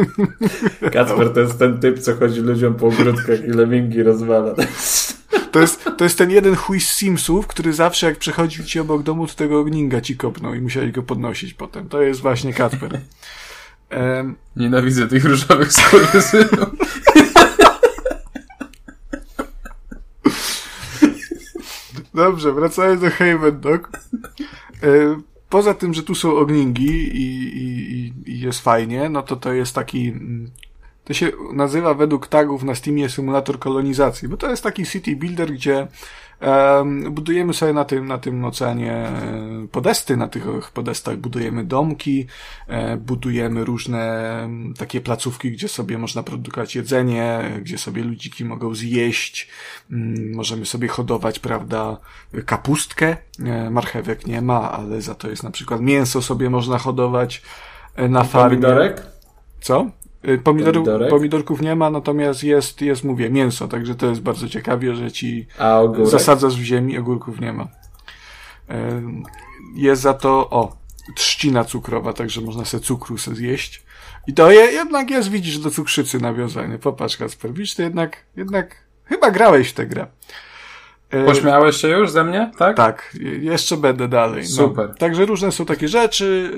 Kacper 0.92 1.32
to 1.32 1.40
jest 1.40 1.58
ten 1.58 1.80
typ, 1.80 1.98
co 1.98 2.14
chodzi 2.14 2.40
ludziom 2.40 2.74
po 2.74 2.86
ogródkach 2.86 3.44
i 3.44 3.50
lemingi 3.50 4.02
rozwala. 4.02 4.54
To 5.52 5.60
jest, 5.60 5.84
to 5.98 6.04
jest 6.04 6.18
ten 6.18 6.30
jeden 6.30 6.56
chuj 6.56 6.80
z 6.80 6.88
Simsów, 6.88 7.46
który 7.46 7.72
zawsze 7.72 8.06
jak 8.06 8.18
przechodził 8.18 8.64
ci 8.64 8.80
obok 8.80 9.02
domu, 9.02 9.26
to 9.26 9.34
tego 9.34 9.60
ogninga 9.60 10.00
ci 10.00 10.16
kopnął 10.16 10.54
i 10.54 10.60
musieli 10.60 10.92
go 10.92 11.02
podnosić 11.02 11.54
potem. 11.54 11.88
To 11.88 12.02
jest 12.02 12.20
właśnie 12.20 12.54
Kacper. 12.54 13.00
Um, 13.90 14.36
Nienawidzę 14.56 15.08
tych 15.08 15.24
różowych 15.24 15.72
skurwysynów. 15.72 16.68
Dobrze, 22.14 22.52
wracając 22.52 23.00
do 23.00 23.10
Haven 23.10 23.60
Dog. 23.60 23.90
E, 24.82 25.20
poza 25.48 25.74
tym, 25.74 25.94
że 25.94 26.02
tu 26.02 26.14
są 26.14 26.36
ogningi 26.36 27.16
i, 27.16 27.56
i, 27.56 28.12
i 28.26 28.40
jest 28.40 28.60
fajnie, 28.60 29.08
no 29.08 29.22
to 29.22 29.36
to 29.36 29.52
jest 29.52 29.74
taki 29.74 30.08
mm, 30.08 30.50
to 31.06 31.14
się 31.14 31.32
nazywa 31.52 31.94
według 31.94 32.26
tagów 32.26 32.62
na 32.62 32.74
Steamie 32.74 33.08
symulator 33.08 33.58
kolonizacji, 33.58 34.28
bo 34.28 34.36
to 34.36 34.50
jest 34.50 34.62
taki 34.62 34.86
city 34.86 35.16
builder, 35.16 35.52
gdzie 35.52 35.86
um, 36.40 37.14
budujemy 37.14 37.54
sobie 37.54 37.72
na 37.72 37.84
tym, 37.84 38.06
na 38.06 38.18
tym 38.18 38.44
oceanie 38.44 38.92
e, 38.92 39.68
podesty, 39.72 40.16
na 40.16 40.28
tych 40.28 40.70
podestach 40.74 41.16
budujemy 41.16 41.64
domki, 41.64 42.26
e, 42.68 42.96
budujemy 42.96 43.64
różne 43.64 44.48
takie 44.78 45.00
placówki, 45.00 45.52
gdzie 45.52 45.68
sobie 45.68 45.98
można 45.98 46.22
produkować 46.22 46.76
jedzenie, 46.76 47.52
gdzie 47.62 47.78
sobie 47.78 48.04
ludziki 48.04 48.44
mogą 48.44 48.74
zjeść, 48.74 49.48
mm, 49.90 50.34
możemy 50.34 50.66
sobie 50.66 50.88
hodować, 50.88 51.38
prawda, 51.38 51.96
kapustkę, 52.46 53.16
e, 53.44 53.70
marchewek 53.70 54.26
nie 54.26 54.42
ma, 54.42 54.72
ale 54.72 55.02
za 55.02 55.14
to 55.14 55.30
jest 55.30 55.42
na 55.42 55.50
przykład 55.50 55.80
mięso 55.80 56.22
sobie 56.22 56.50
można 56.50 56.78
hodować 56.78 57.42
na 58.08 58.24
farmie. 58.24 58.56
Pomidorek? 58.56 59.02
Co? 59.60 59.90
Y, 60.28 60.38
pomidoru, 60.38 60.84
pomidorków 61.10 61.62
nie 61.62 61.76
ma, 61.76 61.90
natomiast 61.90 62.44
jest, 62.44 62.80
jest, 62.80 63.04
mówię, 63.04 63.30
mięso, 63.30 63.68
także 63.68 63.94
to 63.94 64.06
jest 64.06 64.20
bardzo 64.20 64.48
ciekawie, 64.48 64.94
że 64.94 65.12
ci 65.12 65.46
zasadzasz 66.02 66.56
w 66.56 66.62
ziemi, 66.62 66.98
ogórków 66.98 67.40
nie 67.40 67.52
ma. 67.52 67.64
Y, 67.64 67.68
jest 69.74 70.02
za 70.02 70.14
to, 70.14 70.50
o, 70.50 70.76
trzcina 71.14 71.64
cukrowa, 71.64 72.12
także 72.12 72.40
można 72.40 72.64
sobie 72.64 72.84
cukru 72.84 73.18
sobie 73.18 73.36
zjeść. 73.36 73.86
I 74.26 74.34
to 74.34 74.50
je, 74.50 74.60
jednak 74.60 75.10
jest, 75.10 75.30
widzisz, 75.30 75.58
do 75.58 75.70
cukrzycy 75.70 76.20
nawiązanie. 76.20 76.78
Popatrz, 76.78 77.16
Kasper, 77.16 77.52
widzisz, 77.52 77.74
to 77.74 77.82
jednak, 77.82 78.16
jednak, 78.36 78.76
chyba 79.04 79.30
grałeś 79.30 79.70
w 79.70 79.72
tę 79.72 79.86
grę. 79.86 80.06
Y, 81.14 81.24
Pośmiałeś 81.24 81.76
się 81.76 81.88
już 81.88 82.10
ze 82.10 82.24
mnie, 82.24 82.50
tak? 82.58 82.76
Tak, 82.76 83.16
jeszcze 83.40 83.76
będę 83.76 84.08
dalej. 84.08 84.42
No. 84.42 84.56
Super. 84.56 84.88
No, 84.88 84.94
także 84.94 85.26
różne 85.26 85.52
są 85.52 85.66
takie 85.66 85.88
rzeczy, 85.88 86.50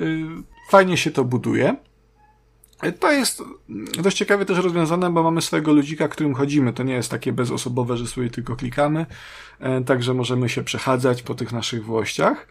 fajnie 0.69 0.97
się 0.97 1.11
to 1.11 1.23
buduje. 1.23 1.75
To 2.99 3.11
jest 3.11 3.43
dość 4.01 4.17
ciekawie 4.17 4.45
też 4.45 4.57
rozwiązane, 4.57 5.09
bo 5.09 5.23
mamy 5.23 5.41
swojego 5.41 5.73
ludzika, 5.73 6.07
którym 6.07 6.33
chodzimy. 6.33 6.73
To 6.73 6.83
nie 6.83 6.93
jest 6.93 7.11
takie 7.11 7.33
bezosobowe, 7.33 7.97
że 7.97 8.07
sobie 8.07 8.29
tylko 8.29 8.55
klikamy. 8.55 9.05
E, 9.59 9.81
także 9.81 10.13
możemy 10.13 10.49
się 10.49 10.63
przechadzać 10.63 11.21
po 11.21 11.35
tych 11.35 11.51
naszych 11.51 11.85
włościach. 11.85 12.47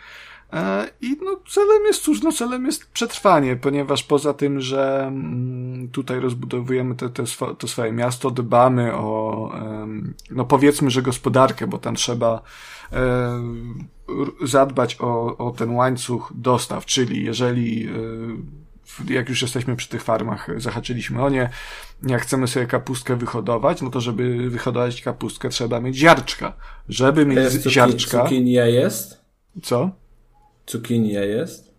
E, 0.53 0.91
I 1.01 1.17
no, 1.25 1.41
celem 1.49 1.85
jest, 1.87 2.03
cóż, 2.03 2.23
no, 2.23 2.33
celem 2.33 2.67
jest 2.67 2.91
przetrwanie, 2.91 3.57
ponieważ 3.57 4.03
poza 4.03 4.35
tym, 4.35 4.61
że 4.61 5.07
mm, 5.07 5.89
tutaj 5.89 6.21
rozbudowujemy 6.21 6.95
te, 6.95 7.09
te 7.09 7.27
swo, 7.27 7.55
to 7.55 7.69
swoje 7.69 7.93
miasto, 7.93 8.31
dbamy 8.31 8.95
o, 8.95 9.53
no 10.31 10.45
powiedzmy, 10.45 10.91
że 10.91 11.03
gospodarkę, 11.03 11.67
bo 11.67 11.79
tam 11.79 11.95
trzeba 11.95 12.43
e, 12.93 13.43
zadbać 14.43 14.97
o, 15.01 15.37
o 15.37 15.51
ten 15.51 15.71
łańcuch 15.71 16.33
dostaw, 16.35 16.87
czyli 16.87 17.25
jeżeli 17.25 17.89
jak 19.11 19.29
już 19.29 19.43
jesteśmy 19.43 19.77
przy 19.77 19.89
tych 19.89 20.03
farmach, 20.03 20.49
zahaczyliśmy 20.57 21.23
o 21.23 21.31
nie, 21.31 21.51
jak 22.03 22.23
chcemy 22.23 22.49
sobie 22.49 22.67
kapustkę 22.67 23.17
wyhodować, 23.17 23.83
no 23.83 23.91
to 23.91 24.01
żeby 24.01 24.51
wyhodować 24.51 25.03
kapustkę 25.03 25.49
trzeba 25.49 25.81
mieć 25.81 25.97
ziarczka. 25.97 26.57
Żeby 26.89 27.27
mieć 27.27 27.39
jest 27.39 27.63
cuki, 27.63 27.71
ziarczka... 27.71 28.23
Cukinia 28.23 28.67
jest? 28.67 29.21
Co? 29.63 29.91
Cukinia 30.67 31.25
jest? 31.25 31.75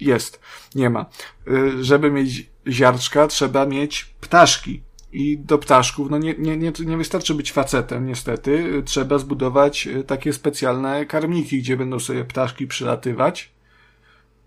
Jest. 0.00 0.40
Nie 0.74 0.90
ma. 0.90 1.06
Y, 1.48 1.84
żeby 1.84 2.10
mieć 2.10 2.50
ziarczka 2.68 3.26
trzeba 3.26 3.66
mieć 3.66 4.04
ptaszki. 4.20 4.82
I 5.12 5.38
do 5.38 5.58
ptaszków, 5.58 6.10
no 6.10 6.18
nie, 6.18 6.34
nie, 6.38 6.56
nie, 6.56 6.72
nie 6.78 6.96
wystarczy 6.96 7.34
być 7.34 7.52
facetem, 7.52 8.06
niestety. 8.06 8.82
Trzeba 8.84 9.18
zbudować 9.18 9.86
y, 9.86 10.04
takie 10.04 10.32
specjalne 10.32 11.06
karmniki, 11.06 11.58
gdzie 11.58 11.76
będą 11.76 12.00
sobie 12.00 12.24
ptaszki 12.24 12.66
przylatywać 12.66 13.53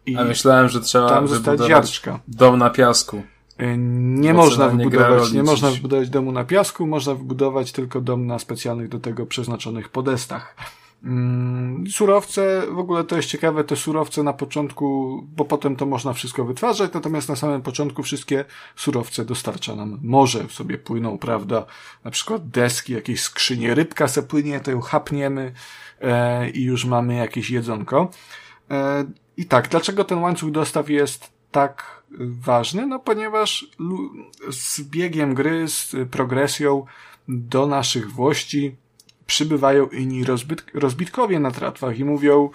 i 0.07 0.17
A 0.17 0.23
myślałem, 0.23 0.69
że 0.69 0.81
trzeba 0.81 1.09
tam 1.09 1.27
zostać 1.27 1.59
ziarczka. 1.61 2.19
dom 2.27 2.57
na 2.57 2.69
piasku. 2.69 3.23
E, 3.57 3.77
nie 3.77 4.33
można 4.33 4.67
wybudować, 4.67 5.31
nie 5.31 5.43
można 5.43 5.71
wybudować 5.71 6.09
domu 6.09 6.31
na 6.31 6.43
piasku, 6.43 6.87
można 6.87 7.15
wybudować 7.15 7.71
tylko 7.71 8.01
dom 8.01 8.27
na 8.27 8.39
specjalnych 8.39 8.89
do 8.89 8.99
tego 8.99 9.25
przeznaczonych 9.25 9.89
podestach. 9.89 10.55
Mm, 11.03 11.87
surowce, 11.87 12.61
w 12.71 12.79
ogóle 12.79 13.03
to 13.03 13.15
jest 13.15 13.29
ciekawe, 13.29 13.63
te 13.63 13.75
surowce 13.75 14.23
na 14.23 14.33
początku, 14.33 15.19
bo 15.35 15.45
potem 15.45 15.75
to 15.75 15.85
można 15.85 16.13
wszystko 16.13 16.45
wytwarzać, 16.45 16.93
natomiast 16.93 17.29
na 17.29 17.35
samym 17.35 17.61
początku 17.61 18.03
wszystkie 18.03 18.45
surowce 18.75 19.25
dostarcza 19.25 19.75
nam 19.75 19.99
morze, 20.03 20.49
sobie 20.49 20.77
płyną, 20.77 21.17
prawda, 21.17 21.65
na 22.03 22.11
przykład 22.11 22.49
deski, 22.49 22.93
jakieś 22.93 23.21
skrzynie, 23.21 23.75
rybka 23.75 24.07
se 24.07 24.23
płynie, 24.23 24.59
to 24.59 24.71
ją 24.71 24.81
chapniemy 24.81 25.53
e, 26.01 26.49
i 26.49 26.63
już 26.63 26.85
mamy 26.85 27.15
jakieś 27.15 27.49
jedzonko. 27.49 28.09
E, 28.71 29.05
i 29.37 29.45
tak, 29.45 29.67
dlaczego 29.67 30.03
ten 30.03 30.17
łańcuch 30.17 30.51
dostaw 30.51 30.89
jest 30.89 31.29
tak 31.51 32.03
ważny? 32.41 32.87
No 32.87 32.99
ponieważ 32.99 33.67
z 34.51 34.81
biegiem 34.81 35.33
gry, 35.33 35.67
z 35.67 35.95
progresją 36.11 36.85
do 37.27 37.67
naszych 37.67 38.11
włości 38.11 38.75
przybywają 39.25 39.87
inni 39.87 40.23
rozbit 40.23 40.65
rozbitkowie 40.73 41.39
na 41.39 41.51
tratwach 41.51 41.99
i 41.99 42.05
mówią, 42.05 42.49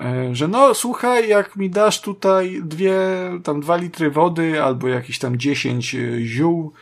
e, 0.00 0.34
że 0.34 0.48
no 0.48 0.74
słuchaj, 0.74 1.28
jak 1.28 1.56
mi 1.56 1.70
dasz 1.70 2.00
tutaj 2.00 2.60
dwie, 2.64 2.98
tam 3.44 3.60
dwa 3.60 3.76
litry 3.76 4.10
wody 4.10 4.62
albo 4.62 4.88
jakieś 4.88 5.18
tam 5.18 5.36
dziesięć 5.36 5.94
e, 5.94 6.20
ziół, 6.20 6.72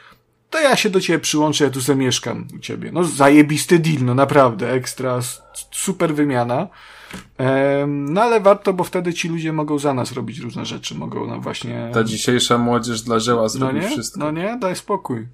to 0.50 0.60
ja 0.60 0.76
się 0.76 0.90
do 0.90 1.00
ciebie 1.00 1.18
przyłączę, 1.18 1.64
ja 1.64 1.70
tu 1.70 1.80
zamieszkam 1.80 2.48
u 2.56 2.58
ciebie. 2.58 2.92
No 2.92 3.04
zajebisty 3.04 3.78
deal, 3.78 4.04
no 4.04 4.14
naprawdę, 4.14 4.72
ekstra, 4.72 5.20
super 5.70 6.14
wymiana. 6.14 6.68
No 7.86 8.22
ale 8.22 8.40
warto, 8.40 8.72
bo 8.72 8.84
wtedy 8.84 9.14
ci 9.14 9.28
ludzie 9.28 9.52
mogą 9.52 9.78
za 9.78 9.94
nas 9.94 10.12
robić 10.12 10.38
różne 10.38 10.64
rzeczy, 10.64 10.94
mogą 10.94 11.26
nam 11.26 11.40
właśnie... 11.40 11.90
Ta 11.94 12.04
dzisiejsza 12.04 12.58
młodzież 12.58 13.02
dla 13.02 13.20
zioła 13.20 13.48
zrobi 13.48 13.74
no 13.74 13.80
nie? 13.80 13.88
wszystko. 13.88 14.20
No 14.20 14.30
nie, 14.30 14.56
daj 14.60 14.76
spokój. 14.76 15.26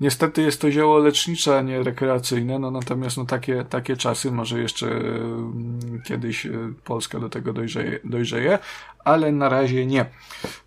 Niestety 0.00 0.42
jest 0.42 0.60
to 0.60 0.70
zioło 0.70 0.98
lecznicze, 0.98 1.58
a 1.58 1.62
nie 1.62 1.82
rekreacyjne, 1.82 2.58
no 2.58 2.70
natomiast 2.70 3.16
no 3.16 3.24
takie, 3.24 3.64
takie 3.64 3.96
czasy, 3.96 4.30
może 4.30 4.60
jeszcze 4.60 4.86
mm, 4.86 6.02
kiedyś 6.04 6.46
e, 6.46 6.50
Polska 6.84 7.20
do 7.20 7.28
tego 7.28 7.52
dojrzeje, 7.52 7.98
dojrzeje 8.04 8.58
ale 9.04 9.32
na 9.32 9.48
razie 9.48 9.86
nie. 9.86 10.06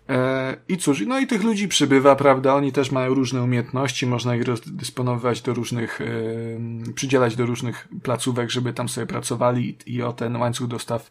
E, 0.08 0.56
I 0.68 0.76
cóż, 0.76 1.06
no 1.06 1.18
i 1.18 1.26
tych 1.26 1.42
ludzi 1.42 1.68
przybywa, 1.68 2.16
prawda? 2.16 2.54
Oni 2.54 2.72
też 2.72 2.90
mają 2.90 3.14
różne 3.14 3.42
umiejętności, 3.42 4.06
można 4.06 4.36
ich 4.36 4.44
rozdysponowywać 4.44 5.42
do 5.42 5.54
różnych, 5.54 6.00
e, 6.00 6.04
przydzielać 6.94 7.36
do 7.36 7.46
różnych 7.46 7.88
placówek, 8.02 8.50
żeby 8.50 8.72
tam 8.72 8.88
sobie 8.88 9.06
pracowali 9.06 9.76
i 9.86 10.02
o 10.02 10.12
ten 10.12 10.36
łańcuch 10.36 10.68
dostaw, 10.68 11.10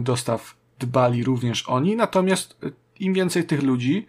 dostaw 0.00 0.54
dbali 0.78 1.24
również 1.24 1.68
oni. 1.68 1.96
Natomiast 1.96 2.58
im 3.00 3.14
więcej 3.14 3.44
tych 3.44 3.62
ludzi, 3.62 4.06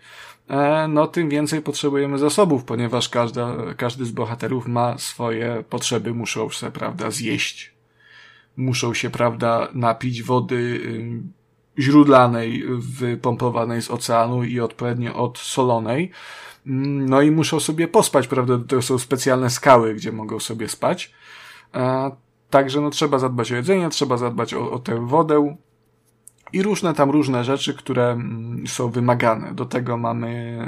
E, 0.52 0.88
no 0.88 1.08
tym 1.08 1.30
więcej 1.30 1.62
potrzebujemy 1.62 2.18
zasobów, 2.18 2.64
ponieważ 2.64 3.10
każda, 3.10 3.56
każdy 3.78 4.06
z 4.06 4.12
bohaterów 4.12 4.68
ma 4.68 4.98
swoje 4.98 5.64
potrzeby, 5.70 6.14
muszą 6.14 6.50
się, 6.50 6.72
prawda, 6.72 7.12
zjeść. 7.12 7.74
Muszą 8.58 8.94
się, 8.94 9.10
prawda, 9.10 9.68
napić 9.74 10.24
wody 10.24 10.82
źródlanej, 11.80 12.64
wypompowanej 12.78 13.82
z 13.82 13.92
oceanu 13.92 14.44
i 14.44 14.60
odpowiednio 14.60 15.16
odsolonej. 15.16 16.12
Mm, 16.68 17.10
no 17.10 17.22
i 17.22 17.32
muszą 17.32 17.60
sobie 17.60 17.88
pospać, 17.88 18.28
prawda, 18.28 18.60
to 18.68 18.82
są 18.82 18.98
specjalne 18.98 19.50
skały, 19.50 19.96
gdzie 19.96 20.12
mogą 20.12 20.40
sobie 20.40 20.70
spać. 20.70 21.14
E, 21.76 22.12
także 22.50 22.82
no 22.82 22.90
trzeba 22.90 23.20
zadbać 23.20 23.52
o 23.52 23.56
jedzenie, 23.56 23.90
trzeba 23.90 24.18
zadbać 24.18 24.54
o, 24.54 24.72
o 24.72 24.80
tę 24.80 25.08
wodę, 25.08 25.56
i 26.53 26.61
różne 26.61 26.94
tam 26.94 27.10
różne 27.10 27.44
rzeczy, 27.44 27.73
które 27.73 28.11
mm, 28.11 28.68
są 28.68 28.90
wymagane. 28.90 29.53
Do 29.53 29.65
tego 29.65 29.98
mamy 29.98 30.60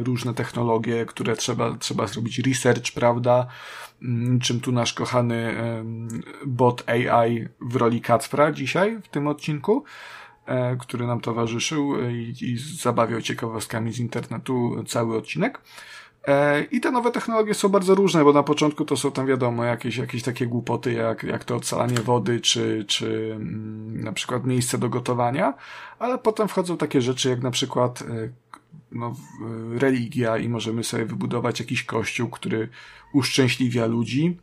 e, 0.00 0.04
różne 0.04 0.34
technologie, 0.34 1.06
które 1.06 1.36
trzeba, 1.36 1.76
trzeba 1.76 2.06
zrobić 2.06 2.38
research, 2.38 2.92
prawda? 2.92 3.46
Mm, 4.02 4.40
czym 4.40 4.60
tu 4.60 4.72
nasz 4.72 4.92
kochany 4.92 5.54
bot 6.46 6.84
AI 6.88 7.48
w 7.60 7.76
roli 7.76 8.00
Kacpra 8.00 8.52
dzisiaj 8.52 8.98
w 9.02 9.08
tym 9.08 9.26
odcinku, 9.26 9.84
e, 10.46 10.76
który 10.76 11.06
nam 11.06 11.20
towarzyszył 11.20 12.08
i, 12.08 12.34
i 12.40 12.58
zabawiał 12.58 13.20
ciekawostkami 13.20 13.92
z 13.92 13.98
internetu 13.98 14.84
cały 14.86 15.16
odcinek. 15.16 15.60
E, 16.30 16.64
I 16.70 16.80
te 16.80 16.90
nowe 16.90 17.10
technologie 17.10 17.54
są 17.54 17.68
bardzo 17.68 17.94
różne, 17.94 18.24
bo 18.24 18.32
na 18.32 18.42
początku 18.42 18.84
to 18.84 18.96
są 18.96 19.12
tam 19.12 19.26
wiadomo 19.26 19.64
jakieś, 19.64 19.96
jakieś 19.96 20.22
takie 20.22 20.46
głupoty, 20.46 20.92
jak, 20.92 21.22
jak 21.22 21.44
to 21.44 21.56
ocalanie 21.56 22.00
wody, 22.00 22.40
czy, 22.40 22.84
czy 22.88 23.32
mm, 23.36 24.00
na 24.04 24.12
przykład 24.12 24.46
miejsce 24.46 24.78
do 24.78 24.88
gotowania, 24.88 25.54
ale 25.98 26.18
potem 26.18 26.48
wchodzą 26.48 26.76
takie 26.76 27.02
rzeczy 27.02 27.30
jak 27.30 27.42
na 27.42 27.50
przykład 27.50 28.02
e, 28.02 28.28
no, 28.92 29.16
religia 29.78 30.38
i 30.38 30.48
możemy 30.48 30.84
sobie 30.84 31.04
wybudować 31.04 31.60
jakiś 31.60 31.84
kościół, 31.84 32.28
który 32.28 32.68
uszczęśliwia 33.12 33.86
ludzi. 33.86 34.38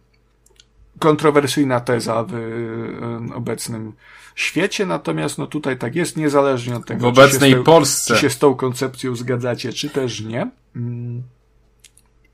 Kontrowersyjna 1.00 1.80
teza 1.80 2.24
w 2.24 2.34
e, 2.34 3.36
obecnym 3.36 3.94
świecie, 4.36 4.86
natomiast 4.86 5.38
no 5.38 5.48
tutaj 5.48 5.78
tak 5.78 5.96
jest, 5.96 6.18
niezależnie 6.18 6.76
od 6.76 6.86
tego, 6.86 7.02
w 7.02 7.06
obecnej 7.06 7.52
czy 7.52 7.58
się 7.58 7.64
Polsce. 7.64 8.16
czy 8.16 8.22
się 8.22 8.30
z 8.30 8.38
tą 8.38 8.56
koncepcją 8.56 9.16
zgadzacie, 9.16 9.74
czy 9.74 9.90
też 9.90 10.22
nie. 10.22 10.50
Mm. 10.76 11.24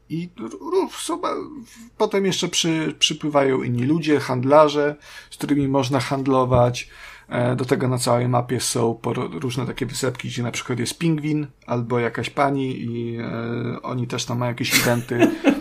I 0.09 0.29
potem 1.97 2.25
jeszcze 2.25 2.47
przy, 2.47 2.95
przypływają 2.99 3.63
inni 3.63 3.83
ludzie, 3.83 4.19
handlarze, 4.19 4.95
z 5.29 5.37
którymi 5.37 5.67
można 5.67 5.99
handlować. 5.99 6.89
E, 7.29 7.55
do 7.55 7.65
tego 7.65 7.87
na 7.87 7.97
całej 7.97 8.27
mapie 8.27 8.59
są 8.59 8.99
różne 9.31 9.65
takie 9.65 9.85
wysepki, 9.85 10.27
gdzie 10.27 10.43
na 10.43 10.51
przykład 10.51 10.79
jest 10.79 10.97
pingwin 10.97 11.47
albo 11.65 11.99
jakaś 11.99 12.29
pani 12.29 12.81
i 12.81 13.17
e, 13.17 13.81
oni 13.81 14.07
też 14.07 14.25
tam 14.25 14.37
mają 14.37 14.51
jakieś 14.51 14.81
eventy, 14.81 15.15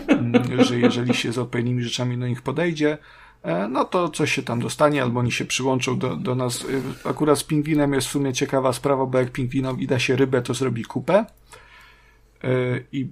mm, 0.07 0.63
że 0.63 0.79
jeżeli 0.79 1.13
się 1.13 1.31
z 1.31 1.37
odpowiednimi 1.37 1.83
rzeczami 1.83 2.17
do 2.17 2.27
nich 2.27 2.41
podejdzie, 2.41 2.97
e, 3.43 3.67
no 3.67 3.85
to 3.85 4.09
coś 4.09 4.31
się 4.31 4.43
tam 4.43 4.59
dostanie, 4.59 5.03
albo 5.03 5.19
oni 5.19 5.31
się 5.31 5.45
przyłączą 5.45 5.99
do, 5.99 6.15
do 6.15 6.35
nas. 6.35 6.65
E, 7.05 7.09
akurat 7.09 7.39
z 7.39 7.43
pingwinem 7.43 7.93
jest 7.93 8.07
w 8.07 8.11
sumie 8.11 8.33
ciekawa 8.33 8.73
sprawa, 8.73 9.05
bo 9.05 9.19
jak 9.19 9.31
pingwinowi 9.31 9.87
da 9.87 9.99
się 9.99 10.15
rybę, 10.15 10.41
to 10.41 10.53
zrobi 10.53 10.83
kupę. 10.83 11.25
E, 12.43 12.79
I 12.91 13.07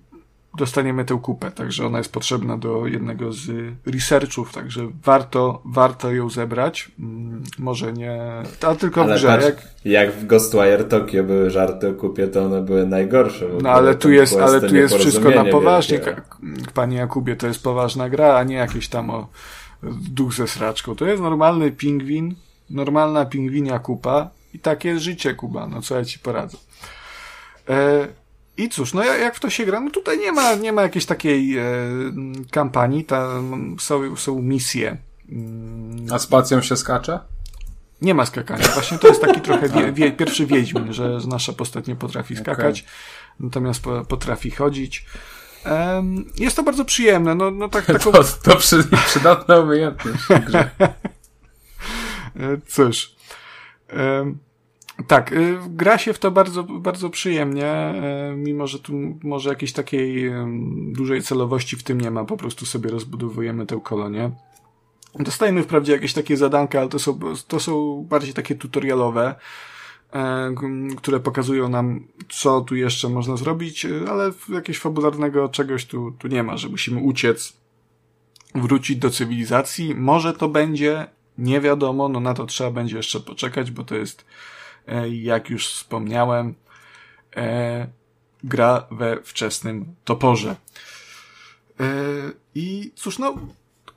dostaniemy 0.58 1.06
tę 1.06 1.20
kupę, 1.22 1.52
także 1.52 1.86
ona 1.86 1.98
jest 1.98 2.12
potrzebna 2.12 2.58
do 2.58 2.88
jednego 2.88 3.34
z 3.34 3.52
researchów, 3.86 4.54
także 4.54 4.88
warto, 5.04 5.62
warto 5.66 6.12
ją 6.12 6.30
zebrać. 6.30 6.92
Mm, 7.00 7.44
może 7.60 7.94
nie, 7.94 8.22
a 8.62 8.76
tylko 8.76 9.02
ale 9.02 9.16
w 9.16 9.18
grze. 9.18 9.28
Patrz, 9.28 9.46
jak... 9.46 9.58
jak 9.86 10.12
w 10.12 10.26
Ghostwire 10.26 10.84
Tokyo 10.84 11.24
były 11.24 11.50
żarty 11.50 11.90
o 11.90 11.94
kupie, 11.94 12.28
to 12.28 12.46
one 12.46 12.62
były 12.62 12.86
najgorsze. 12.86 13.46
No 13.62 13.70
ale 13.70 13.96
tu 13.96 14.12
jest, 14.12 14.38
ale 14.38 14.62
tu 14.62 14.76
jest 14.76 14.96
wszystko 14.96 15.30
na 15.30 15.46
poważnie. 15.46 16.00
Wielkie. 16.00 16.22
Panie 16.74 16.98
Jakubie, 16.98 17.36
to 17.36 17.48
jest 17.48 17.64
poważna 17.64 18.10
gra, 18.10 18.36
a 18.36 18.44
nie 18.44 18.56
jakieś 18.56 18.88
tam 18.88 19.10
o 19.10 19.28
duch 20.10 20.34
ze 20.34 20.48
sraczką. 20.48 20.96
To 20.96 21.06
jest 21.06 21.22
normalny 21.22 21.72
pingwin, 21.72 22.36
normalna 22.70 23.26
pingwinia 23.26 23.80
kupa 23.80 24.30
i 24.54 24.60
takie 24.60 24.90
jest 24.90 25.04
życie 25.04 25.34
Kuba, 25.34 25.68
no 25.68 25.82
co 25.82 25.98
ja 25.98 26.06
ci 26.06 26.20
poradzę. 26.20 26.58
E, 27.70 28.08
i 28.62 28.70
cóż, 28.70 28.94
no 28.94 29.04
jak 29.04 29.36
w 29.36 29.40
to 29.40 29.50
się 29.50 29.66
gra? 29.66 29.80
No 29.80 29.92
tutaj 29.92 30.20
nie 30.20 30.32
ma, 30.32 30.54
nie 30.56 30.74
ma 30.74 30.82
jakiejś 30.82 31.06
takiej 31.06 31.58
e, 31.58 31.64
kampanii, 32.52 33.06
tam 33.06 33.76
są, 33.80 34.16
są 34.16 34.42
misje. 34.42 34.98
A 36.12 36.20
spacją 36.20 36.62
się 36.62 36.78
skacze? 36.78 37.20
Nie 38.02 38.14
ma 38.14 38.26
skakania. 38.26 38.68
Właśnie 38.68 38.98
to 38.98 39.08
jest 39.08 39.22
taki 39.22 39.42
trochę 39.42 39.70
wie, 39.70 39.92
wie, 39.92 40.12
pierwszy 40.12 40.46
wiedźmin, 40.46 40.94
że 40.94 41.18
nasza 41.28 41.54
postać 41.54 41.88
nie 41.88 41.96
potrafi 41.96 42.36
skakać, 42.36 42.82
okay. 42.82 42.92
natomiast 43.40 43.82
po, 43.82 44.06
potrafi 44.06 44.52
chodzić. 44.52 45.06
Um, 45.66 46.26
jest 46.38 46.56
to 46.56 46.64
bardzo 46.64 46.86
przyjemne. 46.86 47.36
No, 47.36 47.52
no 47.52 47.70
tak, 47.70 47.86
taką... 47.86 48.12
to, 48.12 48.24
to 48.24 48.56
przy, 48.56 48.84
przydatna 49.06 49.60
umiejętność. 49.60 50.24
Cóż. 52.68 53.16
Um, 53.94 54.38
tak, 55.08 55.32
y, 55.32 55.58
gra 55.70 55.98
się 55.98 56.14
w 56.14 56.20
to 56.20 56.32
bardzo, 56.32 56.64
bardzo 56.64 57.10
przyjemnie, 57.10 57.94
y, 58.34 58.36
mimo 58.36 58.68
że 58.68 58.80
tu 58.80 58.94
może 59.24 59.50
jakiejś 59.50 59.74
takiej 59.74 60.32
dużej 60.92 61.22
celowości 61.22 61.76
w 61.76 61.84
tym 61.84 62.02
nie 62.02 62.12
ma, 62.12 62.26
po 62.26 62.38
prostu 62.38 62.66
sobie 62.66 62.90
rozbudowujemy 62.90 63.66
tę 63.66 63.80
kolonię. 63.84 64.32
Dostajemy 65.20 65.64
wprawdzie 65.64 65.94
jakieś 65.94 66.14
takie 66.14 66.38
zadanka, 66.38 66.80
ale 66.80 66.90
to 66.90 67.00
są, 67.00 67.20
to 67.48 67.60
są 67.60 68.06
bardziej 68.10 68.34
takie 68.34 68.56
tutorialowe, 68.56 69.36
e, 70.14 70.56
które 70.98 71.20
pokazują 71.20 71.70
nam, 71.70 72.08
co 72.30 72.62
tu 72.62 72.76
jeszcze 72.76 73.10
można 73.10 73.38
zrobić, 73.38 73.88
ale 74.10 74.32
jakiegoś 74.50 74.80
fabularnego 74.80 75.50
czegoś 75.50 75.86
tu, 75.86 76.12
tu 76.12 76.28
nie 76.28 76.44
ma, 76.44 76.58
że 76.58 76.70
musimy 76.70 77.02
uciec, 77.02 77.62
wrócić 78.56 78.98
do 78.98 79.10
cywilizacji. 79.10 79.96
Może 79.96 80.34
to 80.34 80.50
będzie, 80.50 81.08
nie 81.38 81.62
wiadomo, 81.62 82.10
no 82.10 82.20
na 82.20 82.34
to 82.34 82.46
trzeba 82.46 82.72
będzie 82.72 82.98
jeszcze 82.98 83.20
poczekać, 83.20 83.72
bo 83.72 83.84
to 83.84 83.96
jest 83.96 84.26
jak 85.12 85.50
już 85.50 85.68
wspomniałem, 85.68 86.56
e, 87.36 87.88
gra 88.44 88.88
we 88.92 89.18
wczesnym 89.24 89.96
toporze. 90.04 90.56
E, 91.80 91.86
I 92.56 92.92
cóż, 92.96 93.20
no, 93.20 93.36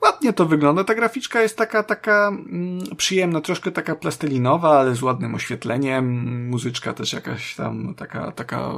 ładnie 0.03 0.33
to 0.33 0.47
wygląda. 0.47 0.85
Ta 0.85 0.95
graficzka 0.95 1.43
jest 1.43 1.57
taka, 1.57 1.83
taka 1.83 2.29
mm, 2.29 2.97
przyjemna, 2.97 3.41
troszkę 3.41 3.73
taka 3.73 3.97
plastelinowa, 3.97 4.79
ale 4.79 4.95
z 4.95 5.03
ładnym 5.03 5.35
oświetleniem. 5.35 6.49
Muzyczka 6.49 6.93
też 6.93 7.13
jakaś 7.13 7.55
tam 7.55 7.95
taka, 7.95 8.33
taka 8.33 8.73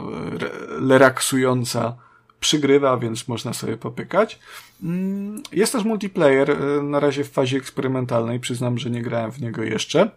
relaksująca 0.89 1.97
przygrywa, 2.41 2.97
więc 2.97 3.29
można 3.29 3.53
sobie 3.53 3.77
popykać. 3.77 4.39
Mm, 4.83 5.43
jest 5.53 5.73
też 5.73 5.85
multiplayer, 5.85 6.57
na 6.83 7.01
razie 7.01 7.25
w 7.25 7.31
fazie 7.31 7.57
eksperymentalnej. 7.57 8.41
Przyznam, 8.41 8.79
że 8.79 8.91
nie 8.91 9.03
grałem 9.03 9.33
w 9.33 9.41
niego 9.41 9.63
jeszcze. 9.63 10.11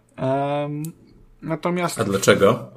Natomiast. 1.42 2.00
A 2.00 2.04
dlaczego? 2.04 2.72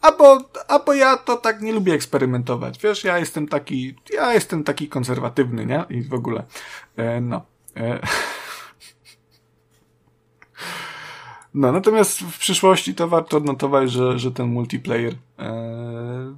Albo, 0.00 0.38
albo 0.68 0.94
ja 0.94 1.16
to 1.16 1.36
tak 1.36 1.62
nie 1.62 1.72
lubię 1.72 1.92
eksperymentować. 1.92 2.78
Wiesz, 2.78 3.04
ja 3.04 3.18
jestem 3.18 3.48
taki, 3.48 3.94
ja 4.12 4.34
jestem 4.34 4.64
taki 4.64 4.88
konserwatywny, 4.88 5.66
nie? 5.66 5.84
I 5.90 6.02
w 6.02 6.14
ogóle. 6.14 6.44
E, 6.96 7.20
no. 7.20 7.42
E. 7.76 7.98
No, 11.54 11.72
natomiast 11.72 12.20
w 12.20 12.38
przyszłości 12.38 12.94
to 12.94 13.08
warto 13.08 13.36
odnotować, 13.36 13.90
że, 13.90 14.18
że 14.18 14.30
ten 14.32 14.46
multiplayer 14.46 15.14
e, 15.38 16.34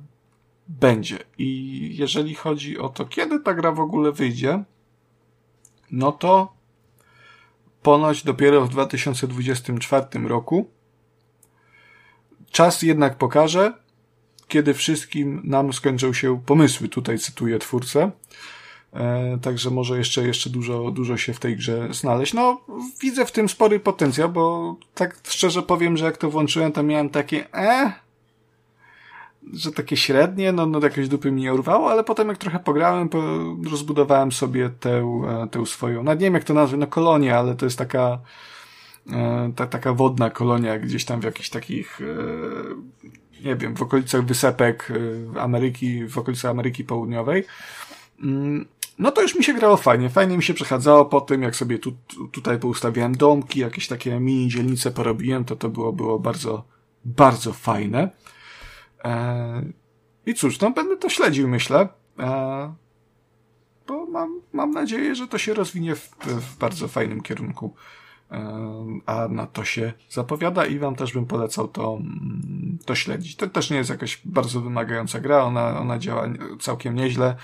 będzie. 0.68 1.18
I 1.38 1.90
jeżeli 1.96 2.34
chodzi 2.34 2.78
o 2.78 2.88
to, 2.88 3.06
kiedy 3.06 3.40
ta 3.40 3.54
gra 3.54 3.72
w 3.72 3.80
ogóle 3.80 4.12
wyjdzie, 4.12 4.64
no 5.90 6.12
to 6.12 6.52
ponoć 7.82 8.24
dopiero 8.24 8.66
w 8.66 8.68
2024 8.68 10.06
roku. 10.28 10.70
Czas 12.56 12.82
jednak 12.82 13.16
pokaże, 13.16 13.72
kiedy 14.48 14.74
wszystkim 14.74 15.40
nam 15.44 15.72
skończą 15.72 16.12
się 16.12 16.40
pomysły. 16.46 16.88
Tutaj 16.88 17.18
cytuję 17.18 17.58
twórcę. 17.58 18.10
E, 18.92 19.38
także 19.42 19.70
może 19.70 19.98
jeszcze, 19.98 20.26
jeszcze 20.26 20.50
dużo, 20.50 20.90
dużo 20.90 21.16
się 21.16 21.34
w 21.34 21.40
tej 21.40 21.56
grze 21.56 21.88
znaleźć. 21.90 22.34
No, 22.34 22.60
widzę 23.00 23.26
w 23.26 23.32
tym 23.32 23.48
spory 23.48 23.80
potencjał, 23.80 24.28
bo 24.28 24.76
tak 24.94 25.18
szczerze 25.28 25.62
powiem, 25.62 25.96
że 25.96 26.04
jak 26.04 26.16
to 26.16 26.30
włączyłem, 26.30 26.72
to 26.72 26.82
miałem 26.82 27.08
takie, 27.08 27.54
e, 27.54 27.92
że 29.52 29.72
takie 29.72 29.96
średnie, 29.96 30.52
no, 30.52 30.66
no 30.66 30.80
jakieś 30.80 31.08
dupy 31.08 31.32
mi 31.32 31.42
nie 31.42 31.54
urwało, 31.54 31.90
ale 31.90 32.04
potem 32.04 32.28
jak 32.28 32.38
trochę 32.38 32.58
pograłem, 32.58 33.08
po, 33.08 33.22
rozbudowałem 33.70 34.32
sobie 34.32 34.70
tę, 34.80 35.22
e, 35.28 35.48
tę 35.50 35.66
swoją, 35.66 36.02
no 36.02 36.14
nie 36.14 36.20
wiem 36.20 36.34
jak 36.34 36.44
to 36.44 36.54
nazwać, 36.54 36.80
no 36.80 36.86
kolonię, 36.86 37.38
ale 37.38 37.54
to 37.54 37.66
jest 37.66 37.78
taka, 37.78 38.18
ta, 39.56 39.66
taka 39.66 39.92
wodna 39.92 40.30
kolonia 40.30 40.78
gdzieś 40.78 41.04
tam 41.04 41.20
w 41.20 41.24
jakichś 41.24 41.50
takich, 41.50 42.00
e, 42.00 43.44
nie 43.44 43.56
wiem, 43.56 43.76
w 43.76 43.82
okolicach 43.82 44.24
wysepek 44.24 44.92
e, 45.36 45.40
Ameryki, 45.40 46.06
w 46.06 46.18
okolicach 46.18 46.50
Ameryki 46.50 46.84
Południowej. 46.84 47.44
Mm, 48.22 48.66
no 48.98 49.12
to 49.12 49.22
już 49.22 49.34
mi 49.34 49.44
się 49.44 49.54
grało 49.54 49.76
fajnie. 49.76 50.10
Fajnie 50.10 50.36
mi 50.36 50.42
się 50.42 50.54
przechadzało 50.54 51.04
po 51.04 51.20
tym, 51.20 51.42
jak 51.42 51.56
sobie 51.56 51.78
tu, 51.78 51.92
tutaj 52.32 52.58
poustawiałem 52.58 53.16
domki, 53.16 53.60
jakieś 53.60 53.88
takie 53.88 54.20
mini 54.20 54.48
dzielnice 54.48 54.90
porobiłem, 54.90 55.44
to 55.44 55.56
to 55.56 55.68
było, 55.68 55.92
było 55.92 56.18
bardzo, 56.18 56.64
bardzo 57.04 57.52
fajne. 57.52 58.10
I 60.26 60.34
cóż, 60.34 60.60
no 60.60 60.70
będę 60.70 60.96
to 60.96 61.08
śledził, 61.08 61.48
myślę. 61.48 61.88
Bo 63.86 64.06
mam, 64.06 64.40
mam 64.52 64.70
nadzieję, 64.70 65.14
że 65.14 65.28
to 65.28 65.38
się 65.38 65.54
rozwinie 65.54 65.94
w, 65.94 66.10
w 66.26 66.58
bardzo 66.58 66.88
fajnym 66.88 67.20
kierunku. 67.20 67.74
A 69.06 69.28
na 69.28 69.46
to 69.46 69.64
się 69.64 69.92
zapowiada 70.10 70.66
i 70.66 70.78
wam 70.78 70.96
też 70.96 71.12
bym 71.12 71.26
polecał 71.26 71.68
to, 71.68 71.98
mm, 72.00 72.78
to 72.84 72.94
śledzić. 72.94 73.36
To 73.36 73.46
też 73.46 73.70
nie 73.70 73.76
jest 73.76 73.90
jakaś 73.90 74.20
bardzo 74.24 74.60
wymagająca 74.60 75.20
gra, 75.20 75.42
ona, 75.42 75.80
ona 75.80 75.98
działa 75.98 76.28
całkiem 76.60 76.94
nieźle. 76.94 77.36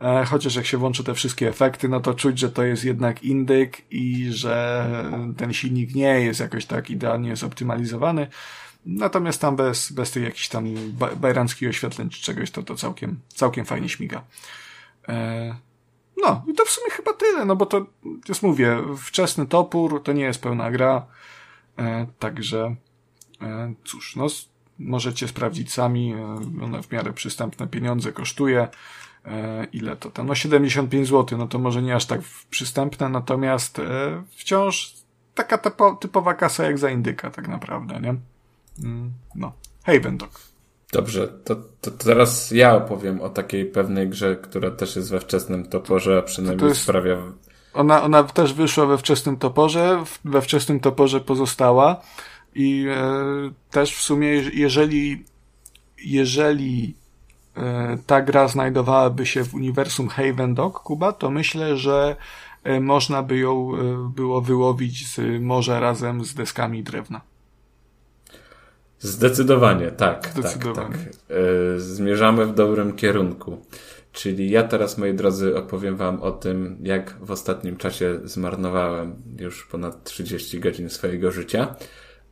E, 0.00 0.24
chociaż 0.24 0.54
jak 0.54 0.66
się 0.66 0.78
włączy 0.78 1.04
te 1.04 1.14
wszystkie 1.14 1.48
efekty, 1.48 1.88
no 1.88 2.00
to 2.00 2.14
czuć, 2.14 2.38
że 2.38 2.50
to 2.50 2.64
jest 2.64 2.84
jednak 2.84 3.22
indyk 3.22 3.82
i 3.90 4.28
że 4.30 4.86
ten 5.36 5.52
silnik 5.52 5.94
nie 5.94 6.20
jest 6.20 6.40
jakoś 6.40 6.66
tak 6.66 6.90
idealnie 6.90 7.36
zoptymalizowany. 7.36 8.26
Natomiast 8.86 9.40
tam 9.40 9.56
bez, 9.56 9.92
bez 9.92 10.10
tych 10.10 10.22
jakichś 10.22 10.48
tam 10.48 10.64
bajranckich 11.16 11.68
oświetleń 11.68 12.08
czy 12.08 12.22
czegoś, 12.22 12.50
to 12.50 12.62
to 12.62 12.74
całkiem, 12.74 13.20
całkiem 13.28 13.64
fajnie 13.64 13.88
śmiga. 13.88 14.22
E, 16.16 16.20
no, 16.22 16.44
i 16.48 16.54
to 16.54 16.64
w 16.64 16.70
sumie 16.70 16.90
chyba 16.90 17.12
tyle, 17.12 17.44
no 17.44 17.56
bo 17.56 17.66
to, 17.66 17.86
już 18.28 18.42
mówię, 18.42 18.82
wczesny 18.98 19.46
topór 19.46 20.02
to 20.02 20.12
nie 20.12 20.24
jest 20.24 20.42
pełna 20.42 20.70
gra, 20.70 21.06
e, 21.78 22.06
także 22.18 22.76
cóż, 23.84 24.16
no 24.16 24.26
możecie 24.78 25.28
sprawdzić 25.28 25.72
sami, 25.72 26.14
ona 26.62 26.82
w 26.82 26.92
miarę 26.92 27.12
przystępne 27.12 27.66
pieniądze 27.66 28.12
kosztuje, 28.12 28.68
E, 29.24 29.66
ile 29.72 29.96
to 29.96 30.10
tam, 30.10 30.26
no 30.26 30.34
75 30.34 31.08
zł, 31.08 31.38
no 31.38 31.46
to 31.46 31.58
może 31.58 31.82
nie 31.82 31.94
aż 31.94 32.06
tak 32.06 32.20
przystępne, 32.50 33.08
natomiast 33.08 33.78
e, 33.78 34.22
wciąż 34.30 34.94
taka 35.34 35.58
typo, 35.58 35.94
typowa 35.94 36.34
kasa 36.34 36.64
jak 36.64 36.78
za 36.78 36.90
indyka 36.90 37.30
tak 37.30 37.48
naprawdę, 37.48 38.00
nie? 38.00 38.14
Mm, 38.84 39.12
no. 39.34 39.52
Haven 39.84 40.16
Dog. 40.16 40.40
Dobrze, 40.92 41.28
to, 41.44 41.56
to, 41.80 41.90
teraz 41.90 42.50
ja 42.50 42.76
opowiem 42.76 43.20
o 43.20 43.28
takiej 43.28 43.64
pewnej 43.64 44.08
grze, 44.08 44.36
która 44.36 44.70
też 44.70 44.96
jest 44.96 45.10
we 45.10 45.20
wczesnym 45.20 45.68
toporze, 45.68 46.18
a 46.18 46.22
przynajmniej 46.22 46.68
jest, 46.68 46.80
sprawia... 46.80 47.16
Ona, 47.74 48.02
ona 48.02 48.22
też 48.22 48.54
wyszła 48.54 48.86
we 48.86 48.98
wczesnym 48.98 49.36
toporze, 49.36 50.04
we 50.24 50.42
wczesnym 50.42 50.80
toporze 50.80 51.20
pozostała 51.20 52.00
i 52.54 52.86
e, 52.90 53.50
też 53.70 53.96
w 53.96 54.02
sumie, 54.02 54.28
jeżeli 54.52 55.24
jeżeli 56.04 56.94
E, 57.56 57.98
ta 58.06 58.22
gra 58.22 58.48
znajdowałaby 58.48 59.26
się 59.26 59.44
w 59.44 59.54
uniwersum 59.54 60.08
Haven 60.08 60.54
Dog, 60.54 60.80
Kuba, 60.80 61.12
to 61.12 61.30
myślę, 61.30 61.76
że 61.76 62.16
e, 62.64 62.80
można 62.80 63.22
by 63.22 63.38
ją 63.38 63.72
e, 63.74 64.10
było 64.14 64.40
wyłowić 64.40 65.08
z 65.08 65.42
morza 65.42 65.80
razem 65.80 66.24
z 66.24 66.34
deskami 66.34 66.82
drewna. 66.82 67.20
Zdecydowanie, 69.02 69.90
tak. 69.90 70.30
Zdecydowanie. 70.34 70.88
Tak, 70.88 71.02
tak. 71.02 71.36
Zmierzamy 71.76 72.46
w 72.46 72.54
dobrym 72.54 72.92
kierunku. 72.92 73.66
Czyli 74.12 74.50
ja 74.50 74.62
teraz, 74.62 74.98
moi 74.98 75.14
drodzy, 75.14 75.56
opowiem 75.56 75.96
Wam 75.96 76.22
o 76.22 76.32
tym, 76.32 76.78
jak 76.82 77.16
w 77.20 77.30
ostatnim 77.30 77.76
czasie 77.76 78.20
zmarnowałem 78.24 79.16
już 79.38 79.66
ponad 79.66 80.04
30 80.04 80.60
godzin 80.60 80.90
swojego 80.90 81.32
życia 81.32 81.74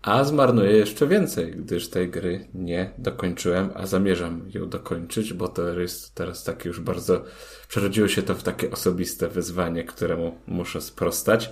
a 0.03 0.25
zmarnuję 0.25 0.73
jeszcze 0.73 1.07
więcej, 1.07 1.53
gdyż 1.53 1.91
tej 1.91 2.11
gry 2.11 2.49
nie 2.55 2.91
dokończyłem, 2.99 3.71
a 3.75 3.87
zamierzam 3.87 4.43
ją 4.55 4.69
dokończyć, 4.69 5.33
bo 5.33 5.49
to 5.49 5.81
jest 5.81 6.15
teraz 6.15 6.45
takie 6.45 6.69
już 6.69 6.81
bardzo, 6.81 7.25
przerodziło 7.69 8.09
się 8.09 8.23
to 8.23 8.35
w 8.35 8.43
takie 8.43 8.71
osobiste 8.71 9.29
wyzwanie, 9.29 9.85
któremu 9.85 10.39
muszę 10.47 10.81
sprostać. 10.81 11.51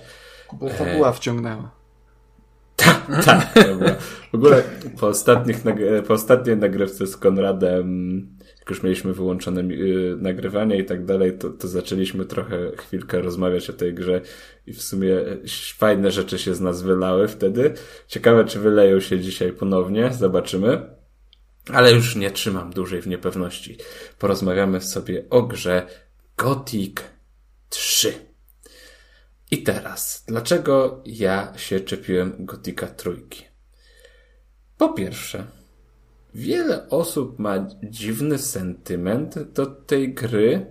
Bo 0.53 0.69
fabuła 0.69 1.09
e... 1.09 1.13
wciągnęła. 1.13 1.78
Tak, 2.79 3.25
tak. 3.25 3.53
W 4.31 4.35
ogóle 4.35 4.63
po, 4.99 5.07
ostatnich, 5.07 5.57
po 6.07 6.13
ostatniej 6.13 6.57
nagrywce 6.57 7.07
z 7.07 7.17
Konradem 7.17 8.27
już 8.69 8.83
mieliśmy 8.83 9.13
wyłączone 9.13 9.61
y, 9.61 10.15
nagrywanie 10.19 10.77
i 10.77 10.85
tak 10.85 11.05
dalej, 11.05 11.37
to, 11.37 11.49
to 11.49 11.67
zaczęliśmy 11.67 12.25
trochę 12.25 12.71
chwilkę 12.77 13.21
rozmawiać 13.21 13.69
o 13.69 13.73
tej 13.73 13.93
grze 13.93 14.21
i 14.67 14.73
w 14.73 14.81
sumie 14.81 15.15
fajne 15.77 16.11
rzeczy 16.11 16.39
się 16.39 16.55
z 16.55 16.61
nas 16.61 16.81
wylały 16.81 17.27
wtedy. 17.27 17.73
Ciekawe, 18.07 18.45
czy 18.45 18.59
wyleją 18.59 18.99
się 18.99 19.19
dzisiaj 19.19 19.51
ponownie, 19.51 20.13
zobaczymy. 20.13 20.81
Ale 21.73 21.93
już 21.93 22.15
nie 22.15 22.31
trzymam 22.31 22.73
dłużej 22.73 23.01
w 23.01 23.07
niepewności. 23.07 23.77
Porozmawiamy 24.19 24.81
sobie 24.81 25.23
o 25.29 25.41
grze 25.41 25.87
Gothic 26.37 26.95
3. 27.69 28.28
I 29.51 29.63
teraz, 29.63 30.23
dlaczego 30.27 31.03
ja 31.05 31.53
się 31.57 31.79
czepiłem 31.79 32.33
Gotika 32.39 32.87
trójki? 32.87 33.45
Po 34.77 34.89
pierwsze, 34.89 35.43
Wiele 36.35 36.89
osób 36.89 37.39
ma 37.39 37.67
dziwny 37.83 38.37
sentyment 38.37 39.39
do 39.39 39.65
tej 39.65 40.13
gry. 40.13 40.65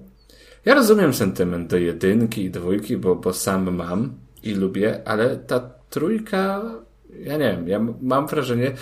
Ja 0.65 0.75
rozumiem 0.75 1.15
sentyment 1.15 1.71
do 1.71 1.77
jedynki 1.77 2.45
i 2.45 2.51
dwójki, 2.51 2.97
bo, 2.97 3.17
bo 3.17 3.33
sam 3.33 3.75
mam 3.75 4.15
i 4.43 4.55
lubię, 4.55 5.03
ale 5.05 5.37
ta 5.37 5.61
trójka, 5.91 6.63
ja 7.21 7.37
nie 7.37 7.51
wiem, 7.53 7.69
ja 7.69 7.81
mam 8.01 8.27
wrażenie, 8.27 8.73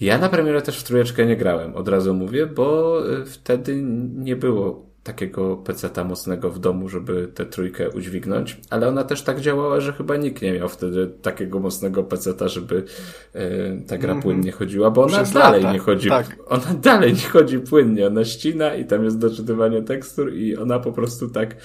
ja 0.00 0.18
na 0.18 0.28
premierę 0.28 0.62
też 0.62 0.78
w 0.78 0.84
trójeczkę 0.84 1.26
nie 1.26 1.36
grałem, 1.36 1.74
od 1.74 1.88
razu 1.88 2.14
mówię, 2.14 2.46
bo 2.46 2.98
y, 3.12 3.26
wtedy 3.26 3.82
nie 4.14 4.36
było 4.36 4.83
takiego 5.04 5.56
peceta 5.56 6.04
mocnego 6.04 6.50
w 6.50 6.58
domu, 6.58 6.88
żeby 6.88 7.28
tę 7.34 7.46
trójkę 7.46 7.90
udźwignąć, 7.90 8.60
ale 8.70 8.88
ona 8.88 9.04
też 9.04 9.22
tak 9.22 9.40
działała, 9.40 9.80
że 9.80 9.92
chyba 9.92 10.16
nikt 10.16 10.42
nie 10.42 10.52
miał 10.52 10.68
wtedy 10.68 11.06
takiego 11.22 11.60
mocnego 11.60 12.04
peceta, 12.04 12.48
żeby 12.48 12.84
e, 13.32 13.76
ta 13.86 13.98
gra 13.98 14.10
mm 14.10 14.20
-hmm. 14.20 14.22
płynnie 14.22 14.52
chodziła, 14.52 14.90
bo 14.90 15.02
ona 15.02 15.16
Przez 15.16 15.32
dalej 15.32 15.62
lata. 15.62 15.72
nie 15.72 15.78
chodzi, 15.78 16.08
tak. 16.08 16.36
ona 16.46 16.74
dalej 16.82 17.12
nie 17.12 17.28
chodzi 17.28 17.58
płynnie, 17.58 18.06
ona 18.06 18.24
ścina 18.24 18.74
i 18.74 18.84
tam 18.84 19.04
jest 19.04 19.18
doczytywanie 19.18 19.82
tekstur 19.82 20.34
i 20.34 20.56
ona 20.56 20.78
po 20.78 20.92
prostu 20.92 21.30
tak, 21.30 21.56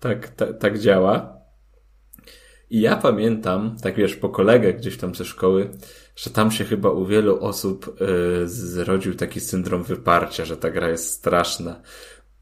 tak, 0.00 0.28
tak, 0.28 0.58
tak 0.58 0.78
działa. 0.78 1.34
I 2.70 2.80
ja 2.80 2.96
pamiętam, 2.96 3.76
tak 3.82 3.96
wiesz, 3.96 4.16
po 4.16 4.28
kolegę 4.28 4.74
gdzieś 4.74 4.96
tam 4.96 5.14
ze 5.14 5.24
szkoły, 5.24 5.70
że 6.16 6.30
tam 6.30 6.50
się 6.50 6.64
chyba 6.64 6.90
u 6.90 7.06
wielu 7.06 7.40
osób 7.40 7.96
y, 8.42 8.48
zrodził 8.48 9.14
taki 9.14 9.40
syndrom 9.40 9.82
wyparcia, 9.82 10.44
że 10.44 10.56
ta 10.56 10.70
gra 10.70 10.88
jest 10.88 11.10
straszna 11.10 11.80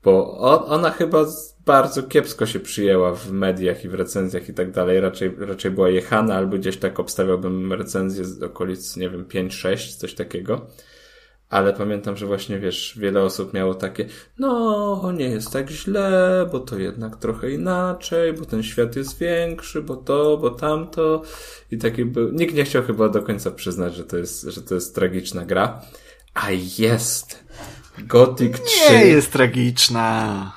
bo 0.05 0.39
ona 0.67 0.91
chyba 0.91 1.27
bardzo 1.67 2.03
kiepsko 2.03 2.47
się 2.47 2.61
przyjęła 2.61 3.15
w 3.15 3.31
mediach 3.33 3.85
i 3.85 3.89
w 3.89 3.95
recenzjach 3.95 4.49
i 4.49 4.55
tak 4.55 4.71
dalej. 4.71 5.01
Raczej, 5.01 5.35
raczej 5.39 5.71
była 5.71 5.89
jechana, 5.89 6.35
albo 6.35 6.59
gdzieś 6.59 6.77
tak 6.77 7.01
obstawiałbym 7.01 7.73
recenzję 7.73 8.25
z 8.25 8.43
okolic, 8.43 8.97
nie 8.97 9.11
wiem, 9.11 9.25
5-6, 9.25 9.97
coś 9.97 10.15
takiego. 10.15 10.67
Ale 11.49 11.73
pamiętam, 11.73 12.17
że 12.17 12.27
właśnie, 12.27 12.59
wiesz, 12.59 12.99
wiele 12.99 13.23
osób 13.23 13.55
miało 13.55 13.75
takie, 13.75 14.07
no, 14.39 15.13
nie 15.15 15.25
jest 15.25 15.53
tak 15.53 15.71
źle, 15.71 16.49
bo 16.53 16.61
to 16.61 16.79
jednak 16.79 17.17
trochę 17.17 17.51
inaczej, 17.51 18.33
bo 18.33 18.45
ten 18.45 18.63
świat 18.63 18.97
jest 18.97 19.19
większy, 19.19 19.83
bo 19.83 19.97
to, 19.97 20.37
bo 20.37 20.51
tamto. 20.51 21.23
I 21.71 21.79
taki 21.79 22.05
był, 22.05 22.33
nikt 22.33 22.55
nie 22.55 22.65
chciał 22.65 22.83
chyba 22.83 23.09
do 23.09 23.23
końca 23.23 23.51
przyznać, 23.51 23.95
że 23.95 24.05
to 24.05 24.17
jest, 24.17 24.43
że 24.43 24.63
to 24.63 24.75
jest 24.75 24.95
tragiczna 24.95 25.45
gra. 25.45 25.81
A 26.35 26.49
jest! 26.79 27.45
Gothic 27.99 28.61
3. 28.61 28.93
Nie 28.93 29.07
jest 29.07 29.33
tragiczna. 29.33 30.53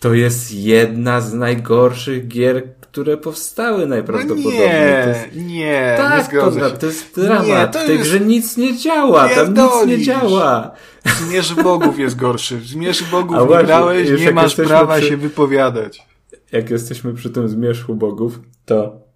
To 0.00 0.14
jest 0.14 0.52
jedna 0.52 1.20
z 1.20 1.34
najgorszych 1.34 2.28
gier, 2.28 2.62
które 2.80 3.16
powstały 3.16 3.86
najprawdopodobniej. 3.86 4.68
No 5.34 5.42
nie, 5.42 5.44
nie, 5.44 5.94
tak, 5.98 6.32
nie 6.32 6.40
to, 6.40 6.70
to 6.70 6.86
jest 6.86 7.20
dramat. 7.20 7.46
Nie, 7.46 7.68
to 7.68 7.78
w 7.78 7.86
tej 7.86 7.98
jest... 7.98 8.10
grze 8.10 8.20
nic 8.20 8.56
nie 8.56 8.76
działa, 8.76 9.28
tam 9.28 9.54
nic 9.54 9.86
nie 9.86 10.04
działa. 10.04 10.70
Zmierz 11.18 11.54
Bogów 11.54 11.98
jest 11.98 12.16
gorszy. 12.16 12.60
Zmierz 12.64 13.04
Bogów 13.10 13.36
A 13.36 13.60
nie 13.60 13.64
grałeś, 13.66 14.20
nie 14.20 14.32
masz 14.32 14.54
prawa 14.54 14.96
przy... 14.96 15.08
się 15.08 15.16
wypowiadać. 15.16 16.06
Jak 16.52 16.70
jesteśmy 16.70 17.14
przy 17.14 17.30
tym 17.30 17.48
zmierzchu 17.48 17.94
Bogów, 17.94 18.40
to 18.64 19.09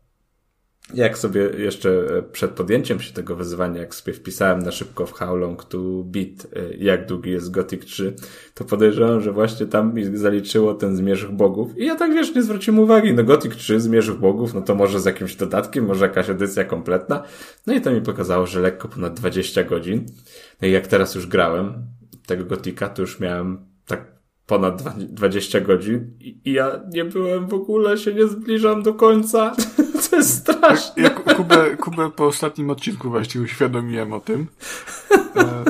jak 0.95 1.19
sobie 1.19 1.41
jeszcze 1.59 2.23
przed 2.33 2.51
podjęciem 2.51 3.01
się 3.01 3.13
tego 3.13 3.37
wyzwania, 3.37 3.81
jak 3.81 3.95
sobie 3.95 4.13
wpisałem 4.13 4.63
na 4.63 4.71
szybko 4.71 5.07
w 5.07 5.13
How 5.13 5.37
Long 5.37 5.65
to 5.65 5.79
Beat, 6.05 6.47
jak 6.79 7.07
długi 7.07 7.31
jest 7.31 7.51
Gothic 7.51 7.85
3, 7.85 8.15
to 8.55 8.65
podejrzewam, 8.65 9.21
że 9.21 9.33
właśnie 9.33 9.67
tam 9.67 9.95
mi 9.95 10.17
zaliczyło 10.17 10.75
ten 10.75 10.97
zmierzch 10.97 11.31
bogów. 11.31 11.79
I 11.79 11.87
ja 11.87 11.97
tak 11.97 12.13
wiesz, 12.13 12.35
nie 12.35 12.43
zwróciłem 12.43 12.79
uwagi, 12.79 13.15
no 13.15 13.25
Gothic 13.25 13.57
3, 13.57 13.81
zmierzch 13.81 14.15
bogów, 14.15 14.55
no 14.55 14.63
to 14.63 14.75
może 14.75 15.01
z 15.01 15.05
jakimś 15.05 15.37
dodatkiem, 15.37 15.87
może 15.87 16.05
jakaś 16.05 16.31
edycja 16.31 16.65
kompletna. 16.65 17.23
No 17.67 17.75
i 17.75 17.81
to 17.81 17.93
mi 17.93 18.01
pokazało, 18.01 18.47
że 18.47 18.61
lekko 18.61 18.89
ponad 18.89 19.15
20 19.15 19.65
godzin. 19.65 20.07
No 20.63 20.69
i 20.69 20.71
jak 20.71 20.87
teraz 20.87 21.15
już 21.15 21.27
grałem 21.27 21.73
tego 22.27 22.45
Gotika, 22.45 22.89
to 22.89 23.03
już 23.03 23.21
miałem 23.21 23.67
tak 23.87 24.15
ponad 24.47 24.83
20 24.99 25.61
godzin 25.61 26.11
i 26.21 26.53
ja 26.53 26.81
nie 26.93 27.05
byłem 27.05 27.49
w 27.49 27.55
ogóle, 27.55 27.99
się 27.99 28.15
nie 28.15 28.27
zbliżam 28.27 28.83
do 28.83 28.95
końca. 28.95 29.53
to 30.15 30.19
jest 30.19 30.39
straszne. 30.39 31.03
Ja 31.03 31.11
Kubę, 31.11 31.77
Kubę 31.77 32.11
po 32.11 32.27
ostatnim 32.27 32.71
odcinku 32.71 33.11
właściwie 33.11 33.45
uświadomiłem 33.45 34.13
o 34.13 34.21
tym. 34.21 34.47
E, 35.37 35.65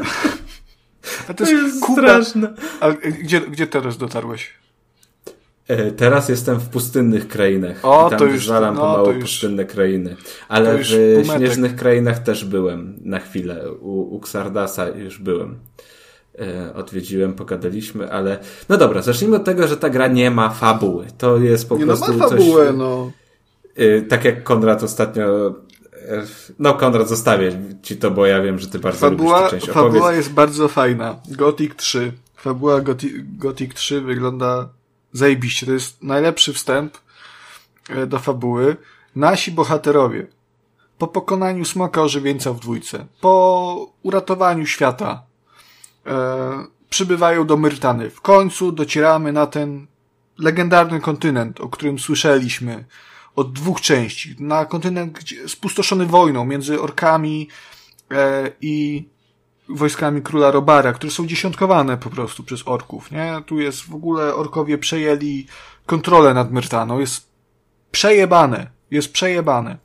a 1.28 1.34
to 1.34 1.44
jest, 1.44 1.56
to 1.56 1.66
jest 1.66 1.80
Kuba, 1.80 2.02
straszne. 2.02 2.54
A 2.80 2.90
gdzie, 2.90 3.40
gdzie 3.40 3.66
teraz 3.66 3.96
dotarłeś? 3.96 4.50
E, 5.68 5.90
teraz 5.90 6.28
jestem 6.28 6.60
w 6.60 6.68
pustynnych 6.68 7.28
krainach. 7.28 7.76
O, 7.82 8.06
I 8.06 8.10
tam 8.10 8.18
to 8.18 8.24
już, 8.24 8.48
no, 8.48 8.60
pomału 8.60 9.10
już, 9.10 9.22
pustynne 9.22 9.64
krainy. 9.64 10.16
Ale 10.48 10.78
w 10.78 10.86
śnieżnych 11.36 11.76
krainach 11.76 12.18
też 12.18 12.44
byłem 12.44 12.98
na 13.00 13.18
chwilę. 13.18 13.72
U, 13.72 14.16
u 14.16 14.18
Xardasa 14.18 14.88
już 14.88 15.18
byłem. 15.18 15.58
E, 16.38 16.74
odwiedziłem, 16.74 17.34
pogadaliśmy, 17.34 18.12
ale 18.12 18.38
no 18.68 18.76
dobra, 18.76 19.02
zacznijmy 19.02 19.36
od 19.36 19.44
tego, 19.44 19.68
że 19.68 19.76
ta 19.76 19.90
gra 19.90 20.06
nie 20.06 20.30
ma 20.30 20.50
fabuły. 20.50 21.06
To 21.18 21.38
jest 21.38 21.68
po 21.68 21.76
nie 21.76 21.86
prostu 21.86 22.12
no, 22.12 22.18
ma 22.18 22.28
fabułę, 22.28 22.66
coś... 22.66 22.76
no. 22.76 23.10
E, 23.76 24.02
tak 24.02 24.24
jak 24.24 24.42
Konrad 24.42 24.82
ostatnio 24.82 25.54
e, 26.08 26.26
no 26.58 26.74
Konrad, 26.74 27.08
zostawię 27.08 27.52
ci 27.82 27.96
to, 27.96 28.10
bo 28.10 28.26
ja 28.26 28.42
wiem, 28.42 28.58
że 28.58 28.68
ty 28.68 28.78
bardzo 28.78 28.98
fabuła, 29.00 29.36
lubisz 29.36 29.50
tę 29.50 29.56
część. 29.56 29.68
Opowiedz. 29.68 29.92
Fabuła 29.92 30.12
jest 30.12 30.32
bardzo 30.32 30.68
fajna. 30.68 31.16
Gothic 31.28 31.76
3. 31.76 32.12
Fabuła 32.36 32.80
Gothic, 32.80 33.12
Gothic 33.38 33.74
3 33.74 34.00
wygląda 34.00 34.68
zajebiście. 35.12 35.66
To 35.66 35.72
jest 35.72 36.02
najlepszy 36.02 36.52
wstęp 36.52 36.98
do 38.06 38.18
fabuły. 38.18 38.76
Nasi 39.16 39.52
bohaterowie 39.52 40.26
po 40.98 41.08
pokonaniu 41.08 41.64
smoka 41.64 42.02
ożywieńca 42.02 42.52
w 42.52 42.60
dwójce, 42.60 43.06
po 43.20 43.92
uratowaniu 44.02 44.66
świata, 44.66 45.22
e, 46.06 46.64
przybywają 46.90 47.46
do 47.46 47.56
Myrtany. 47.56 48.10
W 48.10 48.20
końcu 48.20 48.72
docieramy 48.72 49.32
na 49.32 49.46
ten 49.46 49.86
legendarny 50.38 51.00
kontynent, 51.00 51.60
o 51.60 51.68
którym 51.68 51.98
słyszeliśmy 51.98 52.84
od 53.36 53.52
dwóch 53.52 53.80
części. 53.80 54.36
Na 54.38 54.64
kontynent 54.64 55.12
gdzie, 55.12 55.48
spustoszony 55.48 56.06
wojną 56.06 56.44
między 56.44 56.80
orkami 56.80 57.48
e, 58.10 58.50
i 58.60 59.04
wojskami 59.68 60.22
króla 60.22 60.50
Robara, 60.50 60.92
które 60.92 61.12
są 61.12 61.26
dziesiątkowane 61.26 61.96
po 61.96 62.10
prostu 62.10 62.42
przez 62.42 62.62
orków, 62.68 63.10
nie? 63.10 63.42
Tu 63.46 63.60
jest 63.60 63.80
w 63.80 63.94
ogóle 63.94 64.34
orkowie 64.34 64.78
przejęli 64.78 65.46
kontrolę 65.86 66.34
nad 66.34 66.52
Myrtaną. 66.52 66.98
Jest 66.98 67.26
przejebane. 67.90 68.70
Jest 68.90 69.12
przejebane. 69.12 69.78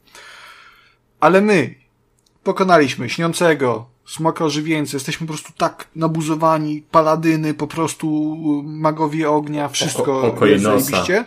Ale 1.19 1.41
my 1.41 1.75
pokonaliśmy 2.43 3.09
śniącego, 3.09 3.85
smoka 4.05 4.45
ożywieńcy, 4.45 4.95
jesteśmy 4.95 5.27
po 5.27 5.33
prostu 5.33 5.53
tak 5.57 5.87
nabuzowani, 5.95 6.83
paladyny, 6.91 7.53
po 7.53 7.67
prostu 7.67 8.35
magowie 8.65 9.29
ognia, 9.29 9.69
wszystko 9.69 10.35
o, 10.39 10.45
jest 10.45 10.63
zajebiście. 10.63 11.25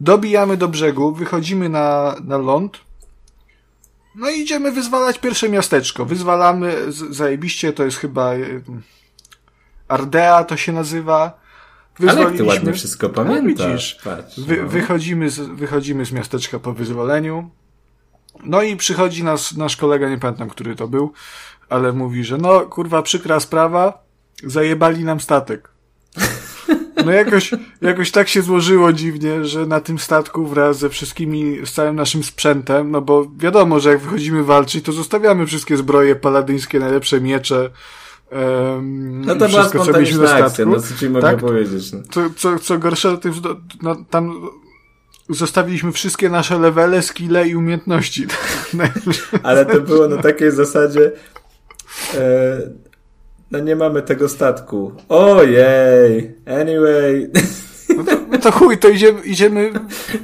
Dobijamy 0.00 0.56
do 0.56 0.68
brzegu, 0.68 1.12
wychodzimy 1.12 1.68
na, 1.68 2.14
na 2.24 2.38
ląd, 2.38 2.80
no 4.14 4.30
i 4.30 4.40
idziemy 4.40 4.72
wyzwalać 4.72 5.18
pierwsze 5.18 5.48
miasteczko. 5.48 6.04
Wyzwalamy, 6.04 6.92
z, 6.92 7.16
zajebiście, 7.16 7.72
to 7.72 7.84
jest 7.84 7.96
chyba 7.98 8.34
e, 8.34 8.38
Ardea 9.88 10.44
to 10.44 10.56
się 10.56 10.72
nazywa. 10.72 11.40
Ale 12.08 12.22
jak 12.22 12.36
ty 12.36 12.44
ładnie 12.44 12.72
wszystko 12.72 13.08
pamiętasz. 13.08 13.98
No, 14.04 14.10
Patrz, 14.12 14.40
wy, 14.40 14.56
no. 14.56 14.68
wychodzimy, 14.68 15.30
z, 15.30 15.38
wychodzimy 15.40 16.04
z 16.04 16.12
miasteczka 16.12 16.58
po 16.58 16.72
wyzwoleniu. 16.72 17.50
No 18.44 18.62
i 18.62 18.76
przychodzi 18.76 19.24
nas, 19.24 19.56
nasz 19.56 19.76
kolega, 19.76 20.08
nie 20.10 20.18
pamiętam, 20.18 20.48
który 20.48 20.76
to 20.76 20.88
był, 20.88 21.12
ale 21.68 21.92
mówi, 21.92 22.24
że 22.24 22.38
no, 22.38 22.60
kurwa, 22.60 23.02
przykra 23.02 23.40
sprawa, 23.40 24.04
zajebali 24.44 25.04
nam 25.04 25.20
statek. 25.20 25.70
No 27.04 27.12
jakoś, 27.12 27.50
jakoś 27.80 28.10
tak 28.10 28.28
się 28.28 28.42
złożyło 28.42 28.92
dziwnie, 28.92 29.44
że 29.44 29.66
na 29.66 29.80
tym 29.80 29.98
statku 29.98 30.46
wraz 30.46 30.78
ze 30.78 30.88
wszystkimi, 30.88 31.66
z 31.66 31.72
całym 31.72 31.96
naszym 31.96 32.22
sprzętem, 32.22 32.90
no 32.90 33.00
bo 33.00 33.26
wiadomo, 33.38 33.80
że 33.80 33.90
jak 33.90 34.00
wychodzimy 34.00 34.44
walczyć, 34.44 34.84
to 34.84 34.92
zostawiamy 34.92 35.46
wszystkie 35.46 35.76
zbroje 35.76 36.16
paladyńskie, 36.16 36.80
najlepsze 36.80 37.20
miecze, 37.20 37.70
Um, 38.32 39.24
no 39.24 39.34
to 39.36 39.48
była 39.48 39.68
spontaniczna 39.68 40.34
akcja, 40.34 40.66
no 40.66 40.80
co 40.80 40.94
ci 40.94 41.10
mogę 41.10 41.22
tak? 41.22 41.36
powiedzieć. 41.36 41.92
No. 41.92 41.98
Co, 42.10 42.30
co, 42.36 42.58
co 42.58 42.78
gorsze, 42.78 43.18
no, 43.82 43.96
tam 44.10 44.48
zostawiliśmy 45.28 45.92
wszystkie 45.92 46.28
nasze 46.30 46.58
levele, 46.58 47.02
skille 47.02 47.48
i 47.48 47.56
umiejętności. 47.56 48.26
Ale 49.42 49.66
to 49.66 49.80
było 49.80 50.08
na 50.08 50.22
takiej 50.22 50.52
zasadzie, 50.52 51.12
e, 52.14 52.60
no 53.50 53.58
nie 53.58 53.76
mamy 53.76 54.02
tego 54.02 54.28
statku. 54.28 54.92
Ojej, 55.08 56.34
anyway. 56.46 57.30
No 57.96 58.04
to, 58.04 58.12
no 58.30 58.38
to 58.38 58.52
chuj, 58.52 58.78
to 58.78 58.88
idziemy, 58.88 59.20
idziemy 59.20 59.72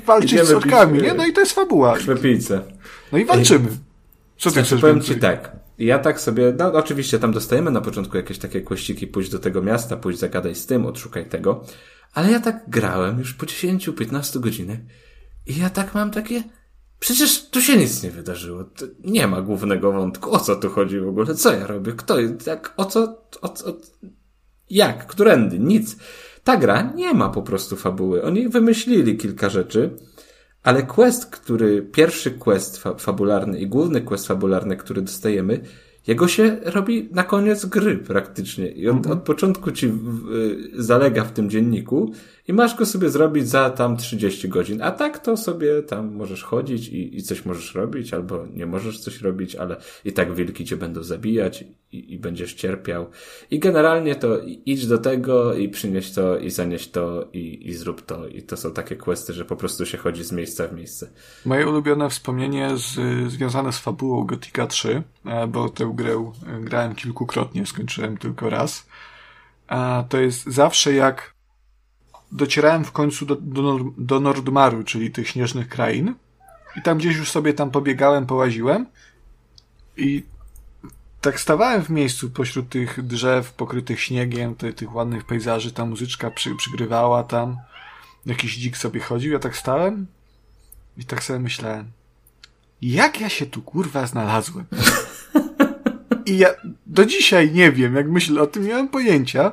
walczyć 0.07 0.33
idziemy 0.33 0.47
z 0.47 0.53
orkami, 0.53 1.03
nie? 1.03 1.15
No 1.15 1.27
i 1.27 1.33
to 1.33 1.41
jest 1.41 1.53
fabuła. 1.53 1.95
Krwepice. 1.97 2.61
No 3.13 3.19
i 3.19 3.25
walczymy. 3.25 3.69
Co 4.39 4.51
ty 4.51 4.55
znaczy, 4.55 4.67
chcesz 4.67 4.81
powiem 4.81 5.01
ci 5.01 5.15
tak. 5.15 5.57
Ja 5.79 5.99
tak 5.99 6.21
sobie, 6.21 6.55
no 6.59 6.73
oczywiście 6.73 7.19
tam 7.19 7.33
dostajemy 7.33 7.71
na 7.71 7.81
początku 7.81 8.17
jakieś 8.17 8.39
takie 8.39 8.61
kłościki, 8.61 9.07
pójdź 9.07 9.29
do 9.29 9.39
tego 9.39 9.63
miasta, 9.63 9.97
pójdź 9.97 10.19
zagadaj 10.19 10.55
z 10.55 10.67
tym, 10.67 10.87
odszukaj 10.87 11.27
tego. 11.27 11.65
Ale 12.15 12.31
ja 12.31 12.41
tak 12.41 12.63
grałem 12.69 13.19
już 13.19 13.35
po 13.35 13.47
10-15 13.47 14.41
godzinach 14.41 14.79
i 15.47 15.59
ja 15.59 15.71
tak 15.71 15.95
mam 15.95 16.11
takie, 16.11 16.43
Przecież 17.05 17.49
tu 17.51 17.61
się 17.61 17.77
nic 17.77 18.03
nie 18.03 18.11
wydarzyło. 18.11 18.65
To 18.65 18.87
nie 19.05 19.27
ma 19.27 19.43
głównego 19.43 19.93
wątku. 19.93 20.33
O 20.33 20.39
co 20.39 20.57
tu 20.57 20.71
chodzi 20.71 21.01
w 21.01 21.09
ogóle? 21.09 21.35
Co 21.35 21.53
ja 21.53 21.67
robię? 21.67 21.93
Kto? 21.93 22.17
Jak? 22.47 22.75
O 22.77 22.85
co? 22.85 23.03
O, 23.43 23.47
o, 23.47 23.77
jak? 24.71 25.07
Którędy? 25.07 25.59
Nic. 25.59 25.97
Ta 26.45 26.57
gra 26.57 26.93
nie 26.95 27.15
ma 27.15 27.29
po 27.29 27.43
prostu 27.43 27.77
fabuły. 27.77 28.23
Oni 28.23 28.49
wymyślili 28.49 29.17
kilka 29.17 29.49
rzeczy, 29.49 29.97
ale 30.63 30.83
quest, 30.83 31.27
który, 31.27 31.83
pierwszy 31.83 32.31
quest 32.31 32.79
fa 32.79 32.95
fabularny 32.95 33.59
i 33.59 33.67
główny 33.67 34.01
quest 34.01 34.27
fabularny, 34.27 34.77
który 34.77 35.03
dostajemy, 35.03 35.61
jego 36.07 36.29
się 36.29 36.61
robi 36.65 37.09
na 37.13 37.25
koniec 37.25 37.67
gry 37.67 37.99
praktycznie. 37.99 38.69
I 38.69 38.89
od, 38.89 38.97
mhm. 38.97 39.19
od 39.19 39.25
początku 39.25 39.73
ci 39.73 39.89
w, 39.89 40.21
zalega 40.75 41.25
w 41.25 41.33
tym 41.33 41.51
dzienniku 41.51 42.13
i 42.49 42.53
masz 42.53 42.75
go 42.75 42.87
sobie 42.87 43.11
zrobić 43.11 43.49
za 43.49 43.71
tam 43.71 43.97
30 43.97 44.49
godzin. 44.49 44.83
A 44.83 44.91
tak 44.91 45.19
to 45.19 45.37
sobie 45.37 45.83
tam 45.83 46.15
możesz 46.15 46.43
chodzić 46.43 46.89
i, 46.89 47.17
i 47.17 47.23
coś 47.23 47.45
możesz 47.45 47.75
robić, 47.75 48.15
albo 48.15 48.47
nie 48.47 48.67
możesz 48.67 48.99
coś 48.99 49.21
robić, 49.21 49.57
ale 49.57 49.77
i 50.05 50.13
tak 50.13 50.35
wilki 50.35 50.65
cię 50.65 50.77
będą 50.77 51.03
zabijać 51.03 51.65
i, 51.93 52.15
i 52.15 52.19
będziesz 52.19 52.55
cierpiał. 52.55 53.11
I 53.51 53.59
generalnie 53.59 54.15
to 54.15 54.39
idź 54.67 54.87
do 54.87 54.99
tego 54.99 55.55
i 55.55 55.69
przynieś 55.69 56.13
to 56.13 56.39
i 56.39 56.51
zanieś 56.51 56.89
to 56.89 57.29
i, 57.33 57.69
i 57.69 57.75
zrób 57.75 58.03
to. 58.03 58.27
I 58.27 58.43
to 58.43 58.57
są 58.57 58.73
takie 58.73 58.97
questy, 58.97 59.33
że 59.33 59.45
po 59.45 59.57
prostu 59.57 59.87
się 59.87 59.99
chodzi 59.99 60.25
z 60.25 60.33
miejsca 60.33 60.69
w 60.69 60.73
miejsce. 60.73 61.11
Moje 61.45 61.69
ulubione 61.69 62.11
wspomnienie 62.11 62.71
z, 62.77 62.99
związane 63.33 63.73
z 63.73 63.79
fabułą 63.79 64.25
Gothica 64.25 64.67
3, 64.67 65.03
e, 65.27 65.47
bo 65.47 65.69
tę 65.69 65.93
grę 65.95 66.33
e, 66.47 66.61
grałem 66.61 66.95
kilkukrotnie, 66.95 67.67
skończyłem 67.67 68.17
tylko 68.17 68.51
raz. 68.51 68.87
A 69.69 70.05
to 70.09 70.21
jest 70.21 70.47
zawsze 70.47 70.93
jak 70.93 71.34
docierałem 72.35 72.85
w 72.85 72.93
końcu 72.93 73.27
do, 73.27 73.37
do, 73.37 73.79
do 73.99 74.21
Nordmaru, 74.21 74.85
czyli 74.85 75.11
tych 75.11 75.29
śnieżnych 75.29 75.69
krain. 75.69 76.15
I 76.77 76.83
tam 76.83 76.99
gdzieś 76.99 77.17
już 77.17 77.31
sobie 77.31 77.55
tam 77.55 77.71
pobiegałem, 77.71 78.27
połaziłem. 78.27 78.87
I 79.97 80.23
tak 81.21 81.41
stawałem 81.41 81.83
w 81.83 81.91
miejscu 81.91 82.31
pośród 82.31 82.69
tych 82.69 83.03
drzew 83.03 83.53
pokrytych 83.53 84.01
śniegiem, 84.01 84.55
te, 84.55 84.73
tych 84.73 84.95
ładnych 84.95 85.25
pejzaży, 85.25 85.73
ta 85.73 85.87
muzyczka 85.87 86.31
przy, 86.31 86.55
przygrywała 86.55 87.23
tam. 87.23 87.57
Jakiś 88.27 88.59
dzik 88.59 88.77
sobie 88.77 89.01
chodził, 89.01 89.33
ja 89.33 89.39
tak 89.39 89.57
stałem 89.57 90.07
i 90.97 91.05
tak 91.05 91.23
sobie 91.23 91.39
myślałem, 91.39 91.91
jak 92.83 93.21
ja 93.21 93.29
się 93.29 93.47
tu 93.47 93.63
kurwa 93.63 94.07
znalazłem? 94.07 94.67
I 96.27 96.39
ja 96.39 96.49
do 96.87 97.07
dzisiaj 97.07 97.53
nie 97.53 97.73
wiem, 97.73 97.95
jak 97.95 98.09
myślę 98.09 98.43
o 98.43 98.47
tym, 98.47 98.67
nie 98.67 98.75
mam 98.75 98.89
pojęcia, 98.89 99.53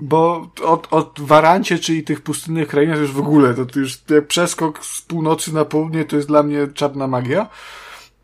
bo 0.00 0.50
od, 0.64 0.88
od 0.90 1.20
Warancie, 1.20 1.78
czyli 1.78 2.04
tych 2.04 2.20
pustynnych 2.20 2.68
krainach 2.68 2.98
już 2.98 3.12
w 3.12 3.18
ogóle, 3.18 3.54
to, 3.54 3.66
to 3.66 3.78
już 3.78 3.98
jak 4.10 4.26
przeskok 4.26 4.84
z 4.84 5.02
północy 5.02 5.54
na 5.54 5.64
południe 5.64 6.04
to 6.04 6.16
jest 6.16 6.28
dla 6.28 6.42
mnie 6.42 6.68
czarna 6.74 7.06
magia, 7.06 7.46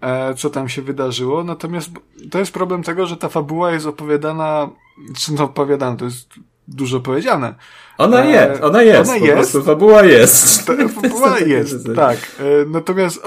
e, 0.01 0.35
co 0.35 0.51
tam 0.51 0.69
się 0.69 0.83
wydarzyło. 0.83 1.45
Natomiast 1.45 1.91
to 2.31 2.39
jest 2.39 2.53
problem 2.53 2.83
tego, 2.83 3.07
że 3.07 3.17
ta 3.17 3.29
fabuła 3.29 3.73
jest 3.73 3.87
opowiadana, 3.87 4.71
czy 5.17 5.33
no 5.33 5.45
opowiadana, 5.45 5.97
to 5.97 6.05
jest 6.05 6.29
dużo 6.69 7.01
powiedziane. 7.01 7.55
Ona 7.99 8.25
e, 8.25 8.31
jest, 8.31 8.63
ona 8.63 8.83
jest, 8.83 9.11
ona 9.11 9.19
po 9.19 9.27
jest. 9.27 9.53
Prostu, 9.53 9.63
fabuła 9.63 10.05
jest. 10.05 10.67
Ta, 10.67 10.89
fabuła 10.89 11.39
jest, 11.57 11.87
tak. 11.97 12.19
E, 12.39 12.43
natomiast 12.67 13.23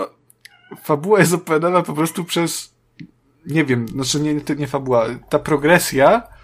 fabuła 0.84 1.20
jest 1.20 1.34
opowiadana 1.34 1.82
po 1.82 1.94
prostu 1.94 2.24
przez, 2.24 2.76
nie 3.46 3.66
wiem, 3.66 3.88
znaczy 3.88 4.20
nie, 4.20 4.42
to 4.42 4.54
nie 4.54 4.68
fabuła, 4.68 5.06
ta 5.30 5.40
progresja 5.40 6.39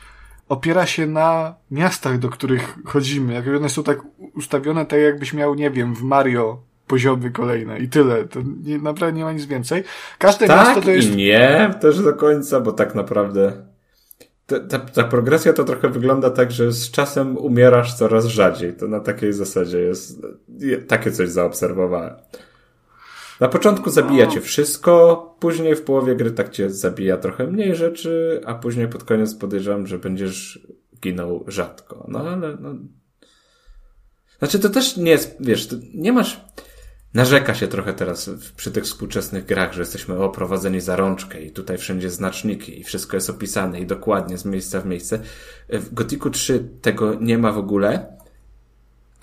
opiera 0.49 0.85
się 0.85 1.07
na 1.07 1.55
miastach, 1.71 2.19
do 2.19 2.29
których 2.29 2.75
chodzimy. 2.85 3.33
Jakby 3.33 3.57
one 3.57 3.69
są 3.69 3.83
tak 3.83 3.99
ustawione, 4.35 4.85
tak 4.85 4.99
jakbyś 4.99 5.33
miał, 5.33 5.55
nie 5.55 5.71
wiem, 5.71 5.95
w 5.95 6.01
Mario 6.01 6.61
poziomy 6.87 7.31
kolejne 7.31 7.79
i 7.79 7.89
tyle. 7.89 8.27
To 8.27 8.39
nie, 8.63 8.77
naprawdę 8.77 9.17
nie 9.17 9.23
ma 9.23 9.31
nic 9.31 9.45
więcej. 9.45 9.83
Każde 10.19 10.47
tak 10.47 10.65
miasto 10.65 10.81
to 10.81 10.91
jest... 10.91 11.07
i 11.07 11.15
nie, 11.15 11.73
też 11.81 12.01
do 12.01 12.13
końca, 12.13 12.59
bo 12.59 12.71
tak 12.71 12.95
naprawdę 12.95 13.51
ta, 14.45 14.59
ta, 14.59 14.79
ta, 14.79 15.03
progresja 15.03 15.53
to 15.53 15.63
trochę 15.63 15.89
wygląda 15.89 16.29
tak, 16.29 16.51
że 16.51 16.71
z 16.71 16.91
czasem 16.91 17.37
umierasz 17.37 17.93
coraz 17.93 18.25
rzadziej. 18.25 18.73
To 18.73 18.87
na 18.87 18.99
takiej 18.99 19.33
zasadzie 19.33 19.79
jest. 19.79 20.21
Takie 20.87 21.11
coś 21.11 21.29
zaobserwowałem. 21.29 22.13
Na 23.39 23.47
początku 23.47 23.89
zabija 23.89 24.27
cię 24.27 24.41
wszystko, 24.41 25.35
później 25.39 25.75
w 25.75 25.81
połowie 25.81 26.15
gry 26.15 26.31
tak 26.31 26.49
cię 26.49 26.69
zabija 26.69 27.17
trochę 27.17 27.47
mniej 27.47 27.75
rzeczy, 27.75 28.41
a 28.45 28.55
później 28.55 28.87
pod 28.87 29.03
koniec 29.03 29.35
podejrzewam, 29.35 29.87
że 29.87 29.99
będziesz 29.99 30.67
ginął 31.01 31.45
rzadko. 31.47 32.05
No 32.07 32.19
ale 32.19 32.57
no. 32.59 32.75
Znaczy 34.39 34.59
to 34.59 34.69
też 34.69 34.97
nie 34.97 35.11
jest, 35.11 35.37
wiesz, 35.39 35.67
nie 35.93 36.13
masz 36.13 36.41
narzeka 37.15 37.55
się 37.55 37.67
trochę 37.67 37.93
teraz 37.93 38.29
przy 38.55 38.71
tych 38.71 38.83
współczesnych 38.83 39.45
grach, 39.45 39.73
że 39.73 39.81
jesteśmy 39.81 40.17
oprowadzeni 40.17 40.81
za 40.81 40.95
rączkę 40.95 41.41
i 41.41 41.51
tutaj 41.51 41.77
wszędzie 41.77 42.09
znaczniki 42.09 42.79
i 42.79 42.83
wszystko 42.83 43.17
jest 43.17 43.29
opisane 43.29 43.79
i 43.79 43.85
dokładnie 43.85 44.37
z 44.37 44.45
miejsca 44.45 44.81
w 44.81 44.85
miejsce. 44.85 45.19
W 45.69 45.93
Gotiku 45.93 46.29
3 46.29 46.69
tego 46.81 47.13
nie 47.13 47.37
ma 47.37 47.51
w 47.51 47.57
ogóle, 47.57 48.14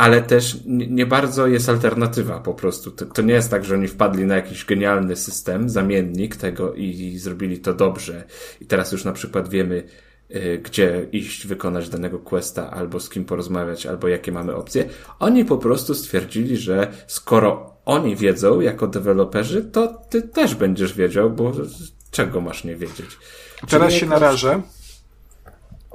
ale 0.03 0.23
też 0.23 0.57
nie 0.67 1.07
bardzo 1.07 1.47
jest 1.47 1.69
alternatywa 1.69 2.41
po 2.41 2.55
prostu. 2.55 2.91
To, 2.91 3.23
nie 3.23 3.35
jest 3.35 3.51
tak, 3.51 3.65
że 3.65 3.75
oni 3.75 3.89
wpadli 3.89 4.25
na 4.25 4.37
jakiś 4.37 4.65
genialny 4.65 5.17
system, 5.17 5.69
zamiennik 5.69 6.37
tego 6.37 6.75
i 6.75 7.19
zrobili 7.19 7.59
to 7.59 7.75
dobrze. 7.75 8.25
I 8.61 8.67
teraz 8.67 8.93
już 8.93 9.05
na 9.05 9.13
przykład 9.13 9.49
wiemy, 9.49 9.83
y, 10.31 10.61
gdzie 10.65 11.07
iść, 11.13 11.47
wykonać 11.47 11.89
danego 11.89 12.19
questa, 12.19 12.71
albo 12.71 13.01
z 13.01 13.09
kim 13.09 13.25
porozmawiać, 13.25 13.87
albo 13.87 14.09
jakie 14.09 14.33
mamy 14.33 14.55
opcje. 14.55 14.89
Oni 15.19 15.45
po 15.45 15.59
prostu 15.59 15.95
stwierdzili, 15.95 16.57
że 16.57 16.93
skoro 17.07 17.77
oni 17.85 18.17
wiedzą 18.17 18.61
jako 18.61 18.87
deweloperzy, 18.87 19.65
to 19.65 19.89
ty 20.11 20.23
też 20.23 20.55
będziesz 20.55 20.95
wiedział, 20.95 21.31
bo 21.31 21.53
czego 22.11 22.41
masz 22.41 22.65
nie 22.65 22.77
wiedzieć. 22.77 23.19
Teraz 23.69 23.93
się 23.93 24.07
narażę. 24.07 24.63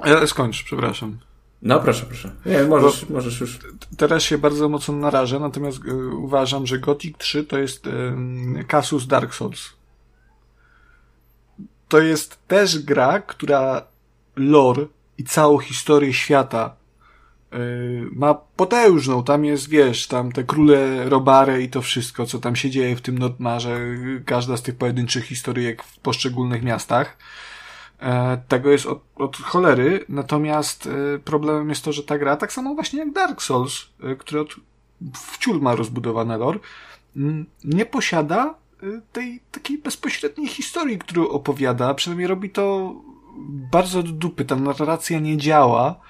Ja 0.04 0.26
skończ, 0.26 0.64
przepraszam. 0.64 1.27
No 1.62 1.80
proszę, 1.80 2.06
proszę. 2.06 2.30
Nie, 2.46 2.62
możesz, 2.62 3.04
bo 3.04 3.14
możesz 3.14 3.40
już. 3.40 3.58
Teraz 3.96 4.22
się 4.22 4.38
bardzo 4.38 4.68
mocno 4.68 4.94
narażę, 4.94 5.40
natomiast 5.40 5.78
y, 5.84 6.08
uważam, 6.14 6.66
że 6.66 6.78
Gothic 6.78 7.18
3 7.18 7.44
to 7.44 7.58
jest 7.58 7.86
y, 7.86 7.90
Casus 8.68 9.06
Dark 9.06 9.34
Souls. 9.34 9.72
To 11.88 12.00
jest 12.00 12.38
też 12.48 12.78
gra, 12.78 13.20
która 13.20 13.82
lore 14.36 14.86
i 15.18 15.24
całą 15.24 15.58
historię 15.58 16.12
świata 16.12 16.78
Y, 17.54 18.08
ma 18.12 18.34
potężną, 18.34 19.24
tam 19.24 19.44
jest, 19.44 19.68
wiesz, 19.68 20.06
tam 20.06 20.32
te 20.32 20.44
króle 20.44 21.08
robare 21.08 21.62
i 21.62 21.68
to 21.68 21.82
wszystko, 21.82 22.26
co 22.26 22.38
tam 22.38 22.56
się 22.56 22.70
dzieje 22.70 22.96
w 22.96 23.00
tym 23.00 23.18
Notmarze, 23.18 23.80
każda 24.24 24.56
z 24.56 24.62
tych 24.62 24.76
pojedynczych 24.76 25.24
historyjek 25.24 25.82
w 25.82 25.98
poszczególnych 25.98 26.62
miastach. 26.62 27.16
E, 28.00 28.38
tego 28.48 28.70
jest 28.70 28.86
od, 28.86 29.02
od 29.16 29.36
cholery, 29.36 30.04
natomiast 30.08 30.86
e, 30.86 31.18
problemem 31.18 31.68
jest 31.68 31.84
to, 31.84 31.92
że 31.92 32.02
ta 32.02 32.18
gra, 32.18 32.36
tak 32.36 32.52
samo 32.52 32.74
właśnie 32.74 32.98
jak 32.98 33.12
Dark 33.12 33.42
Souls, 33.42 33.86
e, 34.02 34.16
który 34.16 34.40
od 34.40 34.48
wciul 35.14 35.60
ma 35.60 35.74
rozbudowane 35.74 36.38
lore, 36.38 36.58
nie 37.64 37.86
posiada 37.86 38.54
tej 39.12 39.40
takiej 39.52 39.78
bezpośredniej 39.78 40.48
historii, 40.48 40.98
którą 40.98 41.28
opowiada, 41.28 41.94
przynajmniej 41.94 42.26
robi 42.26 42.50
to 42.50 42.94
bardzo 43.72 44.02
do 44.02 44.12
dupy, 44.12 44.44
ta 44.44 44.56
narracja 44.56 45.18
nie 45.18 45.36
działa, 45.36 46.00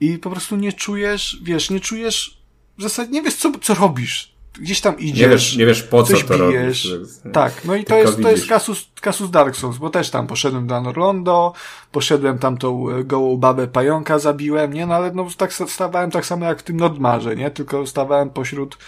i 0.00 0.18
po 0.18 0.30
prostu 0.30 0.56
nie 0.56 0.72
czujesz, 0.72 1.40
wiesz, 1.42 1.70
nie 1.70 1.80
czujesz, 1.80 2.38
w 2.78 2.82
zasadzie 2.82 3.10
nie 3.10 3.22
wiesz, 3.22 3.34
co, 3.34 3.52
co 3.62 3.74
robisz. 3.74 4.35
Gdzieś 4.60 4.80
tam 4.80 4.98
idziesz. 4.98 5.20
Nie 5.20 5.28
wiesz, 5.28 5.56
nie 5.56 5.66
wiesz 5.66 5.82
po 5.82 6.02
co 6.02 6.16
to 6.16 6.38
bijesz. 6.38 6.84
robisz. 6.84 6.88
Tak, 7.32 7.64
no 7.64 7.74
i 7.74 7.84
to 7.84 7.96
jest, 7.96 8.22
to 8.22 8.30
jest 8.30 8.46
Casus, 8.46 8.90
Casus 9.00 9.30
Dark 9.30 9.56
Souls, 9.56 9.78
bo 9.78 9.90
też 9.90 10.10
tam 10.10 10.26
poszedłem 10.26 10.66
do 10.66 10.80
Norlondo, 10.80 11.52
poszedłem 11.92 12.38
tam 12.38 12.58
tą 12.58 12.90
e, 12.90 13.04
gołą 13.04 13.36
babę 13.36 13.66
pająka 13.66 14.18
zabiłem, 14.18 14.72
nie, 14.72 14.86
no 14.86 14.94
ale 14.94 15.12
no 15.12 15.26
tak 15.36 15.52
stawałem 15.52 16.10
tak 16.10 16.26
samo 16.26 16.44
jak 16.46 16.60
w 16.60 16.62
tym 16.62 16.76
Nodmarze, 16.76 17.36
nie, 17.36 17.50
tylko 17.50 17.86
stawałem 17.86 18.30
pośród 18.30 18.78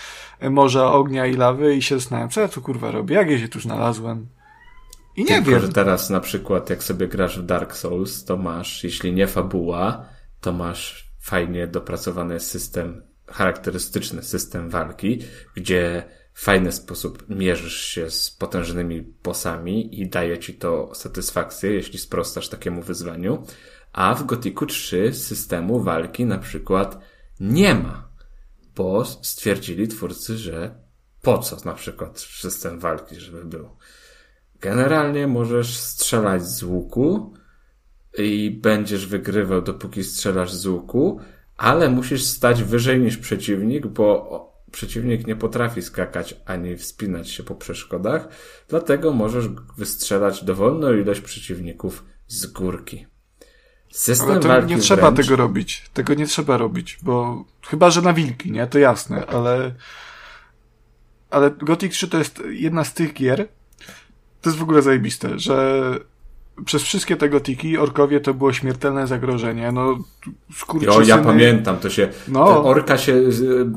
e, 0.40 0.50
morza 0.50 0.92
ognia 0.92 1.26
i 1.26 1.36
lawy 1.36 1.76
i 1.76 1.82
się 1.82 1.98
zastanawiam, 1.98 2.30
co 2.30 2.40
ja 2.40 2.48
tu 2.48 2.62
kurwa 2.62 2.90
robię, 2.90 3.14
jak 3.14 3.30
ja 3.30 3.38
się 3.38 3.48
tu 3.48 3.60
znalazłem. 3.60 4.26
I 5.16 5.20
nie 5.20 5.34
tylko, 5.34 5.50
wiem. 5.50 5.60
że 5.60 5.68
teraz 5.68 6.10
na 6.10 6.20
przykład 6.20 6.70
jak 6.70 6.82
sobie 6.82 7.08
grasz 7.08 7.38
w 7.38 7.46
Dark 7.46 7.76
Souls, 7.76 8.24
to 8.24 8.36
masz, 8.36 8.84
jeśli 8.84 9.12
nie 9.12 9.26
fabuła, 9.26 10.04
to 10.40 10.52
masz 10.52 11.10
fajnie 11.20 11.66
dopracowany 11.66 12.40
system, 12.40 13.07
charakterystyczny 13.30 14.22
system 14.22 14.70
walki, 14.70 15.18
gdzie 15.54 16.04
w 16.34 16.42
fajny 16.42 16.72
sposób 16.72 17.24
mierzysz 17.28 17.80
się 17.80 18.10
z 18.10 18.30
potężnymi 18.30 19.02
bossami 19.02 20.00
i 20.00 20.08
daje 20.08 20.38
ci 20.38 20.54
to 20.54 20.90
satysfakcję, 20.94 21.70
jeśli 21.70 21.98
sprostasz 21.98 22.48
takiemu 22.48 22.82
wyzwaniu. 22.82 23.42
A 23.92 24.14
w 24.14 24.26
Gotiku 24.26 24.66
3 24.66 25.14
systemu 25.14 25.80
walki 25.80 26.26
na 26.26 26.38
przykład 26.38 26.98
nie 27.40 27.74
ma, 27.74 28.08
bo 28.76 29.04
stwierdzili 29.04 29.88
twórcy, 29.88 30.36
że 30.36 30.74
po 31.22 31.38
co 31.38 31.56
na 31.64 31.74
przykład 31.74 32.20
system 32.20 32.78
walki, 32.78 33.20
żeby 33.20 33.44
był. 33.44 33.68
Generalnie 34.60 35.26
możesz 35.26 35.76
strzelać 35.76 36.46
z 36.46 36.62
łuku, 36.62 37.34
i 38.18 38.58
będziesz 38.62 39.06
wygrywał, 39.06 39.62
dopóki 39.62 40.04
strzelasz 40.04 40.52
z 40.52 40.66
łuku, 40.66 41.20
ale 41.58 41.90
musisz 41.90 42.24
stać 42.24 42.62
wyżej 42.62 43.00
niż 43.00 43.16
przeciwnik, 43.16 43.86
bo 43.86 44.48
przeciwnik 44.72 45.26
nie 45.26 45.36
potrafi 45.36 45.82
skakać 45.82 46.36
ani 46.46 46.76
wspinać 46.76 47.30
się 47.30 47.42
po 47.42 47.54
przeszkodach, 47.54 48.28
dlatego 48.68 49.12
możesz 49.12 49.48
wystrzelać 49.76 50.44
dowolną 50.44 50.92
ilość 50.92 51.20
przeciwników 51.20 52.04
z 52.26 52.46
górki. 52.46 53.06
System 53.92 54.30
ale 54.30 54.40
to 54.40 54.60
nie 54.60 54.78
trzeba 54.78 55.10
wręcz... 55.10 55.26
tego 55.26 55.36
robić. 55.36 55.90
Tego 55.94 56.14
nie 56.14 56.26
trzeba 56.26 56.56
robić, 56.56 56.98
bo 57.02 57.44
chyba, 57.66 57.90
że 57.90 58.02
na 58.02 58.12
wilki, 58.12 58.52
nie? 58.52 58.66
To 58.66 58.78
jasne, 58.78 59.26
ale 59.26 59.74
ale 61.30 61.50
Gothic 61.50 61.92
3 61.92 62.08
to 62.08 62.18
jest 62.18 62.42
jedna 62.48 62.84
z 62.84 62.94
tych 62.94 63.14
gier, 63.14 63.48
to 64.40 64.50
jest 64.50 64.58
w 64.58 64.62
ogóle 64.62 64.82
zajebiste, 64.82 65.38
że 65.38 65.80
przez 66.64 66.82
wszystkie 66.82 67.16
te 67.16 67.28
gotiki 67.28 67.78
orkowie 67.78 68.20
to 68.20 68.34
było 68.34 68.52
śmiertelne 68.52 69.06
zagrożenie. 69.06 69.72
No, 69.72 69.98
Jo, 70.80 71.00
ja 71.00 71.18
pamiętam, 71.18 71.76
to 71.78 71.90
się, 71.90 72.08
no. 72.28 72.64
orka 72.64 72.98
się 72.98 73.22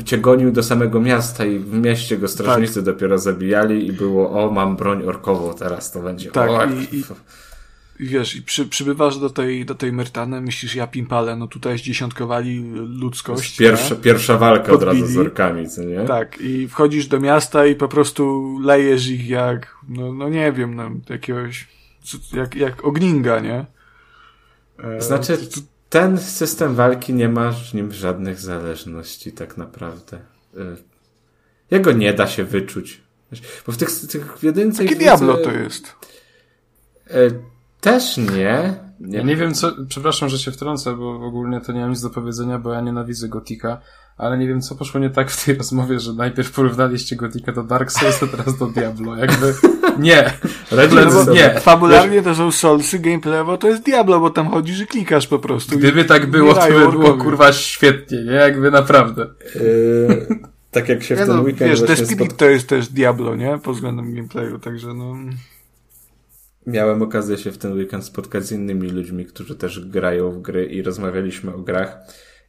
cię 0.06 0.18
gonił 0.18 0.52
do 0.52 0.64
samego 0.64 1.00
miasta 1.00 1.46
i 1.46 1.60
w 1.60 1.74
mieście 1.74 2.18
go 2.18 2.28
strażnicy 2.28 2.76
tak. 2.76 2.84
dopiero 2.84 3.18
zabijali 3.18 3.88
i 3.88 3.94
było, 3.94 4.44
o, 4.44 4.52
mam 4.52 4.76
broń 4.76 5.04
orkową, 5.04 5.54
teraz 5.54 5.92
to 5.92 6.02
będzie. 6.02 6.32
Tak, 6.32 6.50
o, 6.50 6.66
i, 6.66 6.98
i, 6.98 7.04
wiesz, 8.00 8.36
i 8.36 8.42
przy, 8.42 8.66
przybywasz 8.66 9.18
do 9.18 9.30
tej, 9.30 9.66
do 9.66 9.76
tej 9.76 9.94
Myrtany, 9.94 10.42
myślisz, 10.42 10.76
ja 10.76 10.88
pimpale, 10.88 11.36
no 11.36 11.48
tutaj 11.48 11.78
zdziesiątkowali 11.78 12.72
ludzkość. 12.76 13.58
Pierwsza, 13.58 13.96
pierwsza 13.96 14.38
walka 14.38 14.72
Podbili. 14.72 14.92
od 14.92 15.02
razu 15.02 15.14
z 15.14 15.18
orkami, 15.18 15.70
co 15.70 15.84
nie? 15.84 16.00
Tak, 16.00 16.42
i 16.42 16.68
wchodzisz 16.68 17.08
do 17.08 17.20
miasta 17.20 17.66
i 17.66 17.76
po 17.76 17.88
prostu 17.88 18.56
lejesz 18.64 19.08
ich 19.08 19.30
jak, 19.30 19.76
no, 19.90 20.14
no 20.14 20.30
nie 20.30 20.52
wiem, 20.52 20.76
no, 20.76 20.90
jakiegoś 21.10 21.68
jak, 22.34 22.56
jak 22.56 22.86
ogninga, 22.86 23.40
nie? 23.40 23.66
E, 24.84 25.02
znaczy, 25.02 25.38
ten 25.90 26.18
system 26.18 26.76
walki 26.76 27.14
nie 27.14 27.30
ma 27.30 27.52
w 27.52 27.74
nim 27.74 27.94
żadnych 27.94 28.40
zależności, 28.40 29.32
tak 29.32 29.58
naprawdę. 29.58 30.18
E, 30.58 30.76
jego 31.72 31.92
nie 31.92 32.14
da 32.14 32.28
się 32.28 32.44
wyczuć. 32.44 33.02
Bo 33.66 33.72
w 33.72 33.78
tych, 33.78 33.90
tych 34.10 34.38
w 34.38 34.44
jedynce... 34.44 34.84
Jakie 34.84 34.96
Diablo 34.96 35.38
to 35.38 35.52
jest? 35.52 35.96
E, 37.10 37.18
też 37.82 38.18
nie. 38.18 38.74
nie. 39.00 39.18
Ja 39.18 39.24
nie 39.24 39.36
wiem 39.36 39.54
co, 39.54 39.72
przepraszam, 39.90 40.30
że 40.30 40.40
się 40.40 40.52
wtrącę, 40.52 40.96
bo 40.96 41.26
ogólnie 41.26 41.62
to 41.62 41.72
nie 41.72 41.80
mam 41.80 41.90
nic 41.90 42.02
do 42.02 42.10
powiedzenia, 42.10 42.60
bo 42.60 42.74
ja 42.74 42.82
nienawidzę 42.82 43.30
Gotika 43.30 43.82
ale 44.18 44.38
nie 44.38 44.48
wiem, 44.48 44.62
co 44.62 44.76
poszło 44.76 45.00
nie 45.00 45.10
tak 45.10 45.32
w 45.32 45.46
tej 45.46 45.56
rozmowie, 45.56 46.00
że 46.00 46.14
najpierw 46.14 46.52
porównaliście 46.52 47.16
Gotika 47.16 47.52
do 47.52 47.64
Dark 47.64 47.92
Souls, 47.92 48.24
a 48.24 48.28
teraz 48.28 48.58
do 48.58 48.68
Diablo. 48.68 49.18
Jakby 49.18 49.54
nie. 50.00 50.34
no, 50.72 51.34
nie. 51.34 51.60
Fabularnie 51.60 52.22
to 52.22 52.36
są 52.36 52.52
Soulsy, 52.52 53.00
gameplayowo 53.00 53.58
to 53.58 53.68
jest 53.68 53.84
Diablo, 53.84 54.20
bo 54.20 54.30
tam 54.30 54.48
chodzisz 54.48 54.80
i 54.80 54.88
klikasz 54.88 55.28
po 55.28 55.40
prostu. 55.40 55.78
Gdyby 55.78 56.06
tak 56.06 56.26
było, 56.26 56.54
to 56.54 56.68
by 56.68 56.92
było 56.92 57.14
kurwa 57.14 57.54
świetnie, 57.54 58.24
nie? 58.24 58.32
Jakby 58.32 58.72
naprawdę. 58.72 59.28
Yy, 59.56 60.28
tak 60.72 60.90
jak 60.90 61.04
się 61.04 61.16
w 61.16 61.18
ten 61.18 61.28
no, 61.28 61.42
weekend 61.42 61.72
Wiesz, 61.72 61.82
The 61.82 62.06
Spirit 62.06 62.38
to 62.38 62.46
jest 62.46 62.68
też 62.68 62.88
Diablo, 62.88 63.36
nie? 63.36 63.60
Pod 63.64 63.76
względem 63.76 64.16
gameplayu, 64.16 64.60
także 64.60 64.94
no... 64.94 65.16
Miałem 66.68 67.02
okazję 67.02 67.38
się 67.38 67.52
w 67.52 67.58
ten 67.58 67.74
weekend 67.74 68.06
spotkać 68.06 68.46
z 68.46 68.52
innymi 68.52 68.88
ludźmi, 68.88 69.26
którzy 69.26 69.56
też 69.56 69.90
grają 69.90 70.32
w 70.32 70.42
gry 70.42 70.66
i 70.66 70.82
rozmawialiśmy 70.82 71.54
o 71.54 71.58
grach. 71.58 71.98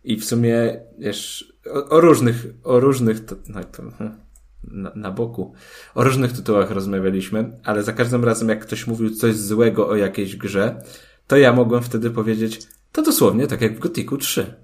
I 0.05 0.17
w 0.17 0.25
sumie, 0.25 0.81
wiesz, 0.99 1.52
o, 1.71 1.89
o 1.89 2.01
różnych, 2.01 2.47
o 2.65 2.81
różnych, 2.81 3.19
no 3.49 3.65
to, 3.65 3.83
hmm. 3.99 4.17
na, 4.65 4.93
na 4.95 5.11
boku. 5.11 5.55
O 5.95 6.05
różnych 6.05 6.33
tytułach 6.33 6.71
rozmawialiśmy, 6.71 7.61
ale 7.65 7.83
za 7.83 7.93
każdym 7.93 8.25
razem 8.25 8.49
jak 8.49 8.61
ktoś 8.61 8.87
mówił 8.87 9.11
coś 9.11 9.37
złego 9.37 9.89
o 9.89 9.97
jakiejś 9.97 10.37
grze, 10.37 10.83
to 11.27 11.37
ja 11.37 11.53
mogłem 11.53 11.83
wtedy 11.83 12.11
powiedzieć, 12.11 12.61
to 12.93 13.03
dosłownie 13.03 13.47
tak 13.47 13.61
jak 13.61 13.77
w 13.77 13.79
Gothicu 13.79 14.19
3. 14.19 14.55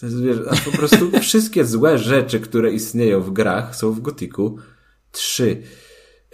To 0.00 0.06
jest, 0.06 0.22
wiesz, 0.22 0.38
a 0.50 0.70
po 0.70 0.76
prostu 0.76 1.10
wszystkie 1.20 1.64
złe 1.64 1.98
rzeczy, 1.98 2.40
które 2.40 2.72
istnieją 2.72 3.20
w 3.20 3.30
grach 3.30 3.76
są 3.76 3.92
w 3.92 4.00
Gothicu 4.00 4.56
3. 5.12 5.62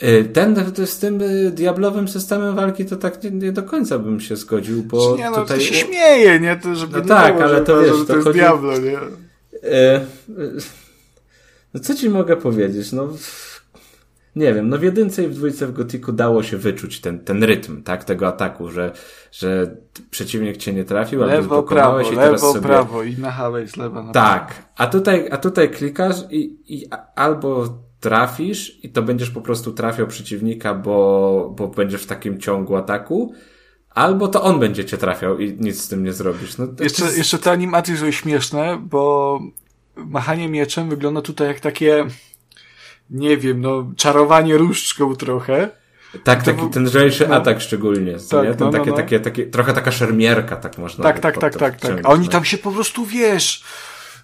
Y, 0.03 0.24
ten 0.32 0.57
z 0.86 0.99
tym 0.99 1.23
y, 1.23 1.51
diablowym 1.51 2.09
systemem 2.09 2.57
walki 2.57 2.85
to 2.85 2.97
tak 2.97 3.23
nie, 3.23 3.31
nie 3.31 3.53
do 3.53 3.62
końca 3.62 3.99
bym 3.99 4.20
się 4.20 4.36
zgodził, 4.36 4.82
bo 4.82 5.16
nie, 5.16 5.31
no, 5.31 5.36
tutaj... 5.36 5.59
to 5.59 5.65
się 5.65 5.74
śmieje, 5.74 6.41
nie? 6.41 6.57
To, 6.57 6.74
żeby 6.74 6.93
no 6.93 7.03
nie 7.03 7.09
tak, 7.09 7.35
było, 7.35 7.45
ale 7.45 7.59
że 7.59 7.65
to 7.65 7.81
wiesz, 7.81 7.97
że 7.97 8.07
to 8.07 8.15
jest 8.15 8.27
chodzi... 8.27 8.39
Diablo, 8.39 8.78
nie? 8.78 8.99
E, 9.65 10.01
no 11.74 11.81
co 11.81 11.95
ci 11.95 12.11
mogę 12.11 12.36
powiedzieć? 12.36 12.93
No 12.93 13.09
nie 14.36 14.55
wiem, 14.55 14.69
no 14.69 14.78
w 14.78 14.82
jedynce 14.82 15.24
i 15.24 15.28
w 15.28 15.35
dwójce 15.35 15.66
w 15.66 15.73
Gotiku 15.73 16.12
dało 16.12 16.43
się 16.43 16.57
wyczuć 16.57 17.01
ten, 17.01 17.19
ten 17.19 17.45
rytm, 17.45 17.82
tak, 17.82 18.05
tego 18.05 18.28
ataku, 18.28 18.70
że, 18.70 18.93
że 19.32 19.77
przeciwnik 20.11 20.57
cię 20.57 20.73
nie 20.73 20.85
trafił, 20.85 21.20
lewo, 21.20 21.35
albo 21.35 21.62
prawo, 21.62 22.01
i 22.01 22.05
teraz 22.05 22.43
lewo, 22.43 22.53
sobie... 22.53 22.66
prawo 22.66 23.03
i 23.03 23.19
na 23.19 23.31
hałę 23.31 23.69
z 23.69 23.77
lewa 23.77 24.03
na 24.03 24.12
Tak, 24.12 24.62
a 24.77 24.86
tutaj, 24.86 25.28
a 25.31 25.36
tutaj 25.36 25.70
klikasz 25.70 26.16
i, 26.31 26.59
i 26.66 26.86
albo 27.15 27.78
trafisz 28.01 28.85
i 28.85 28.93
to 28.93 29.03
będziesz 29.03 29.31
po 29.31 29.41
prostu 29.41 29.73
trafiał 29.73 30.07
przeciwnika, 30.07 30.74
bo, 30.74 31.55
bo 31.59 31.69
będziesz 31.69 32.03
w 32.03 32.07
takim 32.07 32.41
ciągu 32.41 32.77
ataku, 32.77 33.35
albo 33.95 34.29
to 34.29 34.43
on 34.43 34.61
będzie 34.61 34.85
cię 34.85 34.99
trafiał 34.99 35.39
i 35.39 35.57
nic 35.61 35.83
z 35.83 35.89
tym 35.89 36.05
nie 36.05 36.12
zrobisz. 36.12 36.59
No, 36.59 36.66
jeszcze, 36.81 37.05
jest... 37.05 37.19
jeszcze 37.19 37.39
te 37.39 37.51
animacje 37.51 37.97
są 37.97 38.11
śmieszne, 38.11 38.79
bo 38.83 39.41
machanie 39.97 40.49
mieczem 40.49 40.89
wygląda 40.89 41.23
tutaj 41.23 41.49
jak 41.49 41.61
takie 41.61 42.07
nie 43.11 43.37
wiem, 43.37 43.61
no, 43.61 43.87
czarowanie 43.97 44.57
różdżką 44.57 45.16
trochę. 45.16 45.71
Tak, 46.25 46.43
taki, 46.43 46.71
ten 46.71 46.85
lżejszy 46.85 47.29
no, 47.29 47.35
atak 47.35 47.61
szczególnie. 47.61 48.12
Tak, 48.31 48.49
nie? 48.49 48.55
Ten 48.55 48.66
no, 48.66 48.73
takie, 48.73 48.91
no, 48.91 48.97
takie, 48.97 49.21
takie, 49.21 49.47
trochę 49.47 49.73
taka 49.73 49.93
szermierka, 49.93 50.57
tak 50.57 50.79
można 50.79 51.05
Tak, 51.05 51.21
tak, 51.21 51.39
tak, 51.39 51.57
tak, 51.57 51.81
tak. 51.81 52.01
A 52.07 52.09
oni 52.09 52.29
tam 52.29 52.45
się 52.45 52.59
po 52.59 52.71
prostu, 52.73 53.07
wiesz, 53.07 53.65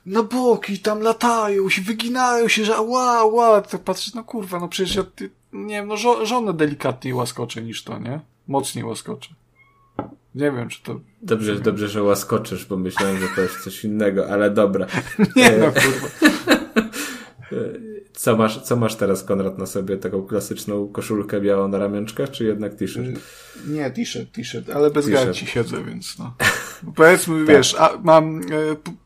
na 0.07 0.23
boki 0.23 0.79
tam 0.79 1.01
latają, 1.01 1.69
się 1.69 1.83
wyginają 1.83 2.49
się, 2.49 2.65
że 2.65 2.81
ła, 2.81 3.25
ła, 3.25 3.61
to 3.61 3.79
patrzysz, 3.79 4.15
no 4.15 4.25
kurwa, 4.25 4.61
no 4.61 4.69
przecież 4.69 4.95
ja, 4.95 5.05
nie 5.53 5.75
wiem, 5.75 5.87
no 5.87 5.97
żo 5.97 6.27
żonę 6.27 6.53
delikatniej 6.53 7.15
łaskoczę 7.15 7.63
niż 7.63 7.85
to, 7.85 7.99
nie? 7.99 8.21
Mocniej 8.49 8.85
łaskoczę. 8.85 9.31
Nie 10.35 10.53
wiem, 10.53 10.69
czy 10.69 10.83
to... 10.83 11.01
Dobrze, 11.23 11.61
dobrze, 11.61 11.89
że 11.89 12.03
łaskoczysz, 12.03 12.67
bo 12.67 12.77
myślałem, 12.77 13.19
że 13.19 13.27
to 13.37 13.41
jest 13.41 13.65
coś 13.65 13.85
innego, 13.85 14.29
ale 14.29 14.51
dobra. 14.51 14.87
nie 15.37 15.51
no, 15.51 15.67
kurwa. 15.73 16.09
Co 18.13 18.37
masz, 18.37 18.63
co 18.63 18.77
masz 18.77 18.97
teraz, 18.97 19.25
Konrad, 19.25 19.59
na 19.59 19.67
sobie? 19.67 19.97
Taką 19.97 20.23
klasyczną 20.23 20.89
koszulkę 20.89 21.41
białą 21.41 21.69
na 21.69 21.79
ramionczkach, 21.79 22.31
czy 22.31 22.45
jednak 22.45 22.75
t-shirt? 22.75 23.21
Nie, 23.67 23.91
t-shirt, 23.91 24.33
t-shirt, 24.33 24.71
ale 24.71 24.91
bez 24.91 25.09
garci 25.09 25.47
siedzę, 25.47 25.85
więc 25.85 26.19
no. 26.19 26.35
Powiedzmy, 26.97 27.47
tak. 27.47 27.57
wiesz, 27.57 27.77
a, 27.79 27.99
mam 28.05 28.41
e, 28.41 28.43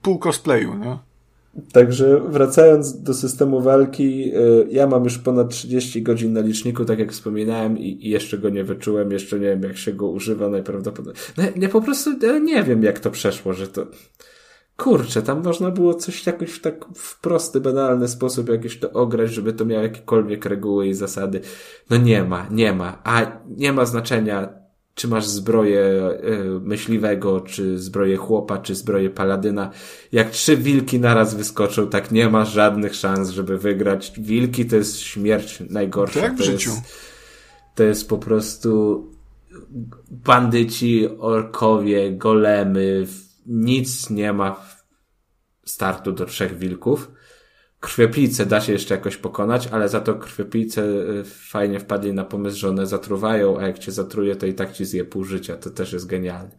pół 0.02 0.18
cosplayu, 0.18 0.74
nie? 0.74 0.98
Także 1.72 2.20
wracając 2.28 3.02
do 3.02 3.14
systemu 3.14 3.60
walki, 3.60 4.32
y, 4.34 4.66
ja 4.70 4.86
mam 4.86 5.04
już 5.04 5.18
ponad 5.18 5.50
30 5.50 6.02
godzin 6.02 6.32
na 6.32 6.40
liczniku, 6.40 6.84
tak 6.84 6.98
jak 6.98 7.12
wspominałem, 7.12 7.78
i, 7.78 8.08
jeszcze 8.08 8.38
go 8.38 8.48
nie 8.48 8.64
wyczułem, 8.64 9.12
jeszcze 9.12 9.38
nie 9.38 9.46
wiem, 9.46 9.62
jak 9.62 9.76
się 9.76 9.92
go 9.92 10.08
używa 10.08 10.48
najprawdopodobniej. 10.48 11.24
No, 11.56 11.68
po 11.68 11.80
prostu 11.80 12.10
nie 12.40 12.62
wiem, 12.62 12.82
jak 12.82 13.00
to 13.00 13.10
przeszło, 13.10 13.52
że 13.52 13.68
to 13.68 13.86
kurczę, 14.76 15.22
tam 15.22 15.42
można 15.44 15.70
było 15.70 15.94
coś 15.94 16.26
jakoś 16.26 16.50
w 16.50 16.60
tak 16.60 16.84
w 16.94 17.20
prosty, 17.20 17.60
banalny 17.60 18.08
sposób 18.08 18.48
jakieś 18.48 18.78
to 18.78 18.92
ograć, 18.92 19.30
żeby 19.30 19.52
to 19.52 19.64
miało 19.64 19.82
jakiekolwiek 19.82 20.46
reguły 20.46 20.86
i 20.86 20.94
zasady. 20.94 21.40
No 21.90 21.96
nie 21.96 22.24
ma, 22.24 22.46
nie 22.50 22.72
ma. 22.72 23.00
A 23.04 23.40
nie 23.56 23.72
ma 23.72 23.86
znaczenia, 23.86 24.63
czy 24.94 25.08
masz 25.08 25.26
zbroję 25.26 26.10
y, 26.24 26.60
myśliwego, 26.60 27.40
czy 27.40 27.78
zbroję 27.78 28.16
chłopa, 28.16 28.58
czy 28.58 28.74
zbroję 28.74 29.10
paladyna. 29.10 29.70
Jak 30.12 30.30
trzy 30.30 30.56
wilki 30.56 31.00
naraz 31.00 31.34
wyskoczą, 31.34 31.88
tak 31.88 32.10
nie 32.10 32.28
masz 32.28 32.52
żadnych 32.52 32.94
szans, 32.94 33.30
żeby 33.30 33.58
wygrać. 33.58 34.12
Wilki 34.18 34.66
to 34.66 34.76
jest 34.76 35.00
śmierć 35.00 35.62
najgorsza. 35.70 36.20
Tak 36.20 36.34
w 36.34 36.38
to 36.38 36.44
życiu. 36.44 36.70
Jest, 36.70 36.82
to 37.74 37.82
jest 37.82 38.08
po 38.08 38.18
prostu 38.18 39.02
bandyci, 40.10 41.08
orkowie, 41.18 42.12
golemy, 42.12 43.06
nic 43.46 44.10
nie 44.10 44.32
ma 44.32 44.66
startu 45.64 46.12
do 46.12 46.24
trzech 46.24 46.58
wilków. 46.58 47.10
Krwiopijce 47.84 48.46
da 48.46 48.60
się 48.60 48.72
jeszcze 48.72 48.94
jakoś 48.94 49.16
pokonać, 49.16 49.66
ale 49.66 49.88
za 49.88 50.00
to 50.00 50.14
krwiopijce 50.14 50.82
y, 50.82 51.24
fajnie 51.24 51.80
wpadli 51.80 52.12
na 52.12 52.24
pomysł, 52.24 52.58
że 52.58 52.68
one 52.68 52.86
zatruwają, 52.86 53.58
a 53.58 53.66
jak 53.66 53.78
cię 53.78 53.92
zatruje, 53.92 54.36
to 54.36 54.46
i 54.46 54.54
tak 54.54 54.72
ci 54.72 54.84
zje 54.84 55.04
pół 55.04 55.24
życia. 55.24 55.56
To 55.56 55.70
też 55.70 55.92
jest 55.92 56.06
genialne. 56.06 56.50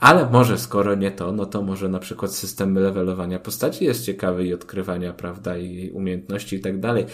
Ale 0.00 0.30
może 0.30 0.58
skoro 0.58 0.94
nie 0.94 1.10
to, 1.10 1.32
no 1.32 1.46
to 1.46 1.62
może 1.62 1.88
na 1.88 1.98
przykład 1.98 2.34
system 2.34 2.74
levelowania 2.74 3.38
postaci 3.38 3.84
jest 3.84 4.04
ciekawy 4.04 4.46
i 4.46 4.54
odkrywania, 4.54 5.12
prawda, 5.12 5.56
i 5.56 5.90
umiejętności 5.90 6.56
i 6.56 6.60
tak 6.60 6.80
dalej. 6.80 7.06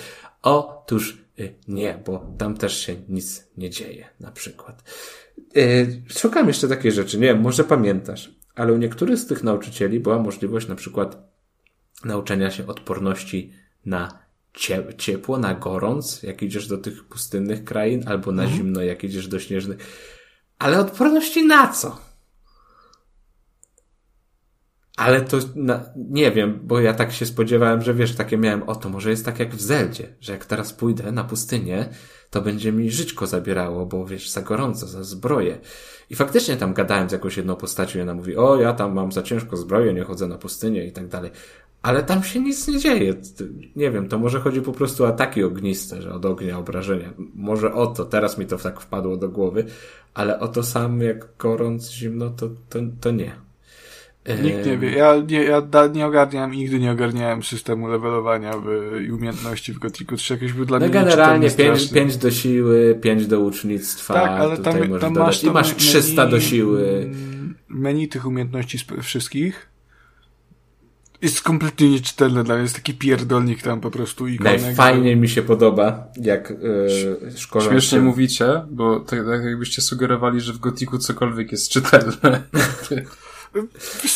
Otóż 0.42 1.18
y, 1.38 1.54
nie, 1.68 2.02
bo 2.06 2.34
tam 2.38 2.56
też 2.56 2.78
się 2.78 2.96
nic 3.08 3.46
nie 3.56 3.70
dzieje, 3.70 4.06
na 4.20 4.30
przykład. 4.30 4.84
Y, 5.56 6.02
szukam 6.08 6.48
jeszcze 6.48 6.68
takiej 6.68 6.92
rzeczy. 6.92 7.18
Nie 7.18 7.26
wiem, 7.26 7.40
może 7.40 7.64
pamiętasz 7.64 8.36
ale 8.56 8.72
u 8.72 8.76
niektórych 8.76 9.18
z 9.18 9.26
tych 9.26 9.42
nauczycieli 9.42 10.00
była 10.00 10.18
możliwość 10.18 10.68
na 10.68 10.74
przykład 10.74 11.35
nauczenia 12.06 12.50
się 12.50 12.66
odporności 12.66 13.52
na 13.86 14.18
ciepło, 14.98 15.38
na 15.38 15.54
gorąc, 15.54 16.22
jak 16.22 16.42
idziesz 16.42 16.68
do 16.68 16.78
tych 16.78 17.04
pustynnych 17.04 17.64
krain, 17.64 18.08
albo 18.08 18.32
na 18.32 18.42
mhm. 18.42 18.58
zimno, 18.58 18.82
jak 18.82 19.04
idziesz 19.04 19.28
do 19.28 19.38
śnieżnych. 19.38 19.78
Ale 20.58 20.78
odporności 20.78 21.46
na 21.46 21.68
co? 21.68 22.06
Ale 24.96 25.20
to 25.20 25.36
na, 25.54 25.84
nie 25.96 26.32
wiem, 26.32 26.60
bo 26.62 26.80
ja 26.80 26.94
tak 26.94 27.12
się 27.12 27.26
spodziewałem, 27.26 27.82
że 27.82 27.94
wiesz, 27.94 28.14
takie 28.14 28.38
miałem, 28.38 28.62
o 28.62 28.74
to 28.74 28.88
może 28.88 29.10
jest 29.10 29.24
tak 29.24 29.38
jak 29.38 29.54
w 29.54 29.60
Zeldzie, 29.60 30.08
że 30.20 30.32
jak 30.32 30.46
teraz 30.46 30.72
pójdę 30.72 31.12
na 31.12 31.24
pustynię, 31.24 31.88
to 32.30 32.42
będzie 32.42 32.72
mi 32.72 32.90
żyćko 32.90 33.26
zabierało, 33.26 33.86
bo 33.86 34.06
wiesz, 34.06 34.30
za 34.30 34.42
gorąco, 34.42 34.86
za 34.86 35.04
zbroję. 35.04 35.58
I 36.10 36.16
faktycznie 36.16 36.56
tam 36.56 36.74
gadałem 36.74 37.08
z 37.08 37.12
jakąś 37.12 37.36
jedną 37.36 37.56
postacią 37.56 37.98
i 37.98 38.02
ona 38.02 38.14
mówi, 38.14 38.36
o, 38.36 38.60
ja 38.60 38.72
tam 38.72 38.94
mam 38.94 39.12
za 39.12 39.22
ciężko 39.22 39.56
zbroję, 39.56 39.94
nie 39.94 40.04
chodzę 40.04 40.28
na 40.28 40.38
pustynię 40.38 40.86
i 40.86 40.92
tak 40.92 41.08
dalej. 41.08 41.30
Ale 41.82 42.02
tam 42.02 42.22
się 42.22 42.40
nic 42.40 42.68
nie 42.68 42.78
dzieje. 42.78 43.14
Nie 43.76 43.90
wiem, 43.90 44.08
to 44.08 44.18
może 44.18 44.40
chodzi 44.40 44.60
po 44.60 44.72
prostu 44.72 45.04
o 45.04 45.08
ataki 45.08 45.44
ogniste, 45.44 46.02
że 46.02 46.14
od 46.14 46.24
ognia 46.24 46.58
obrażenia. 46.58 47.12
Może 47.34 47.74
o 47.74 47.86
to, 47.86 48.04
teraz 48.04 48.38
mi 48.38 48.46
to 48.46 48.58
tak 48.58 48.80
wpadło 48.80 49.16
do 49.16 49.28
głowy, 49.28 49.64
ale 50.14 50.40
o 50.40 50.48
to 50.48 50.62
sam 50.62 51.00
jak 51.00 51.26
gorąc, 51.38 51.90
zimno, 51.90 52.30
to, 52.30 52.48
to, 52.68 52.78
to 53.00 53.10
nie. 53.10 53.46
Nikt 54.42 54.66
nie 54.66 54.78
wie. 54.78 54.90
Ja 54.90 55.16
nie, 55.28 55.44
ja 55.44 55.62
nie 55.94 56.06
ogarniałem 56.06 56.54
i 56.54 56.56
nigdy 56.56 56.78
nie 56.78 56.92
ogarniałem 56.92 57.42
systemu 57.42 57.88
levelowania 57.88 58.52
w, 58.52 58.66
i 59.06 59.12
umiejętności 59.12 59.72
w 59.72 59.78
Gothicu 59.78 60.16
3. 60.16 60.34
Jakoś 60.34 60.52
był 60.52 60.64
dla 60.64 60.78
no 60.78 60.86
mnie 60.86 60.94
generalnie 60.94 61.50
5, 61.50 61.92
5 61.92 62.16
do 62.16 62.30
siły, 62.30 62.98
5 63.02 63.26
do 63.26 63.40
ucznictwa. 63.40 64.14
Tak, 64.14 64.30
ale 64.30 64.58
tam, 64.58 64.98
tam 65.00 65.14
masz, 65.14 65.44
I 65.44 65.50
masz 65.50 65.76
300 65.76 66.22
menu, 66.22 66.30
do 66.30 66.40
siły. 66.40 67.10
Menu 67.68 68.08
tych 68.08 68.26
umiejętności 68.26 68.78
wszystkich 69.02 69.75
jest 71.22 71.42
kompletnie 71.42 71.90
nieczytelne 71.90 72.44
dla 72.44 72.54
mnie. 72.54 72.62
Jest 72.62 72.74
taki 72.74 72.94
pierdolnik 72.94 73.62
tam 73.62 73.80
po 73.80 73.90
prostu. 73.90 74.28
Ikonek, 74.28 74.62
Najfajniej 74.62 75.14
że... 75.14 75.20
mi 75.20 75.28
się 75.28 75.42
podoba, 75.42 76.08
jak 76.16 76.50
yy, 76.50 77.32
szkoła... 77.36 77.64
Śmiesznie 77.64 78.00
mówicie, 78.00 78.62
bo 78.70 79.00
tak, 79.00 79.26
tak 79.26 79.44
jakbyście 79.44 79.82
sugerowali, 79.82 80.40
że 80.40 80.52
w 80.52 80.58
Gotiku 80.58 80.98
cokolwiek 80.98 81.52
jest 81.52 81.70
czytelne. 81.70 82.42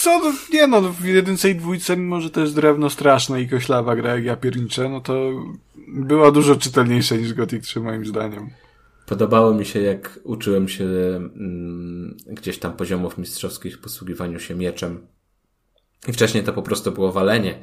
co, 0.03 0.19
no, 0.19 0.33
nie 0.53 0.67
no, 0.67 0.83
w 0.83 1.05
jedynce 1.05 1.51
i 1.51 1.55
dwójce, 1.55 1.97
mimo 1.97 2.21
że 2.21 2.31
to 2.31 2.41
jest 2.41 2.55
drewno 2.55 2.91
straszne 2.91 3.43
i 3.43 3.49
koślawa 3.49 3.97
gra 3.97 4.15
jak 4.15 4.25
ja 4.25 4.37
pierniczę, 4.37 4.89
no 4.89 5.01
to 5.01 5.31
była 5.89 6.31
dużo 6.31 6.57
czytelniejsza 6.57 7.17
niż 7.17 7.35
Gothic 7.35 7.65
3 7.65 7.81
moim 7.81 8.07
zdaniem. 8.07 8.51
Podobało 9.07 9.55
mi 9.55 9.67
się, 9.67 9.81
jak 9.81 10.21
uczyłem 10.25 10.69
się 10.69 10.85
mm, 10.85 12.17
gdzieś 12.27 12.59
tam 12.59 12.73
poziomów 12.73 13.19
mistrzowskich 13.19 13.77
w 13.77 13.81
posługiwaniu 13.81 14.41
się 14.41 14.55
mieczem. 14.55 15.07
I 16.09 16.13
wcześniej 16.13 16.45
to 16.45 16.53
po 16.53 16.63
prostu 16.63 16.93
było 16.93 17.13
walenie 17.13 17.59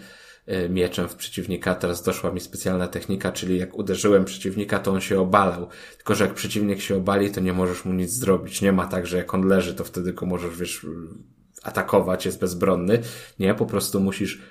y, 0.47 0.69
mieczem 0.69 1.07
w 1.07 1.15
przeciwnika, 1.15 1.75
teraz 1.75 2.03
doszła 2.03 2.31
mi 2.31 2.39
specjalna 2.39 2.87
technika, 2.87 3.31
czyli 3.31 3.57
jak 3.59 3.77
uderzyłem 3.77 4.25
przeciwnika, 4.25 4.79
to 4.79 4.91
on 4.91 5.01
się 5.01 5.19
obalał. 5.19 5.67
Tylko, 5.97 6.15
że 6.15 6.23
jak 6.25 6.33
przeciwnik 6.33 6.81
się 6.81 6.95
obali, 6.95 7.31
to 7.31 7.41
nie 7.41 7.53
możesz 7.53 7.85
mu 7.85 7.93
nic 7.93 8.11
zrobić. 8.11 8.61
Nie 8.61 8.71
ma 8.71 8.87
tak, 8.87 9.07
że 9.07 9.17
jak 9.17 9.33
on 9.33 9.47
leży, 9.47 9.75
to 9.75 9.83
wtedy 9.83 10.13
go 10.13 10.25
możesz, 10.25 10.57
wiesz, 10.57 10.85
atakować, 11.63 12.25
jest 12.25 12.39
bezbronny. 12.39 13.01
Nie, 13.39 13.53
po 13.53 13.65
prostu 13.65 13.99
musisz 13.99 14.41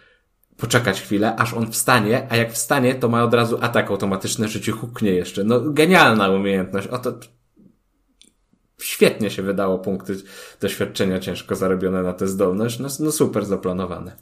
poczekać 0.57 1.03
chwilę, 1.03 1.37
aż 1.37 1.55
on 1.55 1.73
wstanie, 1.73 2.27
a 2.31 2.37
jak 2.37 2.53
wstanie, 2.53 2.95
to 2.95 3.09
ma 3.09 3.25
od 3.25 3.35
razu 3.35 3.59
atak 3.61 3.91
automatyczny, 3.91 4.49
że 4.49 4.61
ci 4.61 4.71
huknie 4.71 5.11
jeszcze. 5.11 5.45
No, 5.45 5.61
genialna 5.61 6.29
umiejętność. 6.29 6.87
Oto 6.87 7.19
świetnie 8.81 9.31
się 9.31 9.43
wydało 9.43 9.78
punkty 9.78 10.16
doświadczenia 10.61 11.20
ciężko 11.20 11.57
zarobione 11.57 12.03
na 12.03 12.12
tę 12.12 12.27
zdolność. 12.27 12.78
No, 12.78 12.89
no 13.01 13.12
super 13.12 13.44
zaplanowane. 13.44 14.16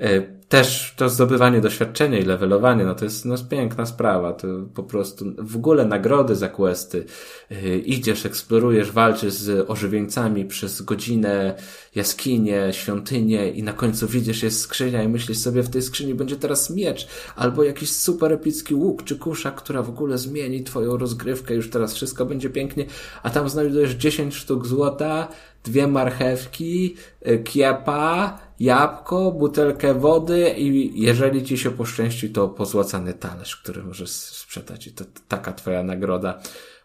E, 0.00 0.40
też 0.50 0.94
to 0.96 1.08
zdobywanie 1.08 1.60
doświadczenia 1.60 2.18
i 2.18 2.24
levelowanie, 2.24 2.84
no 2.84 2.94
to 2.94 3.04
jest, 3.04 3.24
no, 3.24 3.34
piękna 3.50 3.86
sprawa. 3.86 4.32
To 4.32 4.48
po 4.74 4.82
prostu 4.82 5.24
w 5.38 5.56
ogóle 5.56 5.84
nagrody 5.84 6.36
za 6.36 6.48
questy. 6.48 7.04
Yy, 7.50 7.78
idziesz, 7.78 8.26
eksplorujesz, 8.26 8.92
walczysz 8.92 9.32
z 9.32 9.70
ożywieńcami 9.70 10.44
przez 10.44 10.82
godzinę, 10.82 11.54
jaskinie, 11.94 12.68
świątynię 12.72 13.50
i 13.50 13.62
na 13.62 13.72
końcu 13.72 14.08
widzisz, 14.08 14.42
jest 14.42 14.60
skrzynia 14.60 15.02
i 15.02 15.08
myślisz 15.08 15.38
sobie, 15.38 15.62
w 15.62 15.70
tej 15.70 15.82
skrzyni 15.82 16.14
będzie 16.14 16.36
teraz 16.36 16.70
miecz 16.70 17.08
albo 17.36 17.64
jakiś 17.64 17.92
super 17.92 18.32
epicki 18.32 18.74
łuk 18.74 19.04
czy 19.04 19.16
kusza, 19.16 19.50
która 19.50 19.82
w 19.82 19.88
ogóle 19.88 20.18
zmieni 20.18 20.64
twoją 20.64 20.96
rozgrywkę, 20.96 21.54
już 21.54 21.70
teraz 21.70 21.94
wszystko 21.94 22.26
będzie 22.26 22.50
pięknie, 22.50 22.84
a 23.22 23.30
tam 23.30 23.48
znajdujesz 23.48 23.90
10 23.90 24.34
sztuk 24.34 24.66
złota, 24.66 25.28
dwie 25.64 25.86
marchewki, 25.86 26.96
y, 27.28 27.38
kiepa, 27.38 28.38
jabłko, 28.60 29.32
butelkę 29.32 29.94
wody 29.94 30.50
i 30.50 31.00
jeżeli 31.02 31.44
ci 31.44 31.58
się 31.58 31.70
poszczęści, 31.70 32.30
to 32.30 32.48
pozłacany 32.48 33.14
talerz, 33.14 33.56
który 33.56 33.82
możesz 33.82 34.10
sprzedać 34.10 34.86
i 34.86 34.92
to 34.92 35.04
taka 35.28 35.52
twoja 35.52 35.82
nagroda. 35.82 36.40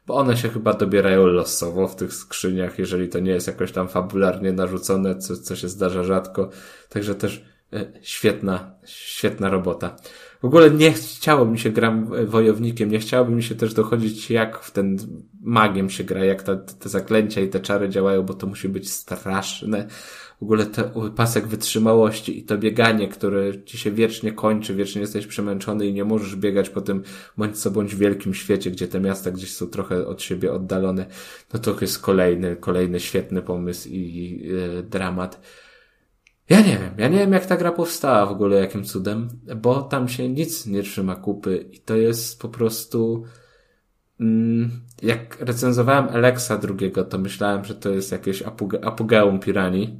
Bo 0.08 0.16
one 0.16 0.38
się 0.38 0.50
chyba 0.50 0.74
dobierają 0.74 1.26
losowo 1.26 1.88
w 1.88 1.96
tych 1.96 2.14
skrzyniach, 2.14 2.80
jeżeli 2.80 3.10
to 3.10 3.20
nie 3.20 3.32
jest 3.32 3.48
jakoś 3.48 3.72
tam 3.72 3.88
fabularnie 3.88 4.52
narzucone, 4.52 5.16
co, 5.18 5.38
co 5.38 5.56
się 5.56 5.70
zdarza 5.70 6.04
rzadko. 6.04 6.50
Także 6.90 7.16
też 7.16 7.46
e, 7.74 7.86
świetna, 8.02 8.72
świetna 8.86 9.50
robota. 9.50 9.96
W 10.42 10.46
ogóle 10.46 10.72
nie 10.72 10.94
chciało 10.94 11.46
mi 11.46 11.60
się 11.60 11.70
gram 11.70 12.26
wojownikiem, 12.26 12.92
nie 12.92 13.00
chciałoby 13.00 13.32
mi 13.32 13.44
się 13.44 13.56
też 13.56 13.74
dochodzić, 13.74 14.32
jak 14.32 14.60
w 14.60 14.72
ten 14.72 14.98
magiem 15.42 15.90
się 15.90 16.04
gra, 16.04 16.26
jak 16.26 16.44
ta, 16.44 16.56
te 16.56 16.90
zaklęcia 16.90 17.42
i 17.42 17.50
te 17.50 17.60
czary 17.60 17.90
działają, 17.90 18.24
bo 18.24 18.34
to 18.34 18.48
musi 18.48 18.70
być 18.70 18.92
straszne. 18.92 19.88
W 20.40 20.44
ogóle 20.44 20.66
ten 20.66 20.86
pasek 21.16 21.48
wytrzymałości 21.48 22.40
i 22.40 22.44
to 22.44 22.58
bieganie, 22.58 23.08
które 23.08 23.64
ci 23.64 23.78
się 23.78 23.92
wiecznie 23.92 24.32
kończy, 24.32 24.76
wiecznie 24.76 25.02
jesteś 25.02 25.28
przemęczony 25.28 25.88
i 25.88 25.94
nie 25.94 26.06
możesz 26.06 26.36
biegać 26.36 26.70
po 26.70 26.82
tym 26.82 27.04
bądź 27.38 27.58
co 27.58 27.72
bądź 27.72 27.96
wielkim 27.96 28.34
świecie, 28.34 28.72
gdzie 28.72 28.88
te 28.88 29.00
miasta 29.00 29.32
gdzieś 29.32 29.54
są 29.54 29.68
trochę 29.68 30.08
od 30.08 30.22
siebie 30.22 30.54
oddalone. 30.54 31.06
No 31.54 31.60
to 31.60 31.76
jest 31.82 32.00
kolejny, 32.00 32.56
kolejny 32.56 33.00
świetny 33.00 33.42
pomysł 33.42 33.90
i 33.90 34.40
yy, 34.44 34.84
dramat. 34.84 35.42
Ja 36.50 36.62
nie 36.62 36.78
wiem, 36.78 36.92
ja 36.98 37.08
nie 37.08 37.18
wiem 37.18 37.34
jak 37.34 37.46
ta 37.46 37.58
gra 37.58 37.72
powstała 37.72 38.26
w 38.26 38.32
ogóle, 38.32 38.60
jakim 38.60 38.84
cudem, 38.84 39.30
bo 39.62 39.82
tam 39.82 40.08
się 40.08 40.30
nic 40.30 40.66
nie 40.66 40.84
trzyma 40.84 41.16
kupy 41.16 41.66
i 41.72 41.80
to 41.80 41.96
jest 41.96 42.42
po 42.42 42.50
prostu... 42.50 43.24
Mm, 44.20 44.72
jak 45.02 45.42
recenzowałem 45.42 46.10
Alexa 46.10 46.58
drugiego, 46.58 47.04
to 47.04 47.18
myślałem, 47.18 47.66
że 47.66 47.76
to 47.76 47.90
jest 47.90 48.12
jakieś 48.12 48.42
apoge 48.42 48.86
apogeum 48.86 49.40
piranii. 49.40 50.00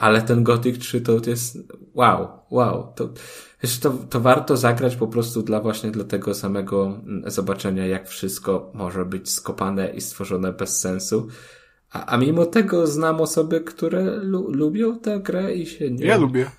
Ale 0.00 0.22
ten 0.22 0.44
Gothic 0.44 0.78
3 0.78 1.00
to 1.00 1.20
jest 1.26 1.58
wow, 1.94 2.28
wow. 2.50 2.92
To, 2.96 3.08
to, 3.80 3.90
to 4.10 4.20
warto 4.20 4.56
zagrać 4.56 4.96
po 4.96 5.06
prostu 5.06 5.42
dla 5.42 5.60
właśnie 5.60 5.90
dla 5.90 6.04
tego 6.04 6.34
samego 6.34 6.86
mm, 6.86 7.30
zobaczenia, 7.30 7.86
jak 7.86 8.08
wszystko 8.08 8.70
może 8.74 9.04
być 9.04 9.30
skopane 9.30 9.90
i 9.90 10.00
stworzone 10.00 10.52
bez 10.52 10.80
sensu. 10.80 11.28
A, 11.92 12.06
a 12.06 12.16
mimo 12.16 12.46
tego 12.46 12.86
znam 12.86 13.20
osoby, 13.20 13.60
które 13.60 14.16
lu 14.16 14.50
lubią 14.50 14.98
tę 14.98 15.20
grę 15.20 15.54
i 15.54 15.66
się 15.66 15.90
nie... 15.90 16.06
Ja 16.06 16.16
lubię. 16.16 16.50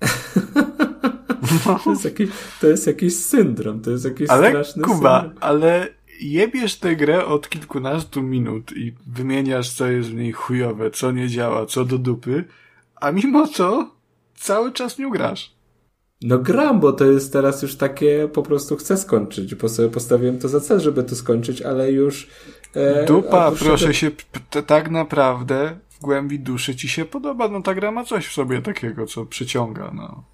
to, 1.84 1.90
jest 1.90 2.04
jakiś, 2.04 2.30
to 2.60 2.66
jest 2.66 2.86
jakiś 2.86 3.16
syndrom, 3.16 3.80
to 3.80 3.90
jest 3.90 4.04
jakiś 4.04 4.30
ale, 4.30 4.48
straszny 4.48 4.82
Kuba, 4.82 5.20
syndrom. 5.20 5.38
ale 5.40 5.88
jebiesz 6.20 6.76
tę 6.76 6.96
grę 6.96 7.26
od 7.26 7.48
kilkunastu 7.48 8.22
minut 8.22 8.72
i 8.76 8.94
wymieniasz, 9.06 9.70
co 9.70 9.86
jest 9.86 10.08
w 10.08 10.14
niej 10.14 10.32
chujowe, 10.32 10.90
co 10.90 11.12
nie 11.12 11.28
działa, 11.28 11.66
co 11.66 11.84
do 11.84 11.98
dupy, 11.98 12.44
a 13.00 13.12
mimo 13.12 13.46
to 13.46 13.90
cały 14.36 14.72
czas 14.72 14.98
nie 14.98 15.10
grasz. 15.10 15.54
No 16.22 16.38
gram, 16.38 16.80
bo 16.80 16.92
to 16.92 17.04
jest 17.04 17.32
teraz 17.32 17.62
już 17.62 17.76
takie, 17.76 18.28
po 18.32 18.42
prostu 18.42 18.76
chcę 18.76 18.96
skończyć, 18.96 19.54
bo 19.54 19.68
sobie 19.68 19.88
postawiłem 19.88 20.38
to 20.38 20.48
za 20.48 20.60
cel, 20.60 20.80
żeby 20.80 21.02
to 21.02 21.16
skończyć, 21.16 21.62
ale 21.62 21.92
już 21.92 22.28
E, 22.74 23.04
Dupa, 23.04 23.50
proszę 23.50 23.84
tego... 23.84 23.92
się, 23.92 24.10
tak 24.66 24.90
naprawdę 24.90 25.76
w 25.90 26.00
głębi 26.00 26.38
duszy 26.40 26.76
ci 26.76 26.88
się 26.88 27.04
podoba. 27.04 27.48
No 27.48 27.62
ta 27.62 27.74
gra 27.74 27.90
ma 27.90 28.04
coś 28.04 28.26
w 28.26 28.32
sobie 28.32 28.62
takiego, 28.62 29.06
co 29.06 29.26
przyciąga, 29.26 29.90
no. 29.94 30.24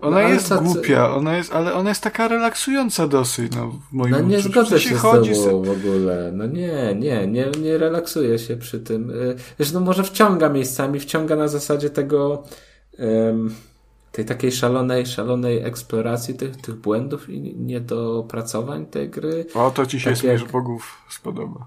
Ona 0.00 0.22
no, 0.22 0.28
jest 0.28 0.54
głupia, 0.54 1.14
ona 1.14 1.36
jest, 1.36 1.52
ale 1.52 1.74
ona 1.74 1.88
jest 1.88 2.02
taka 2.02 2.28
relaksująca 2.28 3.08
dosyć, 3.08 3.52
no, 3.56 3.68
w 3.68 3.92
moim 3.92 4.10
No 4.10 4.20
nie 4.20 4.38
uczuciu. 4.38 4.52
zgodzę 4.52 4.80
się, 4.80 4.96
z 4.96 5.02
tobą 5.02 5.62
w 5.62 5.70
ogóle. 5.70 6.30
No 6.34 6.46
nie, 6.46 6.94
nie, 6.94 7.26
nie, 7.26 7.50
nie 7.62 7.78
relaksuję 7.78 8.38
się 8.38 8.56
przy 8.56 8.80
tym. 8.80 9.10
Y, 9.10 9.36
wiesz, 9.58 9.72
no 9.72 9.80
może 9.80 10.04
wciąga 10.04 10.48
miejscami, 10.48 11.00
wciąga 11.00 11.36
na 11.36 11.48
zasadzie 11.48 11.90
tego... 11.90 12.42
Um 12.98 13.54
tej 14.12 14.24
takiej 14.24 14.52
szalonej, 14.52 15.06
szalonej 15.06 15.58
eksploracji 15.64 16.34
tych, 16.34 16.56
tych 16.56 16.74
błędów 16.74 17.30
i 17.30 17.56
niedopracowań 17.56 18.86
tej 18.86 19.10
gry. 19.10 19.46
O, 19.54 19.70
to 19.70 19.86
ci 19.86 20.00
się 20.00 20.10
tak 20.10 20.18
Smierz 20.18 20.44
Bogów 20.44 20.96
spodoba. 21.10 21.66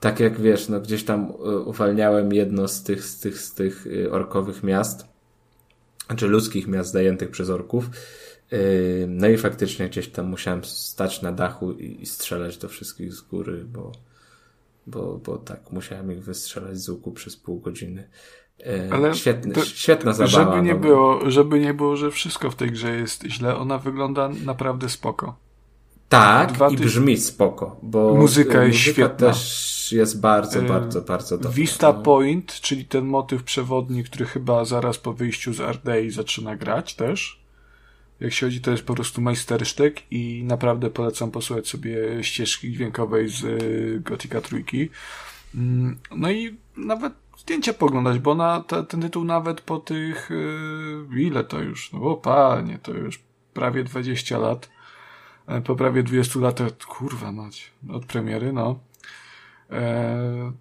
Tak 0.00 0.20
jak 0.20 0.40
wiesz, 0.40 0.68
no 0.68 0.80
gdzieś 0.80 1.04
tam 1.04 1.24
e, 1.24 1.58
uwalniałem 1.58 2.32
jedno 2.32 2.68
z 2.68 2.82
tych, 2.82 3.04
z 3.04 3.20
tych, 3.20 3.38
z 3.38 3.54
tych 3.54 3.86
e, 4.06 4.10
orkowych 4.10 4.62
miast, 4.62 5.06
czy 6.16 6.26
ludzkich 6.26 6.66
miast 6.66 6.92
zajętych 6.92 7.30
przez 7.30 7.50
orków. 7.50 7.90
E, 8.50 8.58
no 9.06 9.28
i 9.28 9.36
faktycznie 9.36 9.88
gdzieś 9.88 10.08
tam 10.08 10.26
musiałem 10.26 10.64
stać 10.64 11.22
na 11.22 11.32
dachu 11.32 11.72
i, 11.72 12.06
strzelać 12.06 12.58
do 12.58 12.68
wszystkich 12.68 13.12
z 13.12 13.20
góry, 13.20 13.64
bo, 13.64 13.92
bo, 14.86 15.20
bo 15.24 15.38
tak, 15.38 15.70
musiałem 15.70 16.12
ich 16.12 16.22
wystrzelać 16.22 16.78
z 16.78 16.88
łuku 16.88 17.12
przez 17.12 17.36
pół 17.36 17.60
godziny. 17.60 18.08
E, 18.66 18.88
Ale 18.92 19.14
Świetny, 19.14 19.54
to, 19.54 19.64
świetna 19.64 20.12
zabawa. 20.12 20.44
Żeby 20.52 20.66
nie, 20.66 20.74
no. 20.74 20.80
było, 20.80 21.30
żeby 21.30 21.60
nie 21.60 21.74
było, 21.74 21.96
że 21.96 22.10
wszystko 22.10 22.50
w 22.50 22.56
tej 22.56 22.70
grze 22.70 22.96
jest 22.96 23.24
źle, 23.24 23.56
ona 23.56 23.78
wygląda 23.78 24.28
naprawdę 24.44 24.88
spoko. 24.88 25.43
Tak, 26.14 26.72
i 26.72 26.76
brzmi 26.76 27.16
spoko, 27.16 27.76
bo 27.82 28.14
muzyka 28.14 28.64
jest 28.64 28.78
muzyka 28.78 28.92
świetna. 28.92 29.26
też 29.26 29.92
jest 29.92 30.20
bardzo, 30.20 30.58
e, 30.58 30.62
bardzo, 30.62 31.02
bardzo 31.02 31.38
dobra. 31.38 31.50
Vista 31.50 31.92
no. 31.92 32.02
Point, 32.02 32.60
czyli 32.60 32.84
ten 32.84 33.04
motyw 33.04 33.42
przewodni, 33.42 34.04
który 34.04 34.24
chyba 34.24 34.64
zaraz 34.64 34.98
po 34.98 35.12
wyjściu 35.12 35.52
z 35.52 35.60
Ardei 35.60 36.10
zaczyna 36.10 36.56
grać 36.56 36.94
też. 36.94 37.44
Jak 38.20 38.32
się 38.32 38.46
chodzi, 38.46 38.60
to 38.60 38.70
jest 38.70 38.82
po 38.82 38.94
prostu 38.94 39.20
majstersztyk 39.20 40.02
i 40.10 40.44
naprawdę 40.44 40.90
polecam 40.90 41.30
posłuchać 41.30 41.68
sobie 41.68 42.24
ścieżki 42.24 42.72
dźwiękowej 42.72 43.28
z 43.28 43.44
e, 43.44 43.48
Gothica 44.00 44.40
trójki. 44.40 44.88
Mm, 45.54 45.98
no 46.16 46.30
i 46.30 46.56
nawet 46.76 47.12
zdjęcia 47.38 47.72
poglądać, 47.72 48.18
bo 48.18 48.34
na 48.34 48.60
te, 48.60 48.84
ten 48.84 49.00
tytuł 49.00 49.24
nawet 49.24 49.60
po 49.60 49.78
tych, 49.78 50.30
ile 51.16 51.44
to 51.44 51.60
już, 51.60 51.92
no 51.92 51.98
bo 51.98 52.16
panie, 52.16 52.78
to 52.82 52.92
już 52.92 53.20
prawie 53.54 53.84
20 53.84 54.38
lat, 54.38 54.68
po 55.64 55.76
prawie 55.76 56.02
20 56.02 56.40
latach, 56.40 56.76
kurwa 56.76 57.32
mać, 57.32 57.72
od 57.90 58.06
premiery, 58.06 58.52
no. 58.52 58.78
E, 59.70 60.52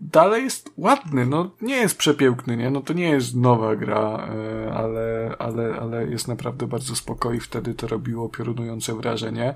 dalej 0.00 0.44
jest 0.44 0.70
ładny, 0.76 1.26
no 1.26 1.50
nie 1.60 1.76
jest 1.76 1.98
przepiękny, 1.98 2.56
nie, 2.56 2.70
no 2.70 2.80
to 2.80 2.92
nie 2.92 3.10
jest 3.10 3.36
nowa 3.36 3.76
gra, 3.76 4.28
e, 4.28 4.72
ale, 4.72 5.36
ale, 5.38 5.74
ale 5.80 6.06
jest 6.06 6.28
naprawdę 6.28 6.66
bardzo 6.66 6.96
spokojny, 6.96 7.40
wtedy 7.40 7.74
to 7.74 7.86
robiło 7.86 8.28
piorunujące 8.28 8.94
wrażenie. 8.94 9.54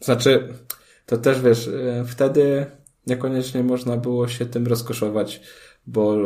Znaczy, 0.00 0.54
to 1.06 1.16
też 1.16 1.40
wiesz, 1.40 1.68
e, 1.68 2.04
wtedy 2.04 2.66
niekoniecznie 3.06 3.62
można 3.62 3.96
było 3.96 4.28
się 4.28 4.46
tym 4.46 4.66
rozkoszować 4.66 5.40
bo 5.86 6.16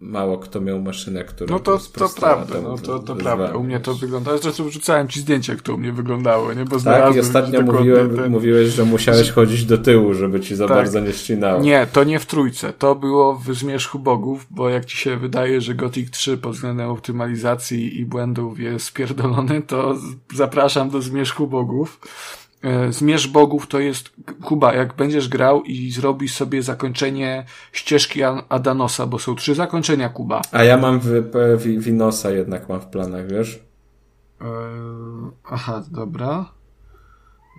mało 0.00 0.38
kto 0.38 0.60
miał 0.60 0.80
maszynę, 0.80 1.24
która 1.24 1.54
No 1.54 1.60
to, 1.60 1.78
to 1.78 2.08
prawda, 2.08 2.54
no 2.62 2.78
to, 2.78 2.98
to 2.98 3.16
prawda. 3.16 3.56
U 3.56 3.62
mnie 3.62 3.80
to 3.80 3.94
wygląda. 3.94 4.38
Zresztą 4.38 4.64
wrzucałem 4.64 5.08
ci 5.08 5.20
zdjęcia, 5.20 5.56
które 5.56 5.74
u 5.74 5.78
mnie 5.78 5.92
wyglądały, 5.92 6.56
nie? 6.56 6.64
Bo 6.64 6.80
tak, 6.80 7.16
i 7.16 7.20
ostatnio 7.20 7.62
mówiłem, 7.62 8.16
ten... 8.16 8.30
mówiłeś, 8.30 8.68
że 8.68 8.84
musiałeś 8.84 9.30
chodzić 9.30 9.64
do 9.64 9.78
tyłu, 9.78 10.14
żeby 10.14 10.40
ci 10.40 10.56
za 10.56 10.68
tak. 10.68 10.76
bardzo 10.76 11.00
nie 11.00 11.12
ścinało. 11.12 11.62
Nie, 11.62 11.86
to 11.92 12.04
nie 12.04 12.18
w 12.18 12.26
trójce. 12.26 12.72
To 12.72 12.94
było 12.94 13.34
w 13.34 13.54
Zmierzchu 13.54 13.98
Bogów, 13.98 14.46
bo 14.50 14.68
jak 14.68 14.84
ci 14.84 14.96
się 14.96 15.16
wydaje, 15.16 15.60
że 15.60 15.74
Gothic 15.74 16.10
3 16.10 16.38
pod 16.38 16.52
względem 16.52 16.90
optymalizacji 16.90 18.00
i 18.00 18.04
błędów 18.04 18.60
jest 18.60 18.84
spierdolony, 18.84 19.62
to 19.62 19.96
zapraszam 20.34 20.90
do 20.90 21.02
Zmierzchu 21.02 21.46
Bogów 21.46 22.00
Zmierz 22.90 23.28
Bogów 23.28 23.66
to 23.66 23.80
jest, 23.80 24.10
Kuba, 24.44 24.74
jak 24.74 24.94
będziesz 24.94 25.28
grał 25.28 25.62
i 25.62 25.90
zrobisz 25.90 26.34
sobie 26.34 26.62
zakończenie 26.62 27.44
ścieżki 27.72 28.22
Adanosa, 28.48 29.06
bo 29.06 29.18
są 29.18 29.34
trzy 29.34 29.54
zakończenia, 29.54 30.08
Kuba. 30.08 30.42
A 30.52 30.64
ja 30.64 30.76
mam 30.76 31.00
w, 31.00 31.06
w, 31.58 31.82
Winosa 31.82 32.30
jednak 32.30 32.68
mam 32.68 32.80
w 32.80 32.86
planach, 32.86 33.26
wiesz? 33.26 33.60
Eee, 34.40 34.46
aha, 35.44 35.82
dobra. 35.90 36.52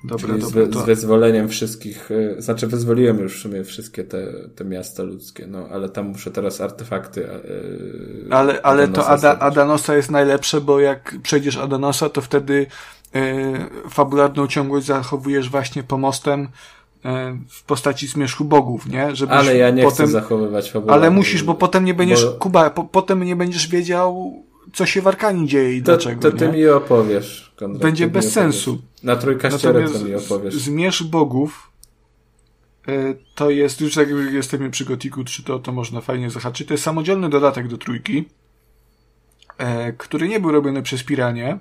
Dobra, 0.04 0.28
Czyli 0.28 0.42
dobra, 0.42 0.66
z, 0.66 0.70
to... 0.70 0.80
z 0.80 0.86
wyzwoleniem 0.86 1.50
wszystkich, 1.50 2.10
e, 2.12 2.42
znaczy 2.42 2.68
wyzwoliłem 2.68 3.20
już 3.20 3.38
w 3.40 3.42
sumie 3.42 3.64
wszystkie 3.64 4.04
te, 4.04 4.28
te 4.56 4.66
miasta 4.66 5.04
ludzkie, 5.04 5.48
no 5.48 5.68
ale 5.72 5.90
tam 5.90 6.06
muszę 6.06 6.32
teraz 6.32 6.62
artefakty. 6.62 7.22
Yy, 7.22 8.28
ale 8.30 8.62
ale 8.62 8.88
to 8.88 9.08
Ada, 9.08 9.40
Adanosa 9.40 9.96
jest 9.96 10.12
najlepsze, 10.12 10.62
bo 10.62 10.80
jak 10.80 11.16
przejdziesz 11.24 11.58
Adanosa, 11.58 12.10
to 12.10 12.22
wtedy 12.22 12.68
E, 12.68 13.03
fabularną 13.90 14.48
ciągłość 14.48 14.85
zachowujesz 14.85 15.49
właśnie 15.49 15.84
pomostem 15.84 16.48
e, 17.06 17.38
w 17.49 17.64
postaci 17.64 18.07
zmierzchu 18.07 18.45
bogów, 18.45 18.88
nie? 18.88 19.15
Żebyś 19.15 19.35
ale 19.35 19.57
ja 19.57 19.69
nie 19.69 19.84
potem, 19.84 20.06
chcę 20.06 20.07
zachowywać 20.07 20.72
fabularną. 20.72 21.02
Ale 21.02 21.11
musisz, 21.11 21.44
bo 21.44 21.53
potem 21.53 21.85
nie 21.85 21.94
będziesz, 21.94 22.26
bo... 22.26 22.31
Kuba, 22.31 22.69
po, 22.69 22.84
potem 22.84 23.23
nie 23.23 23.35
będziesz 23.35 23.68
wiedział, 23.68 24.34
co 24.73 24.85
się 24.85 25.02
w 25.02 25.07
Arkanii 25.07 25.48
dzieje 25.48 25.73
i 25.73 25.81
To, 25.81 25.85
dlaczego. 25.85 26.22
to 26.31 26.38
ty 26.38 26.48
nie? 26.48 26.53
mi 26.53 26.68
opowiesz. 26.68 27.53
Konrad, 27.56 27.81
Będzie 27.81 28.07
bez 28.07 28.31
sensu. 28.31 28.81
Na 29.03 29.15
trójkaściere 29.15 29.90
to 29.90 29.99
mi 29.99 30.15
opowiesz. 30.15 30.53
Zmierz 30.56 31.03
Bogów 31.03 31.72
y, 32.88 33.18
to 33.35 33.49
jest, 33.49 33.81
już 33.81 33.95
jak 33.95 34.10
jesteśmy 34.31 34.69
przy 34.69 34.85
Gotiku 34.85 35.23
3, 35.23 35.44
to, 35.44 35.60
to 35.60 35.72
można 35.72 36.02
fajnie 36.02 36.30
zahaczyć. 36.30 36.68
To 36.68 36.73
jest 36.73 36.84
samodzielny 36.84 37.30
dodatek 37.30 37.68
do 37.68 37.77
trójki, 37.77 38.30
e, 39.57 39.94
który 39.94 40.27
nie 40.27 40.40
był 40.40 40.52
robiony 40.52 40.81
przez 40.81 41.03
Piranie 41.03 41.48
e, 41.49 41.60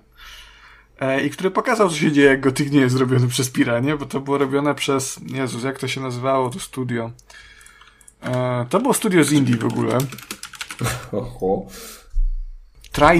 i 1.25 1.31
który 1.31 1.51
pokazał, 1.51 1.89
co 1.91 1.97
się 1.97 2.13
dzieje, 2.13 2.27
jak 2.29 2.41
Gothic 2.41 2.71
nie 2.73 2.81
jest 2.81 2.97
robiony 2.97 3.29
przez 3.29 3.51
Piranie, 3.51 3.97
bo 3.97 4.07
to 4.07 4.21
było 4.21 4.39
robione 4.39 4.75
przez, 4.75 5.21
Jezus, 5.27 5.65
jak 5.65 5.79
to 5.79 5.89
się 5.89 6.01
nazywało, 6.01 6.51
to 6.51 6.59
studio. 6.61 7.11
E, 8.23 8.67
to 8.71 8.81
było 8.81 8.95
studio 8.95 9.25
z 9.25 9.33
Indii 9.33 9.57
w 9.57 9.65
ogóle. 9.65 9.99
Oho. 11.13 11.67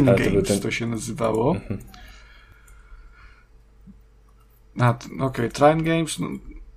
Ale 0.07 0.17
to 0.17 0.23
Games 0.23 0.33
był 0.33 0.43
ten- 0.43 0.61
to 0.61 0.71
się 0.71 0.87
nazywało. 0.87 1.57
T- 4.95 5.25
okej, 5.25 5.51
Trine 5.51 5.83
Games, 5.83 6.19
no, 6.19 6.29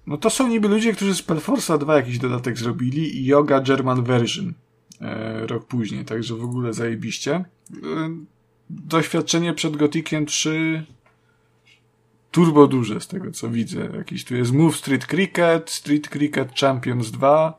no 0.08 0.18
to 0.18 0.30
są 0.30 0.48
niby 0.48 0.68
ludzie, 0.68 0.94
którzy 0.94 1.16
z 1.16 1.22
Pelforsa 1.22 1.78
2 1.78 1.96
jakiś 1.96 2.20
dodatek 2.20 2.58
zrobili 2.58 3.18
i 3.18 3.26
Yoga 3.26 3.60
German 3.62 4.04
Version 4.04 4.54
e, 5.02 5.48
rok 5.48 5.66
później, 5.66 6.06
także 6.06 6.36
w 6.36 6.44
ogóle 6.44 6.74
zajebiście. 6.74 7.36
E, 7.36 7.46
doświadczenie 8.70 9.54
przed 9.54 9.78
Gotikiem 9.78 10.26
3 10.26 10.86
turbo 12.32 12.68
duże 12.68 13.02
z 13.02 13.08
tego 13.08 13.32
co 13.32 13.50
widzę. 13.50 13.90
Jakiś 13.98 14.26
tu 14.26 14.36
jest 14.36 14.52
Move 14.54 14.76
Street 14.76 15.06
Cricket, 15.06 15.70
Street 15.70 16.10
Cricket 16.10 16.60
Champions 16.60 17.12
2, 17.12 17.58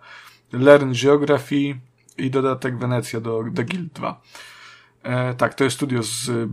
Learn 0.52 0.92
Geography 1.02 1.78
i 2.18 2.30
dodatek 2.30 2.78
Wenecja 2.78 3.20
do 3.20 3.44
The 3.54 3.64
Guild 3.64 3.92
2. 3.92 4.20
E, 5.02 5.34
tak, 5.34 5.54
to 5.54 5.64
jest 5.64 5.76
studio 5.76 6.02
z 6.02 6.28
y, 6.28 6.48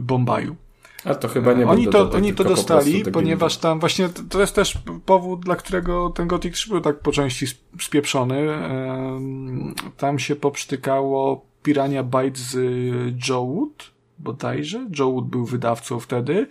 Bombaju. 0.00 0.56
A 1.04 1.14
to 1.14 1.28
chyba 1.28 1.52
nie 1.52 1.66
oni 1.66 1.82
był 1.82 1.92
to, 1.92 2.10
oni 2.10 2.34
to 2.34 2.44
dostali, 2.44 3.04
ponieważ 3.12 3.56
tam 3.56 3.80
właśnie 3.80 4.08
to 4.08 4.40
jest 4.40 4.54
też 4.54 4.78
powód, 5.06 5.44
dla 5.44 5.56
którego 5.56 6.10
ten 6.10 6.28
Gothic 6.28 6.54
3 6.54 6.70
był 6.70 6.80
tak 6.80 7.00
po 7.00 7.12
części 7.12 7.44
sp- 7.52 7.62
spieprzony. 7.80 8.52
Em, 8.52 9.74
Tam 9.96 10.18
się 10.18 10.36
poprztykało 10.36 11.46
Pirania 11.62 12.02
Bytes 12.02 12.38
z 12.38 12.58
Joe 13.28 13.46
Wood, 13.46 13.90
bodajże. 14.18 14.86
Joe 14.98 15.12
Wood 15.12 15.26
był 15.26 15.46
wydawcą 15.46 16.00
wtedy. 16.00 16.46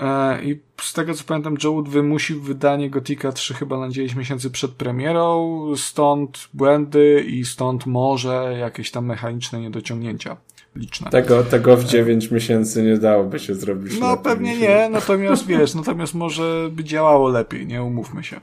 E, 0.00 0.44
I 0.44 0.60
z 0.80 0.92
tego 0.92 1.14
co 1.14 1.24
pamiętam, 1.24 1.56
Joe 1.64 1.72
Wood 1.72 1.88
wymusił 1.88 2.42
wydanie 2.42 2.90
Gothica 2.90 3.32
3 3.32 3.54
chyba 3.54 3.78
na 3.78 3.88
9 3.88 4.14
miesięcy 4.14 4.50
przed 4.50 4.70
premierą, 4.70 5.62
stąd 5.76 6.48
błędy 6.54 7.24
i 7.28 7.44
stąd 7.44 7.86
może 7.86 8.56
jakieś 8.60 8.90
tam 8.90 9.06
mechaniczne 9.06 9.60
niedociągnięcia 9.60 10.36
liczne. 10.76 11.10
Tego, 11.10 11.44
tego 11.44 11.76
w 11.76 11.84
9 11.84 12.30
miesięcy 12.30 12.82
nie 12.82 12.96
dałoby 12.96 13.38
się 13.38 13.54
zrobić 13.54 14.00
No 14.00 14.16
pewnie 14.16 14.58
nie, 14.58 14.88
natomiast 14.90 15.46
wiesz, 15.46 15.74
natomiast 15.74 16.14
może 16.14 16.68
by 16.72 16.84
działało 16.84 17.28
lepiej, 17.28 17.66
nie 17.66 17.82
umówmy 17.82 18.24
się. 18.24 18.40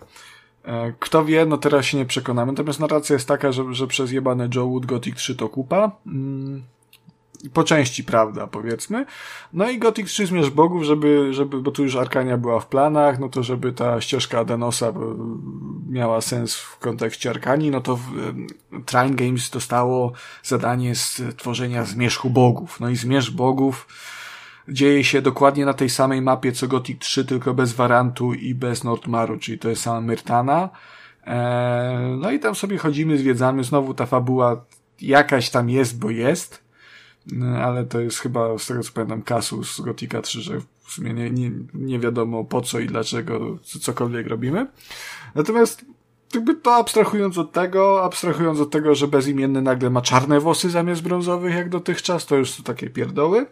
E, 0.64 0.94
Kto 1.00 1.26
wie, 1.26 1.46
no 1.46 1.58
teraz 1.58 1.86
się 1.86 1.98
nie 1.98 2.06
przekonamy. 2.06 2.52
Natomiast 2.52 2.80
narracja 2.80 3.14
jest 3.14 3.28
taka, 3.28 3.52
że, 3.52 3.74
że 3.74 3.88
przez 3.88 4.12
jebane 4.12 4.50
Joe 4.56 4.70
Wood 4.70 4.86
Gothic 4.86 5.16
3 5.16 5.36
to 5.36 5.50
kupa. 5.50 5.92
Mm, 6.08 6.64
po 7.54 7.64
części 7.64 8.04
prawda, 8.04 8.48
powiedzmy. 8.48 9.06
No 9.54 9.70
i 9.70 9.80
Gothic 9.80 10.08
3 10.08 10.26
zmierz 10.26 10.50
bogów, 10.50 10.84
żeby, 10.84 11.34
żeby, 11.34 11.62
bo 11.62 11.72
tu 11.72 11.84
już 11.84 11.96
Arkania 11.96 12.38
była 12.38 12.60
w 12.60 12.68
planach, 12.68 13.20
no 13.20 13.30
to 13.30 13.44
żeby 13.44 13.74
ta 13.74 14.02
ścieżka 14.02 14.40
Adenosa 14.40 14.94
miała 15.90 16.22
sens 16.22 16.56
w 16.56 16.80
kontekście 16.80 17.30
Arkanii, 17.30 17.72
no 17.72 17.82
to 17.82 17.96
w, 17.96 18.02
Trine 18.86 19.16
Games 19.16 19.50
dostało 19.50 20.12
zadanie 20.44 20.96
stworzenia 20.96 21.86
zmierzchu 21.86 22.30
bogów. 22.30 22.80
No 22.80 22.90
i 22.90 22.96
zmierzch 22.96 23.32
bogów 23.32 23.88
dzieje 24.68 25.04
się 25.04 25.22
dokładnie 25.22 25.66
na 25.66 25.74
tej 25.74 25.90
samej 25.90 26.22
mapie 26.22 26.52
co 26.52 26.68
Gothic 26.68 27.00
3, 27.00 27.26
tylko 27.26 27.54
bez 27.54 27.74
Warantu 27.74 28.34
i 28.34 28.56
bez 28.56 28.84
Nordmaru, 28.84 29.38
czyli 29.38 29.60
to 29.60 29.70
jest 29.70 29.82
sama 29.82 30.02
Myrtana. 30.02 30.70
Eee, 31.26 32.18
no 32.18 32.32
i 32.32 32.40
tam 32.40 32.56
sobie 32.56 32.78
chodzimy, 32.78 33.18
zwiedzamy, 33.18 33.64
znowu 33.64 33.94
ta 33.94 34.06
fabuła 34.06 34.66
jakaś 35.02 35.50
tam 35.50 35.70
jest, 35.70 36.00
bo 36.00 36.10
jest, 36.10 36.69
ale 37.64 37.86
to 37.86 38.00
jest 38.00 38.20
chyba, 38.20 38.58
z 38.58 38.68
tego 38.68 38.84
co 38.84 38.92
pamiętam, 38.94 39.22
kasus 39.22 39.76
z 39.76 39.82
Gothica 39.82 40.22
3, 40.22 40.42
że 40.42 40.60
w 40.60 40.92
sumie 40.92 41.14
nie, 41.14 41.30
nie, 41.30 41.52
nie 41.74 42.00
wiadomo 42.00 42.44
po 42.44 42.62
co 42.62 42.80
i 42.80 42.88
dlaczego 42.88 43.58
co- 43.64 43.80
cokolwiek 43.80 44.28
robimy. 44.28 44.68
Natomiast 45.36 45.86
jakby 46.34 46.56
to 46.56 46.76
abstrahując 46.76 47.38
od 47.38 47.52
tego, 47.52 48.04
abstrahując 48.04 48.60
od 48.60 48.70
tego, 48.70 48.96
że 48.96 49.08
bezimienny 49.08 49.62
nagle 49.62 49.90
ma 49.90 50.02
czarne 50.02 50.40
włosy 50.40 50.70
zamiast 50.70 51.02
brązowych 51.02 51.56
jak 51.56 51.70
dotychczas, 51.70 52.26
to 52.26 52.36
już 52.36 52.52
są 52.52 52.64
takie 52.64 52.90
pierdoły. 52.90 53.46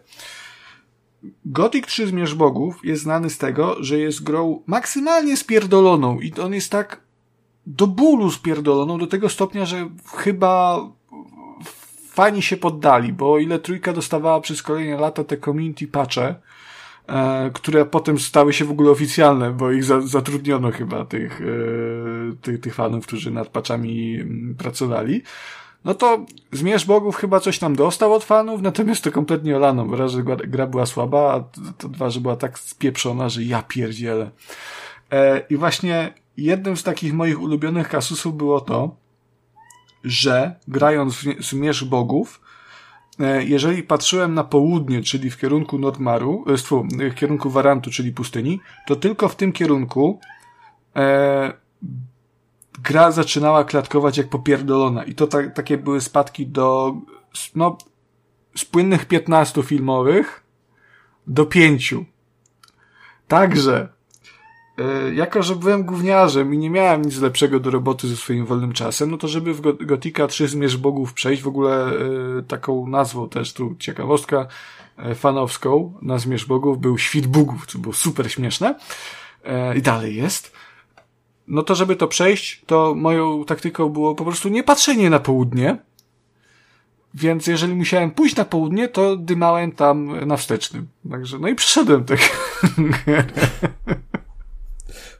Gothic 1.44 1.86
3 1.86 2.06
Zmierz 2.06 2.34
Bogów 2.34 2.84
jest 2.84 3.02
znany 3.02 3.30
z 3.30 3.38
tego, 3.38 3.76
że 3.80 3.98
jest 3.98 4.22
grą 4.22 4.62
maksymalnie 4.66 5.36
spierdoloną 5.36 6.20
i 6.20 6.32
on 6.34 6.54
jest 6.54 6.70
tak 6.70 7.00
do 7.66 7.86
bólu 7.86 8.30
spierdoloną, 8.30 8.98
do 8.98 9.06
tego 9.06 9.28
stopnia, 9.28 9.66
że 9.66 9.90
chyba 10.16 10.80
fani 12.18 12.42
się 12.42 12.56
poddali, 12.56 13.12
bo 13.12 13.32
o 13.32 13.38
ile 13.38 13.58
trójka 13.58 13.92
dostawała 13.92 14.40
przez 14.40 14.62
kolejne 14.62 14.96
lata 14.96 15.24
te 15.24 15.36
community 15.36 15.86
patche, 15.86 16.34
e, 17.06 17.50
które 17.54 17.86
potem 17.86 18.18
stały 18.18 18.52
się 18.52 18.64
w 18.64 18.70
ogóle 18.70 18.90
oficjalne, 18.90 19.50
bo 19.50 19.72
ich 19.72 19.84
za, 19.84 20.00
zatrudniono 20.00 20.70
chyba 20.70 21.04
tych, 21.04 21.40
e, 21.40 22.36
tych, 22.42 22.60
tych 22.60 22.74
fanów, 22.74 23.06
którzy 23.06 23.30
nad 23.30 23.48
patchami 23.48 24.14
mm, 24.20 24.54
pracowali, 24.58 25.22
no 25.84 25.94
to 25.94 26.26
Zmierz 26.52 26.84
Bogów 26.84 27.16
chyba 27.16 27.40
coś 27.40 27.58
tam 27.58 27.76
dostał 27.76 28.12
od 28.14 28.24
fanów, 28.24 28.62
natomiast 28.62 29.04
to 29.04 29.12
kompletnie 29.12 29.56
olano, 29.56 29.84
bo 29.84 29.96
raz, 29.96 30.12
że 30.12 30.22
gra- 30.22 30.66
była 30.66 30.86
słaba, 30.86 31.34
a 31.34 31.40
to 31.78 31.88
dwa, 31.88 32.10
że 32.10 32.20
była 32.20 32.36
tak 32.36 32.58
spieprzona, 32.58 33.28
że 33.28 33.44
ja 33.44 33.62
pierdzielę. 33.62 34.30
E, 35.12 35.42
I 35.50 35.56
właśnie 35.56 36.14
jednym 36.36 36.76
z 36.76 36.82
takich 36.82 37.14
moich 37.14 37.40
ulubionych 37.40 37.88
kasusów 37.88 38.36
było 38.36 38.60
to, 38.60 38.96
że 40.04 40.56
grając 40.68 41.14
w 41.16 41.26
Nie- 41.26 41.36
Zmierz 41.42 41.84
Bogów, 41.84 42.40
e, 43.20 43.44
jeżeli 43.44 43.82
patrzyłem 43.82 44.34
na 44.34 44.44
południe, 44.44 45.02
czyli 45.02 45.30
w 45.30 45.38
kierunku 45.38 45.78
Nordmaru, 45.78 46.44
e, 46.46 47.10
w 47.10 47.14
kierunku 47.14 47.50
Warantu, 47.50 47.90
czyli 47.90 48.12
pustyni, 48.12 48.60
to 48.86 48.96
tylko 48.96 49.28
w 49.28 49.36
tym 49.36 49.52
kierunku 49.52 50.20
e, 50.96 51.52
gra 52.82 53.10
zaczynała 53.10 53.64
klatkować 53.64 54.18
jak 54.18 54.28
popierdolona. 54.28 55.04
I 55.04 55.14
to 55.14 55.26
ta, 55.26 55.50
takie 55.50 55.78
były 55.78 56.00
spadki 56.00 56.46
do, 56.46 56.94
no, 57.54 57.78
z 58.56 58.64
płynnych 58.64 59.04
15 59.06 59.62
filmowych 59.62 60.44
do 61.26 61.46
5. 61.46 61.94
Także, 63.28 63.88
jako 65.14 65.42
że 65.42 65.56
byłem 65.56 65.84
gówniarzem 65.84 66.54
i 66.54 66.58
nie 66.58 66.70
miałem 66.70 67.04
nic 67.04 67.20
lepszego 67.20 67.60
do 67.60 67.70
roboty 67.70 68.08
ze 68.08 68.16
swoim 68.16 68.46
wolnym 68.46 68.72
czasem, 68.72 69.10
no 69.10 69.18
to 69.18 69.28
żeby 69.28 69.54
w 69.54 69.60
Go- 69.60 69.76
Gotika 69.80 70.26
3 70.26 70.48
Zmierz 70.48 70.76
Bogów 70.76 71.12
przejść, 71.12 71.42
w 71.42 71.48
ogóle 71.48 71.86
e, 71.86 72.42
taką 72.42 72.86
nazwą 72.86 73.28
też 73.28 73.52
tu 73.52 73.76
ciekawostka 73.78 74.46
e, 74.96 75.14
fanowską 75.14 75.94
na 76.02 76.18
Zmierz 76.18 76.44
Bogów 76.44 76.78
był 76.80 76.98
Świt 76.98 77.26
Bugów, 77.26 77.66
co 77.66 77.78
było 77.78 77.94
super 77.94 78.32
śmieszne 78.32 78.74
e, 79.44 79.78
i 79.78 79.82
dalej 79.82 80.16
jest 80.16 80.52
no 81.48 81.62
to 81.62 81.74
żeby 81.74 81.96
to 81.96 82.08
przejść, 82.08 82.62
to 82.66 82.94
moją 82.94 83.44
taktyką 83.44 83.88
było 83.88 84.14
po 84.14 84.24
prostu 84.24 84.48
nie 84.48 84.62
patrzenie 84.62 85.10
na 85.10 85.18
południe. 85.18 85.76
Więc 87.14 87.46
jeżeli 87.46 87.74
musiałem 87.74 88.10
pójść 88.10 88.36
na 88.36 88.44
południe, 88.44 88.88
to 88.88 89.16
dymałem 89.16 89.72
tam 89.72 90.26
na 90.26 90.36
wstecznym. 90.36 90.88
Także, 91.10 91.38
no 91.38 91.48
i 91.48 91.54
przyszedłem 91.54 92.04
tak. 92.04 92.18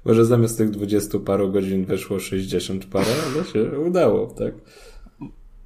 Może 0.05 0.25
zamiast 0.25 0.59
tych 0.59 0.71
20 0.71 1.19
paru 1.19 1.53
godzin 1.53 1.85
wyszło 1.85 2.21
60 2.21 2.87
parę, 2.87 3.15
ale 3.35 3.45
się 3.45 3.79
udało, 3.81 4.27
tak? 4.27 4.55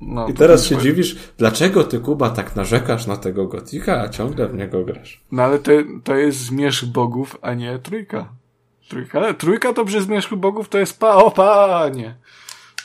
No, 0.00 0.28
I 0.28 0.34
teraz 0.34 0.66
się 0.66 0.76
dziwisz, 0.76 1.16
dlaczego 1.38 1.84
ty, 1.84 2.00
Kuba, 2.00 2.30
tak 2.30 2.56
narzekasz 2.56 3.06
na 3.06 3.16
tego 3.16 3.46
gotika, 3.46 4.00
a 4.00 4.08
ciągle 4.08 4.48
w 4.48 4.54
niego 4.54 4.84
grasz. 4.84 5.20
No 5.32 5.42
ale 5.42 5.58
to, 5.58 5.72
to 6.04 6.16
jest 6.16 6.38
zmierzch 6.38 6.84
bogów, 6.84 7.38
a 7.42 7.54
nie 7.54 7.78
trójka. 7.78 8.28
Trójka, 8.88 9.18
ale 9.18 9.34
trójka 9.34 9.72
to 9.72 9.84
przy 9.84 10.02
zmierzchu 10.02 10.36
bogów 10.36 10.68
to 10.68 10.78
jest 10.78 11.00
pa, 11.00 11.14
o 11.16 11.30
panie. 11.30 12.14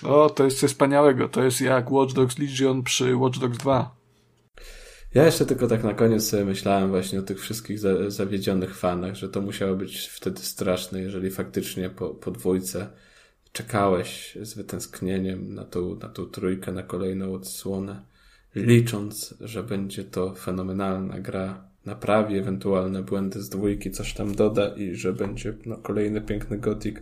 O, 0.03 0.29
to 0.29 0.43
jest 0.43 0.59
coś 0.59 0.69
wspaniałego. 0.69 1.29
To 1.29 1.43
jest 1.43 1.61
jak 1.61 1.91
Watch 1.91 2.13
Dogs 2.13 2.39
Legion 2.39 2.83
przy 2.83 3.15
Watch 3.15 3.39
Dogs 3.39 3.57
2. 3.57 3.96
Ja 5.17 5.25
jeszcze 5.25 5.45
tylko 5.45 5.67
tak 5.67 5.83
na 5.83 5.93
koniec 5.93 6.29
sobie 6.29 6.45
myślałem 6.45 6.89
właśnie 6.89 7.19
o 7.19 7.21
tych 7.21 7.39
wszystkich 7.39 7.79
za, 7.79 8.09
zawiedzionych 8.09 8.77
fanach, 8.77 9.15
że 9.15 9.29
to 9.29 9.41
musiało 9.41 9.75
być 9.75 10.07
wtedy 10.07 10.41
straszne, 10.41 11.01
jeżeli 11.01 11.31
faktycznie 11.31 11.89
po, 11.89 12.09
po 12.09 12.31
dwójce 12.31 12.87
czekałeś 13.51 14.37
z 14.41 14.53
wytęsknieniem 14.53 15.53
na 15.53 15.65
tą, 15.65 15.95
na 15.95 16.09
tą 16.09 16.25
trójkę, 16.25 16.71
na 16.71 16.83
kolejną 16.83 17.33
odsłonę, 17.33 18.01
licząc, 18.55 19.35
że 19.39 19.63
będzie 19.63 20.03
to 20.03 20.35
fenomenalna 20.35 21.19
gra, 21.19 21.69
naprawi 21.85 22.37
ewentualne 22.37 23.03
błędy 23.03 23.41
z 23.41 23.49
dwójki, 23.49 23.91
coś 23.91 24.13
tam 24.13 24.35
doda 24.35 24.67
i 24.67 24.95
że 24.95 25.13
będzie 25.13 25.53
no, 25.65 25.77
kolejny 25.77 26.21
piękny 26.21 26.57
gotik, 26.57 27.01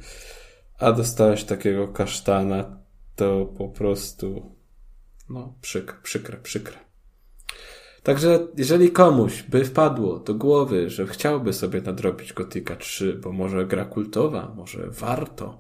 a 0.80 0.92
dostałeś 0.92 1.44
takiego 1.44 1.88
kasztana, 1.88 2.80
to 3.16 3.46
po 3.58 3.70
prostu 3.70 4.56
no, 5.30 5.54
przykre, 5.62 5.96
przykre, 6.04 6.38
przykre. 6.38 6.85
Także 8.06 8.48
jeżeli 8.58 8.92
komuś 8.92 9.44
by 9.44 9.66
wpadło 9.66 10.20
do 10.20 10.36
głowy, 10.36 10.90
że 10.90 11.08
chciałby 11.08 11.54
sobie 11.54 11.82
nadrobić 11.82 12.34
Gothica 12.34 12.76
3, 12.76 13.14
bo 13.14 13.32
może 13.32 13.66
gra 13.66 13.86
kultowa, 13.86 14.54
może 14.56 14.88
warto, 14.90 15.60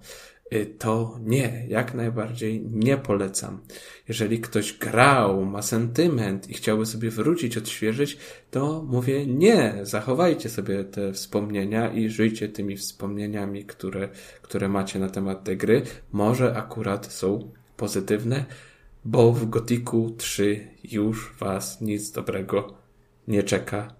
y, 0.53 0.65
to 0.65 1.19
nie, 1.23 1.65
jak 1.67 1.93
najbardziej 1.93 2.65
nie 2.72 2.97
polecam. 2.97 3.61
Jeżeli 4.07 4.39
ktoś 4.41 4.73
grał, 4.73 5.45
ma 5.45 5.61
sentyment 5.61 6.49
i 6.49 6.53
chciałby 6.53 6.85
sobie 6.85 7.09
wrócić, 7.09 7.57
odświeżyć, 7.57 8.17
to 8.51 8.84
mówię 8.88 9.26
nie, 9.26 9.80
zachowajcie 9.81 10.49
sobie 10.49 10.84
te 10.84 11.13
wspomnienia 11.13 11.93
i 11.93 12.09
żyjcie 12.09 12.49
tymi 12.49 12.77
wspomnieniami, 12.77 13.65
które, 13.65 14.09
które 14.41 14.69
macie 14.69 14.99
na 14.99 15.09
temat 15.09 15.43
tej 15.43 15.57
gry. 15.57 15.81
Może 16.11 16.57
akurat 16.57 17.05
są 17.05 17.51
pozytywne, 17.77 18.45
bo 19.06 19.32
w 19.32 19.49
Gotiku 19.49 20.15
3 20.18 20.68
już 20.84 21.34
was 21.40 21.82
nic 21.82 22.11
dobrego 22.11 22.73
nie 23.27 23.44
czeka, 23.44 23.95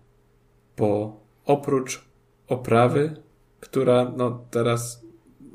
bo 0.77 1.19
oprócz 1.45 2.06
oprawy, 2.48 3.22
która 3.60 4.11
no 4.18 4.45
teraz 4.52 5.06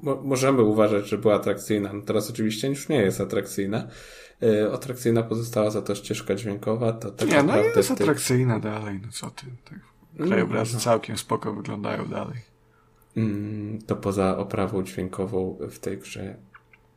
mo 0.02 0.22
możemy 0.22 0.62
uważać, 0.62 1.08
że 1.08 1.18
była 1.18 1.34
atrakcyjna, 1.34 1.92
no 1.92 2.02
teraz 2.02 2.30
oczywiście 2.30 2.68
już 2.68 2.88
nie 2.88 2.96
jest 2.96 3.20
atrakcyjna, 3.20 3.88
yy, 4.40 4.72
atrakcyjna 4.72 5.22
pozostała 5.22 5.70
za 5.70 5.82
to 5.82 5.94
ścieżka 5.94 6.34
dźwiękowa, 6.34 6.92
to 6.92 7.10
tak 7.10 7.28
Nie, 7.28 7.42
no 7.42 7.56
jest 7.56 7.88
ty... 7.88 7.94
atrakcyjna 7.94 8.60
dalej, 8.60 9.00
no 9.06 9.12
co 9.12 9.30
ty, 9.30 9.46
tak. 9.64 9.78
Krajobrazy 10.26 10.74
no. 10.74 10.80
całkiem 10.80 11.18
spoko 11.18 11.54
wyglądają 11.54 12.06
dalej. 12.06 12.38
Mm, 13.16 13.78
to 13.86 13.96
poza 13.96 14.38
oprawą 14.38 14.82
dźwiękową 14.82 15.58
w 15.70 15.78
tej 15.78 15.98
grze 15.98 16.36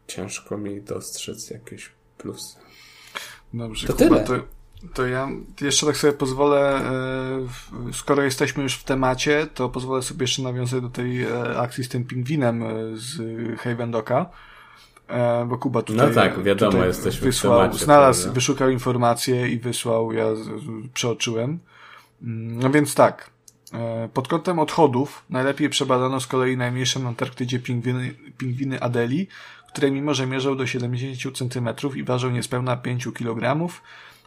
ciężko 0.07 0.57
mi 0.57 0.81
dostrzec 0.81 1.49
jakieś 1.49 1.91
plus. 2.23 2.57
Dobrze, 3.53 3.87
to 3.87 3.93
Kuba, 3.93 4.19
tyle. 4.19 4.39
To, 4.39 4.45
to 4.93 5.07
ja 5.07 5.29
jeszcze 5.61 5.85
tak 5.85 5.97
sobie 5.97 6.13
pozwolę, 6.13 6.81
e, 7.89 7.93
skoro 7.93 8.23
jesteśmy 8.23 8.63
już 8.63 8.75
w 8.75 8.83
temacie, 8.83 9.47
to 9.53 9.69
pozwolę 9.69 10.01
sobie 10.01 10.23
jeszcze 10.23 10.41
nawiązać 10.41 10.81
do 10.81 10.89
tej 10.89 11.23
e, 11.23 11.59
akcji 11.59 11.83
z 11.83 11.89
tym 11.89 12.05
pingwinem 12.05 12.63
e, 12.63 12.67
z 12.93 13.19
Havendoka. 13.59 14.25
Bo 15.47 15.57
Kuba 15.57 15.81
tutaj. 15.81 16.07
No 16.07 16.13
tak, 16.13 16.43
wiadomo, 16.43 16.71
tutaj 16.71 16.87
jesteśmy 16.87 17.27
wysłał, 17.27 17.59
w 17.59 17.61
temacie. 17.61 17.85
Znalazł, 17.85 18.21
prawda? 18.21 18.35
wyszukał 18.35 18.69
informacje 18.69 19.49
i 19.49 19.59
wysłał, 19.59 20.13
ja 20.13 20.25
przeoczyłem. 20.93 21.59
Mm, 22.21 22.59
no 22.59 22.69
więc 22.69 22.95
tak. 22.95 23.29
Pod 24.13 24.27
kątem 24.27 24.59
odchodów 24.59 25.23
najlepiej 25.29 25.69
przebadano 25.69 26.19
z 26.19 26.27
kolei 26.27 26.57
najmniejsze 26.57 26.99
na 26.99 27.09
Antarktydzie 27.09 27.59
pingwiny, 27.59 28.15
pingwiny 28.37 28.81
Adeli, 28.81 29.27
które 29.73 29.91
mimo, 29.91 30.13
że 30.13 30.27
mierzą 30.27 30.57
do 30.57 30.67
70 30.67 31.37
cm 31.37 31.69
i 31.95 32.03
ważą 32.03 32.31
niespełna 32.31 32.77
5 32.77 33.07
kg, 33.13 33.67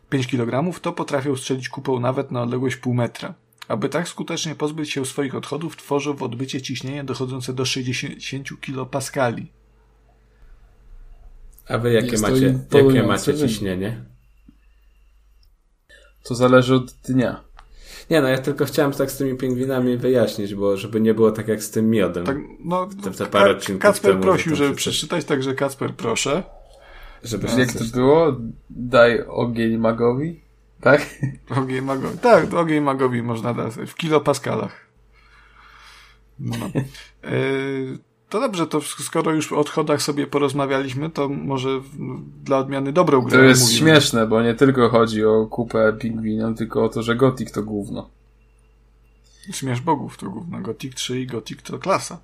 5 0.09 0.27
kg, 0.27 0.81
to 0.81 0.93
potrafią 0.93 1.36
strzelić 1.36 1.68
kupą 1.68 2.01
nawet 2.01 2.31
na 2.31 2.43
odległość 2.43 2.77
pół 2.77 2.94
metra. 2.94 3.35
Aby 3.68 3.89
tak 3.89 4.09
skutecznie 4.09 4.55
pozbyć 4.55 4.90
się 4.90 5.06
swoich 5.06 5.35
odchodów, 5.35 5.77
tworzą 5.77 6.14
w 6.14 6.23
odbycie 6.23 6.62
ciśnienie 6.62 7.05
dochodzące 7.05 7.52
do 7.52 7.64
60 7.64 8.48
kPa. 8.60 9.01
A 11.68 11.78
wy 11.78 11.93
jakie 11.93 12.18
macie, 12.18 12.59
jakie 12.73 13.02
macie 13.02 13.35
ciśnienie? 13.35 14.05
To 16.23 16.35
zależy 16.35 16.74
od 16.74 16.93
dnia. 16.93 17.45
Nie, 18.11 18.20
no 18.20 18.28
ja 18.28 18.39
tylko 18.39 18.65
chciałem 18.65 18.93
tak 18.93 19.11
z 19.11 19.16
tymi 19.16 19.35
pingwinami 19.35 19.97
wyjaśnić, 19.97 20.55
bo 20.55 20.77
żeby 20.77 21.01
nie 21.01 21.15
było 21.15 21.33
tak 21.33 21.49
jak 21.49 21.62
z 21.62 21.70
tym 21.70 21.91
miodem. 21.91 22.27
Tak, 22.27 22.37
no, 22.65 22.89
te, 23.05 23.11
te 23.11 23.27
parę 23.27 23.55
Ka 23.55 23.78
Kacper 23.78 24.11
temu, 24.11 24.23
prosił, 24.23 24.57
żeby 24.57 24.74
przeczytać, 24.74 25.24
także 25.24 25.55
Kacper 25.55 25.95
proszę. 25.95 26.43
Żeby 27.23 27.49
no, 27.53 27.59
jak 27.59 27.73
to 27.73 27.85
było? 27.95 28.37
Daj 28.70 29.24
ogień 29.28 29.78
magowi? 29.78 30.41
Tak? 30.81 31.07
Ogień 31.61 31.81
magowi. 31.81 32.19
Tak, 32.19 32.55
ogień 32.55 32.81
magowi 32.81 33.23
można 33.23 33.55
dać 33.55 33.74
w 33.74 33.95
kilopaskalach. 33.95 34.87
No. 36.39 36.57
Yy, 37.23 37.99
to 38.28 38.40
dobrze, 38.40 38.66
to 38.66 38.81
skoro 38.81 39.32
już 39.32 39.53
o 39.53 39.57
odchodach 39.57 40.03
sobie 40.03 40.27
porozmawialiśmy, 40.27 41.11
to 41.11 41.28
może 41.28 41.81
dla 42.44 42.59
odmiany 42.59 42.93
dobrą 42.93 43.23
grę. 43.23 43.39
To 43.39 43.44
jest 43.44 43.62
mówimy. 43.62 43.78
śmieszne, 43.78 44.27
bo 44.27 44.43
nie 44.43 44.55
tylko 44.55 44.89
chodzi 44.89 45.24
o 45.24 45.47
kupę 45.47 45.93
pingwinów, 46.01 46.59
tylko 46.59 46.85
o 46.85 46.89
to, 46.89 47.03
że 47.03 47.16
Gothic 47.16 47.53
to 47.53 47.62
gówno. 47.62 48.09
Śmiesz 49.53 49.81
bogów 49.81 50.16
to 50.16 50.31
gówno. 50.31 50.61
Gothic 50.61 50.94
3 50.94 51.20
i 51.20 51.27
Gothic 51.27 51.62
to 51.62 51.78
klasa. 51.78 52.19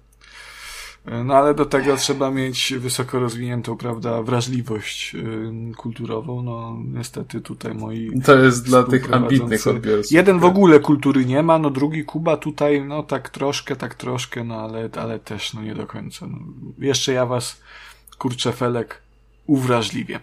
No 1.25 1.35
ale 1.35 1.55
do 1.55 1.67
tego 1.67 1.97
trzeba 1.97 2.31
mieć 2.31 2.75
wysoko 2.79 3.19
rozwiniętą, 3.19 3.77
prawda, 3.77 4.23
wrażliwość 4.23 5.15
yy, 5.15 5.75
kulturową. 5.77 6.43
No 6.43 6.79
niestety 6.85 7.41
tutaj 7.41 7.75
moi. 7.75 8.21
To 8.25 8.39
jest 8.39 8.65
dla 8.67 8.83
tych 8.83 9.13
ambitnych 9.13 9.67
odbiorców. 9.67 10.13
Jeden 10.13 10.39
w 10.39 10.45
ogóle 10.45 10.81
kultury 10.81 11.25
nie 11.25 11.43
ma, 11.43 11.59
no 11.59 11.71
drugi 11.71 12.05
Kuba 12.05 12.37
tutaj, 12.37 12.85
no 12.85 13.03
tak 13.03 13.29
troszkę, 13.29 13.77
tak 13.77 13.95
troszkę, 13.95 14.45
no 14.45 14.61
ale, 14.61 14.89
ale 14.97 15.19
też 15.19 15.55
no 15.55 15.63
nie 15.63 15.75
do 15.75 15.87
końca. 15.87 16.27
No, 16.27 16.39
jeszcze 16.79 17.13
ja 17.13 17.27
was, 17.27 17.61
kurczę 18.19 18.53
felek, 18.53 19.03
uwrażliwie. 19.47 20.21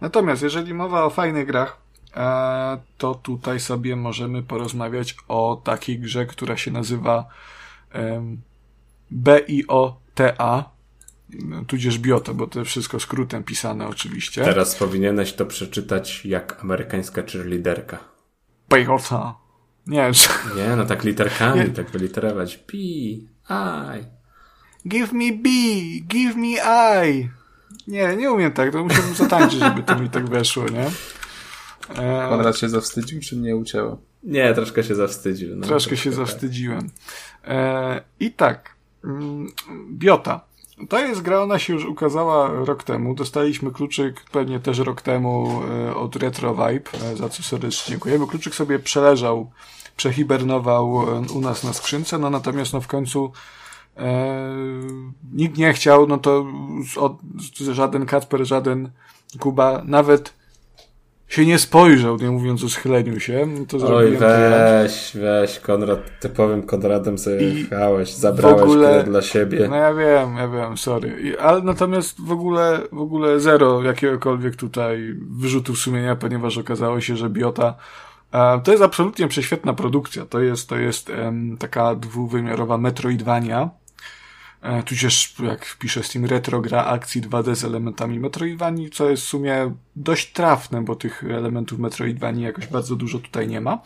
Natomiast 0.00 0.42
jeżeli 0.42 0.74
mowa 0.74 1.04
o 1.04 1.10
fajnych 1.10 1.46
grach, 1.46 1.80
e, 2.16 2.78
to 2.98 3.14
tutaj 3.14 3.60
sobie 3.60 3.96
możemy 3.96 4.42
porozmawiać 4.42 5.16
o 5.28 5.60
takiej 5.64 5.98
grze, 5.98 6.26
która 6.26 6.56
się 6.56 6.70
nazywa 6.70 7.24
BIO 9.12 9.96
TA, 10.18 10.70
tudzież 11.66 11.98
Biota, 11.98 12.34
bo 12.34 12.46
to 12.46 12.64
wszystko 12.64 13.00
skrótem 13.00 13.44
pisane 13.44 13.88
oczywiście. 13.88 14.44
Teraz 14.44 14.74
powinieneś 14.74 15.32
to 15.32 15.46
przeczytać 15.46 16.24
jak 16.24 16.60
amerykańska 16.60 17.22
cheerleaderka. 17.22 17.98
Biota. 18.74 19.34
Nie, 19.86 20.10
Nie, 20.56 20.76
no 20.76 20.86
tak 20.86 21.04
literkami, 21.04 21.60
nie. 21.60 21.68
tak 21.68 21.90
wyliterować. 21.90 22.56
B, 22.56 22.72
I. 22.78 24.04
Give 24.88 25.12
me 25.12 25.32
B, 25.32 25.48
give 26.08 26.36
me 26.36 26.48
I. 27.06 27.28
Nie, 27.86 28.16
nie 28.16 28.32
umiem 28.32 28.52
tak, 28.52 28.72
to 28.72 28.84
musiałbym 28.84 29.14
zatańczyć, 29.14 29.60
żeby 29.60 29.82
to 29.82 29.98
mi 29.98 30.10
tak 30.10 30.28
weszło, 30.28 30.64
nie? 30.68 30.86
E... 32.02 32.28
Konrad 32.28 32.58
się 32.58 32.68
zawstydził, 32.68 33.20
czy 33.20 33.36
nie 33.36 33.56
ucięło? 33.56 34.00
Nie, 34.22 34.54
troszkę 34.54 34.84
się 34.84 34.94
zawstydził. 34.94 35.56
No, 35.56 35.66
troszkę 35.66 35.96
się 35.96 36.10
tak. 36.10 36.16
zawstydziłem. 36.16 36.90
E... 37.44 38.00
I 38.20 38.32
tak, 38.32 38.77
Biota. 39.90 40.40
To 40.88 40.98
jest 40.98 41.22
gra, 41.22 41.42
ona 41.42 41.58
się 41.58 41.72
już 41.72 41.84
ukazała 41.84 42.48
rok 42.64 42.84
temu. 42.84 43.14
Dostaliśmy 43.14 43.70
kluczyk 43.70 44.24
pewnie 44.32 44.60
też 44.60 44.78
rok 44.78 45.02
temu 45.02 45.62
e, 45.88 45.96
od 45.96 46.16
Retro 46.16 46.54
Vibe, 46.54 46.90
e, 47.12 47.16
za 47.16 47.28
co 47.28 47.42
serdecznie 47.42 47.90
dziękujemy. 47.90 48.26
Kluczyk 48.26 48.54
sobie 48.54 48.78
przeleżał, 48.78 49.50
przehibernował 49.96 51.02
e, 51.02 51.32
u 51.34 51.40
nas 51.40 51.64
na 51.64 51.72
skrzynce, 51.72 52.18
no 52.18 52.30
natomiast 52.30 52.72
no 52.72 52.80
w 52.80 52.86
końcu 52.86 53.32
e, 53.96 54.38
nikt 55.32 55.58
nie 55.58 55.72
chciał, 55.72 56.06
no 56.06 56.18
to 56.18 56.46
od, 56.96 57.18
żaden 57.72 58.06
Kacper, 58.06 58.46
żaden 58.46 58.90
Kuba, 59.38 59.82
nawet 59.84 60.37
się 61.28 61.46
nie 61.46 61.58
spojrzał, 61.58 62.16
nie 62.16 62.30
mówiąc 62.30 62.64
o 62.64 62.68
schyleniu 62.68 63.20
się. 63.20 63.48
To 63.68 63.96
Oj, 63.96 64.16
weź, 64.16 65.12
weź, 65.14 65.60
Konrad, 65.60 66.20
typowym 66.20 66.62
Konradem 66.62 67.18
sobie 67.18 67.42
jechałeś, 67.42 68.14
zabrałeś 68.14 68.62
ogóle, 68.62 69.04
dla 69.04 69.22
siebie. 69.22 69.68
No 69.70 69.76
ja 69.76 69.94
wiem, 69.94 70.36
ja 70.36 70.48
wiem, 70.48 70.78
sorry. 70.78 71.20
I, 71.22 71.38
ale 71.38 71.62
natomiast 71.62 72.20
w 72.20 72.32
ogóle, 72.32 72.80
w 72.92 73.00
ogóle 73.00 73.40
zero 73.40 73.82
jakiegokolwiek 73.82 74.56
tutaj 74.56 75.14
wyrzutów 75.30 75.78
sumienia, 75.78 76.16
ponieważ 76.16 76.58
okazało 76.58 77.00
się, 77.00 77.16
że 77.16 77.30
Biota 77.30 77.74
e, 78.32 78.60
to 78.64 78.70
jest 78.70 78.82
absolutnie 78.82 79.28
prześwietna 79.28 79.74
produkcja. 79.74 80.26
To 80.26 80.40
jest, 80.40 80.68
to 80.68 80.76
jest 80.76 81.10
em, 81.10 81.56
taka 81.58 81.94
dwuwymiarowa 81.94 82.78
Metroidvania, 82.78 83.70
E, 83.87 83.87
tudzież, 84.86 85.34
jak 85.42 85.76
pisze 85.78 86.02
Steam, 86.02 86.24
retro 86.24 86.60
gra 86.60 86.84
akcji 86.84 87.22
2D 87.22 87.54
z 87.54 87.64
elementami 87.64 88.20
Metroidvanii, 88.20 88.90
co 88.90 89.10
jest 89.10 89.22
w 89.22 89.28
sumie 89.28 89.74
dość 89.96 90.32
trafne, 90.32 90.82
bo 90.82 90.96
tych 90.96 91.24
elementów 91.24 91.78
Metroidvanii 91.78 92.44
jakoś 92.44 92.66
bardzo 92.66 92.96
dużo 92.96 93.18
tutaj 93.18 93.48
nie 93.48 93.60
ma. 93.60 93.82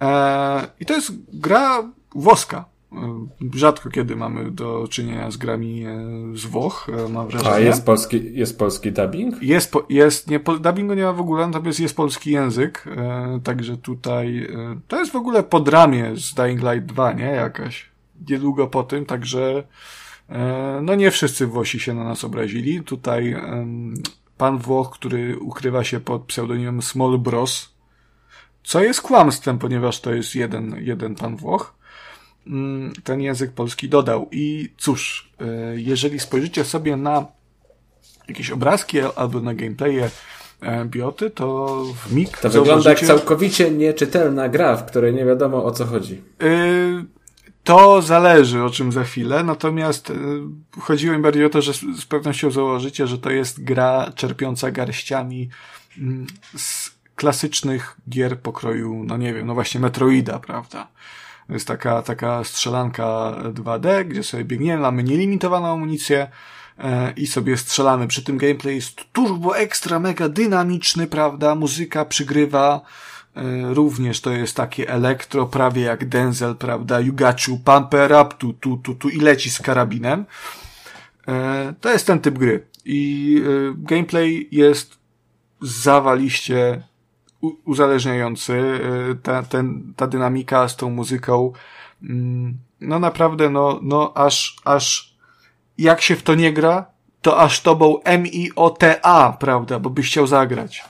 E, 0.00 0.66
I 0.80 0.86
to 0.86 0.94
jest 0.94 1.12
gra 1.32 1.82
włoska. 2.14 2.64
E, 2.92 3.26
rzadko 3.54 3.90
kiedy 3.90 4.16
mamy 4.16 4.50
do 4.50 4.88
czynienia 4.90 5.30
z 5.30 5.36
grami 5.36 5.84
z 6.34 6.46
Włoch, 6.46 6.86
mam 7.10 7.28
wrażenie. 7.28 7.54
A 7.54 7.58
jest 7.58 7.86
polski, 7.86 8.34
jest 8.34 8.58
polski 8.58 8.92
dubbing? 8.92 9.42
Jest, 9.42 9.72
jest 9.88 10.30
nie, 10.30 10.40
dubbingu 10.60 10.94
nie 10.94 11.04
ma 11.04 11.12
w 11.12 11.20
ogóle, 11.20 11.46
natomiast 11.46 11.80
jest 11.80 11.96
polski 11.96 12.30
język, 12.30 12.84
także 13.44 13.76
tutaj, 13.76 14.48
to 14.88 14.98
jest 14.98 15.12
w 15.12 15.16
ogóle 15.16 15.42
pod 15.42 15.68
ramię 15.68 16.12
z 16.16 16.34
Dying 16.34 16.60
Light 16.60 16.86
2, 16.86 17.12
nie? 17.12 17.24
Jakaś 17.24 17.97
niedługo 18.30 18.66
po 18.66 18.82
tym, 18.82 19.06
także 19.06 19.62
e, 20.28 20.80
no 20.82 20.94
nie 20.94 21.10
wszyscy 21.10 21.46
Włosi 21.46 21.80
się 21.80 21.94
na 21.94 22.04
nas 22.04 22.24
obrazili. 22.24 22.82
Tutaj 22.82 23.36
pan 24.38 24.58
Włoch, 24.58 24.90
który 24.90 25.38
ukrywa 25.38 25.84
się 25.84 26.00
pod 26.00 26.22
pseudonimem 26.22 26.82
Small 26.82 27.18
Bros, 27.18 27.68
co 28.64 28.82
jest 28.82 29.00
kłamstwem, 29.00 29.58
ponieważ 29.58 30.00
to 30.00 30.14
jest 30.14 30.34
jeden, 30.34 30.76
jeden 30.78 31.14
pan 31.14 31.36
Włoch, 31.36 31.74
mm, 32.46 32.92
ten 33.04 33.20
język 33.20 33.52
polski 33.52 33.88
dodał. 33.88 34.28
I 34.32 34.72
cóż, 34.78 35.30
e, 35.40 35.44
jeżeli 35.80 36.20
spojrzycie 36.20 36.64
sobie 36.64 36.96
na 36.96 37.26
jakieś 38.28 38.50
obrazki 38.50 38.98
albo 39.16 39.40
na 39.40 39.54
gameplaye 39.54 40.10
e, 40.60 40.84
bioty, 40.84 41.30
to 41.30 41.66
w 42.06 42.12
mig 42.12 42.38
To 42.38 42.50
wygląda 42.50 42.90
jak 42.90 43.00
całkowicie 43.00 43.70
nieczytelna 43.70 44.48
gra, 44.48 44.76
w 44.76 44.86
której 44.86 45.14
nie 45.14 45.24
wiadomo 45.24 45.64
o 45.64 45.70
co 45.70 45.84
chodzi. 45.84 46.22
Yy, 46.40 47.04
to 47.68 48.02
zależy, 48.02 48.64
o 48.64 48.70
czym 48.70 48.92
za 48.92 49.04
chwilę, 49.04 49.44
natomiast 49.44 50.08
yy, 50.08 50.80
chodziło 50.80 51.16
mi 51.16 51.22
bardziej 51.22 51.44
o 51.44 51.50
to, 51.50 51.62
że 51.62 51.72
z, 51.74 52.04
pewnością 52.04 52.50
założycie, 52.50 53.06
że 53.06 53.18
to 53.18 53.30
jest 53.30 53.64
gra 53.64 54.12
czerpiąca 54.14 54.70
garściami 54.70 55.48
yy, 55.96 56.26
z 56.56 56.90
klasycznych 57.16 57.96
gier 58.08 58.40
pokroju, 58.40 59.04
no 59.04 59.16
nie 59.16 59.34
wiem, 59.34 59.46
no 59.46 59.54
właśnie 59.54 59.80
Metroida, 59.80 60.38
prawda? 60.38 60.88
To 61.46 61.52
jest 61.52 61.68
taka, 61.68 62.02
taka 62.02 62.44
strzelanka 62.44 63.34
2D, 63.54 64.04
gdzie 64.04 64.22
sobie 64.22 64.44
biegniemy, 64.44 64.82
mamy 64.82 65.02
nielimitowaną 65.02 65.72
amunicję, 65.72 66.28
e, 66.78 67.12
i 67.16 67.26
sobie 67.26 67.56
strzelamy. 67.56 68.06
Przy 68.06 68.24
tym 68.24 68.38
gameplay 68.38 68.74
jest 68.74 69.12
turbo 69.12 69.58
ekstra 69.58 69.98
mega 69.98 70.28
dynamiczny, 70.28 71.06
prawda? 71.06 71.54
Muzyka 71.54 72.04
przygrywa. 72.04 72.80
E, 73.38 73.74
również 73.74 74.20
to 74.20 74.30
jest 74.30 74.56
takie 74.56 74.88
elektro, 74.88 75.46
prawie 75.46 75.82
jak 75.82 76.08
Denzel, 76.08 76.56
prawda? 76.56 77.00
You 77.00 77.12
got 77.12 77.48
you, 77.48 77.58
pumper 77.58 78.12
up, 78.22 78.34
tu, 78.38 78.52
tu, 78.52 78.76
tu, 78.76 78.94
tu 78.94 79.08
i 79.08 79.20
leci 79.20 79.50
z 79.50 79.62
karabinem. 79.62 80.24
E, 81.28 81.74
to 81.80 81.90
jest 81.90 82.06
ten 82.06 82.20
typ 82.20 82.38
gry. 82.38 82.66
I 82.84 83.42
gameplay 83.76 84.48
jest 84.52 84.98
zawaliście 85.60 86.82
uzależniający. 87.64 88.80
Ta, 89.22 89.42
ten, 89.42 89.92
ta 89.96 90.06
dynamika 90.06 90.68
z 90.68 90.76
tą 90.76 90.90
muzyką, 90.90 91.52
mm, 92.02 92.58
no 92.80 92.98
naprawdę, 92.98 93.50
no, 93.50 93.80
no 93.82 94.12
aż, 94.14 94.56
aż 94.64 95.14
jak 95.78 96.00
się 96.00 96.16
w 96.16 96.22
to 96.22 96.34
nie 96.34 96.52
gra, 96.52 96.86
to 97.22 97.40
aż 97.40 97.60
tobą 97.60 98.02
M-I-O-T-A, 98.02 99.32
prawda, 99.32 99.78
bo 99.78 99.90
byś 99.90 100.06
chciał 100.06 100.26
zagrać. 100.26 100.84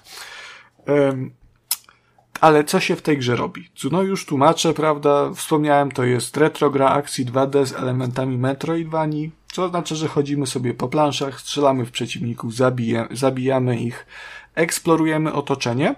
Ale 2.40 2.65
co 2.65 2.81
się 2.81 2.97
w 2.97 3.02
tej 3.02 3.19
grze 3.19 3.36
robi? 3.36 3.69
No 3.93 4.02
już 4.02 4.27
tłumaczę, 4.27 4.74
prawda, 4.74 5.31
wspomniałem, 5.35 5.93
to 5.93 6.05
jest 6.05 6.36
retro 6.36 6.70
gra 6.70 6.89
akcji 6.89 7.27
2D 7.27 7.66
z 7.66 7.73
elementami 7.73 8.39
Metroidvanii, 8.39 9.31
co 9.52 9.69
znaczy, 9.69 9.97
że 9.97 10.09
chodzimy 10.09 10.47
sobie 10.47 10.74
po 10.74 10.89
planszach, 10.89 11.40
strzelamy 11.40 11.86
w 11.86 11.90
przeciwników, 11.90 12.55
zabija, 12.55 13.09
zabijamy 13.10 13.81
ich, 13.81 14.06
eksplorujemy 14.55 15.32
otoczenie, 15.32 15.94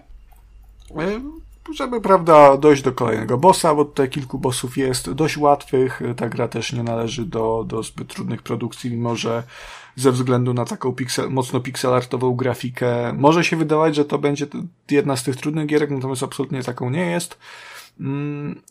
żeby, 1.75 2.01
prawda, 2.01 2.57
dojść 2.57 2.83
do 2.83 2.93
kolejnego 2.93 3.39
bossa, 3.39 3.75
bo 3.75 3.85
tutaj 3.85 4.09
kilku 4.09 4.39
bossów 4.39 4.77
jest 4.77 5.12
dość 5.12 5.37
łatwych. 5.37 6.01
Ta 6.17 6.29
gra 6.29 6.49
też 6.49 6.73
nie 6.73 6.83
należy 6.83 7.25
do, 7.25 7.65
do 7.67 7.83
zbyt 7.83 8.09
trudnych 8.09 8.43
produkcji, 8.43 8.91
mimo 8.91 9.17
że 9.17 9.43
ze 10.01 10.12
względu 10.12 10.55
na 10.55 10.64
taką 10.64 10.93
pixel, 10.93 11.31
mocno 11.31 11.60
pixelartową 11.60 12.35
grafikę 12.35 13.12
może 13.12 13.44
się 13.44 13.56
wydawać, 13.56 13.97
że 13.97 14.05
to 14.05 14.18
będzie 14.18 14.47
jedna 14.90 15.16
z 15.16 15.22
tych 15.22 15.36
trudnych 15.36 15.66
gierek, 15.66 15.90
natomiast 15.90 16.22
absolutnie 16.22 16.62
taką 16.62 16.90
nie 16.90 17.06
jest. 17.06 17.39
Mm, 18.01 18.62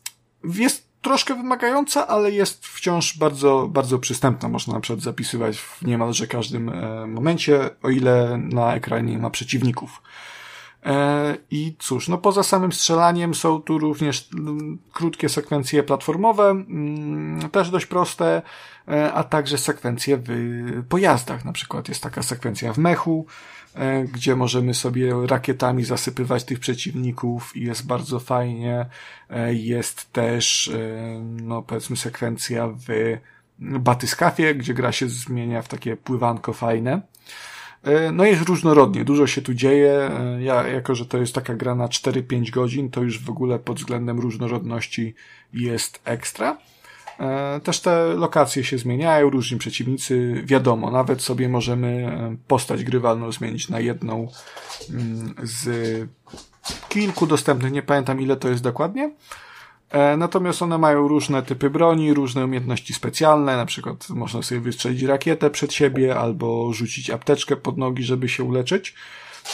jest 0.44 0.90
troszkę 1.02 1.36
wymagająca, 1.36 2.08
ale 2.08 2.32
jest 2.32 2.66
wciąż 2.68 3.18
bardzo, 3.18 3.68
bardzo 3.72 4.00
przystępna. 4.00 4.50
Można 4.50 4.74
na 4.74 4.80
przykład 4.80 5.04
zapisywać 5.04 5.58
w 5.58 5.82
niemalże 5.82 6.28
każdym 6.28 6.70
e, 6.70 7.08
momencie, 7.08 7.70
o 7.84 7.90
ile 7.90 8.38
na 8.38 8.76
ekranie 8.76 9.18
ma 9.18 9.30
przeciwników. 9.30 10.02
E, 10.86 11.38
I 11.52 11.76
cóż, 11.80 12.08
no 12.08 12.18
poza 12.18 12.44
samym 12.44 12.72
strzelaniem 12.72 13.36
są 13.36 13.62
tu 13.62 13.78
również 13.78 14.30
mm, 14.34 14.80
krótkie 14.94 15.30
sekwencje 15.30 15.84
platformowe, 15.84 16.50
mm, 16.50 17.50
też 17.50 17.70
dość 17.70 17.86
proste, 17.86 18.42
e, 18.88 19.14
a 19.14 19.24
także 19.24 19.58
sekwencje 19.58 20.18
w 20.18 20.30
pojazdach. 20.90 21.46
Na 21.46 21.52
przykład 21.52 21.90
jest 21.90 22.04
taka 22.04 22.24
sekwencja 22.24 22.74
w 22.74 22.78
mechu, 22.78 23.26
e, 23.76 24.04
gdzie 24.04 24.36
możemy 24.36 24.74
sobie 24.74 25.14
rakietami 25.28 25.84
zasypywać 25.84 26.44
tych 26.44 26.60
przeciwników 26.60 27.56
i 27.56 27.64
jest 27.64 27.88
bardzo 27.88 28.20
fajnie. 28.20 28.86
Jest 29.50 30.14
też, 30.14 30.72
no 31.22 31.62
powiedzmy, 31.62 31.98
sekwencja 31.98 32.68
w 32.68 33.18
batyskafie, 33.60 34.56
gdzie 34.56 34.74
gra 34.74 34.92
się 34.92 35.10
zmienia 35.10 35.62
w 35.62 35.68
takie 35.68 35.98
pływanko 35.98 36.54
fajne. 36.54 37.02
E, 37.84 38.12
no 38.12 38.26
jest 38.26 38.42
różnorodnie, 38.42 39.06
dużo 39.06 39.28
się 39.28 39.42
tu 39.42 39.54
dzieje. 39.54 39.92
E, 39.92 40.44
ja, 40.44 40.68
jako 40.68 40.96
że 40.96 41.06
to 41.06 41.18
jest 41.18 41.36
taka 41.36 41.56
gra 41.56 41.76
na 41.76 41.88
4-5 41.88 42.50
godzin, 42.50 42.90
to 42.90 43.02
już 43.02 43.24
w 43.24 43.30
ogóle 43.30 43.60
pod 43.60 43.78
względem 43.78 44.20
różnorodności 44.20 45.16
jest 45.54 46.02
ekstra. 46.06 46.58
E, 47.20 47.60
też 47.64 47.80
te 47.80 48.04
lokacje 48.04 48.64
się 48.64 48.78
zmieniają, 48.78 49.30
różni 49.30 49.58
przeciwnicy, 49.58 50.42
wiadomo, 50.46 50.92
nawet 50.92 51.22
sobie 51.22 51.50
możemy 51.50 52.12
postać 52.48 52.84
grywalną 52.84 53.32
zmienić 53.32 53.70
na 53.70 53.80
jedną 53.80 54.28
mm, 54.90 55.36
z 55.44 55.70
kilku 56.90 57.28
dostępnych, 57.28 57.72
nie 57.72 57.82
pamiętam 57.84 58.22
ile 58.22 58.36
to 58.36 58.50
jest 58.50 58.64
dokładnie. 58.64 59.12
E, 59.90 60.18
natomiast 60.18 60.62
one 60.62 60.78
mają 60.78 61.08
różne 61.08 61.44
typy 61.44 61.70
broni, 61.70 62.14
różne 62.14 62.46
umiejętności 62.46 62.94
specjalne, 62.94 63.58
na 63.58 63.66
przykład 63.66 64.10
można 64.10 64.42
sobie 64.42 64.62
wystrzelić 64.62 65.02
rakietę 65.04 65.50
przed 65.50 65.74
siebie 65.74 66.20
albo 66.20 66.74
rzucić 66.74 67.10
apteczkę 67.10 67.56
pod 67.56 67.78
nogi, 67.78 68.04
żeby 68.04 68.30
się 68.30 68.44
uleczyć. 68.44 68.96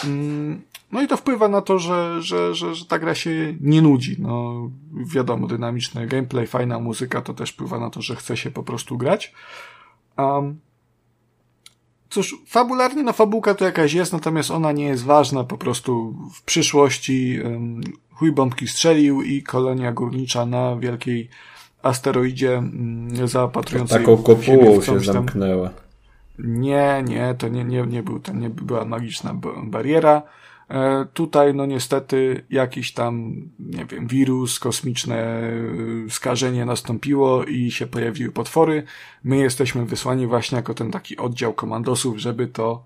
Mm, 0.03 0.61
no 0.91 1.01
i 1.01 1.07
to 1.07 1.17
wpływa 1.17 1.47
na 1.47 1.61
to, 1.61 1.79
że, 1.79 2.21
że, 2.21 2.55
że, 2.55 2.75
że 2.75 2.85
ta 2.85 2.99
gra 2.99 3.15
się 3.15 3.55
nie 3.61 3.81
nudzi. 3.81 4.15
No, 4.19 4.69
wiadomo, 4.93 5.47
dynamiczny 5.47 6.07
gameplay, 6.07 6.47
fajna 6.47 6.79
muzyka 6.79 7.21
to 7.21 7.33
też 7.33 7.51
wpływa 7.51 7.79
na 7.79 7.89
to, 7.89 8.01
że 8.01 8.15
chce 8.15 8.37
się 8.37 8.51
po 8.51 8.63
prostu 8.63 8.97
grać. 8.97 9.33
Um, 10.17 10.59
cóż, 12.09 12.35
fabularnie, 12.47 13.03
no 13.03 13.13
fabułka 13.13 13.55
to 13.55 13.65
jakaś 13.65 13.93
jest, 13.93 14.13
natomiast 14.13 14.51
ona 14.51 14.71
nie 14.71 14.85
jest 14.85 15.03
ważna, 15.03 15.43
po 15.43 15.57
prostu 15.57 16.15
w 16.33 16.43
przyszłości 16.43 17.39
um, 17.43 17.81
chuj 18.15 18.31
bombki 18.31 18.67
strzelił 18.67 19.21
i 19.21 19.43
kolonia 19.43 19.91
górnicza 19.91 20.45
na 20.45 20.75
wielkiej 20.75 21.29
asteroidzie 21.83 22.57
mm, 22.57 23.27
zaopatrującej 23.27 23.99
Taką 23.99 24.17
kopułą 24.17 24.81
się 24.81 24.99
zamknęła. 24.99 25.69
Nie, 26.39 27.03
nie, 27.07 27.35
to 27.37 27.47
nie, 27.47 27.63
nie, 27.63 27.81
nie, 27.81 28.03
był, 28.03 28.19
to 28.19 28.33
nie 28.33 28.49
była 28.49 28.85
magiczna 28.85 29.35
bariera. 29.63 30.21
E, 30.69 31.05
tutaj, 31.13 31.53
no 31.53 31.65
niestety, 31.65 32.45
jakiś 32.49 32.93
tam, 32.93 33.35
nie 33.59 33.85
wiem, 33.85 34.07
wirus, 34.07 34.59
kosmiczne 34.59 35.41
skażenie 36.09 36.65
nastąpiło 36.65 37.43
i 37.43 37.71
się 37.71 37.87
pojawiły 37.87 38.31
potwory. 38.31 38.83
My 39.23 39.37
jesteśmy 39.37 39.85
wysłani 39.85 40.27
właśnie 40.27 40.55
jako 40.55 40.73
ten 40.73 40.91
taki 40.91 41.17
oddział 41.17 41.53
komandosów, 41.53 42.17
żeby 42.17 42.47
to 42.47 42.83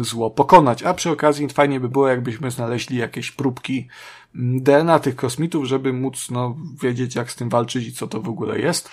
zło 0.00 0.30
pokonać. 0.30 0.82
A 0.82 0.94
przy 0.94 1.10
okazji 1.10 1.48
fajnie 1.48 1.80
by 1.80 1.88
było, 1.88 2.08
jakbyśmy 2.08 2.50
znaleźli 2.50 2.96
jakieś 2.96 3.30
próbki 3.30 3.88
DNA 4.34 4.98
tych 4.98 5.16
kosmitów, 5.16 5.64
żeby 5.64 5.92
móc 5.92 6.30
no, 6.30 6.56
wiedzieć, 6.82 7.14
jak 7.14 7.30
z 7.30 7.36
tym 7.36 7.48
walczyć 7.48 7.86
i 7.86 7.92
co 7.92 8.06
to 8.06 8.20
w 8.20 8.28
ogóle 8.28 8.58
jest. 8.58 8.90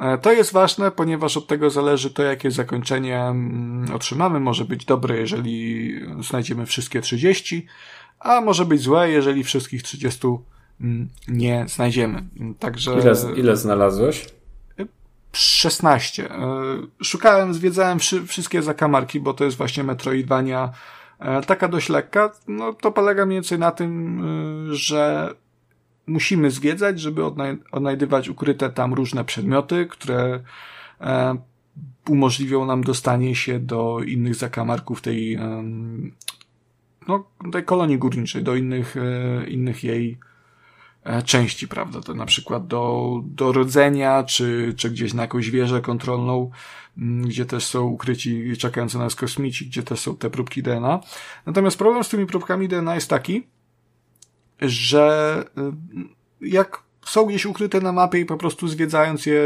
E, 0.00 0.18
to 0.18 0.32
jest 0.32 0.52
ważne, 0.52 0.90
ponieważ 0.90 1.36
od 1.36 1.46
tego 1.46 1.70
zależy 1.70 2.10
to, 2.10 2.22
jakie 2.22 2.50
zakończenie 2.50 3.20
mm, 3.20 3.94
otrzymamy. 3.94 4.40
Może 4.40 4.64
być 4.64 4.84
dobre, 4.84 5.16
jeżeli 5.16 5.94
znajdziemy 6.20 6.66
wszystkie 6.66 7.00
30, 7.00 7.66
a 8.20 8.40
może 8.40 8.64
być 8.64 8.80
złe, 8.80 9.10
jeżeli 9.10 9.44
wszystkich 9.44 9.82
30 9.82 10.20
mm, 10.80 11.08
nie 11.28 11.64
znajdziemy. 11.68 12.24
Także... 12.58 12.92
Ile, 12.92 13.14
ile 13.36 13.56
znalazłeś? 13.56 14.26
16. 15.32 16.30
E, 16.30 16.38
szukałem, 17.02 17.54
zwiedzałem 17.54 17.98
wszystkie 18.26 18.62
zakamarki, 18.62 19.20
bo 19.20 19.34
to 19.34 19.44
jest 19.44 19.56
właśnie 19.56 19.84
Metroidvania 19.84 20.72
E, 21.22 21.42
taka 21.42 21.68
dość 21.68 21.88
lekka, 21.88 22.32
no 22.48 22.72
to 22.72 22.92
polega 22.92 23.26
mniej 23.26 23.36
więcej 23.36 23.58
na 23.58 23.70
tym, 23.70 24.20
y, 24.70 24.74
że 24.74 25.34
musimy 26.06 26.50
zwiedzać, 26.50 27.00
żeby 27.00 27.24
odnajdywać 27.72 28.28
ukryte 28.28 28.70
tam 28.70 28.94
różne 28.94 29.24
przedmioty, 29.24 29.86
które 29.86 30.40
e, 31.00 31.36
umożliwią 32.08 32.66
nam 32.66 32.84
dostanie 32.84 33.34
się 33.34 33.58
do 33.58 34.00
innych 34.06 34.34
zakamarków 34.34 35.00
tej, 35.00 35.38
no, 37.08 37.24
tej 37.52 37.64
kolonii 37.64 37.98
górniczej, 37.98 38.42
do 38.42 38.56
innych, 38.56 38.96
e, 38.96 39.46
innych 39.46 39.84
jej 39.84 40.18
części, 41.24 41.68
prawda? 41.68 42.00
To 42.00 42.14
na 42.14 42.26
przykład 42.26 42.66
do, 42.66 43.20
do 43.24 43.52
rodzenia, 43.52 44.24
czy, 44.24 44.74
czy 44.76 44.90
gdzieś 44.90 45.14
na 45.14 45.22
jakąś 45.22 45.50
wieżę 45.50 45.80
kontrolną 45.80 46.50
Mm, 46.98 47.22
gdzie 47.22 47.46
też 47.46 47.66
są 47.66 47.84
ukryci 47.84 48.56
czekający 48.58 48.98
na 48.98 49.04
nas 49.04 49.14
kosmici, 49.14 49.66
gdzie 49.66 49.82
też 49.82 50.00
są 50.00 50.16
te 50.16 50.30
próbki 50.30 50.62
DNA. 50.62 51.00
Natomiast 51.46 51.78
problem 51.78 52.04
z 52.04 52.08
tymi 52.08 52.26
próbkami 52.26 52.68
DNA 52.68 52.94
jest 52.94 53.10
taki, 53.10 53.46
że 54.60 55.44
y, 56.42 56.48
jak 56.48 56.82
są 57.06 57.24
gdzieś 57.24 57.46
ukryte 57.46 57.80
na 57.80 57.92
mapie 57.92 58.20
i 58.20 58.26
po 58.26 58.36
prostu 58.36 58.68
zwiedzając 58.68 59.26
je 59.26 59.42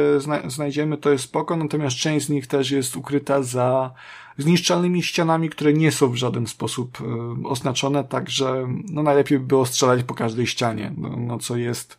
znajdziemy, 0.47 0.97
to 0.97 1.11
jest 1.11 1.25
spoko, 1.25 1.57
natomiast 1.57 1.97
część 1.97 2.27
z 2.27 2.29
nich 2.29 2.47
też 2.47 2.71
jest 2.71 2.97
ukryta 2.97 3.43
za 3.43 3.95
zniszczalnymi 4.39 5.03
ścianami, 5.03 5.51
które 5.51 5.73
nie 5.73 5.93
są 5.93 6.09
w 6.11 6.17
żaden 6.17 6.47
sposób 6.47 7.01
y, 7.01 7.49
oznaczone, 7.49 8.05
także 8.05 8.69
no 8.91 9.03
najlepiej 9.03 9.39
by 9.39 9.47
było 9.47 9.67
strzelać 9.67 10.03
po 10.03 10.15
każdej 10.15 10.47
ścianie, 10.47 10.93
no, 10.97 11.17
no 11.17 11.39
co 11.39 11.57
jest 11.57 11.99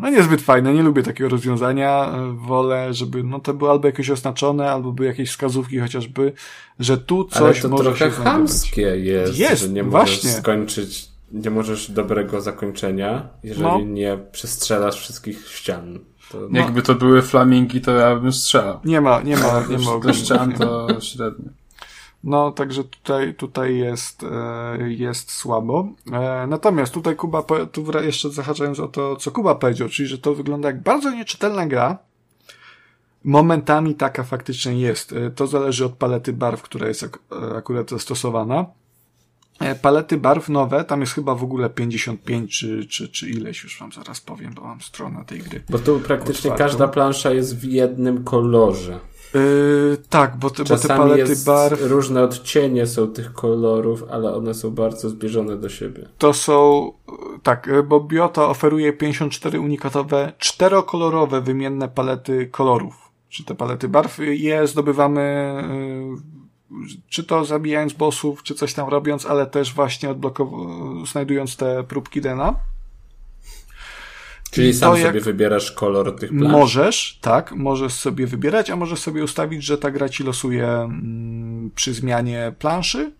No 0.00 0.10
niezbyt 0.10 0.42
fajne, 0.42 0.74
nie 0.74 0.82
lubię 0.82 1.02
takiego 1.02 1.30
rozwiązania. 1.30 2.12
Wolę, 2.34 2.94
żeby 2.94 3.22
no 3.22 3.40
to 3.40 3.54
było 3.54 3.70
albo 3.70 3.86
jakieś 3.86 4.10
oznaczone, 4.10 4.70
albo 4.70 4.92
były 4.92 5.08
jakieś 5.08 5.30
wskazówki 5.30 5.78
chociażby, 5.78 6.32
że 6.78 6.98
tu 6.98 7.24
coś 7.24 7.40
Ale 7.42 7.54
to 7.54 7.68
może 7.68 7.84
trochę 7.84 8.10
się 8.10 8.10
chamskie 8.10 8.82
jest, 8.82 9.38
jest, 9.38 9.62
że 9.62 9.68
nie 9.68 9.82
możesz 9.82 10.10
właśnie. 10.20 10.30
skończyć, 10.30 11.08
nie 11.32 11.50
możesz 11.50 11.90
dobrego 11.90 12.40
zakończenia, 12.40 13.28
jeżeli 13.42 13.62
No. 13.68 13.80
nie 13.80 14.18
przestrzelasz 14.32 15.00
wszystkich 15.00 15.48
ścian. 15.48 15.98
To, 16.32 16.38
No. 16.50 16.58
Jakby 16.60 16.82
to 16.82 16.94
były 16.94 17.22
flamingi, 17.22 17.80
to 17.80 17.90
ja 17.90 18.16
bym 18.16 18.32
strzelał. 18.32 18.80
Nie 18.84 19.00
ma, 19.00 19.22
nie 19.22 19.36
ma, 19.36 19.62
nie 19.70 19.78
ma 19.78 20.12
ścian 20.12 20.52
to 20.52 20.88
średnio. 21.00 21.50
No, 22.24 22.52
także 22.52 22.84
tutaj, 22.84 23.34
tutaj 23.34 23.76
jest, 23.76 24.22
e, 24.22 24.78
jest 24.92 25.32
słabo. 25.32 25.88
E, 26.12 26.46
natomiast 26.46 26.94
tutaj 26.94 27.16
Kuba, 27.16 27.42
tu 27.72 27.84
jeszcze 28.02 28.30
zahaczając 28.30 28.80
o 28.80 28.88
to, 28.88 29.16
co 29.16 29.30
Kuba 29.30 29.54
powiedział, 29.54 29.88
czyli, 29.88 30.08
że 30.08 30.18
to 30.18 30.34
wygląda 30.34 30.68
jak 30.68 30.82
bardzo 30.82 31.10
nieczytelna 31.10 31.66
gra. 31.66 31.98
Momentami 33.24 33.94
taka 33.94 34.22
faktycznie 34.22 34.80
jest. 34.80 35.12
E, 35.12 35.30
To 35.30 35.46
zależy 35.46 35.84
od 35.84 35.92
palety 35.92 36.32
barw, 36.32 36.62
która 36.62 36.88
jest 36.88 37.02
ak- 37.02 37.18
akurat 37.56 37.90
zastosowana. 37.90 38.66
E, 39.60 39.74
Palety 39.74 40.16
barw 40.16 40.48
nowe, 40.48 40.84
tam 40.84 41.00
jest 41.00 41.12
chyba 41.12 41.34
w 41.34 41.44
ogóle 41.44 41.70
55 41.70 42.58
czy, 42.58 42.86
czy, 42.86 43.08
czy 43.08 43.30
ileś, 43.30 43.62
już 43.64 43.80
wam 43.80 43.92
zaraz 43.92 44.20
powiem, 44.20 44.54
bo 44.54 44.62
mam 44.62 44.80
stronę 44.80 45.24
tej 45.26 45.38
gry. 45.38 45.62
Bo 45.70 45.78
tu 45.78 46.00
praktycznie 46.00 46.52
Otwartą. 46.52 46.72
każda 46.72 46.88
plansza 46.88 47.30
jest 47.30 47.58
w 47.58 47.64
jednym 47.64 48.24
kolorze. 48.24 49.00
Yy, 49.34 49.96
tak, 50.08 50.36
bo 50.36 50.50
te, 50.50 50.64
bo 50.64 50.76
te 50.76 50.88
palety 50.88 51.18
jest 51.18 51.46
barw 51.46 51.82
różne 51.82 52.22
odcienie 52.22 52.86
są 52.86 53.08
tych 53.08 53.32
kolorów, 53.32 54.04
ale 54.10 54.34
one 54.34 54.54
są 54.54 54.70
bardzo 54.70 55.08
zbliżone 55.08 55.56
do 55.56 55.68
siebie. 55.68 56.08
to 56.18 56.32
są, 56.32 56.92
yy, 57.08 57.14
tak, 57.42 57.70
bo 57.88 58.00
Biota 58.00 58.48
oferuje 58.48 58.92
54 58.92 59.60
unikatowe, 59.60 60.32
czterokolorowe 60.38 61.40
wymienne 61.40 61.88
palety 61.88 62.46
kolorów. 62.46 63.04
Czy 63.28 63.44
te 63.44 63.54
palety 63.54 63.88
barw, 63.88 64.18
je 64.18 64.66
zdobywamy, 64.66 65.54
czy 67.08 67.24
to 67.24 67.44
zabijając 67.44 67.92
bossów, 67.92 68.42
czy 68.42 68.54
coś 68.54 68.74
tam 68.74 68.88
robiąc, 68.88 69.26
ale 69.26 69.46
też 69.46 69.74
właśnie 69.74 70.08
odblokow- 70.08 71.06
znajdując 71.06 71.56
te 71.56 71.84
próbki 71.84 72.20
Dena. 72.20 72.54
Czyli 74.50 74.74
sam 74.74 74.96
sobie 74.98 75.20
wybierasz 75.20 75.72
kolor 75.72 76.16
tych 76.18 76.30
plansz. 76.30 76.52
Możesz, 76.52 77.18
tak, 77.20 77.52
możesz 77.52 77.92
sobie 77.92 78.26
wybierać, 78.26 78.70
a 78.70 78.76
możesz 78.76 78.98
sobie 78.98 79.24
ustawić, 79.24 79.64
że 79.64 79.78
ta 79.78 79.90
gra 79.90 80.08
ci 80.08 80.24
losuje 80.24 80.68
mm, 80.68 81.70
przy 81.74 81.94
zmianie 81.94 82.52
planszy. 82.58 83.12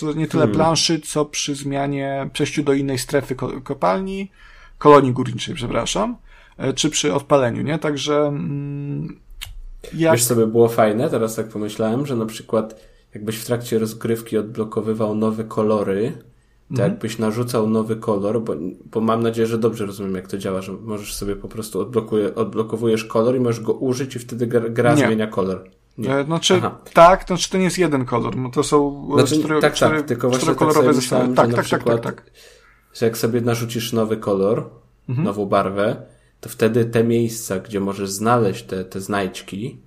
To 0.00 0.12
nie 0.12 0.26
tyle 0.26 0.42
Hmm. 0.42 0.56
planszy, 0.56 1.00
co 1.00 1.24
przy 1.24 1.54
zmianie, 1.54 2.30
przejściu 2.32 2.62
do 2.62 2.72
innej 2.72 2.98
strefy 2.98 3.34
ko- 3.34 3.60
kopalni, 3.60 4.30
kolonii 4.78 5.12
górniczej, 5.12 5.54
przepraszam, 5.54 6.16
e, 6.56 6.72
czy 6.72 6.90
przy 6.90 7.14
odpaleniu, 7.14 7.62
nie? 7.62 7.78
Także 7.78 8.26
mm, 8.26 9.18
jak... 9.94 10.12
Wiesz, 10.12 10.24
co 10.24 10.34
by 10.36 10.46
było 10.46 10.68
fajne? 10.68 11.10
Teraz 11.10 11.34
tak 11.34 11.48
pomyślałem, 11.48 12.06
że 12.06 12.16
na 12.16 12.26
przykład 12.26 12.80
jakbyś 13.14 13.36
w 13.38 13.44
trakcie 13.44 13.78
rozgrywki 13.78 14.38
odblokowywał 14.38 15.14
nowe 15.14 15.44
kolory, 15.44 16.12
to 16.68 16.74
Mhm. 16.74 16.90
jakbyś 16.90 17.18
narzucał 17.18 17.68
nowy 17.70 17.96
kolor, 17.96 18.42
bo, 18.42 18.54
bo 18.84 19.00
mam 19.00 19.22
nadzieję, 19.22 19.46
że 19.46 19.58
dobrze 19.58 19.86
rozumiem, 19.86 20.14
jak 20.14 20.28
to 20.28 20.38
działa, 20.38 20.62
że 20.62 20.72
możesz 20.72 21.14
sobie 21.14 21.36
po 21.36 21.48
prostu 21.48 21.80
odblokuje, 21.80 22.34
odblokowujesz 22.34 23.04
kolor 23.04 23.36
i 23.36 23.40
możesz 23.40 23.60
go 23.64 23.72
użyć 23.72 24.16
i 24.16 24.18
wtedy 24.18 24.46
gra, 24.46 24.96
zmienia 24.96 25.26
kolor. 25.26 25.64
Nie. 25.98 26.14
E, 26.14 26.24
Znaczy, 26.24 26.54
Aha. 26.58 26.78
tak, 26.92 27.24
to 27.24 27.26
znaczy 27.36 27.50
to 27.50 27.58
nie 27.58 27.64
jest 27.64 27.78
jeden 27.78 28.04
kolor, 28.04 28.34
to 28.52 28.62
są 28.62 29.08
e, 29.12 29.14
Znaczy, 29.26 29.38
cztery, 29.44 29.60
tak, 29.60 29.74
cztery, 29.74 29.96
tak, 29.98 30.06
tylko 30.06 30.28
właśnie 30.30 30.54
tak 30.54 30.72
sobie 30.72 30.92
myślałem, 30.92 31.34
Tak, 31.34 31.54
tak, 31.54 31.68
tak, 31.68 31.84
tak, 31.84 32.00
tak. 32.00 32.30
że 32.94 33.06
jak 33.06 33.16
sobie 33.18 33.40
narzucisz 33.40 33.92
nowy 33.92 34.16
kolor, 34.16 34.70
Mhm. 35.08 35.24
nową 35.26 35.46
barwę, 35.46 35.96
to 36.44 36.50
wtedy 36.50 36.84
te 36.84 37.04
miejsca, 37.04 37.58
gdzie 37.58 37.80
możesz 37.80 38.10
znaleźć 38.10 38.64
te, 38.64 38.84
te 38.84 39.00
znajdźki, 39.00 39.78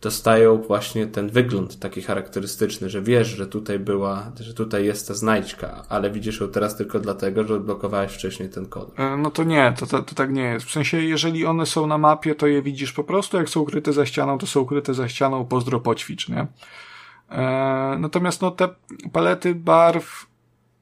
dostają 0.00 0.62
właśnie 0.62 1.06
ten 1.06 1.28
wygląd 1.28 1.78
taki 1.78 2.02
charakterystyczny, 2.02 2.90
że 2.90 3.02
wiesz, 3.02 3.28
że 3.28 3.46
tutaj 3.46 3.78
była, 3.78 4.32
że 4.40 4.54
tutaj 4.54 4.84
jest 4.84 5.08
ta 5.08 5.14
znajdźka, 5.14 5.84
ale 5.88 6.10
widzisz 6.10 6.40
ją 6.40 6.48
teraz 6.48 6.76
tylko 6.76 7.00
dlatego, 7.00 7.44
że 7.44 7.54
odblokowałeś 7.54 8.12
wcześniej 8.12 8.48
ten 8.48 8.66
kolor. 8.66 8.90
E, 8.96 9.16
No 9.16 9.30
to 9.30 9.44
nie, 9.44 9.74
to, 9.78 9.86
to, 9.86 10.02
to 10.02 10.14
tak 10.14 10.32
nie 10.32 10.42
jest. 10.42 10.66
W 10.66 10.72
sensie, 10.72 11.00
jeżeli 11.00 11.46
one 11.46 11.66
są 11.66 11.86
na 11.86 11.98
mapie, 11.98 12.34
to 12.34 12.46
je 12.46 12.62
widzisz 12.62 12.92
po 12.92 13.04
prostu, 13.04 13.36
jak 13.36 13.48
są 13.48 13.60
ukryte 13.60 13.92
za 13.92 14.06
ścianą, 14.06 14.38
to 14.38 14.46
są 14.46 14.60
ukryte 14.60 14.94
za 14.94 15.08
ścianą, 15.08 15.44
pozdro 15.44 15.80
poćwicz, 15.80 16.28
nie? 16.28 16.46
E, 17.30 17.96
natomiast 17.98 18.42
no 18.42 18.50
te 18.50 18.68
palety 19.12 19.54
barw, 19.54 20.29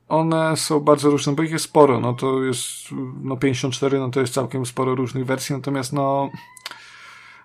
one 0.08 0.56
są 0.56 0.80
bardzo 0.80 1.10
różne, 1.10 1.32
bo 1.34 1.42
ich 1.42 1.50
jest 1.50 1.64
sporo, 1.64 2.00
no 2.00 2.12
to 2.12 2.42
jest, 2.42 2.64
no 3.22 3.36
54, 3.36 3.98
no 3.98 4.10
to 4.10 4.20
jest 4.20 4.34
całkiem 4.34 4.66
sporo 4.66 4.94
różnych 4.94 5.26
wersji, 5.26 5.54
natomiast 5.54 5.92
no 5.92 6.30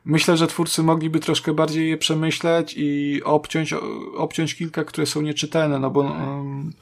myślę, 0.06 0.38
że 0.38 0.48
twórcy 0.48 0.84
mogliby 0.84 1.19
troszkę 1.19 1.53
bardziej 1.53 1.90
je 1.90 1.98
przemyśleć 1.98 2.73
i 2.77 3.22
obciąć, 3.23 3.73
obciąć 4.18 4.56
kilka, 4.56 4.84
które 4.84 5.07
są 5.07 5.22
nieczytelne, 5.22 5.80
no 5.80 5.90
bo 5.90 5.99
um, 5.99 6.73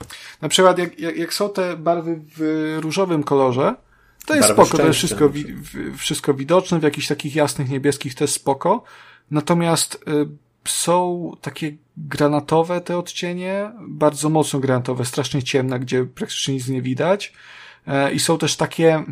na 0.42 0.50
przykład 0.50 0.78
jak, 0.78 1.00
jak, 1.00 1.18
jak 1.18 1.34
są 1.34 1.50
te 1.50 1.78
barwy 1.78 2.22
w 2.38 2.78
różowym 2.82 3.24
kolorze, 3.24 3.76
to 4.26 4.36
jest 4.36 4.50
spoko, 4.50 4.78
to 4.78 4.86
jest 4.86 4.98
wszystko, 4.98 5.30
wi- 5.30 5.54
w- 5.54 5.98
wszystko 5.98 6.34
widoczne, 6.34 6.80
w 6.80 6.84
jakichś 6.84 7.08
takich 7.08 7.36
jasnych 7.36 7.70
niebieskich 7.70 8.16
też 8.16 8.32
spoko. 8.32 8.84
Natomiast 9.32 9.96
y, 9.96 10.28
są 10.66 11.32
takie 11.42 11.72
granatowe 11.98 12.82
te 12.82 12.98
odcienie, 12.98 13.72
bardzo 13.88 14.30
mocno 14.30 14.60
granatowe, 14.60 15.06
strasznie 15.06 15.44
ciemne, 15.44 15.80
gdzie 15.80 16.06
praktycznie 16.06 16.54
nic 16.54 16.68
nie 16.68 16.82
widać. 16.82 17.34
E, 17.88 18.12
I 18.12 18.20
są 18.20 18.38
też 18.38 18.56
takie, 18.56 19.04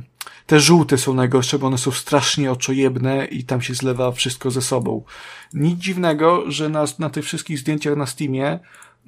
te 0.47 0.59
żółte 0.59 0.97
są 0.97 1.13
najgorsze, 1.13 1.59
bo 1.59 1.67
one 1.67 1.77
są 1.77 1.91
strasznie 1.91 2.51
oczojebne 2.51 3.25
i 3.25 3.43
tam 3.43 3.61
się 3.61 3.73
zlewa 3.73 4.11
wszystko 4.11 4.51
ze 4.51 4.61
sobą. 4.61 5.03
Nic 5.53 5.79
dziwnego, 5.79 6.51
że 6.51 6.69
na, 6.69 6.85
na 6.99 7.09
tych 7.09 7.25
wszystkich 7.25 7.59
zdjęciach 7.59 7.95
na 7.95 8.05
Steamie 8.05 8.59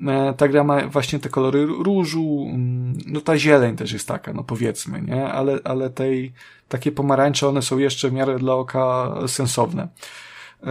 e, 0.07 0.33
ta 0.37 0.47
gra 0.47 0.63
ma 0.63 0.87
właśnie 0.87 1.19
te 1.19 1.29
kolory 1.29 1.65
różu, 1.65 2.47
mm, 2.49 2.97
no 3.05 3.21
ta 3.21 3.37
zieleń 3.37 3.75
też 3.75 3.91
jest 3.91 4.07
taka, 4.07 4.33
no 4.33 4.43
powiedzmy, 4.43 5.01
nie? 5.01 5.27
Ale, 5.27 5.59
ale 5.63 5.89
tej, 5.89 6.33
takie 6.69 6.91
pomarańcze, 6.91 7.47
one 7.47 7.61
są 7.61 7.77
jeszcze 7.77 8.09
w 8.09 8.13
miarę 8.13 8.39
dla 8.39 8.53
oka 8.53 9.15
sensowne. 9.27 9.87
E, 10.63 10.67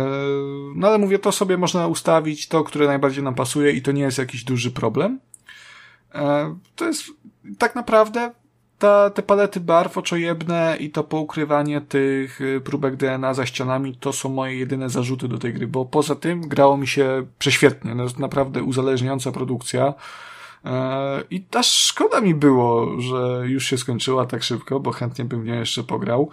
No 0.75 0.89
ale 0.89 0.99
mówię, 0.99 1.19
to 1.19 1.33
sobie 1.33 1.57
można 1.57 1.87
ustawić, 1.87 2.49
to, 2.49 2.65
które 2.65 2.87
najbardziej 2.87 3.25
nam 3.25 3.35
pasuje 3.35 3.73
i 3.73 3.83
to 3.83 3.93
nie 3.93 4.03
jest 4.03 4.19
jakiś 4.19 4.45
duży 4.45 4.71
problem. 4.71 5.21
E, 6.15 6.57
To 6.77 6.85
jest 6.87 7.05
tak 7.59 7.75
naprawdę 7.75 8.31
ta, 8.79 9.11
te 9.11 9.23
palety 9.23 9.61
barw 9.61 9.99
oczojebne 9.99 10.77
i 10.81 10.91
to 10.91 11.05
poukrywanie 11.05 11.81
tych 11.81 12.41
y, 12.41 12.61
próbek 12.61 12.97
DNA 12.97 13.35
za 13.35 13.47
ścianami 13.47 13.97
to 13.97 14.13
są 14.13 14.29
moje 14.29 14.57
jedyne 14.57 14.91
zarzuty 14.91 15.29
do 15.29 15.39
tej 15.39 15.55
gry, 15.55 15.67
bo 15.67 15.85
poza 15.85 16.15
tym 16.15 16.41
grało 16.41 16.77
mi 16.77 16.87
się 16.87 17.27
prześwietnie. 17.39 17.95
No, 17.95 18.03
jest 18.03 18.19
naprawdę 18.19 18.63
uzależniająca 18.63 19.33
produkcja. 19.33 19.95
I 21.31 21.45
aż 21.55 21.67
szkoda 21.75 22.21
mi 22.21 22.35
było, 22.35 23.01
że 23.01 23.43
już 23.47 23.67
się 23.67 23.79
skończyła 23.79 24.27
tak 24.27 24.43
szybko, 24.43 24.81
bo 24.81 24.91
chętnie 24.91 25.25
bym 25.25 25.43
w 25.43 25.45
nią 25.47 25.55
jeszcze 25.55 25.83
pograł. 25.83 26.31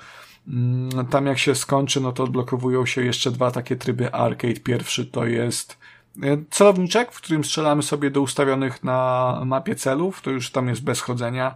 Mm, 0.47 1.07
Tam 1.07 1.25
jak 1.25 1.37
się 1.39 1.55
skończy, 1.55 2.01
no 2.01 2.11
to 2.11 2.23
odblokowują 2.23 2.85
się 2.85 3.01
jeszcze 3.05 3.31
dwa 3.31 3.51
takie 3.51 3.75
tryby 3.75 4.13
arcade. 4.13 4.59
Pierwszy 4.59 5.05
to 5.05 5.25
jest 5.25 5.77
e, 6.23 6.37
celowniczek, 6.49 7.11
w 7.11 7.21
którym 7.21 7.43
strzelamy 7.43 7.83
sobie 7.83 8.11
do 8.11 8.21
ustawionych 8.21 8.83
na 8.83 9.41
mapie 9.45 9.75
celów. 9.75 10.21
To 10.21 10.31
już 10.31 10.51
tam 10.51 10.67
jest 10.69 10.83
bez 10.83 11.01
chodzenia. 11.01 11.55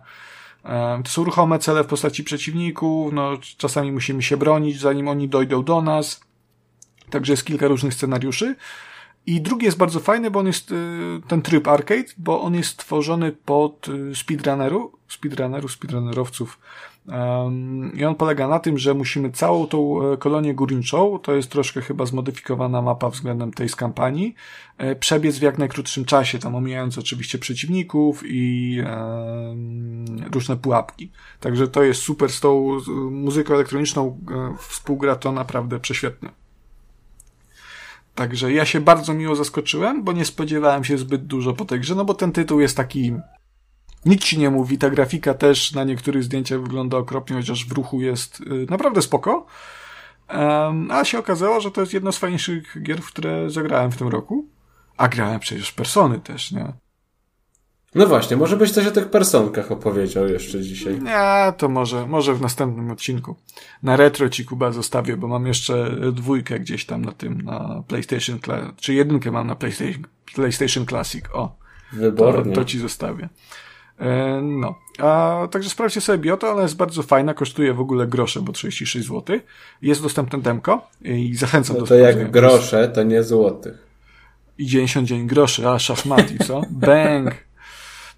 E, 0.65 1.01
To 1.03 1.11
są 1.11 1.23
ruchome 1.23 1.59
cele 1.59 1.83
w 1.83 1.87
postaci 1.87 2.23
przeciwników. 2.23 3.13
No, 3.13 3.31
czasami 3.57 3.91
musimy 3.91 4.23
się 4.23 4.37
bronić, 4.37 4.79
zanim 4.79 5.07
oni 5.07 5.29
dojdą 5.29 5.63
do 5.63 5.81
nas. 5.81 6.21
Także 7.09 7.33
jest 7.33 7.45
kilka 7.45 7.67
różnych 7.67 7.93
scenariuszy. 7.93 8.55
I 9.25 9.41
drugi 9.41 9.65
jest 9.65 9.77
bardzo 9.77 9.99
fajny, 9.99 10.31
bo 10.31 10.39
on 10.39 10.47
jest 10.47 10.71
y, 10.71 10.75
ten 11.27 11.41
tryb 11.41 11.67
arcade, 11.67 12.05
bo 12.17 12.41
on 12.41 12.55
jest 12.55 12.69
stworzony 12.69 13.31
pod 13.31 13.87
speedrunneru, 14.13 14.91
speedrunneru, 15.07 15.67
speedrunnerowców. 15.67 16.59
I 17.93 18.05
on 18.05 18.15
polega 18.15 18.47
na 18.47 18.59
tym, 18.59 18.77
że 18.77 18.93
musimy 18.93 19.31
całą 19.31 19.67
tą 19.67 20.11
e, 20.11 20.17
kolonię 20.17 20.53
górniczą, 20.53 21.19
to 21.19 21.35
jest 21.35 21.51
troszkę 21.51 21.81
chyba 21.81 22.05
zmodyfikowana 22.05 22.81
mapa 22.81 23.09
względem 23.09 23.53
tej 23.53 23.69
z 23.69 23.75
kampanii, 23.75 24.35
e, 24.77 24.95
przebiec 24.95 25.37
w 25.37 25.41
jak 25.41 25.57
najkrótszym 25.57 26.05
czasie, 26.05 26.39
tam 26.39 26.55
omijając 26.55 26.97
oczywiście 26.97 27.37
przeciwników 27.37 28.23
i 28.25 28.77
różne 30.31 30.57
pułapki. 30.57 31.11
Także 31.39 31.67
to 31.67 31.83
jest 31.83 32.01
super 32.01 32.29
z 32.31 32.39
tą 32.39 32.79
muzyką 33.11 33.53
elektroniczną 33.53 34.17
e, 34.31 34.55
współgra 34.57 35.15
to 35.15 35.31
naprawdę 35.31 35.79
prześwietnie. 35.79 36.29
Także 38.15 38.53
ja 38.53 38.65
się 38.65 38.81
bardzo 38.81 39.13
miło 39.13 39.35
zaskoczyłem, 39.35 40.03
bo 40.03 40.13
nie 40.13 40.25
spodziewałem 40.25 40.83
się 40.83 40.97
zbyt 40.97 41.25
dużo 41.25 41.53
po 41.53 41.65
tej 41.65 41.79
grze, 41.79 41.95
no 41.95 42.05
bo 42.05 42.13
ten 42.13 42.31
tytuł 42.31 42.59
jest 42.59 42.77
taki 42.77 43.13
nic 44.05 44.23
ci 44.23 44.39
nie 44.39 44.49
mówi, 44.49 44.77
ta 44.77 44.89
grafika 44.89 45.33
też 45.33 45.71
na 45.71 45.83
niektórych 45.83 46.23
zdjęciach 46.23 46.61
wygląda 46.61 46.97
okropnie, 46.97 47.35
chociaż 47.35 47.65
w 47.65 47.71
ruchu 47.71 48.01
jest 48.01 48.41
y, 48.41 48.65
naprawdę 48.69 49.01
spoko. 49.01 49.45
A 50.89 51.03
się 51.05 51.19
okazało, 51.19 51.61
że 51.61 51.71
to 51.71 51.81
jest 51.81 51.93
jedno 51.93 52.11
z 52.11 52.17
fajniejszych 52.17 52.83
gier, 52.83 53.01
w 53.01 53.07
które 53.07 53.49
zagrałem 53.49 53.91
w 53.91 53.97
tym 53.97 54.07
roku. 54.07 54.45
A 54.97 55.07
grałem 55.07 55.39
przecież 55.39 55.71
Persony 55.71 56.19
też, 56.19 56.51
nie? 56.51 56.73
No 57.95 58.07
właśnie, 58.07 58.37
może 58.37 58.57
byś 58.57 58.71
coś 58.71 58.87
o 58.87 58.91
tych 58.91 59.09
personkach 59.09 59.71
opowiedział 59.71 60.27
jeszcze 60.27 60.61
dzisiaj. 60.61 61.01
Nie, 61.01 61.53
to 61.57 61.69
może, 61.69 62.07
może 62.07 62.33
w 62.33 62.41
następnym 62.41 62.91
odcinku. 62.91 63.35
Na 63.83 63.95
retro 63.95 64.29
ci 64.29 64.45
Kuba 64.45 64.71
zostawię, 64.71 65.17
bo 65.17 65.27
mam 65.27 65.47
jeszcze 65.47 65.95
dwójkę 66.11 66.59
gdzieś 66.59 66.85
tam 66.85 67.05
na 67.05 67.11
tym, 67.11 67.41
na 67.41 67.83
PlayStation, 67.87 68.39
czy 68.79 68.93
jedynkę 68.93 69.31
mam 69.31 69.47
na 69.47 69.55
PlayStation, 69.55 70.03
PlayStation 70.35 70.85
Classic, 70.85 71.25
o. 71.33 71.55
Wybornie. 71.93 72.55
To, 72.55 72.61
to 72.61 72.65
ci 72.65 72.79
zostawię. 72.79 73.29
E, 74.01 74.41
no. 74.41 74.75
A 74.99 75.47
także 75.51 75.69
sprawdźcie 75.69 76.01
sobie 76.01 76.17
Biota, 76.17 76.51
ona 76.51 76.61
jest 76.61 76.75
bardzo 76.75 77.03
fajna, 77.03 77.33
kosztuje 77.33 77.73
w 77.73 77.79
ogóle 77.79 78.07
grosze, 78.07 78.41
bo 78.41 78.51
36 78.51 79.07
zł. 79.07 79.39
Jest 79.81 80.01
dostępne 80.01 80.41
demko 80.41 80.87
i 81.01 81.35
zachęcam 81.35 81.75
no 81.75 81.81
do 81.81 81.87
to 81.87 81.95
jak 81.95 82.31
grosze, 82.31 82.87
to 82.87 83.03
nie 83.03 83.23
złotych. 83.23 83.87
I 84.57 84.65
99 84.65 85.29
groszy, 85.29 85.69
a 85.69 85.79
szachmati, 85.79 86.37
co? 86.39 86.61
Bang! 86.85 87.33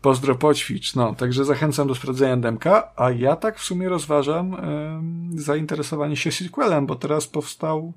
Pozdro 0.01 0.35
poćwicz. 0.35 0.95
No, 0.95 1.15
także 1.15 1.45
zachęcam 1.45 1.87
do 1.87 1.95
sprawdzenia 1.95 2.37
demka, 2.37 2.91
a 2.95 3.11
ja 3.11 3.35
tak 3.35 3.59
w 3.59 3.63
sumie 3.63 3.89
rozważam 3.89 4.53
e, 4.53 5.39
zainteresowanie 5.41 6.15
się 6.15 6.31
sequelem, 6.31 6.85
bo 6.85 6.95
teraz 6.95 7.27
powstał 7.27 7.93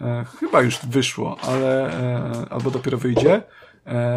e, 0.00 0.24
chyba 0.40 0.62
już 0.62 0.78
wyszło, 0.86 1.36
ale 1.42 1.92
e, 1.92 2.46
albo 2.50 2.70
dopiero 2.70 2.98
wyjdzie 2.98 3.42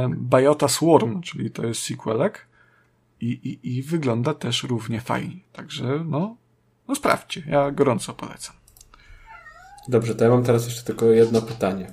Biota 0.09 0.67
Swarm, 0.67 1.21
czyli 1.21 1.51
to 1.51 1.65
jest 1.65 1.83
sequelek 1.83 2.45
i, 3.23 3.49
i, 3.49 3.77
i 3.77 3.83
wygląda 3.83 4.33
też 4.33 4.63
równie 4.63 5.01
fajnie. 5.01 5.39
Także 5.53 6.03
no, 6.05 6.37
no 6.87 6.95
sprawdźcie. 6.95 7.43
Ja 7.47 7.71
gorąco 7.71 8.13
polecam. 8.13 8.55
Dobrze, 9.87 10.15
to 10.15 10.23
ja 10.23 10.29
mam 10.29 10.43
teraz 10.43 10.65
jeszcze 10.65 10.83
tylko 10.83 11.05
jedno 11.05 11.41
pytanie. 11.41 11.91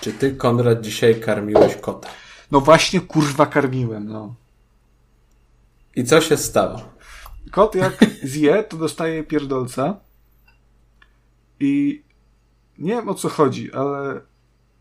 Czy 0.00 0.12
ty, 0.12 0.36
Konrad, 0.36 0.80
dzisiaj 0.80 1.20
karmiłeś 1.20 1.76
kota? 1.76 2.08
No 2.50 2.60
właśnie, 2.60 3.00
kurwa, 3.00 3.46
karmiłem, 3.46 4.08
no. 4.08 4.34
I 5.96 6.04
co 6.04 6.20
się 6.20 6.36
stało? 6.36 6.80
Kot 7.50 7.74
jak 7.74 8.04
zje, 8.22 8.64
to 8.64 8.76
dostaje 8.76 9.24
pierdolca. 9.24 10.00
I 11.60 12.02
nie 12.78 12.94
wiem 12.94 13.08
o 13.08 13.14
co 13.14 13.28
chodzi, 13.28 13.72
ale 13.72 14.20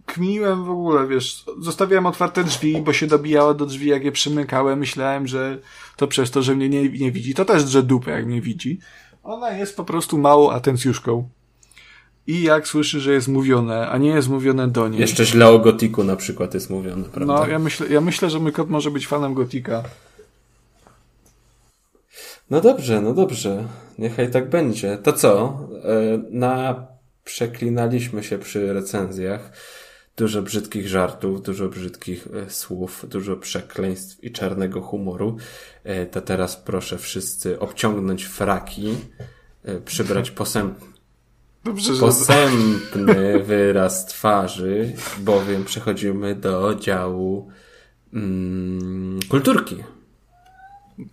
kminiłem 0.05 0.65
w 0.65 0.69
ogóle, 0.69 1.07
wiesz, 1.07 1.45
zostawiałem 1.59 2.05
otwarte 2.05 2.43
drzwi, 2.43 2.81
bo 2.81 2.93
się 2.93 3.07
dobijało 3.07 3.53
do 3.53 3.65
drzwi, 3.65 3.87
jak 3.87 4.03
je 4.03 4.11
przymykałem. 4.11 4.79
Myślałem, 4.79 5.27
że 5.27 5.59
to 5.97 6.07
przez 6.07 6.31
to, 6.31 6.41
że 6.41 6.55
mnie 6.55 6.69
nie, 6.69 6.89
nie 6.89 7.11
widzi. 7.11 7.33
To 7.33 7.45
też 7.45 7.63
drze 7.63 7.83
dupę, 7.83 8.11
jak 8.11 8.25
mnie 8.25 8.41
widzi. 8.41 8.79
Ona 9.23 9.51
jest 9.51 9.77
po 9.77 9.83
prostu 9.83 10.17
małą 10.17 10.51
atencjuszką. 10.51 11.29
I 12.27 12.43
jak 12.43 12.67
słyszy, 12.67 12.99
że 12.99 13.13
jest 13.13 13.27
mówione, 13.27 13.89
a 13.89 13.97
nie 13.97 14.09
jest 14.09 14.29
mówione 14.29 14.67
do 14.67 14.87
niej. 14.87 15.01
Jeszcze 15.01 15.25
źle 15.25 15.49
o 15.49 15.59
gotiku 15.59 16.03
na 16.03 16.15
przykład 16.15 16.53
jest 16.53 16.69
mówione, 16.69 17.03
prawda? 17.03 17.33
No, 17.33 17.47
ja 17.47 17.59
myślę, 17.59 17.87
ja 17.87 18.01
myślę, 18.01 18.29
że 18.29 18.39
mój 18.39 18.51
kot 18.51 18.69
może 18.69 18.91
być 18.91 19.07
fanem 19.07 19.33
gotika. 19.33 19.83
No 22.49 22.61
dobrze, 22.61 23.01
no 23.01 23.13
dobrze. 23.13 23.67
Niechaj 23.99 24.31
tak 24.31 24.49
będzie. 24.49 24.97
To 24.97 25.13
co? 25.13 25.59
E, 25.83 26.21
na 26.31 26.85
przeklinaliśmy 27.23 28.23
się 28.23 28.37
przy 28.37 28.73
recenzjach. 28.73 29.51
Dużo 30.17 30.41
brzydkich 30.41 30.87
żartów, 30.87 31.41
dużo 31.41 31.69
brzydkich 31.69 32.27
e, 32.33 32.49
słów, 32.49 33.05
dużo 33.09 33.35
przekleństw 33.35 34.23
i 34.23 34.31
czarnego 34.31 34.81
humoru. 34.81 35.37
E, 35.83 36.05
to 36.05 36.21
teraz 36.21 36.55
proszę 36.55 36.97
wszyscy 36.97 37.59
obciągnąć 37.59 38.23
fraki, 38.23 38.95
przybrać 39.85 40.31
posęp 40.41 40.93
Dobrze, 41.63 41.95
że... 41.95 41.99
Posępny 41.99 43.39
wyraz 43.43 44.05
twarzy, 44.05 44.93
bowiem 45.19 45.65
przechodzimy 45.65 46.35
do 46.35 46.75
działu 46.75 47.51
mm, 48.13 49.19
kulturki. 49.29 49.83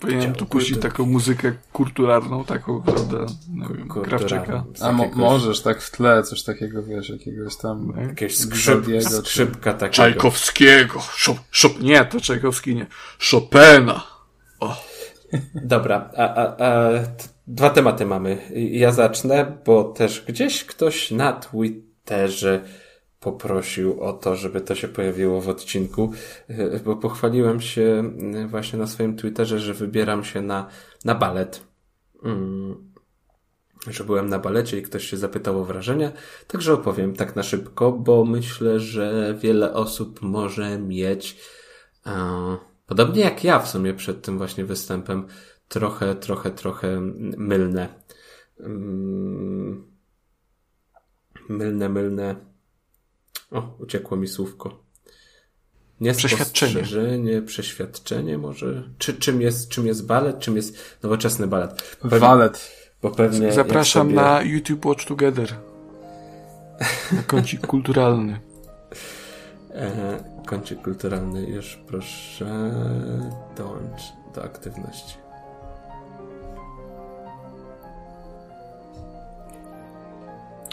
Powinienem 0.00 0.34
tu 0.34 0.46
puścić 0.46 0.78
taką 0.78 1.06
muzykę 1.06 1.52
kulturalną, 1.72 2.44
taką, 2.44 2.82
prawda, 2.82 3.16
no 3.54 3.68
wiem, 3.68 3.88
Krawczyka. 3.88 4.64
A 4.80 4.92
mo 4.92 5.08
możesz 5.14 5.62
tak 5.62 5.82
w 5.82 5.90
tle, 5.90 6.22
coś 6.22 6.42
takiego, 6.42 6.82
wiesz, 6.82 7.08
jakiegoś 7.08 7.56
tam... 7.56 7.92
Jakieś 8.08 8.36
skrzyp, 8.36 8.86
skrzypka 9.00 9.72
takiego. 9.72 9.94
Czajkowskiego. 9.94 11.00
Szop, 11.50 11.80
nie, 11.80 12.04
to 12.04 12.20
Czajkowski 12.20 12.74
nie. 12.74 12.86
Chopina. 13.30 14.02
O. 14.60 14.76
Dobra, 15.54 16.10
a, 16.16 16.34
a, 16.34 16.66
a 16.66 16.90
Dwa 17.50 17.70
tematy 17.70 18.06
mamy. 18.06 18.38
Ja 18.70 18.92
zacznę, 18.92 19.58
bo 19.66 19.84
też 19.84 20.24
gdzieś 20.28 20.64
ktoś 20.64 21.10
na 21.10 21.32
Twitterze 21.32 22.64
poprosił 23.20 24.02
o 24.02 24.12
to, 24.12 24.36
żeby 24.36 24.60
to 24.60 24.74
się 24.74 24.88
pojawiło 24.88 25.40
w 25.40 25.48
odcinku, 25.48 26.12
bo 26.84 26.96
pochwaliłem 26.96 27.60
się 27.60 28.12
właśnie 28.46 28.78
na 28.78 28.86
swoim 28.86 29.16
Twitterze, 29.16 29.58
że 29.58 29.74
wybieram 29.74 30.24
się 30.24 30.42
na, 30.42 30.68
na 31.04 31.14
balet. 31.14 31.62
Mm, 32.24 32.90
że 33.86 34.04
byłem 34.04 34.28
na 34.28 34.38
balecie 34.38 34.78
i 34.78 34.82
ktoś 34.82 35.06
się 35.06 35.16
zapytał 35.16 35.60
o 35.60 35.64
wrażenia, 35.64 36.12
także 36.46 36.72
opowiem 36.72 37.14
tak 37.16 37.36
na 37.36 37.42
szybko, 37.42 37.92
bo 37.92 38.24
myślę, 38.24 38.80
że 38.80 39.34
wiele 39.40 39.72
osób 39.72 40.22
może 40.22 40.78
mieć, 40.78 41.36
e, 42.06 42.56
podobnie 42.86 43.22
jak 43.22 43.44
ja 43.44 43.58
w 43.58 43.68
sumie 43.68 43.94
przed 43.94 44.22
tym 44.22 44.38
właśnie 44.38 44.64
występem, 44.64 45.26
trochę, 45.68 46.14
trochę, 46.14 46.50
trochę 46.50 47.00
mylne. 47.36 47.88
Mm. 48.60 49.90
Mylne, 51.48 51.88
mylne. 51.88 52.49
O, 53.50 53.74
uciekło 53.78 54.16
mi 54.16 54.28
słówko. 54.28 54.82
Nie 56.00 56.12
przeświadczenie. 56.14 57.42
przeświadczenie 57.46 58.38
może. 58.38 58.82
Czy, 58.98 59.14
czym, 59.14 59.40
jest, 59.40 59.68
czym 59.68 59.86
jest 59.86 60.06
balet, 60.06 60.38
czym 60.38 60.56
jest 60.56 60.98
nowoczesny 61.02 61.46
balet? 61.46 61.96
Pewnie, 62.02 62.20
balet. 62.20 62.70
Bo 63.02 63.10
pewnie 63.10 63.52
Zapraszam 63.52 64.06
sobie... 64.06 64.20
na 64.20 64.42
YouTube 64.42 64.86
Watch 64.86 65.04
Together. 65.04 65.54
Na 67.12 67.22
kącik 67.22 67.66
kulturalny. 67.66 68.40
E, 69.70 70.24
kącik 70.46 70.82
kulturalny, 70.82 71.42
już 71.42 71.78
proszę 71.86 72.74
dołącz 73.56 74.02
do 74.34 74.44
aktywności. 74.44 75.14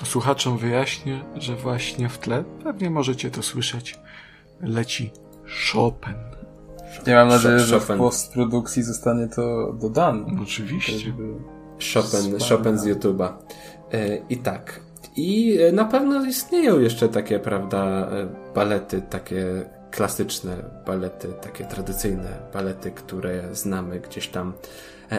Słuchaczom 0.04 0.58
wyjaśnię, 0.58 1.24
że 1.36 1.56
właśnie 1.56 2.10
w 2.10 2.18
tle, 2.18 2.44
pewnie 2.64 2.90
możecie 2.90 3.32
to 3.32 3.44
słyszeć, 3.44 4.00
leci 4.62 5.12
Chopin. 5.74 6.14
Ja 7.06 7.16
mam 7.16 7.28
nadzieję, 7.28 7.60
że 7.60 7.80
w 7.80 7.88
postprodukcji 7.98 8.84
zostanie 8.84 9.28
to 9.28 9.74
dodane. 9.74 10.26
Oczywiście. 10.44 11.12
Chopin, 11.94 12.40
Chopin 12.50 12.78
z 12.78 12.86
YouTube'a. 12.86 13.34
E, 13.94 14.18
I 14.18 14.38
tak. 14.38 14.80
I 15.16 15.58
na 15.74 15.86
pewno 15.86 16.26
istnieją 16.26 16.80
jeszcze 16.80 17.10
takie, 17.10 17.40
prawda, 17.40 18.10
e, 18.12 18.28
balety, 18.56 19.02
takie 19.02 19.46
klasyczne 19.92 20.58
balety, 20.86 21.28
takie 21.42 21.66
tradycyjne 21.66 22.30
balety, 22.54 22.92
które 22.92 23.56
znamy 23.56 24.00
gdzieś 24.00 24.28
tam 24.28 24.54
E, 24.54 24.58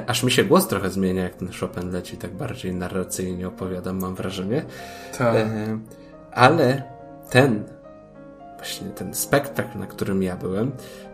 aż 0.06 0.22
mi 0.22 0.30
się 0.30 0.44
głos 0.44 0.68
trochę 0.68 0.90
zmienia, 0.90 1.22
jak 1.22 1.34
ten 1.34 1.48
Chopin 1.60 1.90
leci, 1.90 2.16
tak 2.16 2.34
bardziej 2.34 2.74
narracyjnie 2.74 3.48
opowiadam, 3.48 3.98
mam 3.98 4.14
wrażenie. 4.14 4.64
Tak. 5.18 5.36
ale 6.32 6.82
ten, 7.30 7.64
właśnie 8.56 8.88
ten 8.88 9.14
spektakl, 9.14 9.78
na 9.78 9.86
którym 9.86 10.22
ja 10.22 10.36
byłem, 10.36 10.72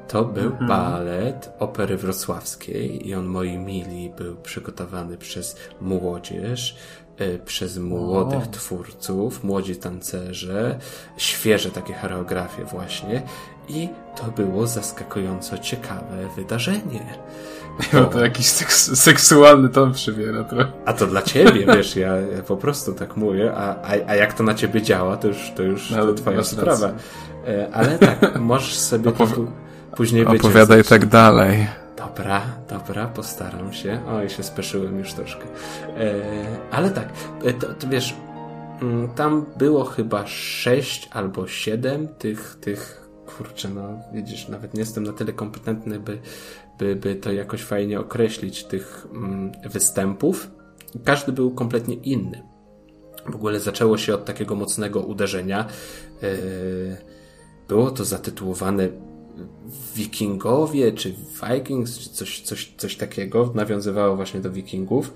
to 0.09 0.25
był 0.25 0.51
mhm. 0.51 0.69
balet 0.69 1.53
opery 1.59 1.97
wrocławskiej 1.97 3.09
i 3.09 3.15
on, 3.15 3.27
moi 3.27 3.59
mili, 3.59 4.11
był 4.11 4.37
przygotowany 4.37 5.17
przez 5.17 5.57
młodzież, 5.81 6.77
e, 7.19 7.39
przez 7.39 7.79
młodych 7.79 8.47
twórców, 8.47 9.45
młodzi 9.45 9.77
tancerze, 9.77 10.79
świeże 11.17 11.71
takie 11.71 11.95
choreografie 11.95 12.65
właśnie 12.65 13.23
i 13.69 13.89
to 14.17 14.25
było 14.25 14.67
zaskakująco 14.67 15.59
ciekawe 15.59 16.29
wydarzenie. 16.37 17.19
No 17.93 18.05
to 18.05 18.21
jakiś 18.21 18.47
seks 18.47 19.01
seksualny 19.01 19.69
ton 19.69 19.93
przybiera 19.93 20.45
to. 20.45 20.57
A 20.85 20.93
to 20.93 21.07
dla 21.07 21.23
ciebie, 21.23 21.67
wiesz, 21.67 21.97
ja, 21.97 22.17
ja, 22.17 22.43
po 22.43 22.57
prostu 22.57 22.93
tak 22.93 23.17
mówię, 23.17 23.53
a, 23.57 23.83
a, 23.83 23.91
a 24.07 24.15
jak 24.15 24.33
to 24.33 24.43
na 24.45 24.55
ciebie 24.55 24.83
działa, 24.83 25.17
to 25.17 25.29
już, 25.29 25.53
to 25.57 25.63
już 25.63 25.91
no, 25.91 26.07
to 26.07 26.15
twoja 26.15 26.45
sprawa. 26.45 26.93
E, 27.47 27.69
ale 27.73 27.99
tak, 27.99 28.41
możesz 28.41 28.79
sobie 28.79 29.09
Opowi 29.09 29.35
to 29.35 29.47
później 29.97 30.23
wyciągnąć. 30.23 30.45
Opowiadaj 30.45 30.85
tak 30.85 31.07
dalej. 31.07 31.67
Dobra, 31.97 32.43
dobra, 32.69 33.07
postaram 33.07 33.73
się. 33.73 34.01
Oj, 34.09 34.31
się 34.31 34.43
speszyłem 34.43 34.99
już 34.99 35.13
troszkę. 35.13 35.45
E, 35.99 36.15
ale 36.71 36.91
tak, 36.91 37.09
e, 37.45 37.53
to, 37.53 37.75
to 37.75 37.89
wiesz, 37.89 38.15
mm, 38.83 39.09
tam 39.09 39.47
było 39.57 39.85
chyba 39.85 40.27
sześć 40.27 41.09
albo 41.13 41.47
siedem 41.47 42.09
tych, 42.09 42.57
tych 42.61 43.05
kurczę, 43.27 43.69
no 43.69 43.99
widzisz, 44.13 44.49
nawet 44.49 44.75
nie 44.75 44.81
jestem 44.81 45.05
na 45.05 45.13
tyle 45.13 45.33
kompetentny, 45.33 46.01
by, 46.01 46.19
by, 46.79 46.97
by 46.97 47.17
to 47.17 47.33
jakoś 47.33 47.63
fajnie 47.63 48.01
określić, 48.01 48.65
tych 48.65 49.07
mm, 49.13 49.53
występów. 49.71 50.51
Każdy 51.05 51.33
był 51.33 51.51
kompletnie 51.51 51.95
inny. 51.95 52.43
W 53.27 53.35
ogóle 53.35 53.61
zaczęło 53.61 53.99
się 53.99 54.15
od 54.15 54.25
takiego 54.25 54.55
mocnego 54.55 55.01
uderzenia. 55.01 55.69
Yy, 56.23 56.97
było 57.69 57.91
to 57.91 58.05
zatytułowane 58.05 58.89
Wikingowie, 59.95 60.93
czy 60.93 61.15
Vikings, 61.43 61.99
czy 61.99 62.11
coś, 62.11 62.41
coś, 62.41 62.75
coś 62.77 62.97
takiego, 62.97 63.53
nawiązywało 63.55 64.17
właśnie 64.17 64.41
do 64.41 64.51
Wikingów. 64.51 65.15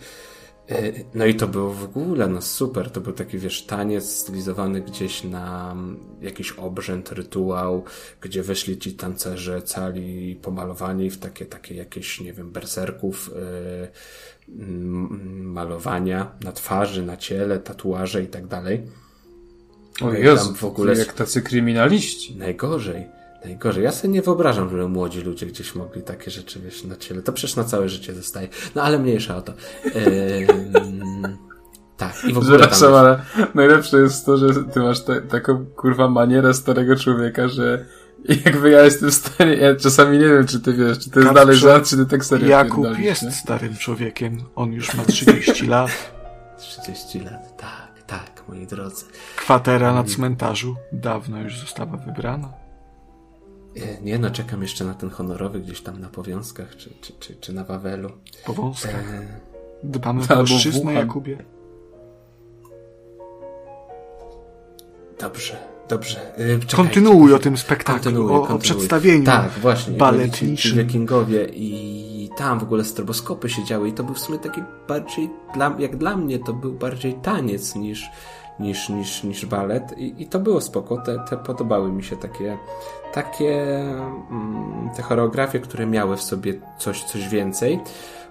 E, 0.68 0.92
no 1.14 1.26
i 1.26 1.34
to 1.34 1.48
było 1.48 1.72
w 1.72 1.84
ogóle 1.84 2.28
no 2.28 2.42
super, 2.42 2.90
to 2.90 3.00
był 3.00 3.12
taki 3.12 3.38
wiesz 3.38 3.66
taniec 3.66 4.10
stylizowany 4.10 4.80
gdzieś 4.80 5.24
na 5.24 5.76
jakiś 6.20 6.52
obrzęd, 6.52 7.12
rytuał, 7.12 7.84
gdzie 8.20 8.42
weszli 8.42 8.78
ci 8.78 8.92
tancerze 8.92 9.62
cali 9.62 10.36
pomalowani 10.42 11.10
w 11.10 11.18
takie, 11.18 11.46
takie 11.46 11.74
jakieś, 11.74 12.20
nie 12.20 12.32
wiem, 12.32 12.50
berserków, 12.50 13.30
yy, 13.34 13.88
malowania 15.42 16.32
na 16.44 16.52
twarzy, 16.52 17.02
na 17.02 17.16
ciele, 17.16 17.58
tatuaże 17.58 18.22
i 18.22 18.26
tak 18.26 18.46
dalej. 18.46 18.82
O 20.00 20.12
Jezu, 20.12 20.54
w 20.54 20.64
ogóle 20.64 20.98
jak 20.98 21.12
tacy 21.12 21.42
kryminaliści. 21.42 22.36
Najgorzej. 22.36 23.17
Najgorzej. 23.44 23.84
Ja 23.84 23.92
sobie 23.92 24.14
nie 24.14 24.22
wyobrażam, 24.22 24.70
żeby 24.70 24.88
młodzi 24.88 25.20
ludzie 25.20 25.46
gdzieś 25.46 25.74
mogli 25.74 26.02
takie 26.02 26.30
rzeczy, 26.30 26.60
wiesz, 26.60 26.84
na 26.84 26.96
ciele. 26.96 27.22
To 27.22 27.32
przecież 27.32 27.56
na 27.56 27.64
całe 27.64 27.88
życie 27.88 28.14
zostaje. 28.14 28.48
No 28.74 28.82
ale 28.82 28.98
mniejsza 28.98 29.36
o 29.36 29.42
to. 29.42 29.52
Ehm, 29.84 31.36
tak. 31.96 32.24
I 32.24 32.32
w 32.32 32.38
ogóle 32.38 32.58
Przepraszam, 32.58 32.94
ale 32.94 33.22
najlepsze 33.54 33.98
jest 33.98 34.26
to, 34.26 34.36
że 34.36 34.64
ty 34.64 34.80
masz 34.80 35.00
te, 35.04 35.20
taką 35.20 35.66
kurwa 35.66 36.08
manierę 36.08 36.54
starego 36.54 36.96
człowieka, 36.96 37.48
że 37.48 37.84
jakby 38.44 38.70
ja 38.70 38.84
jestem 38.84 39.12
stary, 39.12 39.56
ja 39.56 39.76
czasami 39.76 40.18
nie 40.18 40.24
wiem, 40.28 40.46
czy 40.46 40.60
ty 40.60 40.72
wiesz, 40.72 40.98
czy 40.98 41.10
to 41.10 41.20
jest 41.20 41.32
dalej 41.32 41.56
żart, 41.56 41.88
czy 41.88 41.96
ty 41.96 42.06
tak 42.06 42.24
serio 42.24 42.48
Jakub 42.48 42.98
jest 42.98 43.22
nie? 43.22 43.32
starym 43.32 43.76
człowiekiem. 43.76 44.38
On 44.54 44.72
już 44.72 44.94
ma 44.94 45.04
30 45.04 45.66
lat. 45.76 45.90
30 46.58 47.20
lat, 47.20 47.56
tak, 47.56 48.02
tak, 48.06 48.42
moi 48.48 48.66
drodzy. 48.66 49.04
Kwatera 49.36 49.92
na 49.92 50.04
cmentarzu 50.04 50.76
dawno 50.92 51.40
już 51.40 51.58
została 51.58 51.96
wybrana. 51.96 52.67
E, 53.82 54.02
nie 54.02 54.18
no, 54.18 54.30
czekam 54.30 54.62
jeszcze 54.62 54.84
na 54.84 54.94
ten 54.94 55.10
honorowy 55.10 55.60
gdzieś 55.60 55.80
tam 55.80 56.00
na 56.00 56.08
powiązkach, 56.08 56.76
czy, 56.76 56.90
czy, 57.00 57.12
czy, 57.20 57.36
czy 57.36 57.52
na 57.52 57.64
Wawelu. 57.64 58.10
Powązkach. 58.46 59.14
E... 59.14 59.40
Dbamy 59.84 60.22
o 60.22 60.26
polszczyznę, 60.26 60.92
Jakubie. 60.94 61.44
Dobrze, 65.20 65.56
dobrze. 65.88 66.34
E, 66.34 66.58
czekaj, 66.58 66.76
Kontynuuj 66.76 67.34
o 67.34 67.38
tym 67.38 67.56
spektaklu, 67.56 68.02
kontynuuj, 68.02 68.32
o, 68.32 68.34
kontynuuj. 68.34 68.56
o 68.56 68.58
przedstawieniu 68.58 69.24
Tak, 69.24 69.50
właśnie. 69.50 69.96
Baletniczym. 69.96 70.78
Wikingowie 70.78 71.48
i 71.54 72.30
tam 72.36 72.58
w 72.58 72.62
ogóle 72.62 72.84
stroboskopy 72.84 73.48
się 73.48 73.64
działy 73.64 73.88
i 73.88 73.92
to 73.92 74.04
był 74.04 74.14
w 74.14 74.18
sumie 74.18 74.38
taki 74.38 74.62
bardziej, 74.88 75.30
dla, 75.54 75.76
jak 75.78 75.96
dla 75.96 76.16
mnie, 76.16 76.38
to 76.38 76.52
był 76.52 76.72
bardziej 76.72 77.14
taniec 77.14 77.74
niż, 77.74 78.10
niż, 78.60 78.88
niż, 78.88 79.24
niż 79.24 79.46
balet. 79.46 79.98
I, 79.98 80.22
i 80.22 80.26
to 80.26 80.38
było 80.38 80.60
spoko, 80.60 80.96
te, 80.96 81.18
te 81.30 81.36
podobały 81.36 81.92
mi 81.92 82.04
się 82.04 82.16
takie 82.16 82.58
takie 83.12 83.80
mm, 84.30 84.90
te 84.96 85.02
choreografie, 85.02 85.60
które 85.60 85.86
miały 85.86 86.16
w 86.16 86.22
sobie 86.22 86.54
coś, 86.78 87.04
coś 87.04 87.28
więcej, 87.28 87.80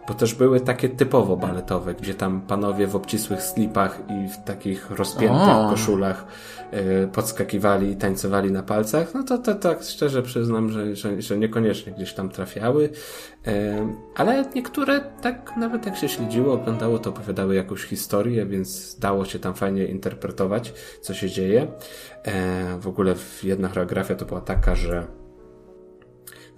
bo 0.08 0.14
też 0.14 0.34
były 0.34 0.60
takie 0.60 0.90
typowo 0.90 1.38
baletowe, 1.38 1.94
gdzie 1.94 2.14
tam 2.14 2.42
panowie 2.42 2.88
w 2.88 2.96
obcisłych 2.96 3.42
slipach 3.42 4.00
i 4.10 4.30
w 4.30 4.44
takich 4.46 4.92
rozpiętych 4.92 5.48
o. 5.48 5.70
koszulach 5.70 6.26
y, 6.74 7.08
podskakiwali 7.08 7.92
i 7.92 7.96
tańcowali 7.96 8.52
na 8.52 8.64
palcach, 8.64 9.14
no 9.14 9.24
to, 9.24 9.38
to 9.38 9.56
tak 9.56 9.84
szczerze 9.84 10.24
przyznam, 10.24 10.70
że, 10.70 10.96
że, 10.96 11.22
że 11.22 11.38
niekoniecznie 11.38 11.94
gdzieś 11.94 12.14
tam 12.14 12.30
trafiały, 12.30 12.90
y, 13.48 13.52
ale 14.16 14.46
niektóre 14.56 15.02
tak 15.22 15.58
nawet 15.58 15.86
jak 15.86 15.98
się 15.98 16.10
śledziło, 16.10 16.54
oglądało, 16.54 17.00
to 17.00 17.10
opowiadały 17.10 17.56
jakąś 17.56 17.84
historię, 17.84 18.46
więc 18.46 19.00
dało 19.00 19.26
się 19.26 19.40
tam 19.40 19.54
fajnie 19.54 19.86
interpretować, 19.86 20.74
co 21.02 21.14
się 21.14 21.30
dzieje. 21.30 21.68
E, 22.24 22.78
w 22.80 22.88
ogóle 22.88 23.16
jedna 23.44 23.68
choreografia 23.68 24.16
to 24.16 24.26
była 24.26 24.42
taka, 24.42 24.76
że 24.76 25.08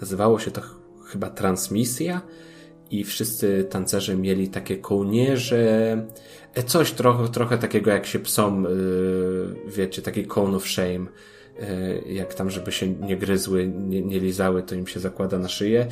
nazywało 0.01 0.39
się 0.39 0.51
to 0.51 0.61
chyba 1.11 1.29
transmisja 1.29 2.21
i 2.91 3.03
wszyscy 3.03 3.63
tancerze 3.69 4.15
mieli 4.15 4.49
takie 4.49 4.77
kołnierze, 4.77 5.57
e, 6.53 6.63
coś 6.63 6.91
trochę, 6.91 7.27
trochę 7.27 7.57
takiego 7.57 7.91
jak 7.91 8.05
się 8.05 8.19
psom, 8.19 8.65
e, 8.65 8.69
wiecie, 9.67 10.01
taki 10.01 10.25
cone 10.27 10.57
of 10.57 10.67
shame, 10.67 11.05
jak 12.05 12.33
tam, 12.33 12.49
żeby 12.49 12.71
się 12.71 12.87
nie 12.87 13.17
gryzły, 13.17 13.67
nie, 13.67 14.01
nie 14.01 14.19
lizały, 14.19 14.63
to 14.63 14.75
im 14.75 14.87
się 14.87 14.99
zakłada 14.99 15.39
na 15.39 15.47
szyję. 15.47 15.87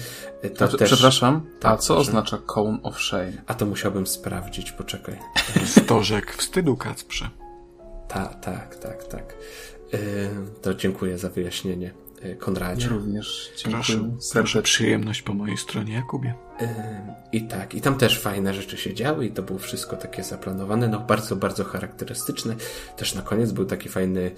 To 0.58 0.66
a, 0.66 0.68
też... 0.68 0.92
Przepraszam, 0.92 1.42
tak, 1.60 1.74
a 1.74 1.78
co 1.78 1.94
proszę? 1.94 2.10
oznacza 2.10 2.38
cone 2.38 2.80
of 2.84 3.02
shame? 3.02 3.34
A 3.48 3.54
to 3.54 3.66
musiałbym 3.66 4.08
sprawdzić, 4.08 4.72
poczekaj. 4.72 5.16
Stożek 5.66 6.34
wstydu, 6.34 6.78
Kacprze. 6.78 7.30
Tak, 8.08 8.46
tak, 8.46 8.76
tak, 8.76 9.04
tak. 9.04 9.38
To 10.62 10.74
dziękuję 10.74 11.18
za 11.18 11.30
wyjaśnienie, 11.30 11.94
Konradzie. 12.40 12.88
Ja 12.88 12.94
również 12.94 13.52
dziękuję. 13.58 13.84
Proszę, 13.84 14.10
proszę 14.34 14.62
przyjemność 14.62 15.22
po 15.22 15.34
mojej 15.34 15.58
stronie, 15.58 15.94
Jakubie. 15.94 16.34
I 17.32 17.48
tak, 17.48 17.74
i 17.74 17.82
tam 17.82 17.98
też 17.98 18.20
fajne 18.20 18.54
rzeczy 18.54 18.78
się 18.78 18.94
działy 18.94 19.26
i 19.26 19.32
to 19.32 19.44
było 19.44 19.60
wszystko 19.60 19.96
takie 19.96 20.24
zaplanowane, 20.24 20.88
no 20.88 21.00
bardzo, 21.00 21.36
bardzo 21.36 21.64
charakterystyczne. 21.64 22.56
Też 22.98 23.16
na 23.16 23.22
koniec 23.22 23.52
był 23.52 23.66
taki 23.66 23.90
fajny 23.90 24.32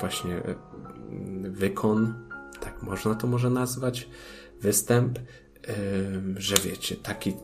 właśnie 0.00 0.42
wykon, 1.40 2.28
tak 2.60 2.82
można 2.82 3.14
to 3.14 3.26
może 3.26 3.50
nazwać, 3.50 4.08
występ, 4.60 5.18
że 6.36 6.54
wiecie, 6.64 6.96
taki 6.96 7.34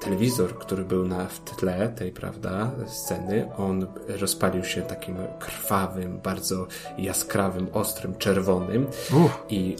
telewizor, 0.00 0.58
który 0.58 0.84
był 0.84 1.06
na, 1.06 1.26
w 1.26 1.40
tle 1.40 1.88
tej, 1.88 2.12
prawda, 2.12 2.70
sceny, 2.86 3.48
on 3.56 3.86
rozpalił 4.08 4.64
się 4.64 4.82
takim 4.82 5.16
krwawym, 5.38 6.20
bardzo 6.22 6.66
jaskrawym, 6.98 7.66
ostrym, 7.72 8.14
czerwonym. 8.16 8.86
I, 9.48 9.76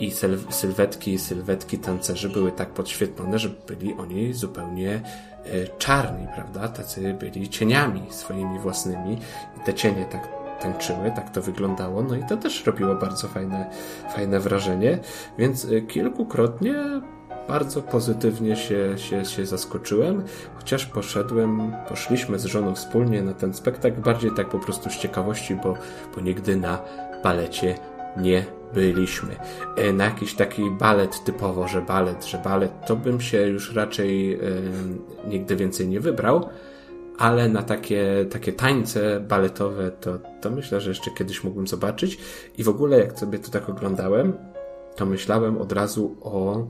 i 0.00 0.10
syl, 0.10 0.38
sylwetki, 0.50 1.18
sylwetki 1.18 1.78
tancerzy 1.78 2.28
były 2.28 2.52
tak 2.52 2.68
podświetlone, 2.68 3.38
że 3.38 3.48
byli 3.48 3.94
oni 3.94 4.34
zupełnie 4.34 5.02
e, 5.44 5.68
czarni, 5.78 6.26
prawda, 6.34 6.68
tacy 6.68 7.14
byli 7.14 7.48
cieniami 7.48 8.02
swoimi 8.10 8.58
własnymi. 8.58 9.18
I 9.56 9.64
te 9.64 9.74
cienie 9.74 10.04
tak 10.04 10.28
tańczyły, 10.60 11.12
tak 11.16 11.30
to 11.30 11.42
wyglądało, 11.42 12.02
no 12.02 12.14
i 12.14 12.24
to 12.24 12.36
też 12.36 12.66
robiło 12.66 12.94
bardzo 12.94 13.28
fajne, 13.28 13.70
fajne 14.14 14.40
wrażenie, 14.40 14.98
więc 15.38 15.64
e, 15.64 15.80
kilkukrotnie 15.80 16.74
bardzo 17.48 17.82
pozytywnie 17.82 18.56
się, 18.56 18.98
się, 18.98 19.24
się 19.24 19.46
zaskoczyłem, 19.46 20.22
chociaż 20.56 20.86
poszedłem, 20.86 21.72
poszliśmy 21.88 22.38
z 22.38 22.44
żoną 22.44 22.74
wspólnie 22.74 23.22
na 23.22 23.34
ten 23.34 23.54
spektakl, 23.54 24.00
bardziej 24.00 24.30
tak 24.36 24.48
po 24.48 24.58
prostu 24.58 24.90
z 24.90 24.96
ciekawości, 24.96 25.54
bo, 25.54 25.74
bo 26.14 26.20
nigdy 26.20 26.56
na 26.56 26.78
balecie 27.22 27.78
nie 28.16 28.44
byliśmy. 28.74 29.36
E, 29.76 29.92
na 29.92 30.04
jakiś 30.04 30.34
taki 30.34 30.70
balet 30.70 31.24
typowo, 31.24 31.68
że 31.68 31.82
balet, 31.82 32.24
że 32.24 32.38
balet, 32.38 32.72
to 32.86 32.96
bym 32.96 33.20
się 33.20 33.46
już 33.46 33.74
raczej 33.74 34.34
e, 34.34 34.38
nigdy 35.28 35.56
więcej 35.56 35.88
nie 35.88 36.00
wybrał, 36.00 36.48
ale 37.18 37.48
na 37.48 37.62
takie, 37.62 38.26
takie 38.30 38.52
tańce 38.52 39.20
baletowe 39.20 39.90
to, 39.90 40.18
to 40.40 40.50
myślę, 40.50 40.80
że 40.80 40.90
jeszcze 40.90 41.10
kiedyś 41.10 41.44
mógłbym 41.44 41.66
zobaczyć. 41.66 42.18
I 42.58 42.64
w 42.64 42.68
ogóle 42.68 42.98
jak 42.98 43.18
sobie 43.18 43.38
to 43.38 43.50
tak 43.50 43.68
oglądałem, 43.68 44.32
to 44.96 45.06
myślałem 45.06 45.58
od 45.58 45.72
razu 45.72 46.16
o 46.20 46.66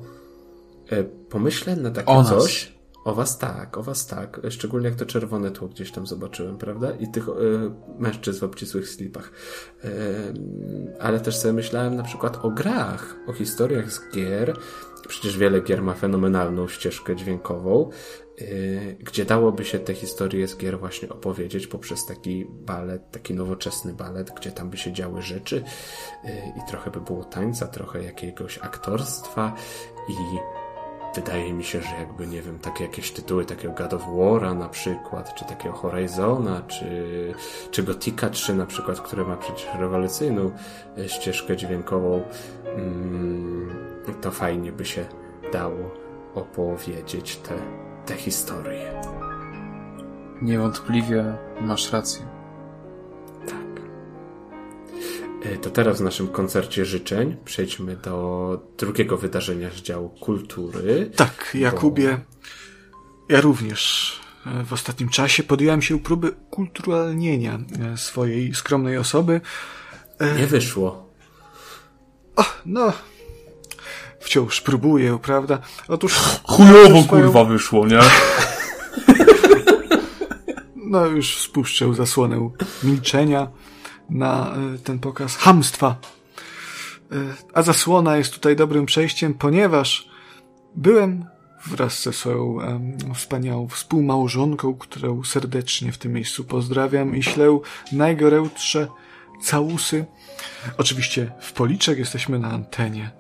pomyślę 1.29 1.77
na 1.77 1.91
takie 1.91 2.13
o 2.13 2.25
coś. 2.25 2.77
O 3.07 3.15
was 3.15 3.39
tak, 3.39 3.79
o 3.79 3.83
was 3.83 4.07
tak. 4.07 4.41
Szczególnie 4.51 4.89
jak 4.89 4.99
to 4.99 5.07
czerwone 5.07 5.51
tło 5.51 5.69
gdzieś 5.69 5.91
tam 5.93 6.07
zobaczyłem, 6.07 6.59
prawda? 6.59 6.91
I 6.91 7.09
tych 7.09 7.29
y, 7.29 7.33
mężczyzn 7.99 8.41
w 8.41 8.45
obcisłych 8.45 8.89
slipach. 8.89 9.33
Y, 9.85 9.89
ale 11.01 11.21
też 11.21 11.37
sobie 11.37 11.53
myślałem 11.53 11.97
na 11.97 12.03
przykład 12.03 12.45
o 12.45 12.51
grach, 12.51 13.17
o 13.27 13.33
historiach 13.33 13.93
z 13.93 14.11
gier. 14.11 14.57
Przecież 15.09 15.39
wiele 15.39 15.61
gier 15.61 15.83
ma 15.83 15.95
fenomenalną 15.95 16.69
ścieżkę 16.69 17.17
dźwiękową, 17.17 17.91
y, 18.41 18.97
gdzie 19.01 19.25
dałoby 19.25 19.65
się 19.65 19.79
te 19.79 19.95
historie 19.95 20.49
z 20.49 20.57
gier 20.57 20.79
właśnie 20.79 21.09
opowiedzieć 21.09 21.67
poprzez 21.67 22.07
taki 22.07 22.47
balet, 22.51 23.11
taki 23.11 23.35
nowoczesny 23.35 23.93
balet, 23.93 24.31
gdzie 24.37 24.53
tam 24.53 24.71
by 24.71 24.77
się 24.77 24.93
działy 24.93 25.23
rzeczy 25.23 25.65
i 26.57 26.71
trochę 26.71 26.91
by 26.91 27.01
było 27.01 27.25
tańca, 27.25 27.67
trochę 27.67 28.03
jakiegoś 28.03 28.59
aktorstwa 28.59 29.55
i 30.09 30.13
wydaje 31.17 31.53
mi 31.53 31.65
się, 31.65 31.81
że 31.81 31.97
jakby, 31.99 32.27
nie 32.27 32.43
wiem, 32.43 32.59
takie 32.59 32.85
jakieś 32.85 33.11
tytuły 33.11 33.45
takiego 33.45 33.75
God 33.75 33.95
of 33.95 34.03
War'a 34.07 34.59
na 34.59 34.69
przykład, 34.69 35.35
czy 35.35 35.45
takiego 35.45 35.75
Horizona, 35.75 36.63
czy, 36.63 37.35
czy 37.71 37.83
Gothica 37.83 38.31
3 38.31 38.55
na 38.55 38.67
przykład, 38.67 39.01
które 39.01 39.25
ma 39.25 39.37
przecież 39.37 39.69
rewolucyjną 39.79 40.51
e, 40.99 41.09
ścieżkę 41.09 41.57
dźwiękową, 41.57 42.23
mm, 42.65 43.71
to 44.21 44.31
fajnie 44.31 44.73
by 44.73 44.85
się 44.85 45.05
dało 45.53 45.91
opowiedzieć 46.35 47.37
te, 47.37 47.55
te 48.07 48.15
historie. 48.15 49.03
Niewątpliwie 50.43 51.37
masz 51.61 51.93
rację. 51.93 52.36
To 55.63 55.71
teraz 55.71 55.99
w 55.99 56.05
naszym 56.05 56.29
koncercie 56.29 56.85
życzeń 56.85 57.37
przejdźmy 57.45 57.97
do 57.97 58.61
drugiego 58.79 59.17
wydarzenia 59.17 59.71
z 59.71 59.75
działu 59.75 60.09
kultury. 60.09 61.11
Tak, 61.17 61.51
Jakubie, 61.55 62.09
bo... 62.09 63.35
ja 63.35 63.41
również 63.41 64.13
e, 64.47 64.65
w 64.65 64.73
ostatnim 64.73 65.09
czasie 65.09 65.43
podjąłem 65.43 65.83
się 65.83 66.01
próby 66.01 66.33
kulturalnienia 66.51 67.59
e, 67.93 67.97
swojej 67.97 68.55
skromnej 68.55 68.99
osoby. 68.99 69.41
Nie 70.39 70.47
wyszło. 70.47 71.13
O, 72.37 72.45
no, 72.67 72.93
wciąż 74.21 74.61
próbuję, 74.61 75.19
prawda? 75.23 75.59
Otóż... 75.89 76.15
Chujowo 76.45 77.03
swoją... 77.03 77.23
kurwa 77.23 77.45
wyszło, 77.45 77.87
nie? 77.87 78.01
No 80.89 81.07
już 81.07 81.39
spuszczę 81.39 81.95
zasłonę 81.95 82.51
milczenia 82.83 83.49
na 84.11 84.55
e, 84.75 84.79
ten 84.79 84.99
pokaz 84.99 85.37
hamstwa. 85.37 85.97
E, 87.13 87.17
a 87.55 87.63
zasłona 87.63 88.17
jest 88.17 88.33
tutaj 88.33 88.57
dobrym 88.57 88.87
przejściem, 88.87 89.35
ponieważ 89.35 90.09
byłem 90.77 91.25
wraz 91.67 92.03
ze 92.03 92.13
swoją 92.13 92.45
um, 92.45 93.15
wspaniałą 93.15 93.69
współmałżonką, 93.69 94.75
którą 94.75 95.25
serdecznie 95.25 95.93
w 95.93 95.99
tym 95.99 96.13
miejscu 96.13 96.45
pozdrawiam 96.45 97.17
i 97.17 97.23
ślę 97.23 97.59
najgorętsze 97.93 98.89
całusy. 99.43 100.05
Oczywiście 100.79 101.33
w 101.41 101.53
policzek 101.53 101.99
jesteśmy 101.99 102.39
na 102.39 102.51
antenie. 102.51 103.11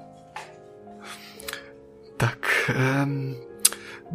Tak. 2.18 2.72
Um, 2.98 3.45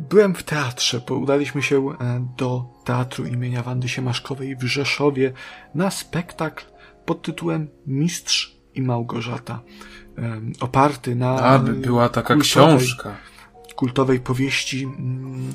byłem 0.10 0.36
w 0.36 0.44
teatrze, 0.44 1.02
bo 1.08 1.16
udaliśmy 1.16 1.62
się 1.62 1.90
e, 1.90 2.28
do 2.38 2.66
Teatru 2.84 3.26
imienia 3.26 3.64
Wandy 3.64 3.90
Siemaszkowej 3.90 4.56
w 4.56 4.64
Rzeszowie 4.64 5.34
na 5.76 5.92
spektakl 5.92 6.66
pod 7.06 7.22
tytułem 7.22 7.68
Mistrz 7.88 8.58
i 8.76 8.82
Małgorzata. 8.82 9.60
Oparty 10.60 11.16
na... 11.16 11.36
Aby 11.36 11.74
była 11.74 12.10
taka 12.10 12.36
książka 12.36 13.18
kultowej 13.82 14.20
powieści 14.20 14.84
mm, 14.84 15.54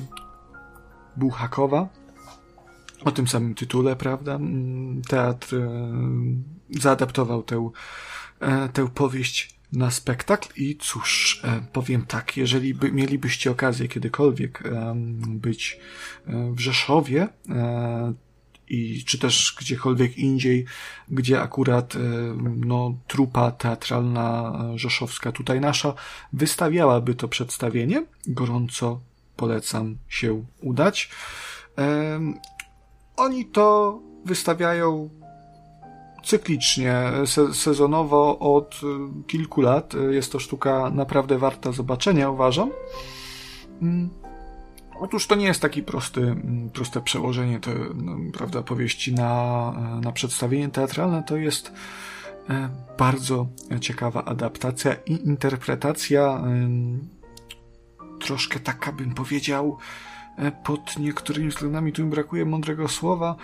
Buchakowa 1.17 1.87
o 3.05 3.11
tym 3.11 3.27
samym 3.27 3.55
tytule, 3.55 3.95
prawda? 3.95 4.35
Mm, 4.35 5.01
teatr 5.01 5.55
zaadaptował 6.69 7.43
tę, 7.43 7.69
e, 8.39 8.69
tę 8.69 8.87
powieść 8.87 9.56
na 9.73 9.91
spektakl 9.91 10.61
i 10.61 10.77
cóż, 10.77 11.41
e, 11.43 11.61
powiem 11.73 12.05
tak, 12.05 12.37
jeżeli 12.37 12.73
by, 12.73 12.91
mielibyście 12.91 13.51
okazję 13.51 13.87
kiedykolwiek 13.87 14.63
być 15.27 15.79
w 16.27 16.59
Rzeszowie, 16.59 17.27
i 18.69 19.03
czy 19.05 19.19
też 19.19 19.55
gdziekolwiek 19.59 20.17
indziej, 20.17 20.65
gdzie 21.09 21.41
akurat 21.41 21.95
e, 21.95 21.99
no, 22.65 22.97
trupa 23.07 23.51
teatralna 23.51 24.53
rzeszowska, 24.75 25.31
tutaj 25.31 25.61
nasza, 25.61 25.93
wystawiałaby 26.33 27.15
to 27.15 27.27
przedstawienie. 27.27 28.05
Gorąco 28.27 28.99
polecam 29.35 29.97
się 30.09 30.45
udać. 30.61 31.09
Oni 33.15 33.45
to 33.45 33.99
wystawiają 34.25 35.09
cyklicznie, 36.27 37.03
se 37.25 37.53
sezonowo 37.53 38.39
od 38.39 38.79
e, 38.83 39.23
kilku 39.27 39.61
lat. 39.61 39.93
Jest 40.09 40.31
to 40.31 40.39
sztuka 40.39 40.89
naprawdę 40.89 41.37
warta 41.37 41.71
zobaczenia, 41.71 42.29
uważam. 42.29 42.71
Mm. 43.81 44.09
Otóż 44.99 45.27
to 45.27 45.35
nie 45.35 45.45
jest 45.45 45.61
taki 45.61 45.83
prosty, 45.83 46.21
mm, 46.21 46.69
proste 46.69 47.01
przełożenie 47.01 47.59
to, 47.59 47.71
no, 47.95 48.17
prawda, 48.33 48.61
powieści 48.61 49.13
na, 49.13 49.73
e, 49.97 50.01
na 50.01 50.11
przedstawienie 50.11 50.69
teatralne. 50.69 51.23
To 51.23 51.37
jest 51.37 51.71
bardzo 52.97 53.47
ciekawa 53.81 54.25
adaptacja 54.25 54.93
i 55.05 55.27
interpretacja, 55.27 56.43
troszkę 58.19 58.59
taka 58.59 58.91
bym 58.91 59.13
powiedział, 59.13 59.77
pod 60.63 60.99
niektórymi 60.99 61.49
względami 61.49 61.93
tu 61.93 62.03
mi 62.03 62.09
brakuje 62.09 62.45
mądrego 62.45 62.87
słowa, 62.87 63.35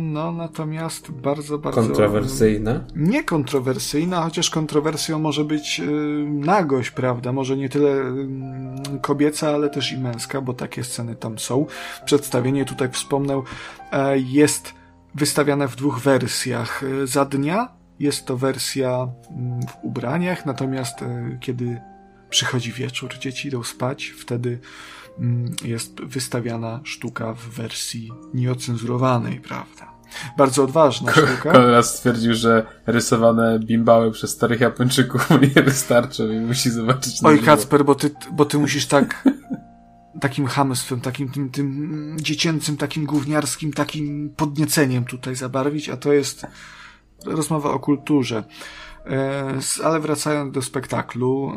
no, 0.00 0.32
natomiast 0.32 1.10
bardzo, 1.10 1.58
bardzo. 1.58 1.80
Kontrowersyjna? 1.80 2.84
Nie 2.96 3.24
kontrowersyjna, 3.24 4.22
chociaż 4.22 4.50
kontrowersją 4.50 5.18
może 5.18 5.44
być 5.44 5.80
y, 5.80 5.92
nagość, 6.28 6.90
prawda? 6.90 7.32
Może 7.32 7.56
nie 7.56 7.68
tyle 7.68 7.90
y, 7.90 9.00
kobieca, 9.02 9.50
ale 9.50 9.70
też 9.70 9.92
i 9.92 9.98
męska, 9.98 10.40
bo 10.40 10.54
takie 10.54 10.84
sceny 10.84 11.14
tam 11.14 11.38
są. 11.38 11.66
Przedstawienie 12.04 12.64
tutaj 12.64 12.90
wspomnę, 12.90 13.42
e, 13.92 14.18
jest 14.18 14.74
wystawiane 15.14 15.68
w 15.68 15.76
dwóch 15.76 15.98
wersjach. 15.98 16.82
E, 17.02 17.06
za 17.06 17.24
dnia 17.24 17.68
jest 17.98 18.26
to 18.26 18.36
wersja 18.36 19.08
mm, 19.30 19.60
w 19.62 19.84
ubraniach, 19.84 20.46
natomiast 20.46 21.02
e, 21.02 21.38
kiedy 21.40 21.80
przychodzi 22.30 22.72
wieczór, 22.72 23.18
dzieci 23.18 23.48
idą 23.48 23.62
spać, 23.62 24.14
wtedy 24.18 24.60
Mm, 25.20 25.52
jest 25.64 26.00
wystawiana 26.00 26.80
sztuka 26.84 27.34
w 27.34 27.48
wersji 27.48 28.12
nieocenzurowanej, 28.34 29.40
prawda? 29.40 29.92
Bardzo 30.38 30.64
odważna 30.64 31.12
sztuka. 31.12 31.52
Kolega 31.52 31.82
stwierdził, 31.82 32.34
że 32.34 32.66
rysowane 32.86 33.58
bimbały 33.58 34.10
przez 34.10 34.30
starych 34.30 34.60
Japończyków 34.60 35.28
nie 35.56 35.62
wystarczą 35.62 36.30
i 36.30 36.40
musi 36.40 36.70
zobaczyć 36.70 37.20
Oj, 37.24 37.38
Kacper, 37.38 37.84
bo 37.84 37.94
ty, 37.94 38.10
bo 38.32 38.44
ty 38.44 38.58
musisz 38.58 38.86
tak 38.86 39.24
takim 40.20 40.46
hamstwem, 40.46 41.00
takim 41.00 41.28
tym, 41.28 41.50
tym 41.50 42.16
dziecięcym, 42.20 42.76
takim 42.76 43.06
gówniarskim, 43.06 43.72
takim 43.72 44.34
podnieceniem 44.36 45.04
tutaj 45.04 45.36
zabarwić, 45.36 45.88
a 45.88 45.96
to 45.96 46.12
jest 46.12 46.46
rozmowa 47.26 47.70
o 47.70 47.78
kulturze. 47.78 48.44
E, 49.06 49.58
ale 49.84 50.00
wracając 50.00 50.54
do 50.54 50.62
spektaklu, 50.62 51.52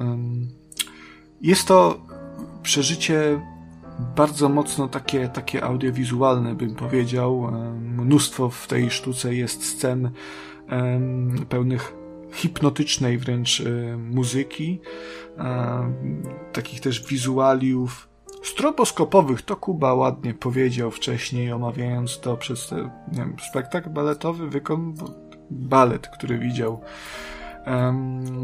jest 1.43 1.67
to 1.67 1.97
przeżycie 2.63 3.41
bardzo 4.15 4.49
mocno 4.49 4.87
takie, 4.87 5.29
takie 5.29 5.63
audiowizualne, 5.63 6.55
bym 6.55 6.75
powiedział. 6.75 7.51
Mnóstwo 7.79 8.49
w 8.49 8.67
tej 8.67 8.91
sztuce 8.91 9.35
jest 9.35 9.65
scen 9.65 10.11
pełnych 11.49 11.93
hipnotycznej 12.33 13.17
wręcz 13.17 13.61
e, 13.61 13.97
muzyki, 13.97 14.81
takich 16.53 16.81
też 16.81 17.07
wizualiów 17.07 18.09
stroboskopowych. 18.43 19.41
To 19.41 19.55
Kuba 19.55 19.93
ładnie 19.93 20.33
powiedział 20.33 20.91
wcześniej, 20.91 21.51
omawiając 21.51 22.19
to 22.19 22.37
przez 22.37 22.71
nie 23.11 23.17
wiem, 23.17 23.35
spektakl 23.49 23.89
baletowy, 23.89 24.49
wykon, 24.49 24.93
balet, 25.51 26.07
który 26.07 26.37
widział 26.39 26.81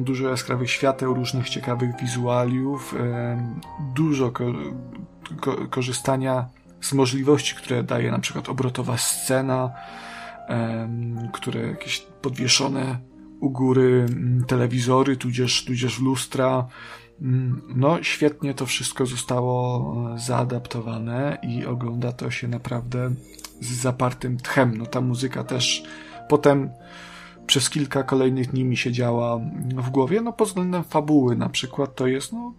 dużo 0.01 0.29
jaskrawych 0.29 0.71
świateł, 0.71 1.13
różnych 1.13 1.49
ciekawych 1.49 2.01
wizualiów, 2.01 2.95
dużo 3.95 4.31
ko 4.31 4.43
ko 5.41 5.67
korzystania 5.69 6.45
z 6.81 6.93
możliwości, 6.93 7.55
które 7.55 7.83
daje 7.83 8.11
na 8.11 8.19
przykład 8.19 8.49
obrotowa 8.49 8.97
scena, 8.97 9.71
które 11.33 11.67
jakieś 11.67 11.99
podwieszone 12.21 12.99
u 13.39 13.49
góry 13.49 14.05
mm, 14.09 14.45
telewizory, 14.45 15.17
tudzież, 15.17 15.65
tudzież 15.65 15.99
lustra. 15.99 16.67
Mm, 17.21 17.61
no, 17.75 18.03
świetnie 18.03 18.53
to 18.53 18.65
wszystko 18.65 19.05
zostało 19.05 19.95
e, 20.15 20.19
zaadaptowane 20.19 21.37
i 21.43 21.65
ogląda 21.65 22.11
to 22.11 22.31
się 22.31 22.47
naprawdę 22.47 23.11
z 23.61 23.71
zapartym 23.71 24.37
tchem. 24.37 24.77
No, 24.77 24.85
ta 24.85 25.01
muzyka 25.01 25.43
też 25.43 25.83
potem 26.29 26.69
przez 27.49 27.69
kilka 27.69 28.03
kolejnych 28.03 28.51
dni 28.51 28.65
mi 28.65 28.77
siedziała 28.77 29.39
w 29.75 29.89
głowie. 29.89 30.21
No 30.21 30.33
pod 30.33 30.47
względem 30.47 30.83
fabuły 30.83 31.35
na 31.35 31.49
przykład 31.49 31.95
to 31.95 32.07
jest 32.07 32.33
no, 32.33 32.53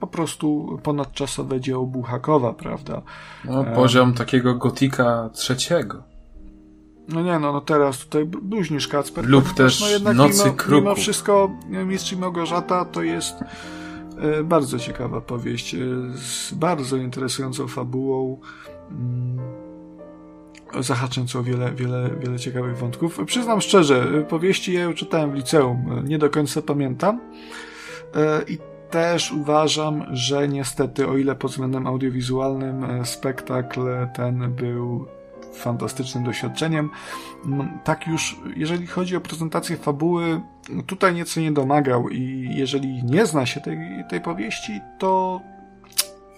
po 0.00 0.06
prostu 0.06 0.78
ponadczasowe 0.82 1.60
dzieło 1.60 1.86
Buchakowa, 1.86 2.52
prawda? 2.52 3.02
No, 3.44 3.64
poziom 3.64 4.14
takiego 4.14 4.54
gotika 4.54 5.30
trzeciego. 5.32 6.02
No 7.08 7.22
nie, 7.22 7.38
no, 7.38 7.52
no 7.52 7.60
teraz 7.60 7.98
tutaj 7.98 8.24
bluźnisz 8.24 8.88
Kacper. 8.88 9.26
Lub 9.28 9.52
też 9.54 9.80
no 9.80 9.88
jednak 9.88 10.16
Nocy 10.16 10.44
mimo, 10.44 10.56
Kruku. 10.56 10.74
Mimo 10.74 10.94
wszystko 10.94 11.50
Mistrz 11.86 12.12
i 12.12 12.16
Małgorzata 12.16 12.84
to 12.84 13.02
jest 13.02 13.34
e, 14.18 14.44
bardzo 14.44 14.78
ciekawa 14.78 15.20
powieść 15.20 15.74
e, 15.74 15.78
z 16.14 16.54
bardzo 16.54 16.96
interesującą 16.96 17.68
fabułą. 17.68 18.40
Mm 18.90 19.59
zahacząc 20.78 21.36
o 21.36 21.42
wiele, 21.42 21.72
wiele, 21.72 22.10
wiele 22.20 22.38
ciekawych 22.38 22.76
wątków. 22.76 23.20
Przyznam 23.26 23.60
szczerze, 23.60 24.24
powieści 24.28 24.72
ja 24.72 24.92
czytałem 24.94 25.30
w 25.30 25.34
liceum, 25.34 26.04
nie 26.04 26.18
do 26.18 26.30
końca 26.30 26.62
pamiętam. 26.62 27.20
E, 28.14 28.42
I 28.48 28.58
też 28.90 29.32
uważam, 29.32 30.04
że 30.10 30.48
niestety, 30.48 31.08
o 31.08 31.16
ile 31.16 31.34
pod 31.34 31.50
względem 31.50 31.86
audiowizualnym 31.86 32.84
e, 32.84 33.06
spektakl 33.06 33.80
ten 34.14 34.52
był 34.52 35.06
fantastycznym 35.54 36.24
doświadczeniem, 36.24 36.90
tak 37.84 38.06
już, 38.06 38.36
jeżeli 38.56 38.86
chodzi 38.86 39.16
o 39.16 39.20
prezentację 39.20 39.76
fabuły, 39.76 40.40
tutaj 40.86 41.14
nieco 41.14 41.40
nie 41.40 41.52
domagał 41.52 42.08
i 42.08 42.50
jeżeli 42.54 43.04
nie 43.04 43.26
zna 43.26 43.46
się 43.46 43.60
tej, 43.60 43.78
tej 44.10 44.20
powieści, 44.20 44.80
to 44.98 45.40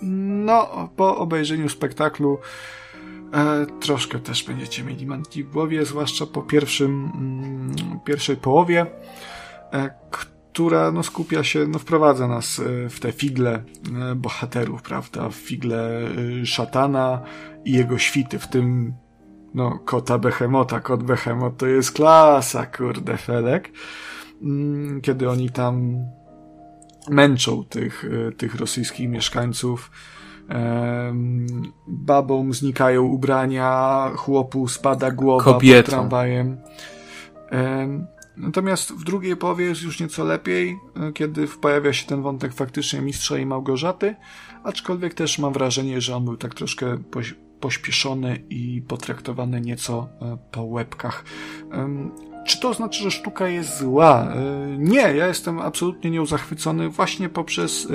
no, 0.02 0.89
po 0.97 1.17
obejrzeniu 1.17 1.69
spektaklu 1.69 2.39
E, 3.33 3.67
troszkę 3.81 4.19
też 4.19 4.44
będziecie 4.44 4.85
mieli 4.85 5.07
mętli 5.07 5.44
w 5.44 5.51
głowie, 5.51 5.85
zwłaszcza 5.85 6.27
po 6.27 6.43
pierwszym, 6.43 7.12
mm, 7.15 8.01
pierwszej 8.05 8.36
połowie, 8.36 8.86
e, 9.73 10.02
która 10.52 10.93
no, 10.93 11.02
skupia 11.02 11.44
się, 11.44 11.67
no, 11.67 11.78
wprowadza 11.78 12.28
nas 12.28 12.59
e, 12.59 12.89
w 12.89 13.01
te 13.01 13.12
figle 13.12 13.52
e, 13.52 14.15
bohaterów, 14.15 14.83
prawda? 14.83 15.28
W 15.28 15.35
figle 15.35 16.01
e, 16.43 16.47
szatana 16.47 17.23
i 17.65 17.73
jego 17.73 17.99
świty, 17.99 18.39
w 18.39 18.49
tym 18.49 18.94
no, 19.55 19.78
kota 19.85 20.19
Behemota. 20.19 20.81
Kot 20.81 21.02
Behemot 21.02 21.57
to 21.57 21.67
jest 21.67 21.93
klasa, 21.93 22.67
kurde, 22.67 23.17
Felek. 23.17 23.70
mm, 24.43 25.01
kiedy 25.01 25.31
oni 25.31 25.51
tam 25.51 25.97
męczą 27.11 27.65
tych, 27.65 28.05
tych 28.36 28.55
rosyjskich 28.55 29.09
mieszkańców. 29.09 29.91
Babom 31.86 32.54
znikają 32.54 33.02
ubrania, 33.02 34.10
chłopu 34.16 34.68
spada 34.68 35.10
głowa 35.10 35.44
Kobietą. 35.44 35.82
pod 35.82 35.90
tramwajem. 35.90 36.56
Natomiast 38.36 38.92
w 38.92 39.04
drugiej 39.04 39.36
połowie 39.36 39.64
jest 39.64 39.82
już 39.82 40.00
nieco 40.00 40.24
lepiej, 40.24 40.78
e, 40.96 41.12
kiedy 41.12 41.48
pojawia 41.48 41.92
się 41.92 42.06
ten 42.06 42.22
wątek 42.22 42.54
faktycznie 42.54 43.00
mistrza 43.00 43.38
i 43.38 43.46
Małgorzaty, 43.46 44.14
aczkolwiek 44.64 45.14
też 45.14 45.38
mam 45.38 45.52
wrażenie, 45.52 46.00
że 46.00 46.16
on 46.16 46.24
był 46.24 46.36
tak 46.36 46.54
troszkę 46.54 46.98
pośpieszony 47.60 48.44
i 48.50 48.82
potraktowany 48.88 49.60
nieco 49.60 50.08
e, 50.20 50.38
po 50.50 50.62
łebkach. 50.62 51.24
Czy 52.44 52.60
to 52.60 52.74
znaczy, 52.74 53.02
że 53.02 53.10
sztuka 53.10 53.48
jest 53.48 53.78
zła? 53.78 54.28
E, 54.34 54.66
nie, 54.78 55.00
ja 55.00 55.26
jestem 55.26 55.60
absolutnie 55.60 56.10
nią 56.10 56.26
zachwycony 56.26 56.88
właśnie 56.88 57.28
poprzez 57.28 57.88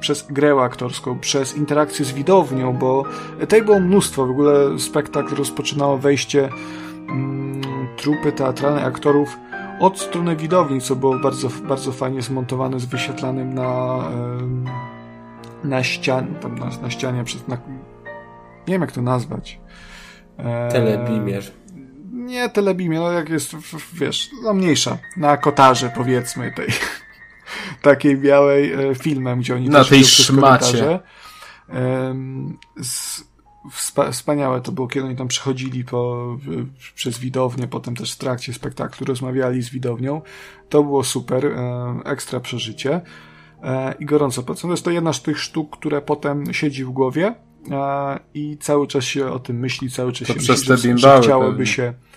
przez 0.00 0.26
grę 0.32 0.56
aktorską, 0.62 1.18
przez 1.18 1.56
interakcję 1.56 2.04
z 2.04 2.12
widownią, 2.12 2.72
bo 2.72 3.04
tej 3.48 3.62
było 3.62 3.80
mnóstwo. 3.80 4.26
W 4.26 4.30
ogóle 4.30 4.78
spektakl 4.78 5.34
rozpoczynało 5.34 5.98
wejście 5.98 6.48
mm, 7.08 7.60
trupy 7.96 8.32
teatralnej 8.32 8.84
aktorów 8.84 9.38
od 9.80 9.98
strony 9.98 10.36
widowni, 10.36 10.80
co 10.80 10.96
było 10.96 11.18
bardzo, 11.18 11.48
bardzo 11.68 11.92
fajnie 11.92 12.22
zmontowane 12.22 12.80
z 12.80 12.84
wyświetlanym 12.84 13.54
na 13.54 14.00
na 15.64 15.82
ścianie, 15.82 16.34
tam 16.40 16.58
na, 16.58 16.66
na 16.82 16.90
ścianie, 16.90 17.24
przez, 17.24 17.48
na, 17.48 17.56
nie 18.68 18.74
wiem 18.74 18.80
jak 18.80 18.92
to 18.92 19.02
nazwać. 19.02 19.60
E, 20.38 20.68
telebimie. 20.68 21.38
Nie 22.30 22.48
telebimie, 22.48 22.98
no 22.98 23.12
jak 23.12 23.28
jest, 23.28 23.56
wiesz, 23.92 24.30
no 24.42 24.54
mniejsza, 24.54 24.98
na 25.16 25.36
kotarze 25.36 25.92
powiedzmy 25.96 26.52
tej 26.52 26.68
takiej 27.82 28.16
białej 28.16 28.72
e, 28.72 28.94
filmem, 28.94 29.40
gdzie 29.40 29.54
oni 29.54 29.68
na 29.68 29.84
tej 29.84 30.04
szmacie. 30.04 31.00
wspaniałe 34.10 34.60
to 34.60 34.72
było, 34.72 34.88
kiedy 34.88 35.06
oni 35.06 35.16
tam 35.16 35.28
przechodzili 35.28 35.84
po, 35.84 36.36
przez 36.94 37.18
widownię, 37.18 37.68
potem 37.68 37.96
też 37.96 38.12
w 38.12 38.18
trakcie 38.18 38.52
spektaklu 38.52 39.06
rozmawiali 39.06 39.62
z 39.62 39.70
widownią. 39.70 40.22
To 40.68 40.82
było 40.82 41.04
super, 41.04 41.46
e, 41.46 42.00
ekstra 42.04 42.40
przeżycie 42.40 43.00
e, 43.62 43.94
i 43.98 44.06
gorąco 44.06 44.42
polecam. 44.42 44.68
To 44.68 44.72
jest 44.72 44.84
to 44.84 44.90
jedna 44.90 45.12
z 45.12 45.22
tych 45.22 45.38
sztuk, 45.38 45.76
które 45.76 46.02
potem 46.02 46.54
siedzi 46.54 46.84
w 46.84 46.90
głowie 46.90 47.34
i 48.34 48.58
cały 48.60 48.86
czas 48.86 49.04
się 49.04 49.30
o 49.30 49.38
tym 49.38 49.58
myśli, 49.58 49.90
cały 49.90 50.12
czas 50.12 50.28
to 50.28 50.34
się 50.34 50.52
myśli, 50.52 50.66
że, 50.76 50.96
że 50.96 51.20
chciałoby 51.22 51.50
pewnie. 51.50 51.66
się 51.66 51.82
e, 51.82 52.09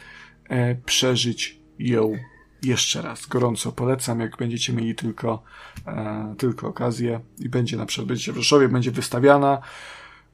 przeżyć 0.86 1.60
ją 1.80 2.18
jeszcze 2.64 3.02
raz. 3.02 3.26
Gorąco 3.26 3.72
polecam, 3.72 4.20
jak 4.20 4.38
będziecie 4.38 4.74
mieli 4.74 4.96
tylko, 4.96 5.44
e, 5.88 6.36
tylko 6.38 6.68
okazję 6.68 7.20
i 7.40 7.50
będzie 7.50 7.78
na 7.78 7.86
przykład 7.86 8.08
będziecie 8.08 8.34
w 8.34 8.38
Rzeszowie, 8.38 8.70
będzie 8.70 8.92
wystawiana. 8.92 9.62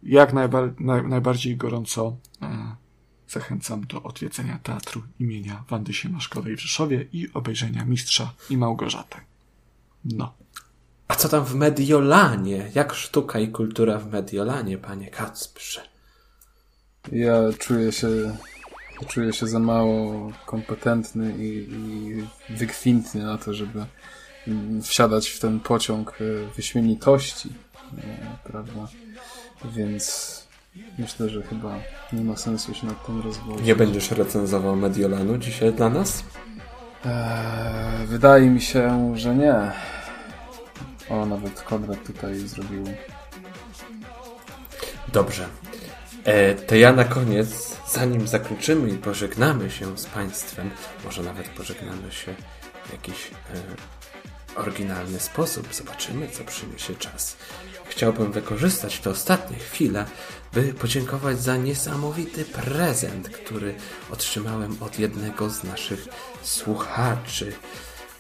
Jak 0.04 0.34
najbar 0.34 0.74
naj 0.80 1.08
najbardziej 1.08 1.58
gorąco 1.58 2.18
e, 2.42 2.76
zachęcam 3.28 3.86
do 3.86 4.04
odwiedzenia 4.04 4.60
teatru 4.64 5.02
imienia 5.20 5.64
Wandy 5.70 5.94
Siemaszkowej 5.94 6.58
w 6.58 6.62
Rzeszowie 6.62 7.06
i 7.14 7.34
obejrzenia 7.34 7.86
Mistrza 7.86 8.34
i 8.50 8.58
Małgorzaty. 8.58 9.18
No. 10.06 10.34
A 11.08 11.16
co 11.16 11.30
tam 11.30 11.46
w 11.46 11.56
Mediolanie? 11.56 12.72
Jak 12.76 12.94
sztuka 12.94 13.40
i 13.40 13.48
kultura 13.48 14.00
w 14.00 14.12
Mediolanie, 14.12 14.78
panie 14.78 15.08
Kacprze? 15.08 15.82
Ja 17.12 17.34
czuję 17.60 17.92
się, 17.92 18.08
czuję 19.06 19.34
się 19.34 19.48
za 19.48 19.60
mało 19.60 20.32
kompetentny 20.45 21.34
i, 21.38 21.68
i 21.72 22.56
wykwintny 22.58 23.24
na 23.24 23.38
to, 23.38 23.53
żeby 23.53 23.86
wsiadać 24.82 25.30
w 25.30 25.40
ten 25.40 25.60
pociąg 25.60 26.18
e, 26.22 26.53
wyśmienitości, 26.56 27.50
e, 27.98 28.02
prawda? 28.44 28.88
Więc 29.66 30.48
myślę, 31.00 31.30
że 31.30 31.44
chyba 31.44 31.76
nie 32.14 32.24
ma 32.24 32.36
sensu 32.36 32.74
się 32.74 32.88
nad 32.88 33.06
tym 33.06 33.22
rozwodzić. 33.22 33.66
Nie 33.66 33.76
będziesz 33.76 34.11
recenzował 34.11 34.76
Mediolanu 34.76 35.38
dzisiaj 35.38 35.74
dla 35.74 35.90
nas? 35.90 36.24
Eee, 37.06 38.08
wydaje 38.08 38.50
mi 38.50 38.61
się, 38.61 39.14
że 39.18 39.36
nie. 39.36 39.72
O, 41.10 41.26
nawet 41.26 41.61
Konrad 41.61 42.03
tutaj 42.08 42.38
zrobił. 42.38 42.84
Dobrze. 45.14 45.48
E, 46.30 46.56
to 46.56 46.75
ja 46.75 46.91
na 46.91 47.03
koniec, 47.06 47.77
zanim 47.91 48.27
zakończymy 48.27 48.90
i 48.90 48.98
pożegnamy 48.98 49.72
się 49.72 49.98
z 49.98 50.06
Państwem, 50.06 50.69
może 51.06 51.24
nawet 51.24 51.49
pożegnamy 51.49 52.11
się 52.11 52.35
w 52.85 52.91
jakiś 52.91 53.27
e, 54.56 54.59
oryginalny 54.59 55.19
sposób, 55.19 55.74
zobaczymy, 55.74 56.27
co 56.27 56.43
przyniesie 56.43 56.95
czas. 56.95 57.38
Chciałbym 57.85 58.32
wykorzystać 58.32 58.99
te 58.99 59.09
ostatnie 59.09 59.58
chwile, 59.58 60.06
by 60.53 60.74
podziękować 60.74 61.41
za 61.41 61.58
niesamowity 61.58 62.45
prezent, 62.45 63.30
który 63.30 63.75
otrzymałem 64.11 64.77
od 64.80 64.99
jednego 64.99 65.49
z 65.49 65.64
naszych 65.64 66.08
słuchaczy. 66.43 67.53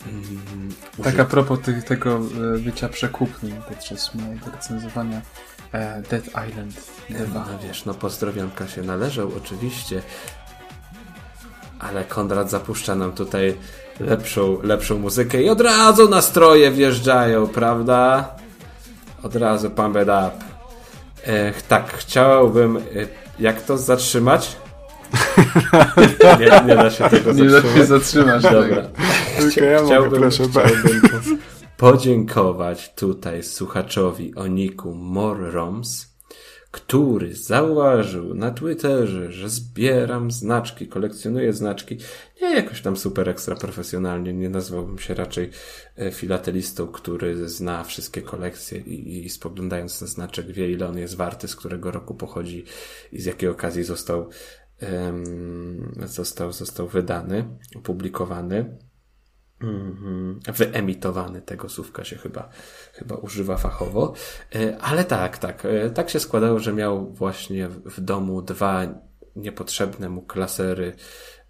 Mm, 0.07 0.73
tak 1.03 1.19
a 1.19 1.25
propos 1.25 1.59
tych, 1.59 1.83
tego 1.83 2.21
e, 2.55 2.59
bycia 2.59 2.89
przekupnym 2.89 3.61
podczas 3.69 4.15
mojego 4.15 4.51
recenzowania 4.51 5.21
e, 5.73 6.01
Dead 6.09 6.23
Island 6.49 6.73
2. 7.09 7.45
No 7.51 7.67
wiesz, 7.67 7.85
no 7.85 7.93
pozdrowionka 7.93 8.67
się 8.67 8.81
należą 8.81 9.31
oczywiście, 9.37 10.01
ale 11.79 12.03
Konrad 12.03 12.49
zapuszcza 12.49 12.95
nam 12.95 13.11
tutaj 13.11 13.57
lepszą, 13.99 14.57
lepszą 14.63 14.99
muzykę 14.99 15.41
i 15.43 15.49
od 15.49 15.61
razu 15.61 16.09
nastroje 16.09 16.71
wjeżdżają, 16.71 17.47
prawda? 17.47 18.29
Od 19.23 19.35
razu 19.35 19.69
pump 19.69 19.95
it 19.95 20.03
up. 20.03 20.31
E, 21.23 21.53
tak, 21.67 21.93
chciałbym, 21.97 22.77
e, 22.77 22.81
jak 23.39 23.61
to 23.61 23.77
zatrzymać? 23.77 24.55
nie, 26.39 26.67
nie 26.67 26.75
da 26.75 26.89
się 26.89 27.09
tego 27.09 27.33
zatrzymać. 27.33 27.37
Nie 27.37 27.49
da 27.49 27.75
się 27.75 27.85
zatrzymać. 27.85 28.43
Dobra. 28.43 28.83
Chcia, 29.49 29.65
ja 29.65 29.85
chciałbym, 29.85 30.21
proszę 30.21 30.43
chciałbym 30.49 31.38
podziękować 31.79 32.93
tutaj 32.93 33.43
słuchaczowi 33.43 34.35
o 34.35 34.47
niku 34.47 34.95
Morroms, 34.95 36.07
który 36.71 37.35
zauważył 37.35 38.33
na 38.33 38.51
Twitterze, 38.51 39.31
że 39.31 39.49
zbieram 39.49 40.31
znaczki, 40.31 40.87
kolekcjonuję 40.87 41.53
znaczki. 41.53 41.97
Nie 42.41 42.55
jakoś 42.55 42.81
tam 42.81 42.97
super 42.97 43.29
ekstra 43.29 43.55
profesjonalnie, 43.55 44.33
nie 44.33 44.49
nazwałbym 44.49 44.99
się 44.99 45.13
raczej 45.13 45.49
e, 45.97 46.11
filatelistą, 46.11 46.87
który 46.87 47.49
zna 47.49 47.83
wszystkie 47.83 48.21
kolekcje 48.21 48.79
i, 48.79 49.25
i 49.25 49.29
spoglądając 49.29 50.01
na 50.01 50.07
znaczek 50.07 50.51
wie 50.51 50.71
ile 50.71 50.87
on 50.87 50.97
jest 50.97 51.15
warty, 51.15 51.47
z 51.47 51.55
którego 51.55 51.91
roku 51.91 52.15
pochodzi 52.15 52.63
i 53.11 53.21
z 53.21 53.25
jakiej 53.25 53.49
okazji 53.49 53.83
został 53.83 54.29
został, 56.05 56.51
został 56.51 56.87
wydany, 56.87 57.45
opublikowany. 57.75 58.77
Mhm. 59.61 60.39
Wyemitowany 60.55 61.41
tego 61.41 61.69
słówka 61.69 62.03
się 62.03 62.15
chyba, 62.15 62.49
chyba 62.93 63.15
używa 63.15 63.57
fachowo. 63.57 64.13
E, 64.55 64.77
ale 64.77 65.03
tak, 65.03 65.37
tak. 65.37 65.65
E, 65.65 65.89
tak 65.89 66.09
się 66.09 66.19
składało, 66.19 66.59
że 66.59 66.73
miał 66.73 67.13
właśnie 67.13 67.67
w 67.69 68.01
domu 68.01 68.41
dwa 68.41 68.87
niepotrzebne 69.35 70.09
mu 70.09 70.21
klasery 70.21 70.93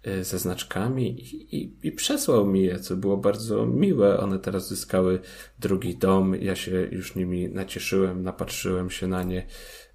e, 0.02 0.24
ze 0.24 0.38
znaczkami 0.38 1.20
i, 1.20 1.56
i, 1.56 1.76
i 1.82 1.92
przesłał 1.92 2.46
mi 2.46 2.62
je, 2.62 2.78
co 2.78 2.96
było 2.96 3.16
bardzo 3.16 3.66
miłe. 3.66 4.20
One 4.20 4.38
teraz 4.38 4.68
zyskały 4.68 5.20
drugi 5.58 5.96
dom. 5.96 6.34
Ja 6.34 6.56
się 6.56 6.88
już 6.90 7.14
nimi 7.14 7.48
nacieszyłem, 7.48 8.22
napatrzyłem 8.22 8.90
się 8.90 9.06
na 9.06 9.22
nie 9.22 9.46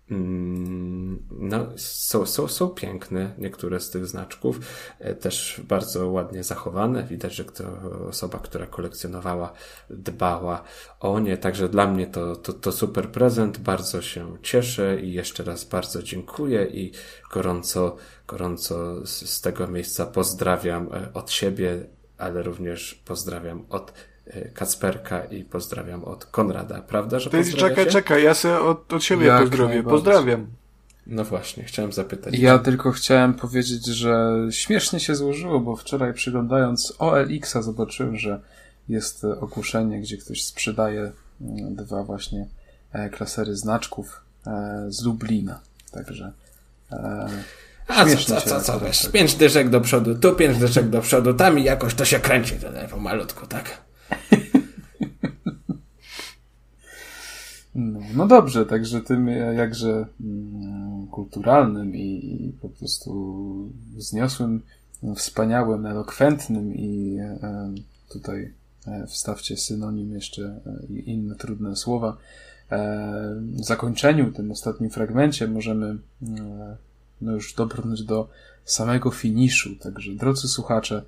no, 0.09 1.67
są, 1.77 2.25
są, 2.25 2.48
są 2.48 2.69
piękne 2.69 3.34
niektóre 3.38 3.80
z 3.80 3.90
tych 3.90 4.08
znaczków, 4.08 4.59
e, 5.00 5.16
też 5.16 5.61
bardzo 5.67 6.09
ładnie 6.09 6.43
zachowane. 6.43 7.03
Widać, 7.03 7.35
że 7.35 7.45
to 7.45 7.64
osoba, 8.09 8.40
która 8.40 8.66
kolekcjonowała, 8.66 9.53
dbała 9.90 10.64
o 11.00 11.19
nie. 11.19 11.38
Także 11.38 11.69
dla 11.69 11.88
mnie 11.88 12.08
to, 12.08 12.35
to, 12.35 12.53
to 12.53 12.72
super 12.72 13.09
prezent. 13.09 13.58
Bardzo 13.58 14.01
się 14.01 14.38
cieszę 14.42 15.01
i 15.01 15.14
jeszcze 15.14 15.43
raz 15.43 15.64
bardzo 15.64 16.03
dziękuję 16.03 16.66
i 16.66 16.92
gorąco, 17.32 17.95
gorąco 18.27 19.06
z, 19.08 19.30
z 19.30 19.42
tego 19.42 19.67
miejsca 19.67 20.06
pozdrawiam 20.06 20.90
e, 20.93 21.14
od 21.14 21.32
siebie, 21.32 21.88
ale 22.17 22.43
również 22.43 22.95
pozdrawiam 23.06 23.66
od 23.69 23.93
Kacperka 24.54 25.26
i 25.26 25.44
pozdrawiam 25.44 26.04
od 26.04 26.26
Konrada, 26.26 26.82
prawda? 26.82 27.20
Że 27.20 27.30
Ty, 27.30 27.54
czekaj, 27.54 27.88
czekaj, 27.88 28.24
ja 28.24 28.34
sobie 28.34 28.60
od, 28.60 28.94
od 28.94 29.04
siebie 29.04 29.26
Jak 29.26 29.42
pozdrowię. 29.42 29.84
Pozdrawiam. 29.84 30.48
No 31.08 31.24
właśnie, 31.24 31.64
chciałem 31.64 31.92
zapytać. 31.94 32.40
Ja 32.40 32.60
tylko 32.60 32.92
chciałem 32.92 33.34
powiedzieć, 33.34 33.86
że 33.86 34.34
śmiesznie 34.52 35.00
się 35.00 35.16
złożyło, 35.16 35.60
bo 35.60 35.76
wczoraj 35.76 36.14
przyglądając 36.14 36.94
OLX-a 37.00 37.62
zobaczyłem, 37.62 38.18
że 38.18 38.40
jest 38.90 39.26
ogłoszenie, 39.26 40.02
gdzie 40.02 40.18
ktoś 40.18 40.44
sprzedaje 40.44 41.12
mm, 41.42 41.76
dwa 41.76 42.04
właśnie 42.04 42.48
e, 42.92 43.10
klasery 43.10 43.56
znaczków 43.56 44.22
e, 44.48 44.86
z 44.88 45.06
Lublina. 45.06 45.60
Także 45.92 46.32
e, 46.92 47.30
A 47.88 48.06
co, 48.06 48.18
co, 48.18 48.42
co, 48.42 48.62
co, 48.62 48.80
wiesz, 48.80 49.10
pięć 49.10 49.36
dyszek 49.36 49.70
do 49.70 49.82
przodu, 49.82 50.16
tu 50.16 50.36
pięć 50.36 50.58
dyszek 50.58 50.90
do 50.90 51.02
przodu, 51.02 51.34
tam 51.34 51.60
i 51.60 51.64
jakoś 51.64 51.95
to 51.95 52.06
się 52.06 52.20
kręci 52.20 52.56
tutaj 52.56 52.88
pomalutku, 52.88 53.48
tak? 53.48 53.85
No, 57.75 58.00
no 58.16 58.27
dobrze, 58.27 58.66
także 58.66 59.01
tym 59.01 59.30
e, 59.30 59.32
jakże 59.34 60.06
mm, 60.22 61.08
kulturalnym 61.08 61.95
i, 61.95 62.53
po 62.61 62.69
prostu 62.69 63.72
wzniosłym, 63.95 64.61
wspaniałym, 65.16 65.85
elokwentnym 65.85 66.75
i 66.75 67.17
e, 67.19 67.74
tutaj 68.09 68.53
e, 68.88 69.08
wstawcie 69.08 69.58
synonim 69.58 70.14
jeszcze 70.14 70.43
e, 70.43 70.93
i 70.93 71.09
inne 71.09 71.35
trudne 71.35 71.75
słowa. 71.75 72.17
E, 72.72 73.42
zakończeniu, 73.56 74.32
tym 74.32 74.51
ostatnim 74.51 74.90
fragmencie 74.90 75.48
możemy 75.48 75.88
e, 75.88 75.98
no 77.22 77.32
już 77.32 77.53
dobrnąć 77.53 78.03
do 78.03 78.30
samego 78.66 79.11
finiszu. 79.11 79.75
Także 79.75 80.11
drodzy 80.11 80.48
słuchacze, 80.48 81.03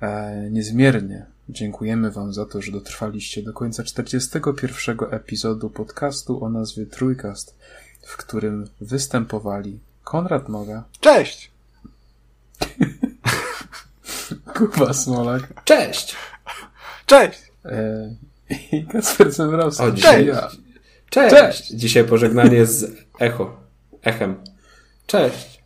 e, 0.00 0.50
niezmiernie 0.50 1.26
dziękujemy 1.52 2.10
Wam 2.10 2.32
za 2.32 2.46
to, 2.46 2.62
że 2.62 2.72
dotrwaliście 2.72 3.42
do 3.42 3.52
końca 3.52 3.84
41 3.84 4.96
epizodu 5.10 5.70
podcastu 5.70 6.44
o 6.44 6.50
nazwie 6.50 6.86
Trójkast, 6.86 7.58
w 8.02 8.16
którym 8.16 8.66
występowali 8.80 9.80
Konrad 10.04 10.48
Noga, 10.48 10.84
Cześć! 11.00 11.50
Kuba 14.56 14.92
Smolak 14.92 15.64
Cześć! 15.64 16.16
Cześć! 17.06 17.38
e, 17.64 18.14
i 18.72 18.86
Kacper 18.86 19.32
Zemrowski. 19.32 19.82
O, 19.82 19.90
dzisiaj 19.90 20.26
cześć. 20.26 20.28
ja. 20.28 20.50
Cześć! 21.10 21.34
Cześć! 21.36 21.68
Dzisiaj 21.70 22.04
pożegnanie 22.04 22.66
z 22.66 22.96
echo. 23.18 23.60
Echem. 24.02 24.36
Cześć! 25.06 25.62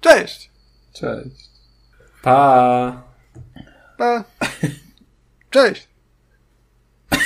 Cześć! 0.00 0.50
Cześć. 0.92 1.50
Pa! 2.22 3.02
Pa. 3.98 4.24
Cześć! 5.50 5.88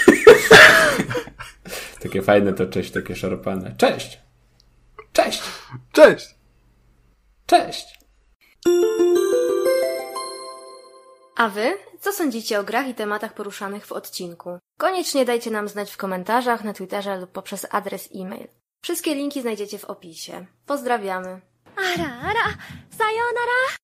takie 2.03 2.23
fajne 2.23 2.53
to 2.53 2.67
cześć, 2.67 2.91
takie 2.91 3.17
szarpane. 3.17 3.75
Cześć! 3.77 4.20
Cześć! 5.12 5.43
Cześć! 5.93 6.35
Cześć! 7.47 7.99
A 11.36 11.49
wy? 11.49 11.77
Co 12.01 12.12
sądzicie 12.12 12.61
o 12.61 12.65
grach 12.65 12.89
i 12.89 12.94
tematach 12.94 13.35
poruszanych 13.35 13.86
w 13.86 13.93
odcinku? 13.93 14.59
Koniecznie 14.78 15.25
dajcie 15.25 15.51
nam 15.51 15.69
znać 15.69 15.93
w 15.93 15.97
komentarzach, 15.97 16.65
na 16.65 16.73
Twitterze 16.73 17.17
lub 17.17 17.33
poprzez 17.33 17.67
adres 17.70 18.09
e-mail. 18.15 18.49
Wszystkie 18.83 19.15
linki 19.15 19.43
znajdziecie 19.43 19.78
w 19.78 19.85
opisie. 19.85 20.47
Pozdrawiamy! 20.67 21.41
Ara, 21.77 22.20
ara, 22.20 22.55
sayonara! 22.99 23.65